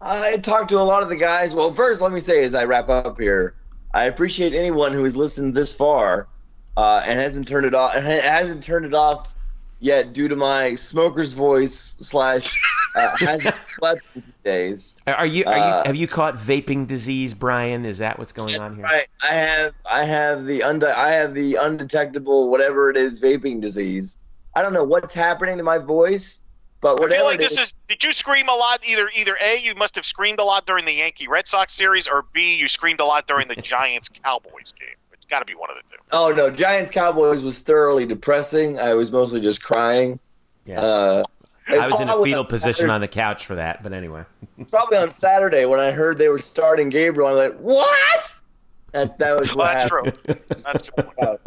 I 0.00 0.36
talked 0.36 0.70
to 0.70 0.76
a 0.76 0.84
lot 0.84 1.02
of 1.02 1.08
the 1.08 1.16
guys. 1.16 1.54
Well, 1.54 1.72
first, 1.72 2.00
let 2.00 2.12
me 2.12 2.20
say 2.20 2.44
as 2.44 2.54
I 2.54 2.64
wrap 2.64 2.88
up 2.88 3.18
here, 3.18 3.54
I 3.92 4.04
appreciate 4.04 4.54
anyone 4.54 4.92
who 4.92 5.02
has 5.02 5.16
listened 5.16 5.54
this 5.54 5.76
far 5.76 6.28
uh, 6.76 7.02
and 7.04 7.18
hasn't 7.18 7.48
turned 7.48 7.66
it 7.66 7.74
off 7.74 7.96
and 7.96 8.06
hasn't 8.06 8.62
turned 8.62 8.86
it 8.86 8.94
off 8.94 9.34
Yet, 9.80 10.12
due 10.12 10.26
to 10.28 10.34
my 10.36 10.74
smoker's 10.74 11.34
voice 11.34 11.72
slash 11.74 12.60
uh, 12.96 13.16
hasn't 13.18 13.54
slept 13.62 14.02
days, 14.44 15.00
Are 15.06 15.26
you? 15.26 15.44
Are 15.44 15.56
Uh. 15.56 15.84
Have 15.86 15.94
you 15.94 16.08
caught 16.08 16.34
vaping 16.34 16.88
disease, 16.88 17.32
Brian? 17.34 17.84
Is 17.84 17.98
that 17.98 18.18
what's 18.18 18.32
going 18.32 18.58
on 18.60 18.74
here? 18.74 18.84
right. 18.84 19.06
I 19.22 19.34
have 19.34 19.74
I 19.90 20.04
have 20.04 20.44
the 20.46 20.62
unde- 20.62 20.84
I 20.84 21.10
have 21.12 21.34
the 21.34 21.56
undetectable 21.60 22.50
whatever 22.50 22.90
it 22.90 22.96
is 22.96 23.20
vaping 23.20 23.60
disease. 23.60 24.18
I 24.56 24.62
don't 24.62 24.72
know 24.72 24.84
what's 24.84 25.14
happening 25.14 25.58
to 25.58 25.62
my 25.64 25.78
voice, 25.78 26.42
but 26.80 26.94
I 26.94 26.96
feel 26.96 27.02
whatever 27.02 27.24
like 27.24 27.34
it 27.36 27.38
this 27.50 27.52
is, 27.52 27.58
is. 27.58 27.74
Did 27.88 28.02
you 28.02 28.12
scream 28.12 28.48
a 28.48 28.54
lot? 28.54 28.80
Either 28.84 29.08
either 29.16 29.38
a 29.40 29.60
you 29.62 29.76
must 29.76 29.94
have 29.94 30.04
screamed 30.04 30.40
a 30.40 30.44
lot 30.44 30.66
during 30.66 30.86
the 30.86 30.94
Yankee 30.94 31.28
Red 31.28 31.46
Sox 31.46 31.72
series, 31.72 32.08
or 32.08 32.24
b 32.32 32.56
you 32.56 32.66
screamed 32.66 32.98
a 32.98 33.04
lot 33.04 33.28
during 33.28 33.46
the 33.46 33.56
Giants 33.62 34.08
Cowboys 34.24 34.72
game. 34.80 34.96
It's 35.28 35.34
got 35.34 35.40
to 35.40 35.44
be 35.44 35.54
one 35.54 35.68
of 35.68 35.76
the 35.76 35.82
two. 35.94 36.02
oh 36.12 36.32
no, 36.34 36.50
Giants 36.50 36.90
Cowboys 36.90 37.44
was 37.44 37.60
thoroughly 37.60 38.06
depressing. 38.06 38.78
I 38.78 38.94
was 38.94 39.12
mostly 39.12 39.42
just 39.42 39.62
crying. 39.62 40.18
Yeah. 40.64 40.80
Uh, 40.80 41.22
I 41.70 41.86
was 41.86 42.00
in 42.00 42.08
a 42.08 42.24
fetal 42.24 42.40
on 42.40 42.46
position 42.46 42.72
Saturday- 42.72 42.92
on 42.94 43.00
the 43.02 43.08
couch 43.08 43.44
for 43.44 43.56
that, 43.56 43.82
but 43.82 43.92
anyway. 43.92 44.24
Probably 44.70 44.96
on 44.96 45.10
Saturday 45.10 45.66
when 45.66 45.80
I 45.80 45.90
heard 45.90 46.16
they 46.16 46.30
were 46.30 46.38
starting 46.38 46.88
Gabriel, 46.88 47.28
I 47.28 47.34
went, 47.34 47.60
"What?" 47.60 48.40
That 48.92 49.18
that 49.18 49.38
was 49.38 49.54
Well, 49.54 49.66
what 49.66 49.74
that's 49.74 49.90
happened. 49.92 50.18
true. 50.24 50.62
That's 50.64 50.90
true. 51.20 51.38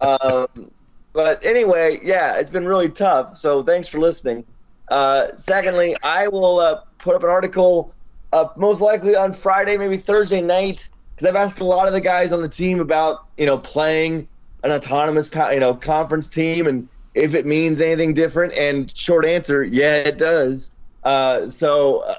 um, 0.00 0.70
but 1.12 1.44
anyway, 1.44 1.98
yeah, 2.02 2.40
it's 2.40 2.50
been 2.50 2.64
really 2.64 2.88
tough. 2.88 3.36
So 3.36 3.62
thanks 3.62 3.90
for 3.90 3.98
listening. 3.98 4.46
Uh, 4.88 5.26
secondly, 5.34 5.94
I 6.02 6.28
will 6.28 6.58
uh, 6.60 6.80
put 6.96 7.14
up 7.16 7.22
an 7.22 7.28
article 7.28 7.92
uh, 8.32 8.46
most 8.56 8.80
likely 8.80 9.14
on 9.14 9.34
Friday, 9.34 9.76
maybe 9.76 9.98
Thursday 9.98 10.40
night, 10.40 10.88
because 11.16 11.28
I've 11.28 11.36
asked 11.36 11.60
a 11.60 11.64
lot 11.64 11.88
of 11.88 11.94
the 11.94 12.00
guys 12.00 12.32
on 12.32 12.42
the 12.42 12.48
team 12.48 12.78
about 12.78 13.26
you 13.36 13.46
know 13.46 13.58
playing 13.58 14.28
an 14.62 14.70
autonomous 14.70 15.34
you 15.34 15.60
know 15.60 15.74
conference 15.74 16.30
team 16.30 16.66
and 16.66 16.88
if 17.16 17.34
it 17.34 17.46
means 17.46 17.80
anything 17.80 18.14
different. 18.14 18.52
And 18.54 18.94
short 18.94 19.24
answer, 19.24 19.64
yeah, 19.64 19.96
it 19.96 20.18
does. 20.18 20.76
Uh, 21.02 21.48
so 21.48 22.02
uh, 22.06 22.14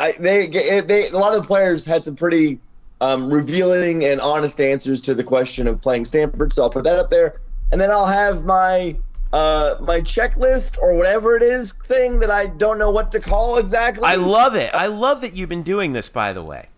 I, 0.00 0.12
they, 0.18 0.46
they 0.80 1.08
a 1.08 1.18
lot 1.18 1.34
of 1.34 1.42
the 1.42 1.46
players 1.46 1.84
had 1.84 2.04
some 2.04 2.16
pretty 2.16 2.60
um, 3.00 3.32
revealing 3.32 4.04
and 4.04 4.20
honest 4.20 4.60
answers 4.60 5.02
to 5.02 5.14
the 5.14 5.24
question 5.24 5.66
of 5.66 5.82
playing 5.82 6.06
Stanford. 6.06 6.52
So 6.52 6.62
I'll 6.64 6.70
put 6.70 6.84
that 6.84 6.98
up 6.98 7.10
there, 7.10 7.40
and 7.70 7.80
then 7.80 7.90
I'll 7.90 8.06
have 8.06 8.44
my 8.44 8.96
uh, 9.32 9.74
my 9.80 10.00
checklist 10.00 10.78
or 10.78 10.96
whatever 10.96 11.36
it 11.36 11.42
is 11.42 11.72
thing 11.72 12.20
that 12.20 12.30
I 12.30 12.46
don't 12.46 12.78
know 12.78 12.90
what 12.90 13.12
to 13.12 13.20
call 13.20 13.58
exactly. 13.58 14.04
I 14.04 14.14
love 14.14 14.54
it. 14.54 14.70
I 14.72 14.86
love 14.86 15.20
that 15.20 15.34
you've 15.34 15.50
been 15.50 15.64
doing 15.64 15.92
this. 15.92 16.08
By 16.08 16.32
the 16.32 16.42
way, 16.42 16.68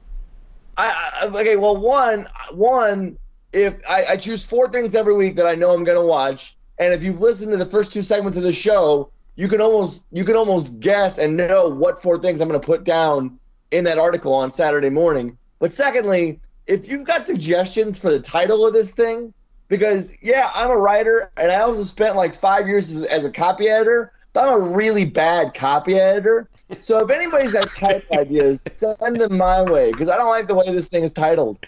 I, 0.76 1.10
I 1.22 1.40
okay. 1.40 1.56
Well, 1.56 1.76
one 1.76 2.26
one 2.52 3.18
if 3.52 3.80
I, 3.88 4.04
I 4.10 4.16
choose 4.16 4.46
four 4.46 4.68
things 4.68 4.94
every 4.94 5.16
week 5.16 5.36
that 5.36 5.46
I 5.46 5.54
know 5.54 5.72
I'm 5.72 5.84
going 5.84 5.98
to 6.00 6.06
watch, 6.06 6.56
and 6.78 6.94
if 6.94 7.02
you've 7.02 7.20
listened 7.20 7.52
to 7.52 7.58
the 7.58 7.66
first 7.66 7.92
two 7.92 8.02
segments 8.02 8.36
of 8.36 8.44
the 8.44 8.52
show, 8.52 9.12
you 9.36 9.48
can 9.48 9.60
almost 9.60 10.06
you 10.10 10.24
can 10.24 10.36
almost 10.36 10.80
guess 10.80 11.18
and 11.18 11.36
know 11.36 11.74
what 11.74 12.00
four 12.00 12.18
things 12.18 12.40
I'm 12.40 12.48
going 12.48 12.60
to 12.60 12.66
put 12.66 12.84
down 12.84 13.38
in 13.70 13.84
that 13.84 13.98
article 13.98 14.34
on 14.34 14.50
Saturday 14.50 14.90
morning. 14.90 15.38
But 15.58 15.72
secondly, 15.72 16.40
if 16.66 16.90
you've 16.90 17.06
got 17.06 17.26
suggestions 17.26 17.98
for 17.98 18.10
the 18.10 18.20
title 18.20 18.66
of 18.66 18.72
this 18.72 18.94
thing, 18.94 19.34
because 19.68 20.18
yeah, 20.22 20.48
I'm 20.54 20.70
a 20.70 20.76
writer 20.76 21.30
and 21.36 21.50
I 21.50 21.60
also 21.60 21.84
spent 21.84 22.16
like 22.16 22.34
five 22.34 22.66
years 22.68 22.90
as, 22.90 23.06
as 23.06 23.24
a 23.24 23.30
copy 23.30 23.68
editor, 23.68 24.12
but 24.32 24.48
I'm 24.48 24.62
a 24.62 24.76
really 24.76 25.06
bad 25.06 25.54
copy 25.54 25.94
editor. 25.94 26.48
So 26.80 26.98
if 27.04 27.10
anybody's 27.10 27.52
got 27.52 27.72
title 27.72 28.02
ideas, 28.18 28.66
send 28.76 29.20
them 29.20 29.36
my 29.36 29.62
way 29.64 29.90
because 29.90 30.08
I 30.08 30.16
don't 30.16 30.30
like 30.30 30.46
the 30.46 30.54
way 30.54 30.64
this 30.72 30.88
thing 30.88 31.02
is 31.02 31.12
titled. 31.12 31.58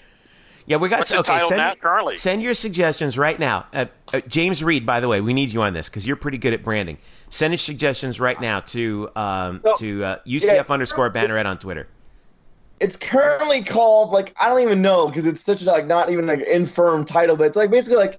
yeah, 0.67 0.77
we 0.77 0.89
got 0.89 1.01
What's 1.01 1.13
okay. 1.13 1.39
Send, 1.41 1.57
now 1.57 1.75
currently? 1.75 2.15
send 2.15 2.43
your 2.43 2.55
suggestions 2.55 3.19
right 3.19 3.39
now. 3.39 3.67
Uh, 3.73 3.87
uh, 4.13 4.21
James 4.29 4.63
Reed, 4.63 4.87
by 4.87 5.01
the 5.01 5.09
way, 5.09 5.21
we 5.21 5.33
need 5.33 5.53
you 5.53 5.63
on 5.63 5.73
this 5.75 5.89
because 5.89 6.07
you're 6.07 6.17
pretty 6.17 6.39
good 6.39 6.53
at 6.53 6.63
branding. 6.63 6.99
Send 7.31 7.53
your 7.53 7.59
suggestions 7.59 8.21
right 8.21 8.41
now 8.41 8.61
to 8.61 9.11
um, 9.17 9.61
So- 9.65 9.77
to 9.79 10.05
uh, 10.05 10.19
UCF 10.27 10.53
yeah. 10.53 10.65
underscore 10.69 11.11
Banneret 11.11 11.47
on 11.47 11.59
Twitter. 11.59 11.89
It's 12.81 12.97
currently 12.97 13.63
called 13.63 14.11
like 14.11 14.35
I 14.41 14.49
don't 14.49 14.61
even 14.63 14.83
know 14.83 15.07
because 15.09 15.27
it's 15.27 15.41
such 15.41 15.63
a 15.63 15.67
like 15.67 15.87
not 15.87 16.11
even 16.11 16.27
like 16.27 16.41
infirm 16.41 17.05
title, 17.05 17.37
but 17.37 17.47
it's 17.47 17.57
like 17.57 17.71
basically 17.71 17.99
like 18.05 18.19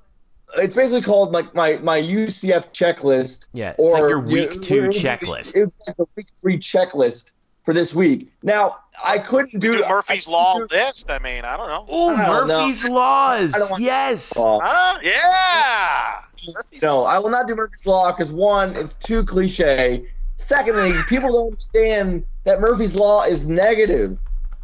it's 0.58 0.76
basically 0.76 1.02
called 1.02 1.32
like 1.32 1.54
my 1.56 1.80
my 1.84 2.00
UCF 2.02 2.72
checklist. 2.74 3.48
Yeah, 3.54 3.72
it's 3.72 3.80
like 3.80 4.00
your 4.02 4.20
week 4.20 4.50
it- 4.52 4.64
two 4.64 4.86
it 4.86 4.92
checklist. 4.92 5.56
It 5.56 5.66
was 5.66 5.88
like 5.88 6.00
a 6.00 6.06
week 6.16 6.28
three 6.36 6.60
checklist 6.60 7.34
for 7.64 7.74
this 7.74 7.96
week. 7.96 8.30
Now 8.44 8.78
I 9.06 9.18
couldn't 9.18 9.60
do 9.60 9.76
Do 9.78 9.84
Murphy's 9.90 10.28
I 10.28 10.32
Law 10.32 10.54
couldn't 10.54 10.72
do- 10.72 10.78
list. 10.78 11.10
I 11.10 11.20
mean, 11.20 11.44
I 11.46 11.58
don't 11.58 11.68
know. 11.70 11.86
Oh, 11.90 12.16
I 12.16 12.26
don't 12.28 12.48
know. 12.48 12.60
Murphy's 12.62 12.90
Laws. 12.90 13.56
I 13.56 13.60
don't 13.60 13.72
want- 13.72 13.84
yes. 13.84 14.34
Oh. 14.38 14.60
Huh? 14.62 15.00
Yeah. 15.02 16.20
No, 16.82 17.06
I 17.06 17.20
will 17.20 17.30
not 17.30 17.48
do 17.48 17.56
Murphy's 17.56 17.86
Law 17.88 18.12
because 18.12 18.32
one, 18.32 18.76
it's 18.76 18.96
too 18.96 19.24
cliche. 19.24 20.06
Secondly, 20.36 20.92
people 21.08 21.32
don't 21.32 21.48
understand 21.48 22.26
that 22.44 22.60
Murphy's 22.60 22.96
Law 22.96 23.24
is 23.24 23.48
negative. 23.48 24.18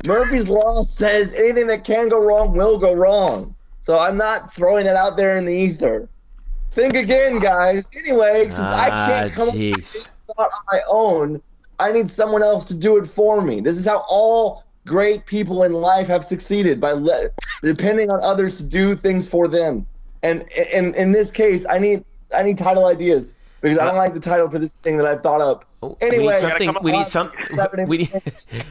Murphy's 0.06 0.50
Law 0.50 0.84
says 0.84 1.34
anything 1.36 1.68
that 1.68 1.84
can 1.86 2.10
go 2.10 2.22
wrong 2.26 2.54
will 2.56 2.80
go 2.80 2.94
wrong. 2.94 3.56
So 3.82 4.00
I'm 4.00 4.18
not 4.18 4.52
throwing 4.54 4.86
it 4.86 4.96
out 4.96 5.18
there 5.18 5.38
in 5.38 5.46
the 5.46 5.54
ether. 5.54 6.10
Think 6.72 6.96
again, 6.96 7.40
guys. 7.40 7.90
Anyway, 7.96 8.44
since 8.50 8.60
I 8.72 8.90
can't 8.90 9.32
Ah, 9.32 9.36
come 9.36 9.50
up 9.50 9.56
with 9.56 9.76
this 9.78 10.20
thought 10.28 10.52
on 10.52 10.52
my 10.72 10.82
own, 10.88 11.42
I 11.80 11.92
need 11.92 12.10
someone 12.10 12.44
else 12.44 12.66
to 12.66 12.76
do 12.76 12.98
it 12.98 13.06
for 13.08 13.42
me. 13.42 13.62
This 13.62 13.78
is 13.78 13.88
how 13.88 14.04
all 14.10 14.64
great 14.86 15.26
people 15.26 15.64
in 15.64 15.74
life 15.74 16.08
have 16.08 16.24
succeeded 16.24 16.80
by 16.80 16.92
le- 16.92 17.30
depending 17.64 18.10
on 18.12 18.20
others 18.24 18.58
to 18.58 18.64
do 18.64 18.94
things 18.94 19.30
for 19.30 19.48
them. 19.48 19.86
And 20.22 20.44
in 20.76 20.94
in 20.96 21.12
this 21.12 21.32
case, 21.32 21.66
I 21.68 21.80
need 21.80 22.04
I 22.36 22.44
need 22.44 22.58
title 22.58 22.86
ideas 22.86 23.42
because 23.62 23.80
I 23.80 23.86
don't 23.86 23.96
like 23.96 24.14
the 24.14 24.20
title 24.20 24.50
for 24.50 24.60
this 24.60 24.74
thing 24.76 24.98
that 24.98 25.08
I've 25.08 25.22
thought 25.22 25.42
up. 25.42 25.66
Oh, 25.82 25.98
Anyway, 26.02 26.26
we 26.26 26.32
need 26.32 26.40
something. 26.40 26.76
We 26.84 26.92
need 26.92 26.98
with 27.00 27.08
some. 27.08 27.32
We 27.88 27.98
need, 27.98 28.22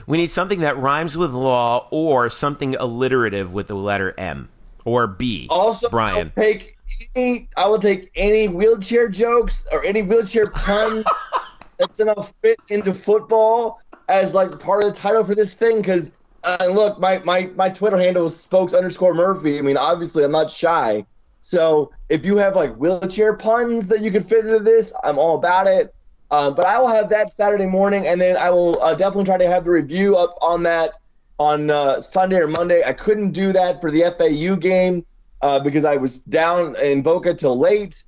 we 0.06 0.18
need 0.18 0.30
something 0.30 0.60
that 0.60 0.76
rhymes 0.78 1.16
with 1.16 1.32
law 1.32 1.88
or 1.90 2.28
something 2.30 2.76
alliterative 2.76 3.52
with 3.52 3.66
the 3.66 3.74
letter 3.74 4.14
M 4.18 4.50
or 4.88 5.06
B. 5.06 5.46
Also, 5.50 5.88
Brian. 5.90 6.32
I'll 6.36 6.42
take 6.42 6.74
any. 7.16 7.48
I 7.56 7.68
will 7.68 7.78
take 7.78 8.10
any 8.14 8.48
wheelchair 8.48 9.08
jokes 9.08 9.68
or 9.72 9.84
any 9.84 10.02
wheelchair 10.02 10.50
puns 10.50 11.06
that's 11.78 12.02
gonna 12.02 12.22
fit 12.42 12.58
into 12.70 12.94
football 12.94 13.80
as 14.08 14.34
like 14.34 14.58
part 14.60 14.84
of 14.84 14.94
the 14.94 14.98
title 14.98 15.24
for 15.24 15.34
this 15.34 15.54
thing. 15.54 15.76
Because 15.76 16.18
uh, 16.44 16.66
look, 16.72 16.98
my, 16.98 17.20
my 17.24 17.50
my 17.54 17.68
Twitter 17.68 17.98
handle 17.98 18.26
is 18.26 18.40
spokes 18.40 18.74
underscore 18.74 19.14
Murphy. 19.14 19.58
I 19.58 19.62
mean, 19.62 19.76
obviously, 19.76 20.24
I'm 20.24 20.32
not 20.32 20.50
shy. 20.50 21.04
So 21.40 21.92
if 22.08 22.26
you 22.26 22.38
have 22.38 22.56
like 22.56 22.76
wheelchair 22.76 23.36
puns 23.36 23.88
that 23.88 24.00
you 24.00 24.10
could 24.10 24.24
fit 24.24 24.44
into 24.44 24.60
this, 24.60 24.94
I'm 25.02 25.18
all 25.18 25.38
about 25.38 25.66
it. 25.66 25.94
Um, 26.30 26.54
but 26.54 26.66
I 26.66 26.78
will 26.78 26.88
have 26.88 27.10
that 27.10 27.32
Saturday 27.32 27.66
morning, 27.66 28.06
and 28.06 28.20
then 28.20 28.36
I 28.36 28.50
will 28.50 28.80
uh, 28.82 28.94
definitely 28.94 29.24
try 29.24 29.38
to 29.38 29.46
have 29.46 29.64
the 29.64 29.70
review 29.70 30.16
up 30.16 30.34
on 30.42 30.64
that 30.64 30.96
on 31.38 31.70
uh, 31.70 32.00
Sunday 32.00 32.38
or 32.38 32.48
Monday. 32.48 32.82
I 32.86 32.92
couldn't 32.92 33.32
do 33.32 33.52
that 33.52 33.80
for 33.80 33.90
the 33.90 34.02
FAU 34.16 34.56
game 34.56 35.04
uh, 35.42 35.62
because 35.62 35.84
I 35.84 35.96
was 35.96 36.24
down 36.24 36.74
in 36.82 37.02
Boca 37.02 37.34
till 37.34 37.58
late, 37.58 38.02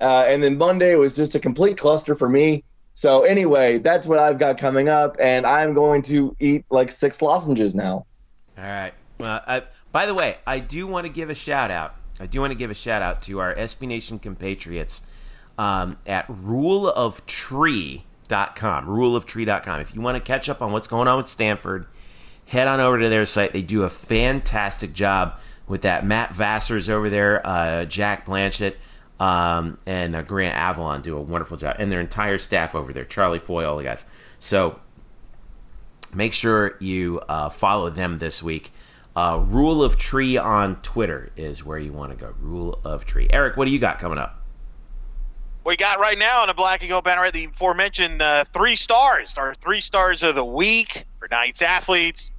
uh, 0.00 0.24
and 0.26 0.42
then 0.42 0.58
Monday 0.58 0.94
was 0.96 1.16
just 1.16 1.34
a 1.34 1.40
complete 1.40 1.78
cluster 1.78 2.14
for 2.14 2.28
me. 2.28 2.64
So 2.94 3.22
anyway, 3.22 3.78
that's 3.78 4.06
what 4.06 4.18
I've 4.18 4.38
got 4.38 4.58
coming 4.58 4.88
up, 4.88 5.16
and 5.20 5.46
I'm 5.46 5.74
going 5.74 6.02
to 6.02 6.34
eat 6.40 6.64
like 6.70 6.90
six 6.90 7.22
lozenges 7.22 7.74
now. 7.74 8.06
All 8.56 8.64
right. 8.64 8.92
Well, 9.18 9.40
I, 9.46 9.62
by 9.92 10.06
the 10.06 10.14
way, 10.14 10.38
I 10.46 10.58
do 10.58 10.86
want 10.86 11.06
to 11.06 11.12
give 11.12 11.30
a 11.30 11.34
shout 11.34 11.70
out. 11.70 11.94
I 12.20 12.26
do 12.26 12.40
want 12.40 12.50
to 12.50 12.56
give 12.56 12.70
a 12.70 12.74
shout 12.74 13.02
out 13.02 13.22
to 13.22 13.38
our 13.38 13.54
SB 13.54 13.86
Nation 13.86 14.18
compatriots 14.18 15.02
um, 15.56 15.96
at 16.06 16.26
ruleoftree.com. 16.28 18.86
Ruleoftree.com. 18.86 19.80
If 19.80 19.94
you 19.94 20.00
want 20.00 20.16
to 20.16 20.20
catch 20.20 20.48
up 20.48 20.60
on 20.60 20.72
what's 20.72 20.88
going 20.88 21.06
on 21.06 21.18
with 21.18 21.28
Stanford, 21.28 21.86
head 22.48 22.66
on 22.66 22.80
over 22.80 22.98
to 22.98 23.08
their 23.08 23.26
site. 23.26 23.52
They 23.52 23.62
do 23.62 23.84
a 23.84 23.90
fantastic 23.90 24.92
job 24.92 25.38
with 25.66 25.82
that. 25.82 26.04
Matt 26.04 26.34
Vassar 26.34 26.76
is 26.76 26.90
over 26.90 27.08
there, 27.08 27.46
uh, 27.46 27.84
Jack 27.84 28.26
Blanchat, 28.26 28.74
um, 29.20 29.78
and 29.86 30.16
uh, 30.16 30.22
Grant 30.22 30.56
Avalon 30.56 31.02
do 31.02 31.16
a 31.16 31.20
wonderful 31.20 31.56
job, 31.56 31.76
and 31.78 31.92
their 31.92 32.00
entire 32.00 32.38
staff 32.38 32.74
over 32.74 32.92
there, 32.92 33.04
Charlie 33.04 33.38
Foy, 33.38 33.66
all 33.66 33.76
the 33.76 33.84
guys. 33.84 34.06
So 34.38 34.80
make 36.14 36.32
sure 36.32 36.76
you 36.80 37.20
uh, 37.28 37.50
follow 37.50 37.90
them 37.90 38.18
this 38.18 38.42
week. 38.42 38.72
Uh, 39.14 39.44
Rule 39.46 39.82
of 39.82 39.98
Tree 39.98 40.36
on 40.36 40.76
Twitter 40.76 41.30
is 41.36 41.64
where 41.64 41.78
you 41.78 41.92
want 41.92 42.12
to 42.12 42.16
go. 42.16 42.34
Rule 42.40 42.78
of 42.84 43.04
Tree. 43.04 43.26
Eric, 43.30 43.56
what 43.56 43.64
do 43.66 43.72
you 43.72 43.78
got 43.78 43.98
coming 43.98 44.18
up? 44.18 44.36
We 45.64 45.76
got 45.76 45.98
right 45.98 46.18
now 46.18 46.40
on 46.40 46.48
the 46.48 46.54
Black 46.54 46.80
and 46.80 46.88
Gold 46.88 47.04
banner 47.04 47.30
the 47.30 47.44
aforementioned 47.44 48.22
uh, 48.22 48.44
three 48.54 48.76
stars, 48.76 49.36
our 49.36 49.54
three 49.54 49.82
stars 49.82 50.22
of 50.22 50.34
the 50.34 50.44
week 50.44 51.04
for 51.18 51.28
Knights 51.28 51.60
athletes. 51.60 52.30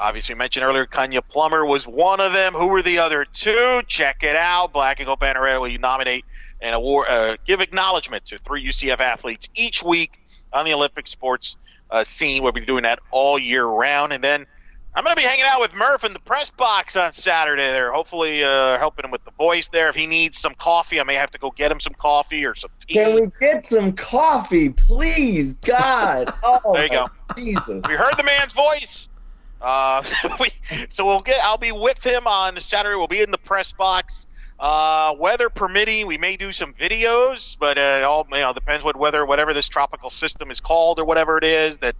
Obviously, 0.00 0.34
mentioned 0.34 0.64
earlier, 0.64 0.86
Konya 0.86 1.20
Plummer 1.26 1.64
was 1.64 1.86
one 1.86 2.20
of 2.20 2.32
them. 2.32 2.54
Who 2.54 2.68
were 2.68 2.80
the 2.80 2.98
other 2.98 3.26
two? 3.26 3.82
Check 3.86 4.22
it 4.22 4.34
out. 4.34 4.72
Black 4.72 4.98
and 4.98 5.06
Gold 5.06 5.20
banner 5.20 5.60
will 5.60 5.70
nominate 5.78 6.24
and 6.62 6.74
award, 6.74 7.08
uh, 7.08 7.36
give 7.46 7.60
acknowledgement 7.60 8.24
to 8.26 8.38
three 8.38 8.66
UCF 8.66 8.98
athletes 8.98 9.48
each 9.54 9.82
week 9.82 10.18
on 10.52 10.64
the 10.64 10.72
Olympic 10.72 11.06
sports 11.06 11.56
uh, 11.90 12.02
scene. 12.02 12.42
We'll 12.42 12.52
be 12.52 12.64
doing 12.64 12.84
that 12.84 12.98
all 13.10 13.38
year 13.38 13.66
round. 13.66 14.14
And 14.14 14.24
then 14.24 14.46
I'm 14.94 15.04
going 15.04 15.14
to 15.14 15.20
be 15.20 15.26
hanging 15.26 15.44
out 15.44 15.60
with 15.60 15.74
Murph 15.74 16.02
in 16.02 16.12
the 16.12 16.18
press 16.20 16.50
box 16.50 16.96
on 16.96 17.12
Saturday. 17.12 17.70
There, 17.70 17.92
hopefully 17.92 18.42
uh, 18.42 18.78
helping 18.78 19.04
him 19.04 19.10
with 19.10 19.24
the 19.24 19.30
voice 19.32 19.68
there. 19.68 19.88
If 19.88 19.94
he 19.94 20.06
needs 20.06 20.38
some 20.38 20.54
coffee, 20.54 20.98
I 20.98 21.04
may 21.04 21.14
have 21.14 21.30
to 21.32 21.38
go 21.38 21.50
get 21.50 21.70
him 21.70 21.78
some 21.78 21.94
coffee 21.94 22.44
or 22.44 22.54
some 22.54 22.70
tea. 22.86 22.94
Can 22.94 23.14
we 23.14 23.28
get 23.40 23.64
some 23.64 23.92
coffee, 23.92 24.70
please? 24.70 25.60
God. 25.60 26.32
Oh, 26.42 26.60
There 26.72 26.84
you 26.84 26.90
go. 26.90 27.06
Jesus. 27.36 27.84
We 27.86 27.94
heard 27.94 28.14
the 28.16 28.24
man's 28.24 28.52
voice. 28.52 29.08
Uh, 29.60 30.02
we, 30.40 30.50
so 30.90 31.04
we'll 31.04 31.20
get. 31.22 31.40
I'll 31.42 31.58
be 31.58 31.72
with 31.72 32.04
him 32.04 32.26
on 32.26 32.56
Saturday. 32.58 32.96
We'll 32.96 33.08
be 33.08 33.20
in 33.20 33.30
the 33.30 33.38
press 33.38 33.72
box. 33.72 34.26
Uh, 34.58 35.14
weather 35.18 35.48
permitting, 35.48 36.06
we 36.06 36.18
may 36.18 36.36
do 36.36 36.52
some 36.52 36.74
videos, 36.74 37.56
but 37.58 37.78
uh, 37.78 37.80
it 37.80 38.02
all 38.04 38.26
you 38.30 38.40
know 38.40 38.52
depends 38.52 38.84
what 38.84 38.94
weather, 38.94 39.24
whatever 39.24 39.54
this 39.54 39.66
tropical 39.66 40.10
system 40.10 40.50
is 40.50 40.60
called 40.60 40.98
or 40.98 41.06
whatever 41.06 41.38
it 41.38 41.44
is 41.44 41.78
that 41.78 41.96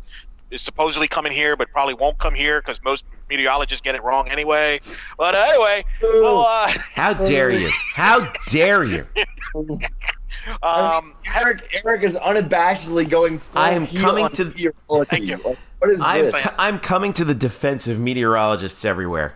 is 0.50 0.60
supposedly 0.60 1.08
coming 1.08 1.32
here, 1.32 1.56
but 1.56 1.70
probably 1.70 1.94
won't 1.94 2.18
come 2.18 2.34
here 2.34 2.60
because 2.60 2.78
most 2.84 3.04
meteorologists 3.30 3.80
get 3.80 3.94
it 3.94 4.02
wrong 4.02 4.28
anyway. 4.28 4.80
But 5.16 5.34
uh, 5.34 5.46
anyway, 5.48 5.84
well, 6.02 6.40
uh, 6.40 6.68
How 6.94 7.14
dare 7.14 7.50
you? 7.50 7.70
How 7.94 8.30
dare 8.48 8.84
you? 8.84 9.06
um, 10.62 11.14
Eric, 11.34 11.62
Eric 11.84 12.02
is 12.02 12.18
unabashedly 12.18 13.08
going 13.08 13.40
I 13.56 13.70
am 13.70 13.86
coming 13.86 14.28
to- 14.28 14.46
meteorology. 14.46 15.08
Thank 15.08 15.24
you. 15.26 15.40
Like, 15.42 15.58
what 15.80 15.90
is 15.90 16.00
I'm 16.02 16.24
this? 16.26 16.58
I'm 16.58 16.78
coming 16.78 17.12
to 17.14 17.24
the 17.24 17.34
defense 17.34 17.88
of 17.88 17.98
meteorologists 17.98 18.84
everywhere. 18.84 19.34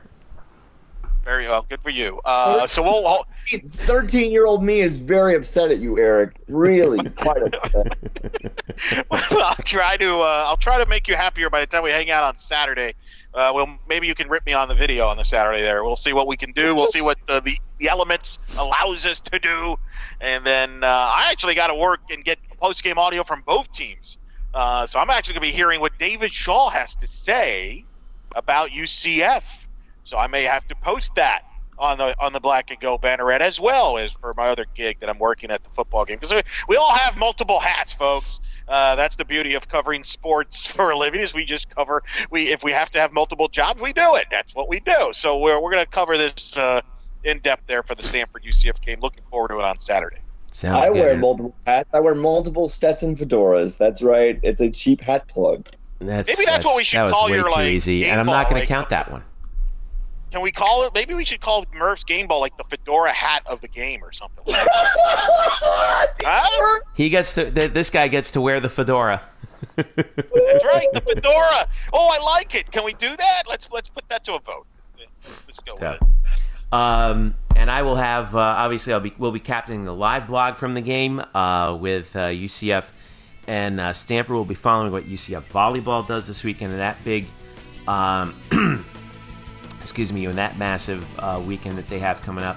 very 1.25 1.49
well, 1.49 1.66
good 1.69 1.81
for 1.81 1.91
you. 1.91 2.21
Uh, 2.25 2.66
so 2.66 2.83
we'll. 2.83 3.03
we'll 3.03 3.27
13 3.47 4.31
year 4.31 4.47
old 4.47 4.62
me 4.62 4.81
is 4.81 4.99
very 4.99 5.35
upset 5.35 5.71
at 5.71 5.79
you, 5.79 5.99
Eric. 5.99 6.37
Really, 6.49 7.09
quite 7.11 7.43
upset. 7.43 7.97
I'll 9.11 9.55
try 9.65 9.97
to 9.97 10.16
uh, 10.19 10.45
I'll 10.47 10.57
try 10.57 10.79
to 10.79 10.87
make 10.87 11.09
you 11.09 11.15
happier 11.15 11.51
by 11.51 11.61
the 11.61 11.66
time 11.66 11.83
we 11.83 11.91
hang 11.91 12.11
out 12.11 12.25
on 12.25 12.37
Saturday. 12.37 12.95
Uh, 13.33 13.53
well, 13.55 13.79
maybe 13.89 14.07
you 14.07 14.15
can 14.15 14.29
rip 14.29 14.47
me 14.47 14.53
on 14.53 14.69
the 14.69 14.75
video 14.75 15.07
on 15.09 15.16
the 15.16 15.25
Saturday 15.25 15.61
there. 15.61 15.83
We'll 15.85 15.97
see 15.97 16.12
what 16.12 16.27
we 16.27 16.37
can 16.37 16.53
do. 16.53 16.75
We'll 16.75 16.93
see 16.93 17.01
what 17.01 17.19
uh, 17.29 17.41
the 17.41 17.59
the 17.79 17.89
elements 17.89 18.39
allows 18.57 19.05
us 19.05 19.21
to 19.21 19.39
do, 19.39 19.77
and 20.21 20.47
then 20.47 20.85
uh, 20.85 20.87
I 20.87 21.31
actually 21.31 21.55
got 21.55 21.69
to 21.69 21.75
work 21.75 22.01
and 22.11 22.25
get 22.25 22.39
post 22.59 22.83
game 22.83 22.99
audio 22.99 23.25
from 23.25 23.43
both 23.47 23.71
teams. 23.73 24.19
Uh, 24.55 24.86
so 24.86 25.01
I'm 25.01 25.10
actually 25.10 25.35
going 25.35 25.48
to 25.48 25.52
be 25.52 25.56
hearing 25.56 25.81
what 25.81 25.98
David 25.98 26.32
Shaw 26.32 26.70
has 26.70 26.94
to 26.97 27.06
say 27.09 27.85
about 28.36 28.70
UCF. 28.70 29.43
So 30.05 30.16
I 30.16 30.28
may 30.28 30.44
have 30.44 30.66
to 30.68 30.76
post 30.76 31.16
that 31.16 31.43
on 31.76 31.98
the 31.98 32.14
on 32.20 32.32
the 32.32 32.39
Black 32.39 32.70
and 32.70 32.78
Gold 32.78 33.02
Banneret 33.02 33.40
as 33.40 33.59
well 33.59 33.98
as 33.98 34.12
for 34.12 34.32
my 34.35 34.47
other 34.47 34.64
gig 34.76 35.01
that 35.01 35.09
I'm 35.09 35.18
working 35.18 35.51
at 35.51 35.64
the 35.64 35.70
football 35.70 36.05
game. 36.05 36.18
Because 36.20 36.32
we, 36.32 36.43
we 36.68 36.76
all 36.76 36.94
have 36.94 37.16
multiple 37.16 37.59
hats, 37.59 37.93
folks. 37.93 38.39
Uh, 38.68 38.94
that's 38.94 39.16
the 39.16 39.24
beauty 39.24 39.55
of 39.55 39.68
covering 39.68 40.05
sports 40.05 40.64
for 40.74 40.90
a 40.90 40.97
living 40.97 41.20
is 41.20 41.35
we 41.35 41.44
just 41.44 41.68
cover 41.74 42.02
we 42.31 42.52
if 42.52 42.62
we 42.62 42.70
have 42.70 42.90
to 42.90 43.01
have 43.01 43.12
multiple 43.12 43.48
jobs 43.48 43.81
we 43.81 43.93
do 43.93 44.14
it. 44.14 44.26
That's 44.31 44.55
what 44.55 44.68
we 44.68 44.78
do. 44.81 45.10
So 45.12 45.39
we're, 45.39 45.60
we're 45.60 45.72
going 45.72 45.85
to 45.85 45.90
cover 45.90 46.16
this 46.16 46.56
uh, 46.56 46.81
in 47.24 47.40
depth 47.40 47.66
there 47.66 47.82
for 47.82 47.97
the 47.97 48.05
Stanford 48.05 48.44
UCF 48.44 48.81
game. 48.82 49.01
Looking 49.01 49.24
forward 49.31 49.48
to 49.48 49.59
it 49.59 49.64
on 49.64 49.81
Saturday 49.81 50.24
Sounds 50.55 50.85
I 50.85 50.89
good. 50.93 50.94
wear 51.01 51.18
multiple 51.18 51.52
hats. 51.66 51.90
I 51.93 51.98
wear 51.98 52.14
multiple 52.14 52.68
Stetson 52.68 53.16
fedoras. 53.16 53.76
That's 53.76 54.05
right. 54.05 54.39
It's 54.44 54.60
a 54.60 54.70
cheap 54.70 55.01
hat 55.01 55.26
plug. 55.26 55.66
That's, 55.98 56.28
Maybe 56.28 56.47
that's 56.47 56.64
what 56.64 56.76
we 56.76 56.85
should 56.85 56.98
that 56.98 57.02
was 57.06 57.28
way 57.28 57.36
your, 57.39 57.48
too 57.48 57.55
like, 57.55 57.70
easy, 57.70 58.05
and 58.06 58.20
I'm 58.20 58.26
not 58.26 58.44
ball, 58.44 58.51
going 58.52 58.62
to 58.62 58.68
count 58.68 58.90
that 58.90 59.10
one. 59.10 59.24
can 60.31 60.43
we 60.43 60.52
call 60.52 60.85
it 60.85 60.93
maybe 60.94 61.12
we 61.14 61.24
should 61.24 61.40
call 61.40 61.64
Murph's 61.74 62.05
game 62.05 62.26
ball 62.28 62.40
like 62.40 62.56
the 62.56 62.64
fedora 62.70 63.10
hat 63.12 63.43
of 63.47 63.60
the 63.62 63.68
game 63.68 64.02
or 64.05 64.12
something 64.12 64.44
like 64.47 64.56
Huh? 66.24 66.81
He 66.94 67.09
gets 67.09 67.32
to 67.35 67.51
th- 67.51 67.72
this 67.72 67.90
guy 67.90 68.09
gets 68.09 68.31
to 68.32 68.40
wear 68.40 68.60
the 68.60 68.68
fedora. 68.68 69.22
That's 69.76 69.89
right, 70.64 70.86
the 70.93 71.01
fedora. 71.05 71.68
Oh, 71.93 72.09
I 72.09 72.22
like 72.24 72.55
it. 72.55 72.70
Can 72.70 72.85
we 72.85 72.93
do 72.94 73.16
that? 73.16 73.43
Let's 73.48 73.68
let's 73.72 73.89
put 73.89 74.09
that 74.09 74.22
to 74.24 74.35
a 74.35 74.40
vote. 74.40 74.66
Let's 75.47 75.59
go 75.66 75.76
Yeah. 75.81 75.93
with 75.93 76.02
it. 76.02 76.09
Um, 76.72 77.35
and 77.56 77.70
I 77.70 77.82
will 77.82 77.97
have 77.97 78.35
uh, 78.35 78.39
obviously 78.39 78.93
I'll 78.93 79.01
be 79.01 79.14
we'll 79.18 79.32
be 79.32 79.40
captaining 79.40 79.85
the 79.85 79.94
live 79.94 80.26
blog 80.26 80.56
from 80.56 80.74
the 80.74 80.81
game 80.81 81.22
uh, 81.35 81.76
with 81.81 82.14
uh, 82.16 82.26
UCF 82.26 82.93
and 83.47 83.81
uh, 83.81 83.93
Stanford 83.93 84.36
will 84.36 84.44
be 84.44 84.55
following 84.55 84.93
what 84.93 85.05
UCF 85.05 85.44
volleyball 85.51 86.06
does 86.06 86.26
this 86.26 86.44
weekend 86.44 86.72
and 86.72 86.81
that 86.81 87.02
big, 87.05 87.26
um, 87.86 88.35
excuse 89.81 90.12
me, 90.12 90.24
in 90.24 90.36
that 90.36 90.59
massive 90.59 91.06
uh, 91.18 91.43
weekend 91.44 91.76
that 91.76 91.89
they 91.89 91.98
have 91.98 92.22
coming 92.22 92.44
up. 92.44 92.56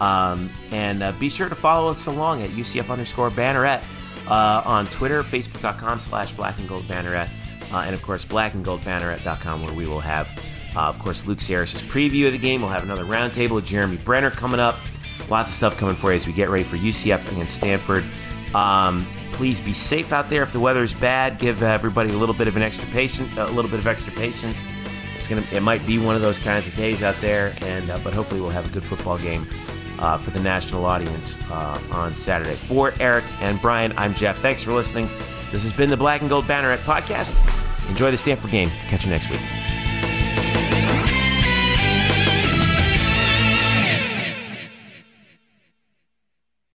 Um, 0.00 0.50
and 0.70 1.02
uh, 1.02 1.12
be 1.12 1.28
sure 1.28 1.48
to 1.48 1.56
follow 1.56 1.90
us 1.90 2.06
along 2.06 2.42
at 2.42 2.50
UCF 2.50 2.88
underscore 2.88 3.30
banneret 3.30 3.82
on 4.28 4.86
Twitter, 4.86 5.24
Facebook.com 5.24 5.98
slash 5.98 6.32
black 6.32 6.58
and 6.58 6.68
gold 6.68 6.86
banneret, 6.86 7.28
and 7.72 7.94
of 7.94 8.02
course 8.02 8.24
Black 8.24 8.54
and 8.54 8.64
blackandgoldbanneret.com 8.64 9.64
where 9.64 9.74
we 9.74 9.86
will 9.86 10.00
have, 10.00 10.28
uh, 10.76 10.80
of 10.80 10.98
course, 10.98 11.26
Luke 11.26 11.40
Sierras' 11.40 11.82
preview 11.82 12.26
of 12.26 12.32
the 12.32 12.38
game. 12.38 12.62
We'll 12.62 12.70
have 12.70 12.82
another 12.82 13.04
roundtable 13.04 13.56
with 13.56 13.66
Jeremy 13.66 13.96
Brenner 13.96 14.30
coming 14.30 14.60
up. 14.60 14.76
Lots 15.28 15.50
of 15.50 15.56
stuff 15.56 15.76
coming 15.76 15.94
for 15.94 16.10
you 16.10 16.16
as 16.16 16.26
we 16.26 16.32
get 16.32 16.48
ready 16.48 16.64
for 16.64 16.76
UCF 16.76 17.30
against 17.30 17.56
Stanford. 17.56 18.04
Um, 18.54 19.06
please 19.32 19.60
be 19.60 19.72
safe 19.72 20.12
out 20.12 20.28
there. 20.28 20.42
If 20.42 20.52
the 20.52 20.60
weather 20.60 20.82
is 20.82 20.94
bad, 20.94 21.38
give 21.38 21.62
everybody 21.62 22.10
a 22.10 22.16
little 22.16 22.34
bit 22.34 22.48
of 22.48 22.56
an 22.56 22.62
extra 22.62 22.88
patience, 22.90 23.30
a 23.36 23.46
little 23.46 23.70
bit 23.70 23.80
of 23.80 23.86
extra 23.86 24.12
patience. 24.12 24.68
It's 25.16 25.26
gonna, 25.26 25.44
it 25.52 25.62
might 25.62 25.86
be 25.86 25.98
one 25.98 26.14
of 26.14 26.22
those 26.22 26.38
kinds 26.38 26.68
of 26.68 26.76
days 26.76 27.02
out 27.02 27.16
there, 27.20 27.54
and 27.62 27.90
uh, 27.90 27.98
but 28.04 28.14
hopefully 28.14 28.40
we'll 28.40 28.50
have 28.50 28.66
a 28.66 28.70
good 28.72 28.84
football 28.84 29.18
game 29.18 29.48
uh, 29.98 30.16
for 30.16 30.30
the 30.30 30.40
national 30.40 30.84
audience 30.84 31.38
uh, 31.50 31.80
on 31.90 32.14
Saturday. 32.14 32.54
For 32.54 32.94
Eric 33.00 33.24
and 33.40 33.60
Brian, 33.60 33.92
I'm 33.96 34.14
Jeff. 34.14 34.38
Thanks 34.38 34.62
for 34.62 34.72
listening. 34.72 35.10
This 35.50 35.62
has 35.64 35.72
been 35.72 35.90
the 35.90 35.96
Black 35.96 36.20
and 36.20 36.30
Gold 36.30 36.44
Banneret 36.44 36.78
podcast. 36.78 37.36
Enjoy 37.88 38.10
the 38.10 38.16
Stanford 38.16 38.50
game. 38.50 38.70
Catch 38.88 39.04
you 39.04 39.10
next 39.10 39.30
week. 39.30 39.40